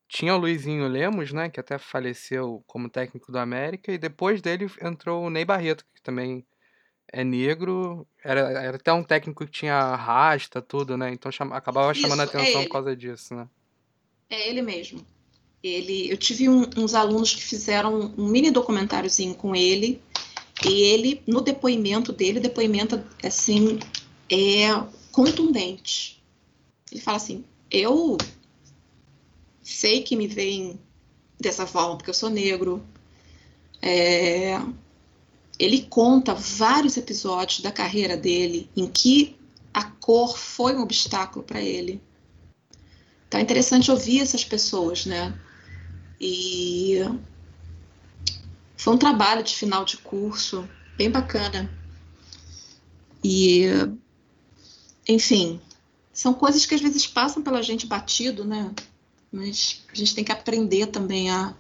tinha 0.10 0.36
o 0.36 0.38
Luizinho 0.40 0.88
Lemos, 0.88 1.32
né, 1.32 1.50
que 1.50 1.60
até 1.60 1.78
faleceu 1.78 2.64
como 2.66 2.90
técnico 2.90 3.32
do 3.32 3.38
América, 3.38 3.94
e 3.94 3.98
depois 3.98 4.42
dele 4.42 4.70
entrou 4.82 5.24
o 5.24 5.30
Ney 5.30 5.46
Barreto, 5.46 5.86
que 5.94 6.02
também 6.02 6.44
é 7.14 7.24
negro, 7.24 8.08
era, 8.24 8.40
era 8.40 8.76
até 8.76 8.92
um 8.92 9.04
técnico 9.04 9.46
que 9.46 9.52
tinha 9.52 9.96
rasta, 9.96 10.64
tudo, 10.64 10.98
né, 10.98 11.12
então 11.14 11.32
chama, 11.32 11.56
acabava 11.56 11.92
Isso, 11.92 12.02
chamando 12.02 12.22
a 12.22 12.24
é 12.24 12.26
atenção 12.26 12.62
é 12.62 12.64
por 12.66 12.72
causa 12.72 12.96
disso, 12.96 13.36
né. 13.36 13.48
É 14.32 14.50
ele 14.50 14.64
mesmo. 14.64 15.06
Ele, 15.62 16.10
eu 16.10 16.18
tive 16.18 16.50
um, 16.50 16.68
uns 16.76 16.96
alunos 16.96 17.36
que 17.36 17.44
fizeram 17.44 18.14
um 18.18 18.28
mini 18.28 18.50
documentáriozinho 18.50 19.36
com 19.36 19.56
ele, 19.56 20.02
e 20.66 20.82
ele, 20.82 21.22
no 21.28 21.40
depoimento 21.40 22.12
dele, 22.12 22.40
depoimento, 22.40 23.02
assim, 23.24 23.80
é 24.30 24.70
contundente. 25.12 26.22
Ele 26.92 27.00
fala 27.00 27.18
assim: 27.18 27.46
eu 27.72 28.18
sei 29.70 30.02
que 30.02 30.16
me 30.16 30.28
veem 30.28 30.80
dessa 31.40 31.66
forma 31.66 31.96
porque 31.96 32.10
eu 32.10 32.14
sou 32.14 32.30
negro. 32.30 32.84
É, 33.82 34.60
ele 35.58 35.84
conta 35.90 36.34
vários 36.34 36.98
episódios 36.98 37.62
da 37.62 37.72
carreira 37.72 38.18
dele 38.18 38.70
em 38.76 38.88
que 38.88 39.38
a 39.74 39.84
cor 39.84 40.38
foi 40.38 40.76
um 40.76 40.82
obstáculo 40.82 41.46
para 41.46 41.62
ele. 41.62 42.02
Então 43.28 43.40
é 43.40 43.44
interessante 43.44 43.92
ouvir 43.92 44.22
essas 44.22 44.44
pessoas, 44.44 45.06
né? 45.06 45.40
E 46.20 46.98
foi 48.76 48.94
um 48.94 48.98
trabalho 48.98 49.44
de 49.44 49.56
final 49.56 49.86
de 49.86 49.98
curso 49.98 50.68
bem 50.98 51.12
bacana. 51.12 51.70
E 53.24 53.66
enfim, 55.08 55.62
são 56.12 56.34
coisas 56.34 56.66
que 56.66 56.76
às 56.76 56.82
vezes 56.82 57.06
passam 57.06 57.42
pela 57.42 57.62
gente 57.62 57.86
batido, 57.86 58.44
né? 58.44 58.74
Mas 59.32 59.86
a 59.92 59.96
gente 59.96 60.16
tem 60.16 60.24
que 60.24 60.32
aprender 60.32 60.88
também 60.88 61.30
a, 61.30 61.56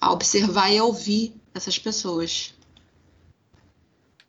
a 0.00 0.12
observar 0.12 0.70
e 0.70 0.78
a 0.78 0.84
ouvir 0.84 1.34
essas 1.54 1.78
pessoas. 1.78 2.54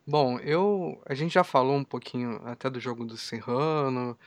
Bom, 0.06 0.40
eu 0.40 1.02
a 1.06 1.14
gente 1.14 1.34
já 1.34 1.44
falou 1.44 1.76
um 1.76 1.84
pouquinho 1.84 2.42
até 2.46 2.70
do 2.70 2.80
jogo 2.80 3.06
do 3.06 3.18
Serrano. 3.18 4.18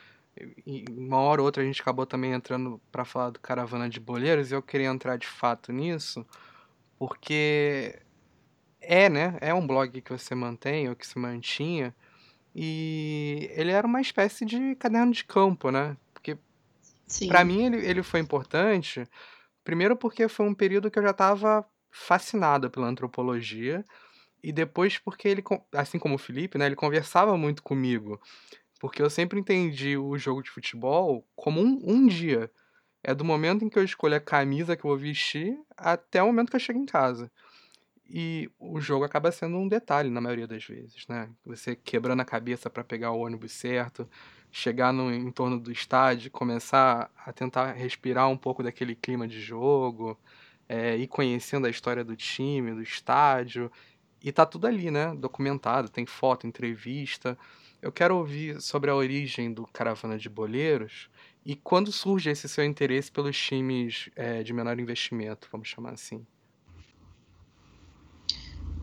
E 0.67 0.85
uma 0.91 1.19
hora 1.19 1.41
ou 1.41 1.47
outra 1.47 1.63
a 1.63 1.67
gente 1.67 1.81
acabou 1.81 2.07
também 2.07 2.33
entrando 2.33 2.81
para 2.93 3.05
falar 3.05 3.31
do 3.31 3.41
Caravana 3.41 3.89
de 3.89 3.99
Boleiros 3.99 4.51
e 4.51 4.55
eu 4.55 4.63
queria 4.63 4.89
entrar 4.89 5.17
de 5.17 5.27
fato 5.27 5.73
nisso, 5.73 6.25
porque 6.99 7.99
é, 8.81 9.09
né? 9.09 9.37
É 9.41 9.53
um 9.53 9.67
blog 9.67 10.01
que 10.01 10.13
você 10.13 10.35
mantém 10.35 10.89
ou 10.89 10.97
que 10.97 11.07
se 11.07 11.19
mantinha 11.19 11.95
e 12.55 13.51
ele 13.55 13.71
era 13.71 13.87
uma 13.87 14.01
espécie 14.01 14.45
de 14.45 14.75
caderno 14.77 15.13
de 15.13 15.25
campo, 15.25 15.71
né? 15.71 15.97
Para 17.29 17.45
mim 17.45 17.67
ele, 17.67 17.87
ele 17.87 18.03
foi 18.03 18.21
importante, 18.21 19.07
primeiro 19.65 19.97
porque 19.97 20.29
foi 20.29 20.47
um 20.47 20.55
período 20.55 20.91
que 20.91 20.99
eu 20.99 21.03
já 21.03 21.11
estava 21.11 21.65
fascinado 21.91 22.71
pela 22.71 22.87
antropologia, 22.87 23.85
e 24.43 24.53
depois 24.53 24.99
porque 24.99 25.29
ele, 25.29 25.45
assim 25.73 25.99
como 25.99 26.15
o 26.15 26.19
Felipe, 26.19 26.57
né, 26.57 26.67
ele 26.67 26.77
conversava 26.77 27.37
muito 27.37 27.63
comigo. 27.63 28.21
Porque 28.81 29.03
eu 29.03 29.11
sempre 29.11 29.39
entendi 29.39 29.97
o 29.97 30.17
jogo 30.17 30.43
de 30.43 30.51
futebol 30.51 31.27
como 31.37 31.61
um, 31.61 31.79
um 31.85 32.07
dia. 32.07 32.51
É 33.03 33.15
do 33.15 33.25
momento 33.25 33.65
em 33.65 33.69
que 33.69 33.79
eu 33.79 33.85
escolho 33.85 34.17
a 34.17 34.21
camisa 34.21 34.77
que 34.77 34.85
eu 34.85 34.91
vou 34.91 34.99
vestir 34.99 35.59
até 35.77 36.23
o 36.23 36.27
momento 36.27 36.51
que 36.51 36.57
eu 36.57 36.61
chego 36.61 36.79
em 36.79 36.87
casa. 36.87 37.31
E 38.09 38.51
o 38.59 38.81
jogo 38.81 39.05
acaba 39.05 39.31
sendo 39.31 39.57
um 39.57 39.69
detalhe 39.69 40.11
na 40.11 40.21
maioria 40.21 40.47
das 40.47 40.65
vezes, 40.65 41.07
né? 41.09 41.31
Você 41.45 41.77
quebrando 41.77 42.21
a 42.21 42.25
cabeça 42.25 42.69
para 42.69 42.83
pegar 42.83 43.13
o 43.13 43.21
ônibus 43.21 43.53
certo, 43.53 44.09
chegar 44.51 44.93
no 44.93 45.13
entorno 45.13 45.59
do 45.59 45.71
estádio, 45.71 46.31
começar 46.31 47.11
a 47.25 47.33
tentar 47.33 47.73
respirar 47.73 48.29
um 48.29 48.37
pouco 48.37 48.63
daquele 48.63 48.95
clima 48.95 49.27
de 49.29 49.41
jogo, 49.41 50.19
é, 50.69 50.97
ir 50.97 51.07
conhecendo 51.07 51.67
a 51.67 51.71
história 51.71 52.05
do 52.05 52.17
time, 52.17 52.75
do 52.75 52.83
estádio. 52.83 53.71
E 54.23 54.31
tá 54.33 54.45
tudo 54.45 54.67
ali, 54.67 54.91
né? 54.91 55.15
Documentado, 55.15 55.89
tem 55.89 56.05
foto, 56.05 56.47
entrevista. 56.47 57.39
Eu 57.81 57.91
quero 57.91 58.17
ouvir 58.17 58.61
sobre 58.61 58.91
a 58.91 58.95
origem 58.95 59.53
do 59.53 59.67
Caravana 59.67 60.19
de 60.19 60.29
Boleiros 60.29 61.09
e 61.45 61.57
quando 61.57 61.91
surge 61.91 62.29
esse 62.29 62.49
seu 62.49 62.65
interesse 62.65 63.11
pelos 63.11 63.37
times 63.39 64.11
é, 64.15 64.43
de 64.43 64.53
menor 64.53 64.79
investimento, 64.79 65.49
vamos 65.51 65.69
chamar 65.69 65.95
assim. 65.95 66.27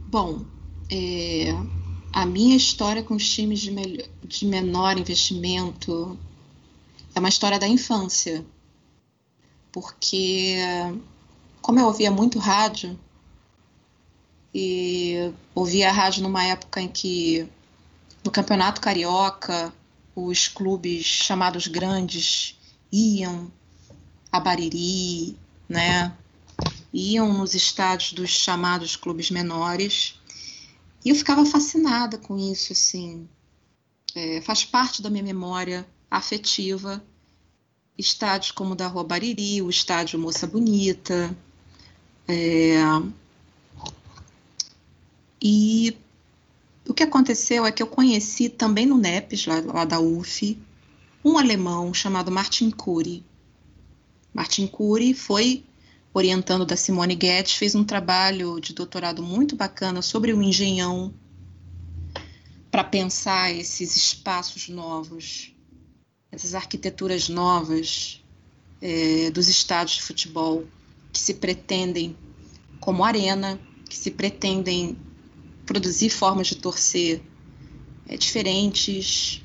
Bom, 0.09 0.45
é, 0.91 1.51
a 2.17 2.25
minha 2.25 2.57
história 2.57 3.03
com 3.03 3.13
os 3.13 3.29
times 3.29 3.59
de, 3.59 4.09
de 4.23 4.45
menor 4.47 4.97
investimento 4.97 6.17
é 7.13 7.19
uma 7.19 7.29
história 7.29 7.59
da 7.59 7.67
infância, 7.67 8.43
porque 9.71 10.55
como 11.61 11.79
eu 11.79 11.85
ouvia 11.85 12.09
muito 12.09 12.39
rádio 12.39 12.99
e 14.51 15.31
ouvia 15.53 15.89
a 15.89 15.91
rádio 15.91 16.23
numa 16.23 16.43
época 16.43 16.81
em 16.81 16.87
que 16.87 17.47
no 18.25 18.31
Campeonato 18.31 18.81
Carioca 18.81 19.71
os 20.15 20.47
clubes 20.47 21.05
chamados 21.05 21.67
grandes 21.67 22.57
iam 22.91 23.51
a 24.31 24.39
Bariri, 24.39 25.37
né? 25.69 26.17
iam 26.91 27.31
nos 27.31 27.53
estádios 27.53 28.13
dos 28.13 28.31
chamados 28.31 28.95
clubes 28.95 29.29
menores. 29.29 30.19
E 31.07 31.09
eu 31.09 31.15
ficava 31.15 31.45
fascinada 31.45 32.17
com 32.17 32.37
isso, 32.37 32.73
assim. 32.73 33.29
É, 34.13 34.41
faz 34.41 34.65
parte 34.65 35.01
da 35.01 35.09
minha 35.09 35.23
memória 35.23 35.87
afetiva. 36.11 37.01
Estádios 37.97 38.51
como 38.51 38.73
o 38.73 38.75
da 38.75 38.87
Rua 38.87 39.05
Bariri, 39.05 39.61
o 39.61 39.69
estádio 39.69 40.19
Moça 40.19 40.45
Bonita. 40.45 41.33
É... 42.27 42.75
E 45.41 45.95
o 46.85 46.93
que 46.93 47.03
aconteceu 47.03 47.65
é 47.65 47.71
que 47.71 47.81
eu 47.81 47.87
conheci 47.87 48.49
também 48.49 48.85
no 48.85 48.97
NEPES, 48.97 49.45
lá, 49.45 49.61
lá 49.61 49.85
da 49.85 50.01
UF, 50.01 50.59
um 51.23 51.37
alemão 51.37 51.93
chamado 51.93 52.29
Martin 52.29 52.69
Cury. 52.69 53.23
Martin 54.33 54.67
Cury 54.67 55.13
foi 55.13 55.63
orientando 56.17 56.65
da 56.65 56.75
Simone 56.75 57.13
Guedes, 57.13 57.53
fez 57.53 57.75
um 57.75 57.83
trabalho 57.83 58.59
de 58.59 58.73
doutorado 58.73 59.21
muito 59.21 59.55
bacana 59.55 60.01
sobre 60.01 60.33
o 60.33 60.41
engenhão 60.41 61.13
para 62.71 62.83
pensar 62.83 63.51
esses 63.53 63.95
espaços 63.95 64.67
novos, 64.67 65.53
essas 66.31 66.55
arquiteturas 66.55 67.29
novas 67.29 68.23
é, 68.81 69.29
dos 69.29 69.47
estádios 69.47 69.97
de 69.97 70.03
futebol 70.03 70.65
que 71.13 71.19
se 71.19 71.35
pretendem 71.35 72.17
como 72.79 73.03
arena, 73.03 73.59
que 73.87 73.95
se 73.95 74.09
pretendem 74.09 74.97
produzir 75.67 76.09
formas 76.09 76.47
de 76.47 76.55
torcer 76.55 77.21
é, 78.07 78.17
diferentes, 78.17 79.43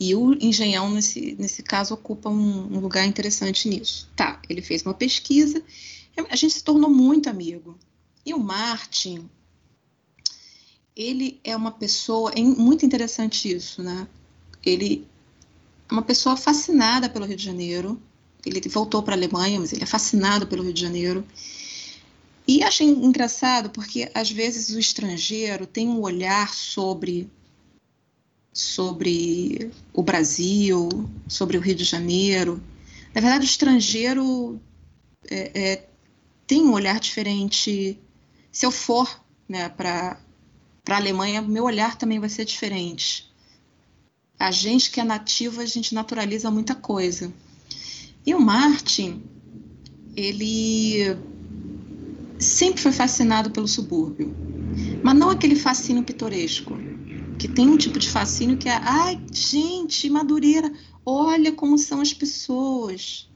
e 0.00 0.14
o 0.14 0.34
Engenhão, 0.40 0.90
nesse, 0.90 1.36
nesse 1.38 1.62
caso, 1.62 1.94
ocupa 1.94 2.30
um, 2.30 2.76
um 2.76 2.80
lugar 2.80 3.04
interessante 3.06 3.68
nisso. 3.68 4.08
Tá, 4.14 4.40
ele 4.48 4.62
fez 4.62 4.82
uma 4.82 4.94
pesquisa, 4.94 5.62
a 6.30 6.36
gente 6.36 6.54
se 6.54 6.64
tornou 6.64 6.90
muito 6.90 7.28
amigo. 7.28 7.76
E 8.24 8.34
o 8.34 8.38
Martin, 8.38 9.28
ele 10.94 11.40
é 11.42 11.56
uma 11.56 11.70
pessoa, 11.70 12.32
é 12.34 12.40
muito 12.40 12.84
interessante 12.84 13.50
isso, 13.50 13.82
né? 13.82 14.06
Ele 14.64 15.06
uma 15.90 16.02
pessoa 16.02 16.36
fascinada 16.36 17.08
pelo 17.08 17.24
Rio 17.24 17.36
de 17.36 17.44
Janeiro. 17.44 18.00
Ele 18.44 18.60
voltou 18.68 19.02
para 19.02 19.14
a 19.14 19.16
Alemanha, 19.16 19.58
mas 19.58 19.72
ele 19.72 19.82
é 19.82 19.86
fascinado 19.86 20.46
pelo 20.46 20.62
Rio 20.62 20.72
de 20.72 20.80
Janeiro. 20.80 21.24
E 22.46 22.62
achei 22.62 22.86
engraçado 22.86 23.70
porque 23.70 24.10
às 24.14 24.30
vezes 24.30 24.74
o 24.74 24.78
estrangeiro 24.78 25.66
tem 25.66 25.88
um 25.88 26.00
olhar 26.00 26.54
sobre 26.54 27.30
sobre 28.58 29.70
o 29.92 30.02
Brasil, 30.02 31.08
sobre 31.28 31.56
o 31.56 31.60
Rio 31.60 31.76
de 31.76 31.84
Janeiro. 31.84 32.60
Na 33.14 33.20
verdade, 33.20 33.44
o 33.44 33.48
estrangeiro 33.48 34.60
é, 35.30 35.50
é, 35.54 35.88
tem 36.44 36.64
um 36.64 36.72
olhar 36.72 36.98
diferente. 36.98 37.96
Se 38.50 38.66
eu 38.66 38.72
for 38.72 39.08
né, 39.48 39.68
para 39.68 40.18
a 40.88 40.96
Alemanha, 40.96 41.40
meu 41.40 41.62
olhar 41.62 41.96
também 41.96 42.18
vai 42.18 42.28
ser 42.28 42.44
diferente. 42.44 43.32
A 44.36 44.50
gente 44.50 44.90
que 44.90 45.00
é 45.00 45.04
nativo, 45.04 45.60
a 45.60 45.66
gente 45.66 45.94
naturaliza 45.94 46.50
muita 46.50 46.74
coisa. 46.74 47.32
E 48.26 48.34
o 48.34 48.40
Martin, 48.40 49.22
ele 50.16 51.16
sempre 52.40 52.82
foi 52.82 52.90
fascinado 52.90 53.52
pelo 53.52 53.68
subúrbio, 53.68 54.34
mas 55.00 55.14
não 55.14 55.30
aquele 55.30 55.54
fascínio 55.54 56.02
pitoresco, 56.02 56.76
que 57.38 57.46
tem 57.46 57.68
um 57.68 57.76
tipo 57.76 57.98
de 57.98 58.10
fascínio 58.10 58.58
que 58.58 58.68
é, 58.68 58.80
ai, 58.82 59.20
gente, 59.32 60.10
Madureira, 60.10 60.72
olha 61.06 61.52
como 61.52 61.78
são 61.78 62.00
as 62.00 62.12
pessoas. 62.12 63.30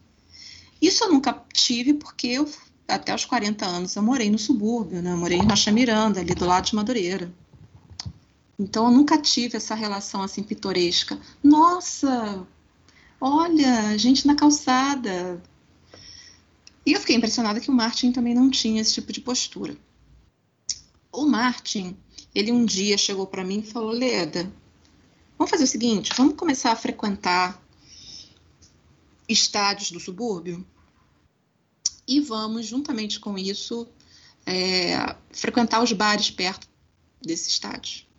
Isso 0.81 1.05
eu 1.05 1.12
nunca 1.12 1.33
tive 1.53 1.95
porque 1.95 2.27
eu 2.27 2.51
até 2.89 3.15
os 3.15 3.24
40 3.24 3.65
anos 3.65 3.95
eu 3.95 4.03
morei 4.03 4.29
no 4.29 4.39
subúrbio, 4.39 5.01
né? 5.01 5.12
Eu 5.12 5.16
morei 5.16 5.39
em 5.39 5.47
Rocha 5.47 5.70
Miranda, 5.70 6.20
ali 6.20 6.35
do 6.35 6.45
lado 6.45 6.66
de 6.66 6.74
Madureira. 6.74 7.33
Então 8.59 8.87
eu 8.87 8.91
nunca 8.91 9.16
tive 9.16 9.57
essa 9.57 9.74
relação 9.74 10.23
assim 10.23 10.43
pitoresca. 10.43 11.19
Nossa, 11.43 12.47
olha, 13.20 13.97
gente 13.97 14.27
na 14.27 14.35
calçada. 14.35 15.41
E 16.85 16.93
eu 16.93 17.01
fiquei 17.01 17.15
impressionada 17.15 17.61
que 17.61 17.70
o 17.70 17.74
Martin 17.74 18.11
também 18.11 18.35
não 18.35 18.51
tinha 18.51 18.81
esse 18.81 18.95
tipo 18.95 19.12
de 19.12 19.20
postura. 19.20 19.77
O 21.12 21.27
Martin, 21.27 21.97
ele 22.34 22.52
um 22.52 22.64
dia 22.64 22.96
chegou 22.98 23.26
para 23.26 23.44
mim 23.44 23.60
e 23.60 23.70
falou: 23.70 23.90
Leda, 23.90 24.52
vamos 25.38 25.50
fazer 25.50 25.64
o 25.64 25.68
seguinte, 25.68 26.12
vamos 26.16 26.34
começar 26.36 26.72
a 26.72 26.76
frequentar 26.76 27.60
estádios 29.28 29.90
do 29.90 30.00
subúrbio 30.00 30.66
e 32.06 32.20
vamos, 32.20 32.66
juntamente 32.66 33.20
com 33.20 33.38
isso, 33.38 33.86
é, 34.44 35.16
frequentar 35.30 35.82
os 35.82 35.92
bares 35.92 36.30
perto 36.30 36.68
desse 37.20 37.48
estádio 37.48 38.12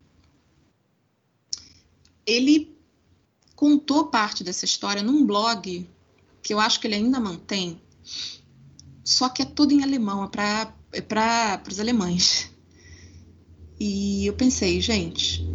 ele 2.26 2.76
contou 3.56 4.08
parte 4.08 4.44
dessa 4.44 4.66
história 4.66 5.04
num 5.04 5.26
blog 5.26 5.88
que 6.42 6.54
eu 6.54 6.60
acho 6.60 6.80
que 6.80 6.88
ele 6.88 6.96
ainda 6.96 7.20
mantém, 7.20 7.82
só 9.04 9.30
que 9.30 9.42
é 9.42 9.46
todo 9.46 9.72
em 9.72 9.84
alemão, 9.84 10.26
é 10.26 11.02
para 11.02 11.62
é 11.62 11.70
os 11.70 11.80
alemães. 11.80 12.52
E 13.86 14.26
eu 14.26 14.32
pensei, 14.32 14.80
gente, 14.80 15.46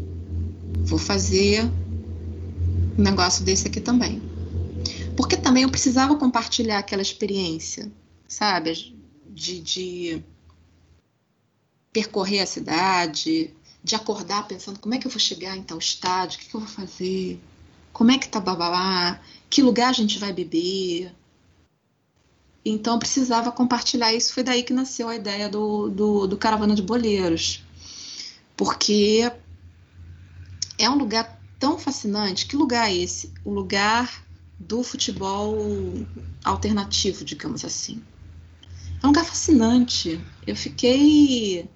vou 0.85 0.99
fazer 0.99 1.65
um 1.65 3.03
negócio 3.03 3.43
desse 3.43 3.67
aqui 3.67 3.81
também. 3.81 4.21
Porque 5.17 5.35
também 5.35 5.63
eu 5.63 5.71
precisava 5.71 6.15
compartilhar 6.15 6.79
aquela 6.79 7.01
experiência, 7.01 7.91
sabe? 8.29 8.95
De, 9.31 9.61
de 9.61 10.23
percorrer 11.91 12.41
a 12.41 12.47
cidade, 12.47 13.51
de 13.83 13.95
acordar 13.95 14.47
pensando 14.47 14.79
como 14.79 14.93
é 14.93 14.99
que 14.99 15.07
eu 15.07 15.11
vou 15.11 15.19
chegar 15.19 15.57
em 15.57 15.63
tal 15.63 15.79
estádio, 15.79 16.37
o 16.37 16.41
que, 16.43 16.51
que 16.51 16.55
eu 16.55 16.61
vou 16.61 16.69
fazer, 16.69 17.41
como 17.95 18.11
é 18.11 18.19
que 18.19 18.29
tá 18.29 18.39
babá, 18.39 19.23
que 19.49 19.63
lugar 19.63 19.89
a 19.89 19.95
gente 19.95 20.19
vai 20.19 20.35
beber. 20.35 21.15
Então 22.63 22.93
eu 22.93 22.99
precisava 22.99 23.51
compartilhar 23.51 24.13
isso, 24.13 24.35
foi 24.35 24.43
daí 24.43 24.63
que 24.63 24.75
nasceu 24.75 25.09
a 25.09 25.17
ideia 25.17 25.49
do, 25.49 25.89
do, 25.89 26.27
do 26.27 26.37
Caravana 26.37 26.75
de 26.75 26.83
Boleiros. 26.83 27.67
Porque 28.59 29.31
é 30.77 30.91
um 30.91 30.97
lugar 30.99 31.41
tão 31.61 31.79
fascinante. 31.79 32.45
Que 32.45 32.57
lugar 32.57 32.91
é 32.91 32.95
esse? 32.97 33.33
O 33.45 33.51
lugar 33.53 34.25
do 34.59 34.83
futebol 34.83 35.57
alternativo, 36.45 37.25
digamos 37.25 37.65
assim. 37.65 38.03
É 39.01 39.07
um 39.07 39.11
lugar 39.11 39.25
fascinante. 39.25 40.21
Eu 40.45 40.57
fiquei 40.57 41.71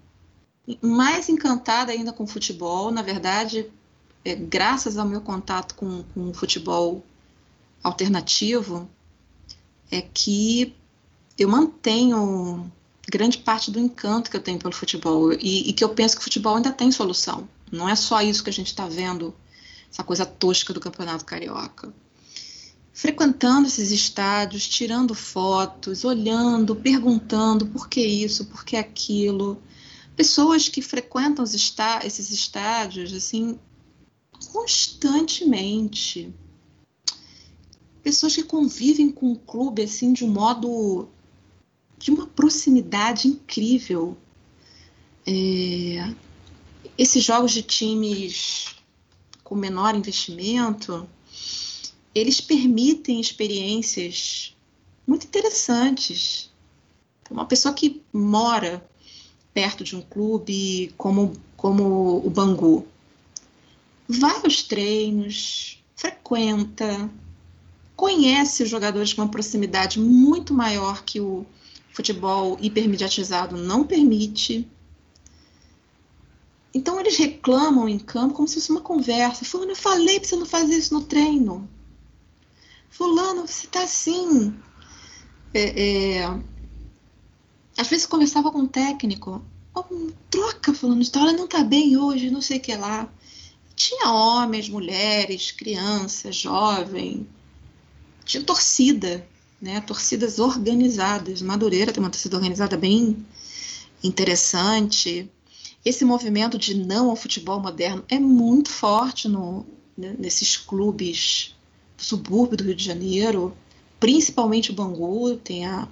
mais 0.82 1.28
encantada 1.28 1.92
ainda 1.92 2.12
com 2.12 2.26
futebol. 2.26 2.90
Na 2.90 3.00
verdade, 3.00 3.70
é, 4.24 4.34
graças 4.34 4.98
ao 4.98 5.06
meu 5.06 5.20
contato 5.20 5.76
com, 5.76 6.02
com 6.12 6.30
o 6.30 6.34
futebol 6.34 7.04
alternativo, 7.80 8.90
é 9.88 10.02
que 10.02 10.74
eu 11.38 11.48
mantenho 11.48 12.72
grande 13.11 13.39
parte 13.39 13.70
do 13.70 13.79
encanto 13.79 14.31
que 14.31 14.37
eu 14.37 14.43
tenho 14.43 14.59
pelo 14.59 14.74
futebol 14.74 15.33
e, 15.33 15.69
e, 15.69 15.73
que 15.73 15.83
eu 15.83 15.89
penso 15.89 16.16
que 16.16 16.20
o 16.20 16.24
futebol 16.24 16.57
ainda 16.57 16.73
tem 16.73 16.91
solução. 16.93 17.49
Não 17.70 17.89
é 17.89 17.97
só 17.97 18.20
isso 18.23 18.45
que 18.45 18.51
a 18.51 18.53
gente 18.53 18.69
está 18.69 18.87
vendo, 18.87 19.35
essa 19.91 20.05
coisa 20.05 20.24
tosca 20.24 20.73
do 20.73 20.81
Campeonato 20.81 21.24
Carioca. 21.24 21.93
Frequentando 22.93 23.66
esses 23.66 23.91
estádios, 23.91 24.69
tirando 24.69 25.15
fotos, 25.15 26.05
olhando, 26.05 26.77
perguntando 26.77 27.66
por 27.66 27.89
que 27.89 28.01
isso, 28.01 28.45
por 28.45 28.65
que 28.65 28.77
aquilo, 28.77 29.61
pessoas 30.15 30.69
que 30.69 30.83
frequentam 30.83 31.45
está, 31.45 32.01
esses 32.05 32.31
estádios 32.31 33.12
assim 33.12 33.59
constantemente 34.51 36.35
pessoas 38.03 38.35
que 38.35 38.43
convivem 38.43 39.11
com 39.11 39.33
o 39.33 39.39
clube 39.39 39.83
assim 39.83 40.12
de 40.12 40.24
um 40.24 40.29
modo 40.29 41.09
de 42.03 42.11
uma 42.11 42.27
proximidade 42.27 43.29
incrível 43.29 44.16
é, 45.27 46.12
esses 46.99 47.23
jogos 47.23 47.53
de 47.53 47.62
times 47.62 48.74
com 49.45 49.55
menor 49.55 49.95
investimento 49.95 51.09
eles 52.15 52.41
permitem 52.41 53.20
experiências 53.20 54.55
muito 55.07 55.27
interessantes 55.27 56.53
uma 57.33 57.47
pessoa 57.47 57.74
que 57.74 58.03
mora 58.12 58.85
perto 59.55 59.83
de 59.83 59.97
um 59.97 60.03
clube 60.03 60.93
como, 60.97 61.33
como 61.57 62.24
o 62.24 62.31
Bangu. 62.31 62.87
Vai 64.09 64.37
aos 64.45 64.62
treinos, 64.62 65.83
frequenta, 65.97 67.11
conhece 67.97 68.62
os 68.62 68.69
jogadores 68.69 69.12
com 69.12 69.23
uma 69.23 69.31
proximidade 69.31 69.99
muito 69.99 70.53
maior 70.53 71.03
que 71.03 71.20
o 71.20 71.47
futebol 71.93 72.56
hipermediatizado 72.60 73.56
não 73.56 73.85
permite. 73.85 74.69
Então 76.74 76.98
eles 76.98 77.19
reclamam 77.19 77.89
em 77.89 77.98
campo 77.98 78.35
como 78.35 78.48
se 78.48 78.55
fosse 78.55 78.70
uma 78.70 78.81
conversa. 78.81 79.44
Fulano, 79.44 79.73
eu 79.73 79.77
falei 79.77 80.19
para 80.19 80.28
você 80.28 80.36
não 80.36 80.47
fazer 80.47 80.77
isso 80.77 80.94
no 80.94 81.05
treino. 81.05 81.69
Fulano, 82.89 83.47
você 83.47 83.66
está 83.66 83.82
assim. 83.82 84.55
É, 85.52 86.20
é, 86.20 86.40
às 87.77 87.89
vezes 87.89 88.06
conversava 88.06 88.51
com 88.51 88.60
um 88.60 88.66
técnico, 88.66 89.44
oh, 89.74 89.85
troca 90.31 90.73
falando 90.73 91.02
de 91.02 91.10
tal, 91.10 91.23
ela 91.23 91.32
não 91.32 91.47
tá 91.47 91.62
bem 91.62 91.97
hoje, 91.97 92.31
não 92.31 92.40
sei 92.40 92.56
o 92.56 92.60
que 92.60 92.74
lá. 92.74 93.12
Tinha 93.74 94.10
homens, 94.10 94.69
mulheres, 94.69 95.51
crianças, 95.51 96.36
jovem, 96.36 97.27
tinha 98.24 98.43
torcida, 98.43 99.27
né? 99.62 99.80
Torcidas 99.80 100.40
organizadas. 100.40 101.40
Madureira 101.40 101.93
tem 101.93 102.02
uma 102.02 102.10
torcida 102.10 102.36
organizada 102.36 102.76
bem 102.76 103.24
interessante. 104.02 105.30
Esse 105.84 106.05
movimento 106.05 106.59
de 106.59 106.74
não 106.74 107.09
ao 107.09 107.16
futebol 107.16 107.60
moderno 107.60 108.05
é 108.09 108.18
muito 108.18 108.70
forte 108.70 109.28
no, 109.28 109.64
né, 109.97 110.16
nesses 110.18 110.56
clubes 110.56 111.55
do 111.97 112.02
subúrbio 112.02 112.56
do 112.56 112.64
Rio 112.64 112.74
de 112.74 112.84
Janeiro, 112.84 113.56
principalmente 114.01 114.72
o 114.72 114.74
Bangu, 114.74 115.36
tem 115.36 115.64
a 115.64 115.86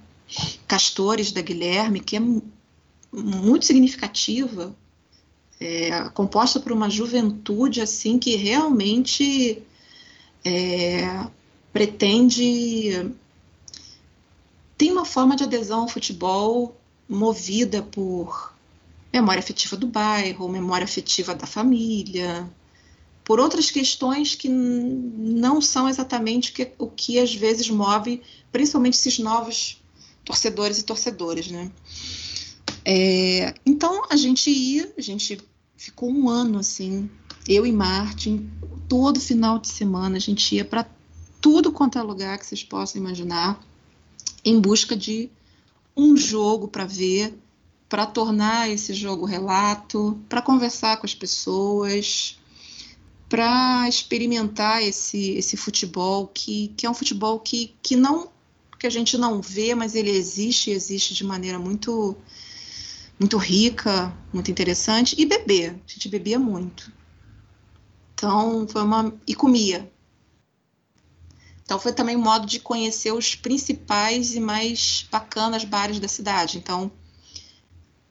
Castores 0.67 1.31
da 1.31 1.41
Guilherme, 1.41 1.99
que 1.99 2.17
é 2.17 2.21
muito 3.11 3.65
significativa, 3.65 4.75
é, 5.59 6.09
composta 6.09 6.59
por 6.59 6.71
uma 6.71 6.89
juventude 6.89 7.81
assim 7.81 8.17
que 8.17 8.35
realmente 8.35 9.61
é, 10.43 11.27
pretende 11.71 13.11
tem 14.81 14.91
uma 14.91 15.05
forma 15.05 15.35
de 15.35 15.43
adesão 15.43 15.81
ao 15.81 15.87
futebol 15.87 16.75
movida 17.07 17.83
por 17.83 18.51
memória 19.13 19.39
afetiva 19.39 19.77
do 19.77 19.85
bairro, 19.85 20.49
memória 20.49 20.85
afetiva 20.85 21.35
da 21.35 21.45
família, 21.45 22.51
por 23.23 23.39
outras 23.39 23.69
questões 23.69 24.33
que 24.33 24.49
não 24.49 25.61
são 25.61 25.87
exatamente 25.87 26.49
o 26.49 26.53
que, 26.55 26.71
o 26.79 26.87
que 26.87 27.19
às 27.19 27.35
vezes 27.35 27.69
move, 27.69 28.23
principalmente 28.51 28.95
esses 28.95 29.19
novos 29.19 29.79
torcedores 30.25 30.79
e 30.79 30.83
torcedoras, 30.83 31.45
né? 31.45 31.71
É, 32.83 33.53
então 33.63 34.07
a 34.09 34.15
gente 34.15 34.49
ia, 34.49 34.91
a 34.97 35.01
gente 35.01 35.37
ficou 35.77 36.09
um 36.09 36.27
ano 36.27 36.57
assim, 36.57 37.07
eu 37.47 37.67
e 37.67 37.71
Martin, 37.71 38.49
todo 38.89 39.19
final 39.19 39.59
de 39.59 39.67
semana 39.67 40.17
a 40.17 40.19
gente 40.19 40.55
ia 40.55 40.65
para 40.65 40.89
tudo 41.39 41.71
quanto 41.71 41.99
é 41.99 42.01
lugar 42.01 42.39
que 42.39 42.47
vocês 42.47 42.63
possam 42.63 42.99
imaginar, 42.99 43.61
em 44.43 44.59
busca 44.59 44.95
de 44.95 45.29
um 45.95 46.15
jogo 46.15 46.67
para 46.67 46.85
ver, 46.85 47.37
para 47.87 48.05
tornar 48.05 48.69
esse 48.69 48.93
jogo 48.93 49.25
relato, 49.25 50.19
para 50.29 50.41
conversar 50.41 50.97
com 50.97 51.05
as 51.05 51.13
pessoas, 51.13 52.39
para 53.27 53.87
experimentar 53.87 54.81
esse, 54.83 55.31
esse 55.31 55.55
futebol 55.55 56.27
que, 56.27 56.69
que 56.75 56.85
é 56.85 56.89
um 56.89 56.93
futebol 56.93 57.39
que, 57.39 57.75
que 57.81 57.95
não 57.95 58.29
que 58.77 58.87
a 58.87 58.89
gente 58.89 59.15
não 59.15 59.39
vê, 59.43 59.75
mas 59.75 59.93
ele 59.93 60.09
existe, 60.09 60.71
existe 60.71 61.13
de 61.13 61.23
maneira 61.23 61.59
muito 61.59 62.17
muito 63.19 63.37
rica, 63.37 64.11
muito 64.33 64.49
interessante 64.49 65.15
e 65.19 65.23
beber, 65.23 65.79
a 65.87 65.91
gente 65.91 66.09
bebia 66.09 66.39
muito. 66.39 66.91
Então 68.15 68.67
foi 68.67 68.81
uma 68.81 69.13
e 69.27 69.35
comia. 69.35 69.91
Então 71.71 71.79
foi 71.79 71.93
também 71.93 72.17
um 72.17 72.21
modo 72.21 72.45
de 72.45 72.59
conhecer 72.59 73.13
os 73.13 73.33
principais 73.33 74.35
e 74.35 74.41
mais 74.41 75.07
bacanas 75.09 75.63
bares 75.63 76.01
da 76.01 76.07
cidade. 76.09 76.57
Então 76.57 76.91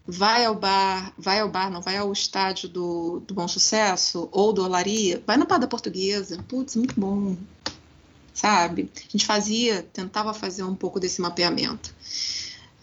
vai 0.06 0.46
ao 0.46 0.54
bar, 0.54 1.12
vai 1.18 1.40
ao 1.40 1.48
bar, 1.50 1.70
não 1.70 1.82
vai 1.82 1.98
ao 1.98 2.10
estádio 2.10 2.70
do, 2.70 3.20
do 3.20 3.34
Bom 3.34 3.46
Sucesso 3.46 4.30
ou 4.32 4.50
do 4.54 4.64
Olaria, 4.64 5.22
vai 5.26 5.36
no 5.36 5.46
bar 5.46 5.58
da 5.58 5.66
Portuguesa, 5.66 6.42
putz, 6.48 6.74
muito 6.74 6.98
bom, 6.98 7.36
sabe? 8.32 8.90
A 8.96 9.12
gente 9.12 9.26
fazia, 9.26 9.82
tentava 9.92 10.32
fazer 10.32 10.62
um 10.62 10.74
pouco 10.74 10.98
desse 10.98 11.20
mapeamento. 11.20 11.94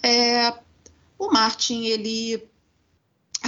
É, 0.04 0.54
o 1.18 1.32
Martin, 1.32 1.86
ele 1.86 2.48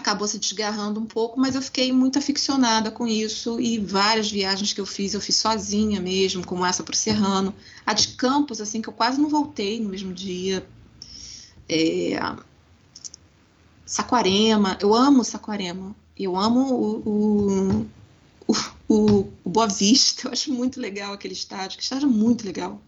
acabou 0.10 0.28
se 0.28 0.40
desgarrando 0.40 1.00
um 1.00 1.06
pouco, 1.06 1.40
mas 1.40 1.54
eu 1.54 1.62
fiquei 1.62 1.94
muito 1.94 2.18
aficionada 2.18 2.90
com 2.90 3.06
isso 3.08 3.60
e 3.60 3.78
várias 3.78 4.32
viagens 4.32 4.74
que 4.74 4.82
eu 4.82 4.86
fiz, 4.86 5.14
eu 5.14 5.22
fiz 5.22 5.36
sozinha 5.36 6.02
mesmo, 6.02 6.44
como 6.46 6.66
essa 6.66 6.84
para 6.84 6.94
o 6.94 6.98
Serrano. 6.98 7.54
A 7.86 7.94
de 7.94 8.10
Campos, 8.10 8.60
assim, 8.60 8.82
que 8.82 8.90
eu 8.90 8.94
quase 8.94 9.22
não 9.22 9.30
voltei 9.30 9.80
no 9.80 9.90
mesmo 9.90 10.12
dia. 10.12 10.68
É, 11.68 12.20
Saquarema, 13.86 14.78
eu 14.82 14.96
amo 14.96 15.24
Saquarema, 15.24 15.96
eu 16.18 16.36
amo 16.36 16.74
o, 16.74 17.86
o, 18.48 18.56
o, 18.88 19.30
o 19.44 19.50
Boa 19.50 19.68
Vista, 19.68 20.28
eu 20.28 20.32
acho 20.32 20.52
muito 20.52 20.80
legal 20.80 21.14
aquele 21.14 21.36
estádio, 21.36 21.78
que 21.78 21.84
estádio 21.84 22.08
é 22.08 22.12
muito 22.12 22.46
legal. 22.46 22.82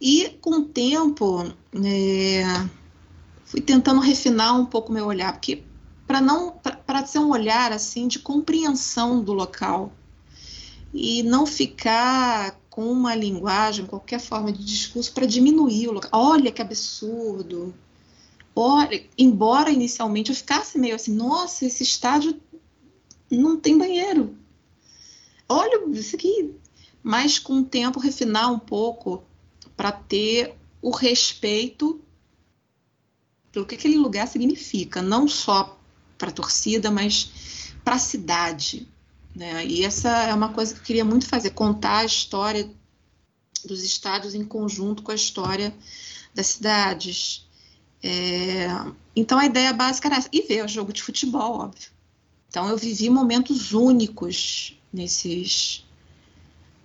E 0.00 0.28
com 0.40 0.60
o 0.60 0.64
tempo, 0.64 1.52
é, 1.84 2.68
fui 3.44 3.60
tentando 3.60 4.00
refinar 4.00 4.56
um 4.56 4.66
pouco 4.66 4.92
meu 4.92 5.06
olhar, 5.06 5.32
porque 5.32 5.64
para 6.06 6.20
não 6.20 6.52
para 6.86 7.06
ser 7.06 7.18
um 7.18 7.30
olhar 7.30 7.72
assim 7.72 8.06
de 8.06 8.18
compreensão 8.18 9.22
do 9.22 9.32
local 9.32 9.92
e 10.92 11.22
não 11.22 11.46
ficar 11.46 12.58
com 12.70 12.90
uma 12.90 13.14
linguagem, 13.14 13.86
qualquer 13.86 14.20
forma 14.20 14.52
de 14.52 14.64
discurso 14.64 15.12
para 15.12 15.26
diminuir 15.26 15.88
o 15.88 15.92
local. 15.92 16.10
Olha 16.12 16.52
que 16.52 16.62
absurdo, 16.62 17.74
Olha, 18.56 19.04
embora 19.18 19.70
inicialmente 19.70 20.30
eu 20.30 20.36
ficasse 20.36 20.78
meio 20.78 20.94
assim, 20.94 21.12
nossa, 21.12 21.66
esse 21.66 21.82
estádio 21.82 22.40
não 23.28 23.58
tem 23.58 23.76
banheiro. 23.76 24.36
Olha 25.48 25.84
isso 25.90 26.14
aqui. 26.14 26.54
Mas 27.02 27.38
com 27.38 27.58
o 27.58 27.64
tempo 27.64 27.98
refinar 27.98 28.52
um 28.52 28.58
pouco 28.58 29.24
para 29.76 29.90
ter 29.90 30.54
o 30.80 30.90
respeito 30.90 32.00
pelo 33.50 33.66
que 33.66 33.74
aquele 33.74 33.98
lugar 33.98 34.26
significa, 34.28 35.02
não 35.02 35.28
só 35.28 35.78
para 36.24 36.30
a 36.30 36.34
torcida, 36.34 36.90
mas 36.90 37.30
para 37.84 37.96
a 37.96 37.98
cidade. 37.98 38.88
Né? 39.36 39.66
E 39.66 39.84
essa 39.84 40.08
é 40.08 40.32
uma 40.32 40.48
coisa 40.48 40.72
que 40.72 40.80
eu 40.80 40.84
queria 40.84 41.04
muito 41.04 41.28
fazer, 41.28 41.50
contar 41.50 41.98
a 41.98 42.04
história 42.04 42.70
dos 43.64 43.82
estádios 43.82 44.34
em 44.34 44.44
conjunto 44.44 45.02
com 45.02 45.12
a 45.12 45.14
história 45.14 45.74
das 46.34 46.46
cidades. 46.46 47.46
É, 48.02 48.68
então 49.14 49.38
a 49.38 49.44
ideia 49.44 49.72
básica 49.72 50.08
era 50.08 50.16
essa. 50.16 50.28
E 50.32 50.42
ver 50.42 50.64
o 50.64 50.68
jogo 50.68 50.92
de 50.92 51.02
futebol, 51.02 51.58
óbvio. 51.60 51.90
Então 52.48 52.68
eu 52.68 52.76
vivi 52.76 53.10
momentos 53.10 53.72
únicos 53.72 54.78
nesses, 54.92 55.84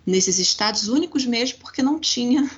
nesses 0.04 0.38
estados, 0.38 0.88
únicos 0.88 1.24
mesmo, 1.24 1.58
porque 1.58 1.82
não 1.82 1.98
tinha. 1.98 2.50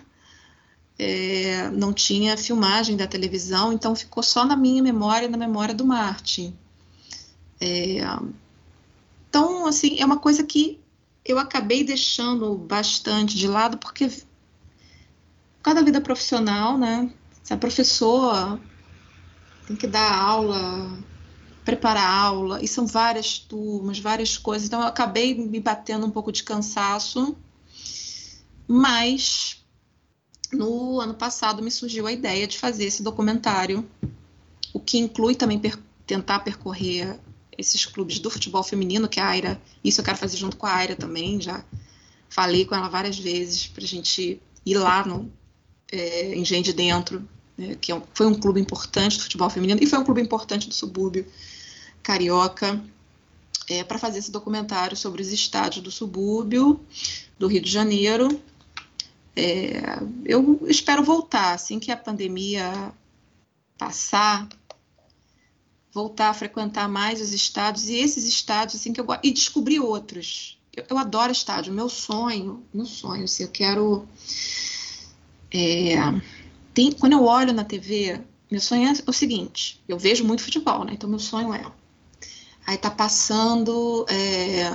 É, 0.99 1.71
não 1.71 1.93
tinha 1.93 2.37
filmagem 2.37 2.97
da 2.97 3.07
televisão, 3.07 3.73
então 3.73 3.95
ficou 3.97 4.23
só 4.23 4.45
na 4.45 4.55
minha 4.55 4.83
memória, 4.83 5.27
na 5.27 5.39
memória 5.39 5.75
do 5.75 5.85
Martin. 5.85 6.57
É, 7.65 8.01
então, 9.29 9.67
assim, 9.67 10.01
é 10.01 10.05
uma 10.05 10.19
coisa 10.19 10.43
que 10.43 10.81
eu 11.25 11.39
acabei 11.39 11.85
deixando 11.85 12.57
bastante 12.57 13.37
de 13.37 13.47
lado, 13.47 13.79
porque 13.79 14.09
por 14.09 15.63
causa 15.63 15.79
da 15.79 15.85
vida 15.85 16.01
profissional, 16.01 16.77
né? 16.77 17.09
Se 17.41 17.55
a 17.55 17.57
professora 17.57 18.61
tem 19.65 19.77
que 19.77 19.87
dar 19.87 20.13
aula, 20.13 20.99
preparar 21.65 22.05
aula, 22.05 22.61
e 22.61 22.67
são 22.67 22.85
várias 22.85 23.39
turmas, 23.39 24.01
várias 24.01 24.37
coisas, 24.37 24.67
então 24.67 24.81
eu 24.81 24.89
acabei 24.89 25.33
me 25.33 25.61
batendo 25.61 26.05
um 26.05 26.11
pouco 26.11 26.33
de 26.33 26.43
cansaço, 26.43 27.37
mas 28.67 29.65
no 30.53 31.01
ano 31.01 31.15
passado 31.15 31.63
me 31.63 31.71
surgiu 31.71 32.09
a 32.09 32.13
ideia 32.13 32.45
de 32.49 32.59
fazer 32.59 32.87
esse 32.87 33.05
documentário, 33.05 33.89
o 34.75 34.81
que 34.81 34.99
inclui 34.99 35.37
também 35.37 35.61
per 35.61 35.79
tentar 36.05 36.41
percorrer 36.41 37.21
esses 37.63 37.87
clubes 37.87 38.19
do 38.19 38.31
futebol 38.31 38.63
feminino, 38.63 39.09
que 39.09 39.19
a 39.19 39.27
Aira, 39.27 39.61
isso 39.83 40.01
eu 40.01 40.05
quero 40.05 40.19
fazer 40.19 40.37
junto 40.37 40.57
com 40.57 40.67
a 40.67 40.75
Aira 40.75 40.95
também, 40.95 41.41
já 41.41 41.65
falei 42.29 42.65
com 42.65 42.75
ela 42.75 42.89
várias 42.89 43.19
vezes 43.19 43.67
para 43.67 43.85
a 43.85 43.87
gente 43.87 44.41
ir 44.65 44.75
lá 44.75 45.07
no, 45.07 45.31
é, 45.91 46.35
em 46.35 46.45
Gente 46.45 46.73
Dentro, 46.73 47.27
né, 47.57 47.77
que 47.81 47.93
é 47.93 47.95
um, 47.95 48.03
foi 48.13 48.27
um 48.27 48.35
clube 48.35 48.61
importante 48.61 49.17
do 49.17 49.23
futebol 49.23 49.49
feminino 49.49 49.81
e 49.83 49.87
foi 49.87 49.99
um 49.99 50.05
clube 50.05 50.21
importante 50.21 50.69
do 50.69 50.75
subúrbio 50.75 51.27
carioca, 52.03 52.83
é, 53.69 53.85
para 53.85 53.99
fazer 53.99 54.19
esse 54.19 54.31
documentário 54.31 54.97
sobre 54.97 55.23
os 55.23 55.33
estádios 55.33 55.85
do 55.85 55.91
subúrbio 55.91 56.81
do 57.39 57.47
Rio 57.47 57.61
de 57.61 57.71
Janeiro. 57.71 58.41
É, 59.37 60.01
eu 60.25 60.61
espero 60.67 61.03
voltar, 61.03 61.55
assim 61.55 61.79
que 61.79 61.91
a 61.91 61.97
pandemia 61.97 62.93
passar, 63.79 64.49
voltar 65.93 66.31
a 66.31 66.35
frequentar 66.35 66.89
mais 66.89 67.21
os 67.21 67.33
estádios 67.33 67.89
e 67.89 67.97
esses 67.97 68.25
estádios 68.27 68.81
assim 68.81 68.93
que 68.93 69.01
eu 69.01 69.07
e 69.23 69.31
descobrir 69.31 69.81
outros. 69.81 70.59
Eu, 70.75 70.85
eu 70.89 70.99
adoro 70.99 71.33
estádio. 71.33 71.73
Meu 71.73 71.89
sonho, 71.89 72.65
meu 72.73 72.87
sonho, 72.87 73.25
assim, 73.25 73.43
eu 73.43 73.51
quero 73.51 74.09
é, 75.53 75.97
tem, 76.73 76.91
quando 76.93 77.13
eu 77.13 77.25
olho 77.25 77.53
na 77.53 77.65
TV, 77.65 78.19
meu 78.51 78.61
sonho 78.61 78.89
é 78.89 78.93
o 79.07 79.13
seguinte: 79.13 79.81
eu 79.87 79.99
vejo 79.99 80.25
muito 80.25 80.43
futebol, 80.43 80.85
né? 80.85 80.93
Então 80.95 81.09
meu 81.09 81.19
sonho 81.19 81.53
é. 81.53 81.65
Aí 82.67 82.79
tá 82.79 82.91
passando 82.91 84.07
é, 84.09 84.75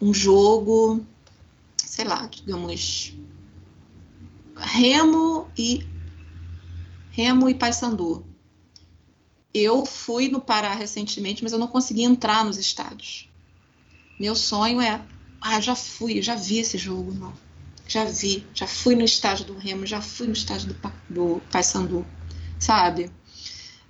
um 0.00 0.12
jogo, 0.12 1.04
sei 1.76 2.04
lá, 2.04 2.26
digamos, 2.26 3.14
Remo 4.56 5.48
e 5.56 5.86
Remo 7.10 7.48
e 7.48 7.54
Paysandu. 7.54 8.26
Eu 9.54 9.86
fui 9.86 10.28
no 10.28 10.40
Pará 10.40 10.74
recentemente, 10.74 11.42
mas 11.42 11.52
eu 11.52 11.58
não 11.58 11.68
consegui 11.68 12.02
entrar 12.02 12.44
nos 12.44 12.58
estádios. 12.58 13.28
Meu 14.18 14.34
sonho 14.34 14.80
é, 14.80 15.00
ah, 15.40 15.60
já 15.60 15.76
fui, 15.76 16.20
já 16.20 16.34
vi 16.34 16.58
esse 16.58 16.76
jogo, 16.76 17.14
não 17.14 17.32
já 17.86 18.04
vi, 18.04 18.46
já 18.54 18.66
fui 18.66 18.94
no 18.94 19.04
estádio 19.04 19.46
do 19.46 19.58
Remo, 19.58 19.86
já 19.86 20.00
fui 20.00 20.26
no 20.26 20.32
estádio 20.32 20.74
do, 20.74 20.92
do 21.08 21.42
Paysandu, 21.50 22.06
sabe? 22.58 23.10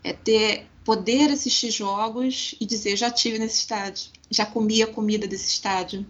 É 0.03 0.13
ter 0.13 0.67
poder 0.85 1.31
assistir 1.31 1.71
jogos 1.71 2.55
e 2.61 2.67
dizer 2.67 2.97
já 2.97 3.11
tive 3.11 3.39
nesse 3.39 3.61
estádio, 3.61 4.11
já 4.31 4.45
comi 4.45 4.83
a 4.83 4.87
comida 4.87 5.27
desse 5.27 5.49
estádio. 5.49 6.07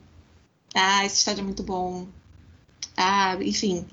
Ah, 0.75 1.05
esse 1.05 1.19
estádio 1.19 1.43
é 1.43 1.45
muito 1.45 1.63
bom. 1.63 2.09
Ah, 2.97 3.37
enfim, 3.41 3.87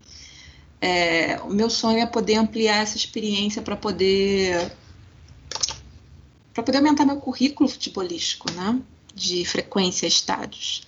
é, 0.79 1.39
o 1.43 1.49
meu 1.49 1.69
sonho 1.69 1.99
é 1.99 2.05
poder 2.05 2.35
ampliar 2.35 2.77
essa 2.81 2.97
experiência 2.97 3.61
para 3.61 3.75
poder 3.75 4.71
para 6.53 6.63
poder 6.63 6.77
aumentar 6.77 7.05
meu 7.05 7.17
currículo 7.17 7.69
futebolístico, 7.69 8.51
né? 8.51 8.79
De 9.13 9.45
frequência 9.45 10.05
a 10.05 10.09
estádios. 10.09 10.83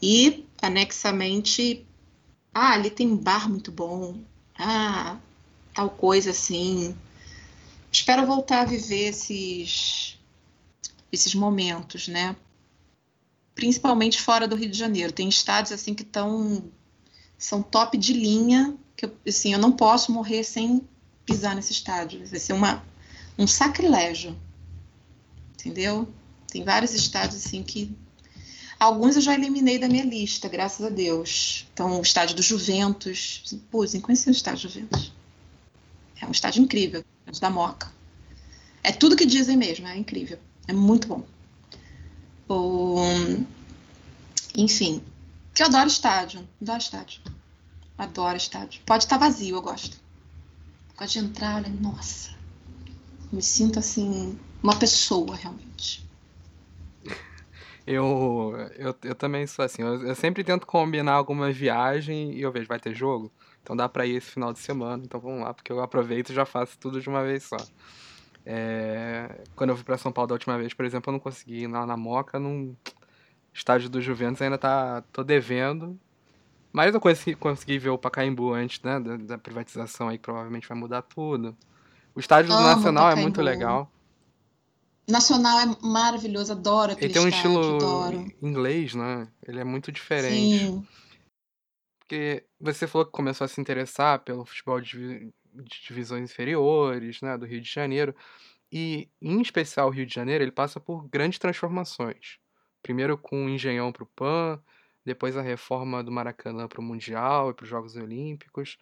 E, 0.00 0.44
anexamente, 0.60 1.86
ah, 2.54 2.72
ali 2.72 2.90
tem 2.90 3.08
um 3.08 3.16
bar 3.16 3.48
muito 3.48 3.70
bom. 3.72 4.20
Ah, 4.56 5.18
tal 5.74 5.90
coisa 5.90 6.30
assim. 6.30 6.96
Espero 7.90 8.26
voltar 8.26 8.62
a 8.62 8.64
viver 8.64 9.08
esses, 9.08 10.18
esses 11.10 11.34
momentos, 11.34 12.08
né? 12.08 12.36
Principalmente 13.54 14.20
fora 14.20 14.46
do 14.46 14.56
Rio 14.56 14.70
de 14.70 14.78
Janeiro. 14.78 15.12
Tem 15.12 15.28
estados 15.28 15.72
assim 15.72 15.94
que 15.94 16.02
estão 16.02 16.62
são 17.38 17.62
top 17.62 17.96
de 17.96 18.12
linha, 18.12 18.76
que 18.96 19.06
eu, 19.06 19.16
assim, 19.26 19.52
eu 19.52 19.58
não 19.60 19.70
posso 19.70 20.10
morrer 20.10 20.42
sem 20.42 20.86
pisar 21.24 21.54
nesse 21.54 21.72
estádio. 21.72 22.26
Vai 22.26 22.40
ser 22.40 22.52
uma, 22.52 22.84
um 23.38 23.46
sacrilégio. 23.46 24.36
Entendeu? 25.58 26.08
Tem 26.50 26.64
vários 26.64 26.94
estádios 26.94 27.44
assim 27.44 27.62
que 27.62 27.94
Alguns 28.78 29.16
eu 29.16 29.22
já 29.22 29.34
eliminei 29.34 29.76
da 29.76 29.88
minha 29.88 30.04
lista, 30.04 30.48
graças 30.48 30.86
a 30.86 30.88
Deus. 30.88 31.66
Então, 31.74 31.98
o 31.98 32.02
estádio 32.02 32.36
do 32.36 32.42
Juventus. 32.42 33.58
Pô, 33.70 33.84
nem 33.84 34.00
conheci 34.00 34.28
o 34.28 34.30
estádio 34.30 34.68
do 34.68 34.72
Juventus. 34.72 35.12
É 36.20 36.26
um 36.26 36.30
estádio 36.30 36.62
incrível, 36.62 37.04
da 37.40 37.50
Moca. 37.50 37.92
É 38.84 38.92
tudo 38.92 39.16
que 39.16 39.26
dizem 39.26 39.56
mesmo, 39.56 39.88
é 39.88 39.96
incrível. 39.96 40.38
É 40.68 40.72
muito 40.72 41.08
bom. 41.08 41.24
O... 42.48 42.98
Enfim, 44.56 45.02
que 45.52 45.62
eu 45.62 45.66
adoro 45.66 45.88
estádio. 45.88 46.48
Adoro 46.62 46.78
estádio. 46.78 47.20
Adoro 47.96 48.36
estádio. 48.36 48.80
Pode 48.86 49.04
estar 49.04 49.18
vazio, 49.18 49.56
eu 49.56 49.62
gosto. 49.62 49.98
Gosto 50.96 51.14
de 51.14 51.18
entrar, 51.18 51.56
olha, 51.56 51.68
nossa. 51.68 52.30
Me 53.32 53.42
sinto 53.42 53.80
assim, 53.80 54.38
uma 54.62 54.76
pessoa 54.76 55.36
realmente. 55.36 56.06
Eu, 57.86 58.54
eu, 58.76 58.94
eu 59.02 59.14
também 59.14 59.46
sou 59.46 59.64
assim, 59.64 59.80
eu, 59.80 60.08
eu, 60.08 60.14
sempre 60.14 60.44
tento 60.44 60.66
combinar 60.66 61.14
alguma 61.14 61.50
viagem 61.50 62.32
e 62.34 62.42
eu 62.42 62.52
vejo, 62.52 62.68
vai 62.68 62.78
ter 62.78 62.94
jogo? 62.94 63.32
Então 63.62 63.74
dá 63.74 63.88
pra 63.88 64.04
ir 64.04 64.16
esse 64.16 64.30
final 64.30 64.52
de 64.52 64.58
semana, 64.58 65.02
então 65.02 65.18
vamos 65.18 65.40
lá, 65.40 65.54
porque 65.54 65.72
eu 65.72 65.80
aproveito 65.80 66.28
e 66.28 66.34
já 66.34 66.44
faço 66.44 66.78
tudo 66.78 67.00
de 67.00 67.08
uma 67.08 67.22
vez 67.22 67.44
só. 67.44 67.56
É, 68.44 69.42
quando 69.56 69.70
eu 69.70 69.76
fui 69.76 69.84
para 69.84 69.96
São 69.96 70.12
Paulo 70.12 70.28
da 70.28 70.34
última 70.34 70.58
vez, 70.58 70.74
por 70.74 70.84
exemplo, 70.84 71.10
eu 71.10 71.12
não 71.12 71.20
consegui 71.20 71.62
ir 71.62 71.66
lá 71.66 71.86
na 71.86 71.96
Moca, 71.96 72.38
no 72.38 72.76
estádio 73.54 73.88
do 73.88 74.02
Juventus 74.02 74.42
ainda 74.42 74.58
tá, 74.58 75.02
tô 75.12 75.24
devendo. 75.24 75.98
Mas 76.72 76.94
eu 76.94 77.00
consegui, 77.00 77.34
consegui 77.36 77.78
ver 77.78 77.88
o 77.88 77.98
Pacaembu 77.98 78.52
antes 78.52 78.82
né, 78.82 79.00
da, 79.00 79.16
da, 79.16 79.38
privatização 79.38 80.08
aí, 80.08 80.18
que 80.18 80.24
provavelmente 80.24 80.68
vai 80.68 80.76
mudar 80.76 81.02
tudo. 81.02 81.56
O 82.14 82.20
estádio 82.20 82.54
do 82.54 82.62
Nacional 82.62 83.10
é 83.10 83.14
muito 83.14 83.40
legal. 83.40 83.90
Nacional 85.08 85.58
é 85.60 85.86
maravilhoso, 85.86 86.52
adoro 86.52 86.92
aquele 86.92 87.06
Ele 87.06 87.14
tem 87.14 87.22
um 87.22 87.28
estádio, 87.28 87.60
estilo 87.60 87.76
adoro. 87.76 88.32
inglês, 88.42 88.94
né? 88.94 89.28
Ele 89.46 89.60
é 89.60 89.64
muito 89.64 89.90
diferente. 89.90 90.66
Sim. 90.66 90.86
Porque 91.98 92.44
você 92.60 92.86
falou 92.86 93.06
que 93.06 93.12
começou 93.12 93.44
a 93.44 93.48
se 93.48 93.60
interessar 93.60 94.20
pelo 94.20 94.44
futebol 94.44 94.80
de 94.80 95.32
de 95.64 95.82
divisões 95.86 96.30
inferiores, 96.30 97.20
né, 97.20 97.36
do 97.36 97.46
Rio 97.46 97.60
de 97.60 97.70
Janeiro. 97.70 98.14
E, 98.70 99.08
em 99.20 99.40
especial, 99.40 99.88
o 99.88 99.90
Rio 99.90 100.06
de 100.06 100.14
Janeiro, 100.14 100.44
ele 100.44 100.52
passa 100.52 100.78
por 100.78 101.06
grandes 101.08 101.38
transformações. 101.38 102.38
Primeiro 102.82 103.16
com 103.16 103.46
o 103.46 103.48
Engenhão 103.48 103.90
para 103.92 104.02
o 104.02 104.06
PAN, 104.06 104.60
depois 105.04 105.36
a 105.36 105.42
reforma 105.42 106.02
do 106.02 106.12
Maracanã 106.12 106.68
para 106.68 106.80
o 106.80 106.84
Mundial 106.84 107.50
e 107.50 107.54
para 107.54 107.64
os 107.64 107.68
Jogos 107.68 107.96
Olímpicos. 107.96 108.76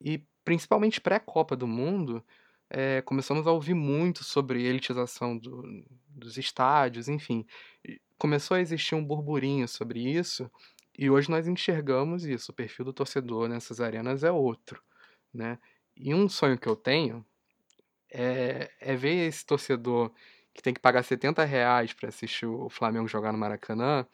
E, 0.00 0.22
principalmente 0.44 1.00
pré-Copa 1.00 1.54
do 1.54 1.66
Mundo, 1.66 2.24
é, 2.70 3.02
começamos 3.02 3.46
a 3.46 3.52
ouvir 3.52 3.74
muito 3.74 4.24
sobre 4.24 4.64
elitização 4.64 5.36
do, 5.36 5.62
dos 6.08 6.36
estádios, 6.36 7.08
enfim. 7.08 7.46
Começou 8.18 8.56
a 8.56 8.60
existir 8.60 8.94
um 8.94 9.04
burburinho 9.04 9.68
sobre 9.68 10.00
isso, 10.00 10.50
e 10.98 11.10
hoje 11.10 11.30
nós 11.30 11.46
enxergamos 11.46 12.24
isso. 12.24 12.52
O 12.52 12.54
perfil 12.54 12.84
do 12.86 12.92
torcedor 12.92 13.48
nessas 13.48 13.80
arenas 13.80 14.24
é 14.24 14.30
outro, 14.30 14.82
né? 15.32 15.58
E 15.96 16.14
um 16.14 16.28
sonho 16.28 16.58
que 16.58 16.68
eu 16.68 16.76
tenho 16.76 17.24
é, 18.12 18.70
é 18.80 18.96
ver 18.96 19.28
esse 19.28 19.44
torcedor 19.44 20.12
que 20.54 20.62
tem 20.62 20.72
que 20.72 20.80
pagar 20.80 21.02
70 21.02 21.44
reais 21.44 21.92
para 21.92 22.08
assistir 22.08 22.46
o 22.46 22.70
Flamengo 22.70 23.06
jogar 23.06 23.32
no 23.32 23.38
Maracanã, 23.38 24.06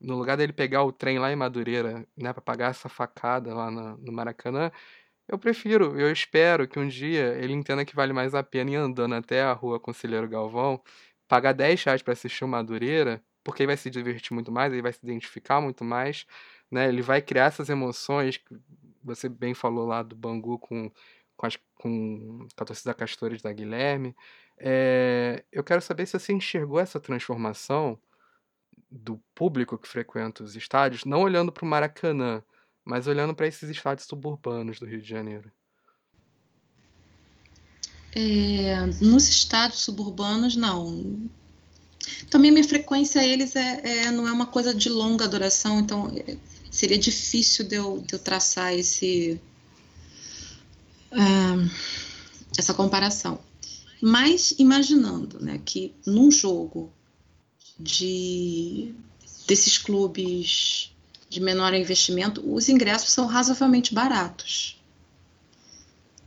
no 0.00 0.16
lugar 0.16 0.36
dele 0.36 0.52
pegar 0.52 0.82
o 0.82 0.92
trem 0.92 1.18
lá 1.18 1.30
em 1.30 1.36
Madureira, 1.36 2.06
né, 2.16 2.32
para 2.32 2.42
pagar 2.42 2.70
essa 2.70 2.88
facada 2.88 3.54
lá 3.54 3.70
no, 3.70 3.96
no 3.98 4.12
Maracanã, 4.12 4.70
eu 5.28 5.38
prefiro, 5.38 5.98
eu 5.98 6.10
espero 6.12 6.68
que 6.68 6.78
um 6.78 6.88
dia 6.88 7.34
ele 7.38 7.52
entenda 7.52 7.84
que 7.84 7.94
vale 7.94 8.12
mais 8.12 8.34
a 8.34 8.42
pena 8.42 8.70
ir 8.70 8.76
andando 8.76 9.14
até 9.14 9.42
a 9.42 9.52
rua 9.52 9.80
Conselheiro 9.80 10.28
Galvão, 10.28 10.82
pagar 11.28 11.52
10 11.52 11.82
reais 11.84 12.02
para 12.02 12.12
assistir 12.12 12.44
o 12.44 12.48
Madureira, 12.48 13.22
porque 13.42 13.62
ele 13.62 13.68
vai 13.68 13.76
se 13.76 13.90
divertir 13.90 14.32
muito 14.34 14.52
mais, 14.52 14.72
ele 14.72 14.82
vai 14.82 14.92
se 14.92 15.00
identificar 15.02 15.60
muito 15.60 15.84
mais, 15.84 16.26
né? 16.70 16.88
Ele 16.88 17.02
vai 17.02 17.22
criar 17.22 17.46
essas 17.46 17.68
emoções 17.68 18.36
que 18.38 18.56
você 19.02 19.28
bem 19.28 19.54
falou 19.54 19.86
lá 19.86 20.02
do 20.02 20.16
Bangu 20.16 20.58
com 20.58 20.90
com, 21.36 21.46
as, 21.46 21.58
com 21.76 22.46
a 22.56 22.64
torcida 22.64 22.94
Castores 22.94 23.42
da 23.42 23.52
Guilherme. 23.52 24.14
É, 24.58 25.44
eu 25.52 25.64
quero 25.64 25.80
saber 25.80 26.06
se 26.06 26.18
você 26.18 26.32
enxergou 26.32 26.78
essa 26.78 27.00
transformação 27.00 27.98
do 28.90 29.18
público 29.34 29.76
que 29.78 29.88
frequenta 29.88 30.42
os 30.44 30.54
estádios, 30.56 31.04
não 31.04 31.22
olhando 31.22 31.50
para 31.50 31.64
o 31.64 31.68
Maracanã, 31.68 32.42
mas 32.84 33.06
olhando 33.06 33.34
para 33.34 33.46
esses 33.46 33.68
estádios 33.68 34.06
suburbanos 34.06 34.78
do 34.78 34.86
Rio 34.86 35.00
de 35.00 35.08
Janeiro. 35.08 35.50
É, 38.14 38.86
nos 39.00 39.28
estádios 39.28 39.80
suburbanos, 39.80 40.54
não. 40.54 41.28
Também 42.30 42.50
minha 42.50 42.62
frequência 42.62 43.20
a 43.20 43.26
eles 43.26 43.56
é, 43.56 43.80
é, 43.84 44.10
não 44.10 44.28
é 44.28 44.32
uma 44.32 44.46
coisa 44.46 44.74
de 44.74 44.88
longa 44.88 45.26
duração, 45.26 45.80
então 45.80 46.12
é, 46.14 46.36
seria 46.70 46.98
difícil 46.98 47.66
de 47.66 47.76
eu, 47.76 48.00
de 48.06 48.14
eu 48.14 48.18
traçar 48.18 48.74
esse, 48.74 49.40
uh, 51.12 51.70
essa 52.56 52.74
comparação. 52.74 53.40
Mas 54.00 54.54
imaginando 54.58 55.42
né, 55.42 55.60
que 55.64 55.94
num 56.06 56.30
jogo 56.30 56.92
de 57.78 58.94
desses 59.46 59.78
clubes 59.78 60.93
de 61.34 61.40
menor 61.40 61.74
investimento, 61.74 62.40
os 62.46 62.68
ingressos 62.68 63.10
são 63.10 63.26
razoavelmente 63.26 63.92
baratos. 63.92 64.80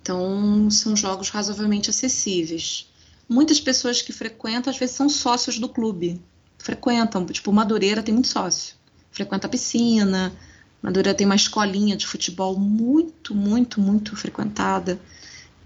Então, 0.02 0.70
são 0.70 0.96
jogos 0.96 1.30
razoavelmente 1.30 1.90
acessíveis. 1.90 2.90
Muitas 3.28 3.60
pessoas 3.60 4.02
que 4.02 4.12
frequentam, 4.12 4.72
às 4.72 4.78
vezes, 4.78 4.96
são 4.96 5.10
sócios 5.10 5.58
do 5.58 5.70
clube. 5.70 6.22
Frequentam, 6.58 7.26
tipo, 7.26 7.52
Madureira 7.54 8.04
tem 8.04 8.14
muito 8.14 8.28
sócio. 8.28 8.76
Frequenta 9.12 9.48
a 9.48 9.50
piscina, 9.50 10.34
Madureira 10.82 11.18
tem 11.18 11.26
uma 11.26 11.36
escolinha 11.36 11.96
de 11.96 12.06
futebol 12.06 12.58
muito, 12.60 13.34
muito, 13.34 13.80
muito 13.80 14.16
frequentada. 14.16 15.00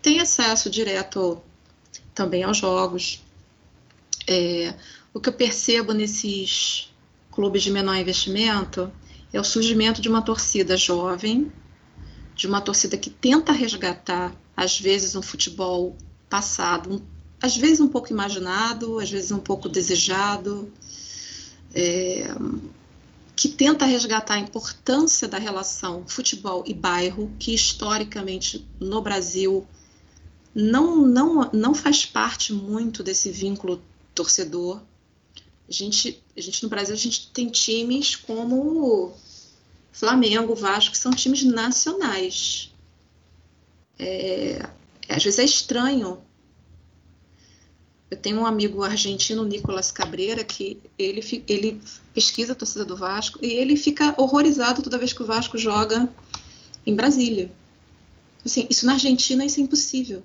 Tem 0.02 0.20
acesso 0.20 0.70
direto 0.70 1.42
também 2.14 2.44
aos 2.44 2.58
jogos. 2.58 3.24
É, 4.28 4.74
o 5.14 5.20
que 5.20 5.30
eu 5.30 5.34
percebo 5.34 5.94
nesses 5.94 6.92
clubes 7.32 7.64
de 7.64 7.72
menor 7.72 7.96
investimento 7.96 8.92
é 9.34 9.40
o 9.40 9.44
surgimento 9.44 10.02
de 10.02 10.10
uma 10.10 10.22
torcida 10.22 10.76
jovem, 10.76 11.52
de 12.36 12.48
uma 12.48 12.62
torcida 12.62 12.98
que 12.98 13.10
tenta 13.10 13.52
resgatar, 13.52 14.36
às 14.56 14.80
vezes, 14.80 15.16
um 15.16 15.22
futebol 15.22 15.96
passado, 16.30 17.02
às 17.42 17.58
vezes 17.58 17.80
um 17.80 17.88
pouco 17.88 18.12
imaginado, 18.12 19.00
às 19.00 19.10
vezes 19.10 19.32
um 19.32 19.40
pouco 19.40 19.68
desejado. 19.68 20.72
É, 21.74 22.36
que 23.36 23.50
tenta 23.50 23.86
resgatar 23.86 24.36
a 24.36 24.40
importância 24.40 25.28
da 25.28 25.40
relação 25.40 26.04
futebol 26.08 26.64
e 26.68 26.76
bairro, 26.76 27.32
que 27.40 27.56
historicamente 27.56 28.68
no 28.80 29.02
Brasil 29.02 29.66
não, 30.54 30.98
não, 30.98 31.50
não 31.52 31.74
faz 31.74 32.06
parte 32.06 32.54
muito 32.54 33.02
desse 33.02 33.32
vínculo 33.32 33.82
torcedor. 34.14 34.80
A 35.72 35.74
gente, 35.74 36.22
a 36.36 36.42
gente 36.42 36.62
no 36.64 36.70
Brasil 36.70 36.94
a 36.94 36.98
gente 36.98 37.32
tem 37.32 37.50
times 37.50 38.16
como 38.16 39.14
Flamengo, 39.92 40.54
Vasco, 40.54 40.92
que 40.92 40.98
são 40.98 41.12
times 41.12 41.44
nacionais. 41.44 42.74
É, 43.98 44.68
às 45.08 45.24
vezes 45.24 45.40
é 45.40 45.46
estranho 45.46 46.22
eu 48.12 48.18
tenho 48.18 48.42
um 48.42 48.46
amigo 48.46 48.84
argentino, 48.84 49.46
Nicolas 49.46 49.90
Cabreira, 49.90 50.44
que 50.44 50.82
ele, 51.00 51.46
ele 51.48 51.82
pesquisa 52.14 52.52
a 52.52 52.56
torcida 52.56 52.84
do 52.84 52.98
Vasco 52.98 53.40
e 53.42 53.48
ele 53.48 53.78
fica 53.78 54.14
horrorizado 54.18 54.82
toda 54.82 54.98
vez 54.98 55.14
que 55.14 55.24
o 55.24 55.26
Vasco 55.26 55.58
joga 55.58 56.10
em 56.86 56.94
Brasília. 56.94 57.50
Assim, 58.46 58.68
isso 58.70 58.86
na 58.86 58.94
Argentina 58.94 59.46
isso 59.46 59.62
é 59.62 59.64
impossível. 59.64 60.22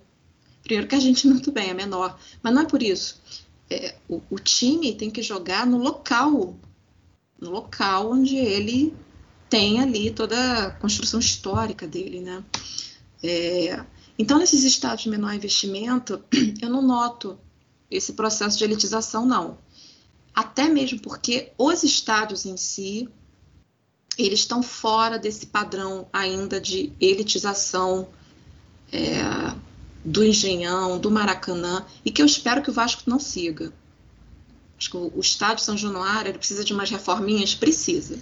Primeiro 0.64 0.88
que 0.88 0.96
a 0.96 0.98
Argentina, 0.98 1.32
muito 1.32 1.52
bem, 1.52 1.70
é 1.70 1.74
menor. 1.74 2.18
Mas 2.42 2.52
não 2.52 2.62
é 2.62 2.64
por 2.64 2.82
isso. 2.82 3.22
É, 3.68 3.96
o, 4.08 4.22
o, 4.30 4.38
time 4.38 4.94
tem 4.94 5.10
que 5.10 5.22
jogar 5.22 5.66
no 5.66 5.78
local. 5.78 6.56
No 7.40 7.50
local 7.50 8.12
onde 8.12 8.36
ele 8.36 8.94
tem 9.48 9.80
ali 9.80 10.10
toda 10.10 10.66
a 10.66 10.70
construção 10.70 11.20
histórica 11.20 11.86
dele, 11.86 12.20
né? 12.20 12.44
É, 13.22 13.84
então, 14.18 14.38
nesses 14.38 14.64
estados 14.64 15.04
de 15.04 15.10
menor 15.10 15.34
investimento, 15.34 16.22
eu 16.62 16.70
não 16.70 16.82
noto 16.82 17.38
esse 17.90 18.12
processo 18.14 18.56
de 18.58 18.64
elitização, 18.64 19.26
não. 19.26 19.58
Até 20.34 20.68
mesmo 20.68 21.00
porque 21.00 21.52
os 21.58 21.82
estádios 21.82 22.44
em 22.44 22.56
si, 22.56 23.08
eles 24.18 24.40
estão 24.40 24.62
fora 24.62 25.18
desse 25.18 25.46
padrão 25.46 26.08
ainda 26.12 26.60
de 26.60 26.92
elitização 27.00 28.08
é, 28.92 29.22
do 30.06 30.24
Engenhão, 30.24 30.98
do 31.00 31.10
Maracanã, 31.10 31.84
e 32.04 32.12
que 32.12 32.22
eu 32.22 32.26
espero 32.26 32.62
que 32.62 32.70
o 32.70 32.72
Vasco 32.72 33.02
não 33.06 33.18
siga. 33.18 33.72
Acho 34.78 34.90
que 34.90 34.96
o, 34.96 35.20
estádio 35.20 35.64
São 35.64 35.76
Januário 35.76 36.30
ele 36.30 36.38
precisa 36.38 36.62
de 36.62 36.72
umas 36.72 36.88
reforminhas, 36.88 37.56
precisa. 37.56 38.16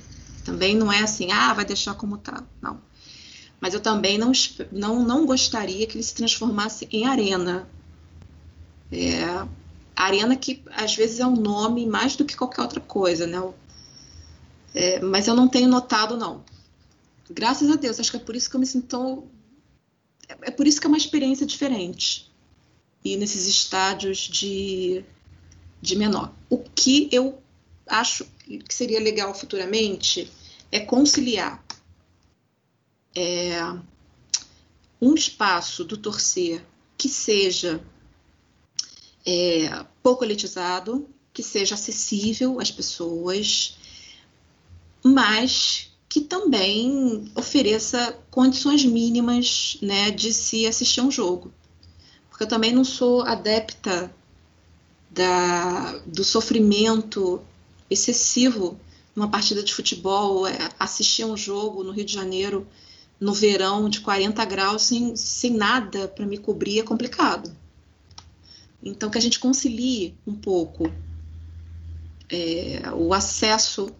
Também 0.44 0.74
não 0.74 0.90
é 0.90 1.00
assim, 1.00 1.30
ah, 1.30 1.52
vai 1.52 1.64
deixar 1.64 1.94
como 1.94 2.16
tá. 2.16 2.42
Não. 2.62 2.80
Mas 3.60 3.74
eu 3.74 3.80
também 3.80 4.16
não, 4.16 4.32
não, 4.72 5.04
não 5.04 5.26
gostaria 5.26 5.86
que 5.86 5.96
ele 5.96 6.02
se 6.02 6.14
transformasse 6.14 6.88
em 6.90 7.06
arena. 7.06 7.68
É, 8.90 9.46
arena 9.94 10.36
que 10.36 10.62
às 10.70 10.94
vezes 10.94 11.20
é 11.20 11.26
um 11.26 11.36
nome 11.36 11.86
mais 11.86 12.16
do 12.16 12.24
que 12.24 12.36
qualquer 12.36 12.62
outra 12.62 12.80
coisa, 12.80 13.26
né? 13.26 13.42
É, 14.74 15.00
mas 15.00 15.26
eu 15.26 15.34
não 15.34 15.48
tenho 15.48 15.68
notado, 15.68 16.16
não. 16.16 16.42
Graças 17.30 17.70
a 17.70 17.76
Deus, 17.76 18.00
acho 18.00 18.10
que 18.10 18.16
é 18.16 18.20
por 18.20 18.34
isso 18.34 18.48
que 18.48 18.56
eu 18.56 18.60
me 18.60 18.66
sinto 18.66 18.86
tão... 18.86 19.24
É, 20.28 20.50
por 20.50 20.66
isso 20.66 20.80
que 20.80 20.86
é 20.86 20.88
uma 20.88 20.98
experiência 20.98 21.46
diferente. 21.46 22.30
E 23.04 23.16
nesses 23.16 23.46
estádios 23.46 24.18
de, 24.18 25.04
de 25.80 25.96
menor. 25.96 26.32
O 26.48 26.58
que 26.58 27.08
eu 27.12 27.42
acho 27.86 28.24
que 28.66 28.74
seria 28.74 29.00
legal 29.00 29.34
futuramente 29.34 30.30
é 30.72 30.80
conciliar 30.80 31.64
é, 33.14 33.58
um 35.00 35.14
espaço 35.14 35.84
do 35.84 35.96
torcer 35.96 36.64
que 36.96 37.08
seja 37.08 37.84
é, 39.26 39.84
pouco 40.02 40.24
elitizado, 40.24 41.08
que 41.32 41.42
seja 41.42 41.74
acessível 41.74 42.60
às 42.60 42.70
pessoas, 42.70 43.76
mas 45.02 45.93
que 46.14 46.20
também 46.20 47.28
ofereça 47.34 48.16
condições 48.30 48.84
mínimas 48.84 49.76
né, 49.82 50.12
de 50.12 50.32
se 50.32 50.64
assistir 50.64 51.00
a 51.00 51.02
um 51.02 51.10
jogo. 51.10 51.52
Porque 52.30 52.44
eu 52.44 52.48
também 52.48 52.72
não 52.72 52.84
sou 52.84 53.22
adepta 53.22 54.14
da, 55.10 55.98
do 56.06 56.22
sofrimento 56.22 57.42
excessivo 57.90 58.78
numa 59.12 59.28
partida 59.28 59.60
de 59.60 59.74
futebol, 59.74 60.46
é, 60.46 60.56
assistir 60.78 61.24
um 61.24 61.36
jogo 61.36 61.82
no 61.82 61.90
Rio 61.90 62.04
de 62.04 62.14
Janeiro 62.14 62.64
no 63.18 63.34
verão 63.34 63.90
de 63.90 64.00
40 64.00 64.44
graus 64.44 64.82
sem, 64.82 65.16
sem 65.16 65.50
nada 65.50 66.06
para 66.06 66.24
me 66.24 66.38
cobrir 66.38 66.78
é 66.78 66.84
complicado. 66.84 67.50
Então, 68.80 69.10
que 69.10 69.18
a 69.18 69.20
gente 69.20 69.40
concilie 69.40 70.14
um 70.24 70.36
pouco 70.36 70.88
é, 72.30 72.82
o 72.94 73.12
acesso 73.12 73.92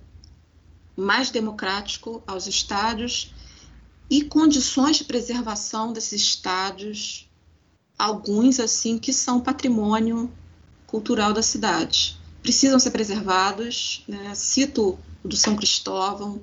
mais 0.97 1.31
democrático 1.31 2.23
aos 2.27 2.47
estádios 2.47 3.35
e 4.11 4.23
condições 4.23 4.97
de 4.97 5.05
preservação 5.05 5.93
desses 5.93 6.23
estádios, 6.23 7.29
alguns 7.99 8.61
assim 8.61 8.99
que 8.99 9.13
são 9.13 9.41
patrimônio 9.41 10.33
cultural 10.87 11.33
da 11.33 11.43
cidade. 11.43 12.19
Precisam 12.43 12.79
ser 12.79 12.91
preservados. 12.91 14.05
Né? 14.07 14.35
Cito 14.35 14.99
o 15.23 15.29
do 15.29 15.37
São 15.37 15.57
Cristóvão, 15.57 16.43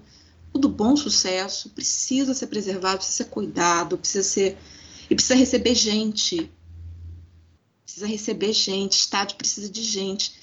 o 0.51 0.57
do 0.57 0.67
Bom 0.67 0.95
Sucesso, 0.95 1.69
precisa 1.69 2.33
ser 2.33 2.47
preservado, 2.47 2.97
precisa 2.97 3.17
ser 3.17 3.29
cuidado, 3.29 3.97
precisa 3.97 4.23
ser 4.23 4.57
e 5.09 5.15
precisa 5.15 5.35
receber 5.35 5.75
gente 5.75 6.49
precisa 7.91 8.07
receber 8.07 8.53
gente, 8.53 8.93
estádio 8.93 9.37
precisa 9.37 9.69
de 9.69 9.83
gente. 9.83 10.33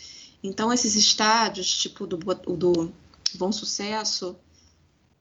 Então, 0.43 0.72
esses 0.72 0.94
estádios, 0.94 1.72
tipo 1.72 2.06
do, 2.06 2.16
do 2.16 2.93
Bom 3.37 3.53
Sucesso, 3.53 4.37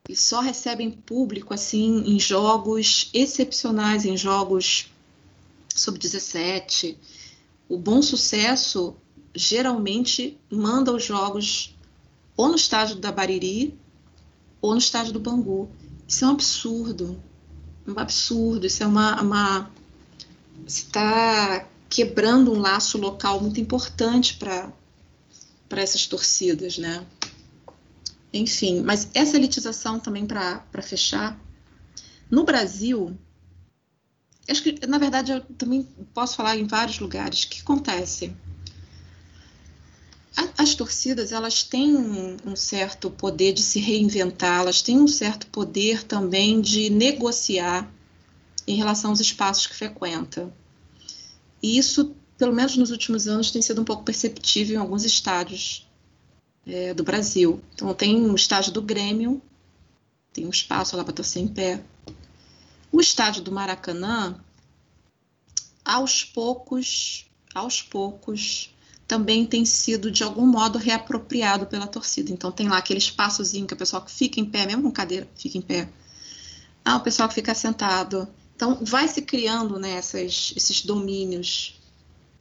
eles 0.07 0.21
só 0.21 0.39
recebem 0.39 0.91
público 0.91 1.53
assim 1.53 2.03
em 2.05 2.19
jogos 2.19 3.09
excepcionais, 3.13 4.05
em 4.05 4.15
jogos 4.15 4.89
sub-17. 5.75 6.95
O 7.67 7.77
Bom 7.77 8.01
Sucesso 8.01 8.95
geralmente 9.35 10.37
manda 10.49 10.93
os 10.93 11.03
jogos 11.03 11.75
ou 12.35 12.47
no 12.47 12.55
estádio 12.55 12.95
da 12.95 13.11
Bariri 13.11 13.77
ou 14.61 14.71
no 14.71 14.77
estádio 14.77 15.11
do 15.13 15.19
Bangu. 15.19 15.69
Isso 16.07 16.23
é 16.23 16.27
um 16.27 16.31
absurdo. 16.31 17.21
Um 17.85 17.99
absurdo. 17.99 18.65
Isso 18.65 18.83
é 18.83 18.87
uma. 18.87 19.21
uma 19.21 19.71
está 20.65 21.67
quebrando 21.89 22.51
um 22.51 22.59
laço 22.59 22.97
local 22.97 23.41
muito 23.41 23.59
importante 23.61 24.35
para 24.37 24.71
essas 25.71 26.05
torcidas, 26.05 26.77
né? 26.77 27.05
Enfim, 28.33 28.81
mas 28.81 29.09
essa 29.13 29.37
elitização 29.37 29.99
também 29.99 30.25
para 30.25 30.81
fechar. 30.81 31.39
No 32.29 32.43
Brasil, 32.43 33.17
acho 34.49 34.61
que 34.61 34.85
na 34.85 34.97
verdade 34.97 35.31
eu 35.31 35.41
também 35.41 35.83
posso 36.13 36.35
falar 36.35 36.57
em 36.57 36.67
vários 36.67 36.99
lugares. 36.99 37.43
O 37.43 37.49
que 37.49 37.61
acontece? 37.61 38.35
As 40.55 40.75
torcidas 40.75 41.31
elas 41.31 41.63
têm 41.63 41.95
um 41.95 42.55
certo 42.55 43.09
poder 43.09 43.53
de 43.53 43.63
se 43.63 43.79
reinventar, 43.79 44.61
elas 44.61 44.81
têm 44.81 44.99
um 44.99 45.07
certo 45.07 45.47
poder 45.47 46.03
também 46.03 46.61
de 46.61 46.89
negociar 46.89 47.91
em 48.67 48.75
relação 48.75 49.11
aos 49.11 49.19
espaços 49.19 49.65
que 49.65 49.75
frequentam. 49.75 50.53
E 51.63 51.77
isso, 51.77 52.15
pelo 52.37 52.53
menos 52.53 52.77
nos 52.77 52.91
últimos 52.91 53.27
anos, 53.27 53.49
tem 53.49 53.61
sido 53.61 53.81
um 53.81 53.85
pouco 53.85 54.03
perceptível 54.03 54.75
em 54.75 54.79
alguns 54.79 55.05
estádios 55.05 55.86
é, 56.67 56.93
do 56.93 57.03
Brasil. 57.03 57.61
Então, 57.73 57.93
tem 57.93 58.29
o 58.29 58.35
estádio 58.35 58.71
do 58.71 58.81
Grêmio, 58.81 59.41
tem 60.33 60.45
um 60.45 60.49
espaço 60.49 60.95
lá 60.95 61.03
para 61.03 61.13
torcer 61.13 61.41
em 61.41 61.47
pé. 61.47 61.81
O 62.91 63.01
estádio 63.01 63.41
do 63.41 63.51
Maracanã, 63.51 64.39
aos 65.83 66.23
poucos, 66.23 67.25
aos 67.53 67.81
poucos, 67.81 68.73
também 69.07 69.45
tem 69.45 69.65
sido 69.65 70.11
de 70.11 70.23
algum 70.23 70.45
modo 70.45 70.77
reapropriado 70.77 71.65
pela 71.65 71.87
torcida. 71.87 72.31
Então 72.31 72.51
tem 72.51 72.67
lá 72.67 72.77
aquele 72.77 72.99
espaçozinho 72.99 73.65
que 73.65 73.73
o 73.73 73.77
pessoal 73.77 74.03
que 74.03 74.11
fica 74.11 74.39
em 74.39 74.45
pé, 74.45 74.65
mesmo 74.65 74.83
com 74.83 74.91
cadeira, 74.91 75.27
fica 75.35 75.57
em 75.57 75.61
pé. 75.61 75.89
Ah, 76.83 76.97
o 76.97 77.01
pessoal 77.01 77.27
que 77.29 77.35
fica 77.35 77.55
sentado. 77.55 78.27
Então, 78.55 78.79
vai 78.81 79.07
se 79.07 79.21
criando 79.21 79.79
né, 79.79 79.91
essas, 79.91 80.53
esses 80.55 80.83
domínios. 80.83 81.76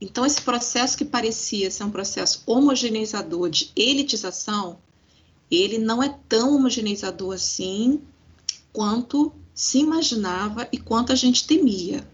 Então, 0.00 0.26
esse 0.26 0.42
processo 0.42 0.96
que 0.96 1.04
parecia 1.04 1.70
ser 1.70 1.84
um 1.84 1.90
processo 1.90 2.42
homogeneizador 2.46 3.48
de 3.48 3.70
elitização, 3.74 4.78
ele 5.50 5.78
não 5.78 6.02
é 6.02 6.18
tão 6.28 6.54
homogeneizador 6.54 7.34
assim 7.34 8.02
quanto 8.72 9.32
se 9.54 9.78
imaginava 9.78 10.68
e 10.70 10.76
quanto 10.76 11.12
a 11.12 11.14
gente 11.14 11.46
temia. 11.46 12.06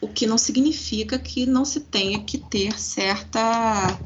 O 0.00 0.08
que 0.08 0.26
não 0.26 0.38
significa 0.38 1.18
que 1.18 1.44
não 1.44 1.64
se 1.64 1.80
tenha 1.80 2.24
que 2.24 2.38
ter 2.38 2.78
certa, 2.80 4.00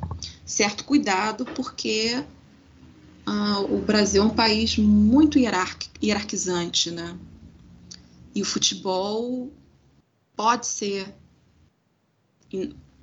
certo 0.44 0.84
cuidado, 0.84 1.44
porque 1.44 2.22
uh, 3.26 3.74
o 3.74 3.80
Brasil 3.80 4.22
é 4.22 4.26
um 4.26 4.34
país 4.34 4.76
muito 4.76 5.38
hierarquizante, 5.38 6.90
né? 6.90 7.16
E 8.34 8.42
o 8.42 8.44
futebol 8.44 9.50
pode 10.34 10.66
ser 10.66 11.14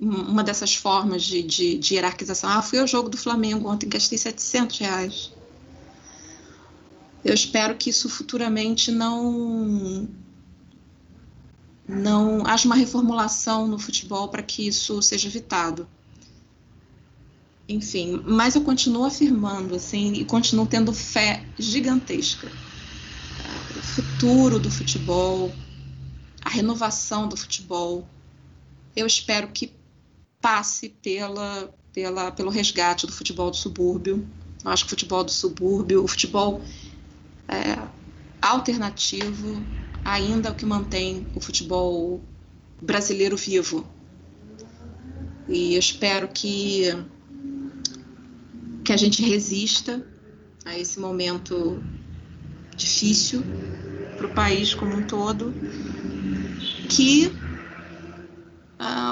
uma 0.00 0.42
dessas 0.42 0.74
formas 0.74 1.22
de, 1.22 1.42
de, 1.42 1.78
de, 1.78 1.94
hierarquização. 1.94 2.50
Ah, 2.50 2.62
fui 2.62 2.78
ao 2.78 2.86
jogo 2.86 3.08
do 3.08 3.16
Flamengo 3.16 3.68
ontem, 3.68 3.88
gastei 3.88 4.18
700 4.18 4.78
reais. 4.78 5.32
Eu 7.24 7.32
espero 7.32 7.76
que 7.76 7.90
isso 7.90 8.08
futuramente 8.08 8.90
não 8.90 10.08
não 11.86 12.46
haja 12.46 12.66
uma 12.66 12.74
reformulação 12.74 13.68
no 13.68 13.78
futebol 13.78 14.28
para 14.28 14.42
que 14.42 14.66
isso 14.66 15.00
seja 15.02 15.28
evitado. 15.28 15.86
Enfim, 17.68 18.22
mas 18.26 18.54
eu 18.54 18.62
continuo 18.62 19.04
afirmando 19.04 19.74
assim 19.74 20.12
e 20.14 20.24
continuo 20.24 20.66
tendo 20.66 20.92
fé 20.92 21.44
gigantesca 21.58 22.50
futuro 23.94 24.58
do 24.58 24.70
futebol, 24.70 25.54
a 26.42 26.48
renovação 26.48 27.28
do 27.28 27.36
futebol, 27.36 28.04
eu 28.96 29.06
espero 29.06 29.48
que 29.48 29.72
passe 30.40 30.90
pela, 31.02 31.72
pela, 31.92 32.30
pelo 32.30 32.50
resgate 32.50 33.06
do 33.06 33.12
futebol 33.12 33.50
do 33.50 33.56
subúrbio. 33.56 34.26
Eu 34.64 34.70
acho 34.70 34.84
que 34.84 34.88
o 34.88 34.90
futebol 34.90 35.24
do 35.24 35.30
subúrbio, 35.30 36.04
o 36.04 36.08
futebol 36.08 36.60
é, 37.48 37.78
alternativo, 38.40 39.62
ainda 40.04 40.48
é 40.48 40.52
o 40.52 40.54
que 40.54 40.66
mantém 40.66 41.26
o 41.34 41.40
futebol 41.40 42.20
brasileiro 42.80 43.36
vivo. 43.36 43.86
E 45.48 45.74
eu 45.74 45.78
espero 45.78 46.28
que, 46.28 46.88
que 48.84 48.92
a 48.92 48.96
gente 48.96 49.22
resista 49.22 50.06
a 50.64 50.78
esse 50.78 50.98
momento 50.98 51.82
difícil 52.76 53.42
para 54.16 54.26
o 54.26 54.30
país 54.30 54.74
como 54.74 54.94
um 54.96 55.02
todo, 55.02 55.54
que 56.88 57.30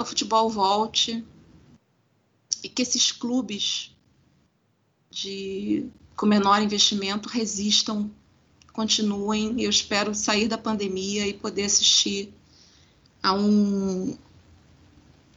o 0.00 0.04
futebol 0.04 0.50
volte 0.50 1.24
e 2.62 2.68
que 2.68 2.82
esses 2.82 3.10
clubes 3.10 3.94
de 5.10 5.86
com 6.16 6.26
menor 6.26 6.62
investimento 6.62 7.28
resistam, 7.28 8.10
continuem. 8.72 9.60
Eu 9.60 9.70
espero 9.70 10.14
sair 10.14 10.48
da 10.48 10.58
pandemia 10.58 11.26
e 11.26 11.34
poder 11.34 11.64
assistir 11.64 12.32
a 13.22 13.32
um 13.32 14.16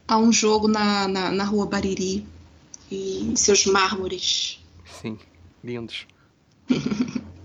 a 0.08 0.16
um 0.18 0.32
jogo 0.32 0.68
na, 0.68 1.08
na, 1.08 1.32
na 1.32 1.44
rua 1.44 1.66
Bariri 1.66 2.24
e 2.90 3.32
seus 3.34 3.66
mármores. 3.66 4.60
Sim, 5.00 5.18
lindos. 5.64 6.06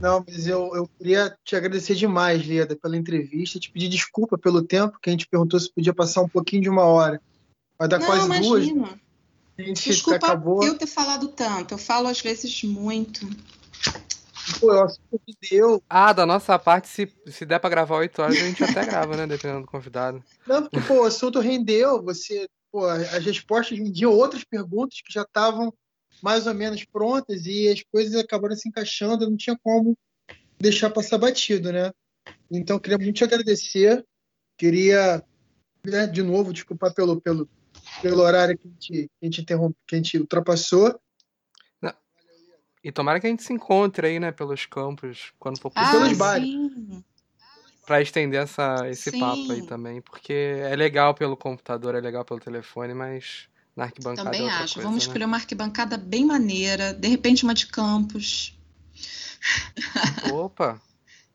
Não, 0.00 0.24
mas 0.26 0.46
eu, 0.46 0.70
eu 0.74 0.88
queria 0.96 1.36
te 1.44 1.56
agradecer 1.56 1.94
demais, 1.94 2.46
Leda, 2.46 2.76
pela 2.76 2.96
entrevista, 2.96 3.58
te 3.58 3.70
pedir 3.70 3.88
desculpa 3.88 4.38
pelo 4.38 4.62
tempo, 4.62 4.98
que 5.02 5.10
a 5.10 5.12
gente 5.12 5.26
perguntou 5.26 5.58
se 5.58 5.72
podia 5.72 5.92
passar 5.92 6.22
um 6.22 6.28
pouquinho 6.28 6.62
de 6.62 6.68
uma 6.68 6.84
hora. 6.84 7.20
Vai 7.78 7.88
dar 7.88 7.98
Não, 7.98 8.06
quase 8.06 8.26
imagina. 8.26 8.88
duas. 9.56 9.74
Desculpa 9.74 10.26
acabou... 10.26 10.62
eu 10.62 10.78
ter 10.78 10.86
falado 10.86 11.28
tanto. 11.28 11.74
Eu 11.74 11.78
falo 11.78 12.06
às 12.06 12.20
vezes 12.20 12.62
muito. 12.62 13.28
Pô, 14.60 14.72
eu 14.72 14.86
deu. 15.50 15.82
Ah, 15.90 16.12
da 16.12 16.24
nossa 16.24 16.56
parte, 16.58 16.88
se, 16.88 17.12
se 17.26 17.44
der 17.44 17.58
pra 17.58 17.68
gravar 17.68 17.96
8 17.96 18.22
horas, 18.22 18.36
a 18.36 18.40
gente 18.40 18.62
até 18.62 18.86
grava, 18.86 19.16
né? 19.16 19.26
Dependendo 19.26 19.62
do 19.62 19.66
convidado. 19.66 20.22
Não, 20.46 20.62
porque, 20.62 20.80
pô, 20.80 21.02
o 21.02 21.04
assunto 21.04 21.40
rendeu. 21.40 22.02
Você, 22.04 22.48
pô, 22.70 22.86
as 22.86 23.24
respostas 23.24 23.76
rendiam 23.76 24.12
outras 24.12 24.44
perguntas 24.44 25.00
que 25.04 25.12
já 25.12 25.22
estavam 25.22 25.72
mais 26.22 26.46
ou 26.46 26.54
menos 26.54 26.84
prontas 26.84 27.46
e 27.46 27.68
as 27.68 27.82
coisas 27.82 28.14
acabaram 28.14 28.56
se 28.56 28.68
encaixando. 28.68 29.28
Não 29.28 29.36
tinha 29.36 29.58
como 29.62 29.96
deixar 30.58 30.90
passar 30.90 31.18
batido, 31.18 31.72
né? 31.72 31.92
Então, 32.50 32.78
queria 32.78 32.98
muito 32.98 33.16
te 33.16 33.24
agradecer. 33.24 34.04
Queria, 34.56 35.22
né, 35.84 36.06
de 36.06 36.22
novo, 36.22 36.52
desculpar 36.52 36.92
pelo, 36.92 37.20
pelo, 37.20 37.48
pelo 38.02 38.22
horário 38.22 38.58
que 38.58 38.66
a 38.66 38.70
gente, 38.70 38.90
que 38.90 39.10
a 39.22 39.26
gente, 39.26 39.40
interrompe, 39.42 39.78
que 39.86 39.94
a 39.94 39.98
gente 39.98 40.18
ultrapassou. 40.18 40.98
E 42.82 42.92
tomara 42.92 43.18
que 43.18 43.26
a 43.26 43.30
gente 43.30 43.42
se 43.42 43.52
encontre 43.52 44.06
aí, 44.06 44.20
né, 44.20 44.30
pelos 44.30 44.66
campos, 44.66 45.32
quando 45.38 45.58
for 45.58 45.70
possível. 45.70 46.00
Ah, 46.02 46.40
sim. 46.40 47.04
Pra 47.84 48.00
estender 48.00 48.42
essa, 48.42 48.88
esse 48.88 49.10
sim. 49.10 49.18
papo 49.18 49.52
aí 49.52 49.66
também. 49.66 50.00
Porque 50.00 50.32
é 50.32 50.76
legal 50.76 51.14
pelo 51.14 51.36
computador, 51.36 51.94
é 51.94 52.00
legal 52.00 52.24
pelo 52.24 52.40
telefone, 52.40 52.94
mas 52.94 53.48
na 53.78 53.84
arquibancada 53.84 54.28
Também 54.28 54.48
é 54.48 54.50
acho. 54.50 54.74
Coisa, 54.74 54.88
Vamos 54.88 55.04
né? 55.04 55.06
escolher 55.06 55.24
uma 55.24 55.36
arquibancada 55.36 55.96
bem 55.96 56.26
maneira, 56.26 56.92
de 56.92 57.06
repente 57.06 57.44
uma 57.44 57.54
de 57.54 57.68
campos. 57.68 58.58
Opa! 60.32 60.82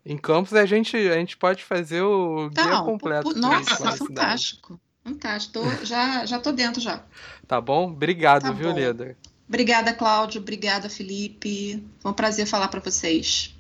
Em 0.06 0.18
campos 0.18 0.53
a 0.53 0.65
gente, 0.65 0.98
a 0.98 1.15
gente 1.15 1.38
pode 1.38 1.64
fazer 1.64 2.02
o 2.02 2.49
guia 2.49 2.65
Não, 2.65 2.86
completo. 2.86 3.24
Por, 3.24 3.38
nossa, 3.38 3.94
fantástico. 3.94 4.78
Fantástico. 5.02 5.53
Tô, 5.53 5.86
já, 5.86 6.26
já 6.26 6.38
tô 6.38 6.52
dentro 6.52 6.82
já. 6.82 7.02
Tá 7.48 7.61
bom? 7.61 7.90
Obrigado, 7.90 8.44
tá 8.44 8.52
viu, 8.52 8.70
bom. 8.70 8.76
Leda? 8.76 9.18
Obrigada, 9.48 9.94
Cláudio. 9.94 10.41
Obrigada, 10.41 10.90
Felipe. 10.90 11.82
Foi 11.99 12.11
um 12.11 12.14
prazer 12.14 12.45
falar 12.45 12.68
para 12.68 12.82
vocês. 12.82 13.56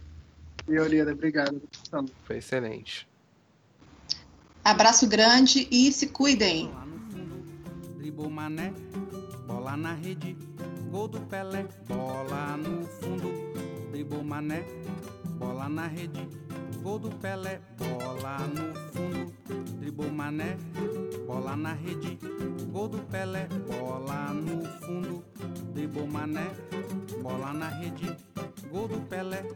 Eu, 0.67 0.85
Leda, 0.89 1.13
obrigado. 1.13 1.61
Foi 2.25 2.37
excelente. 2.37 3.07
Abraço 4.61 5.07
grande 5.07 5.67
e 5.71 5.89
se 5.91 6.07
cuidem. 6.07 6.69
Dribou 8.03 8.29
mané, 8.29 8.73
bola 9.47 9.77
na 9.77 9.93
rede, 9.95 10.35
gol 10.91 11.07
do 11.07 11.21
Pelé, 11.21 11.63
bola 11.87 12.57
no 12.57 12.83
fundo. 12.99 13.31
Dribou 13.93 14.21
mané, 14.21 14.65
bola 15.39 15.69
na 15.69 15.87
rede, 15.87 16.27
gol 16.83 16.99
do 16.99 17.09
Pelé, 17.23 17.61
bola 17.79 18.39
no 18.51 18.75
fundo. 18.91 19.31
Dribou 19.79 20.11
mané, 20.11 20.57
bola 21.25 21.55
na 21.55 21.71
rede, 21.79 22.19
gol 22.73 22.89
do 22.89 22.97
Pelé, 23.07 23.47
bola 23.71 24.33
no 24.33 24.67
fundo. 24.83 25.23
Dribou 25.73 26.05
mané, 26.05 26.51
bola 27.23 27.53
na 27.53 27.69
rede, 27.69 28.17
gol 28.69 28.89
do 28.89 28.99
Pelé. 29.07 29.47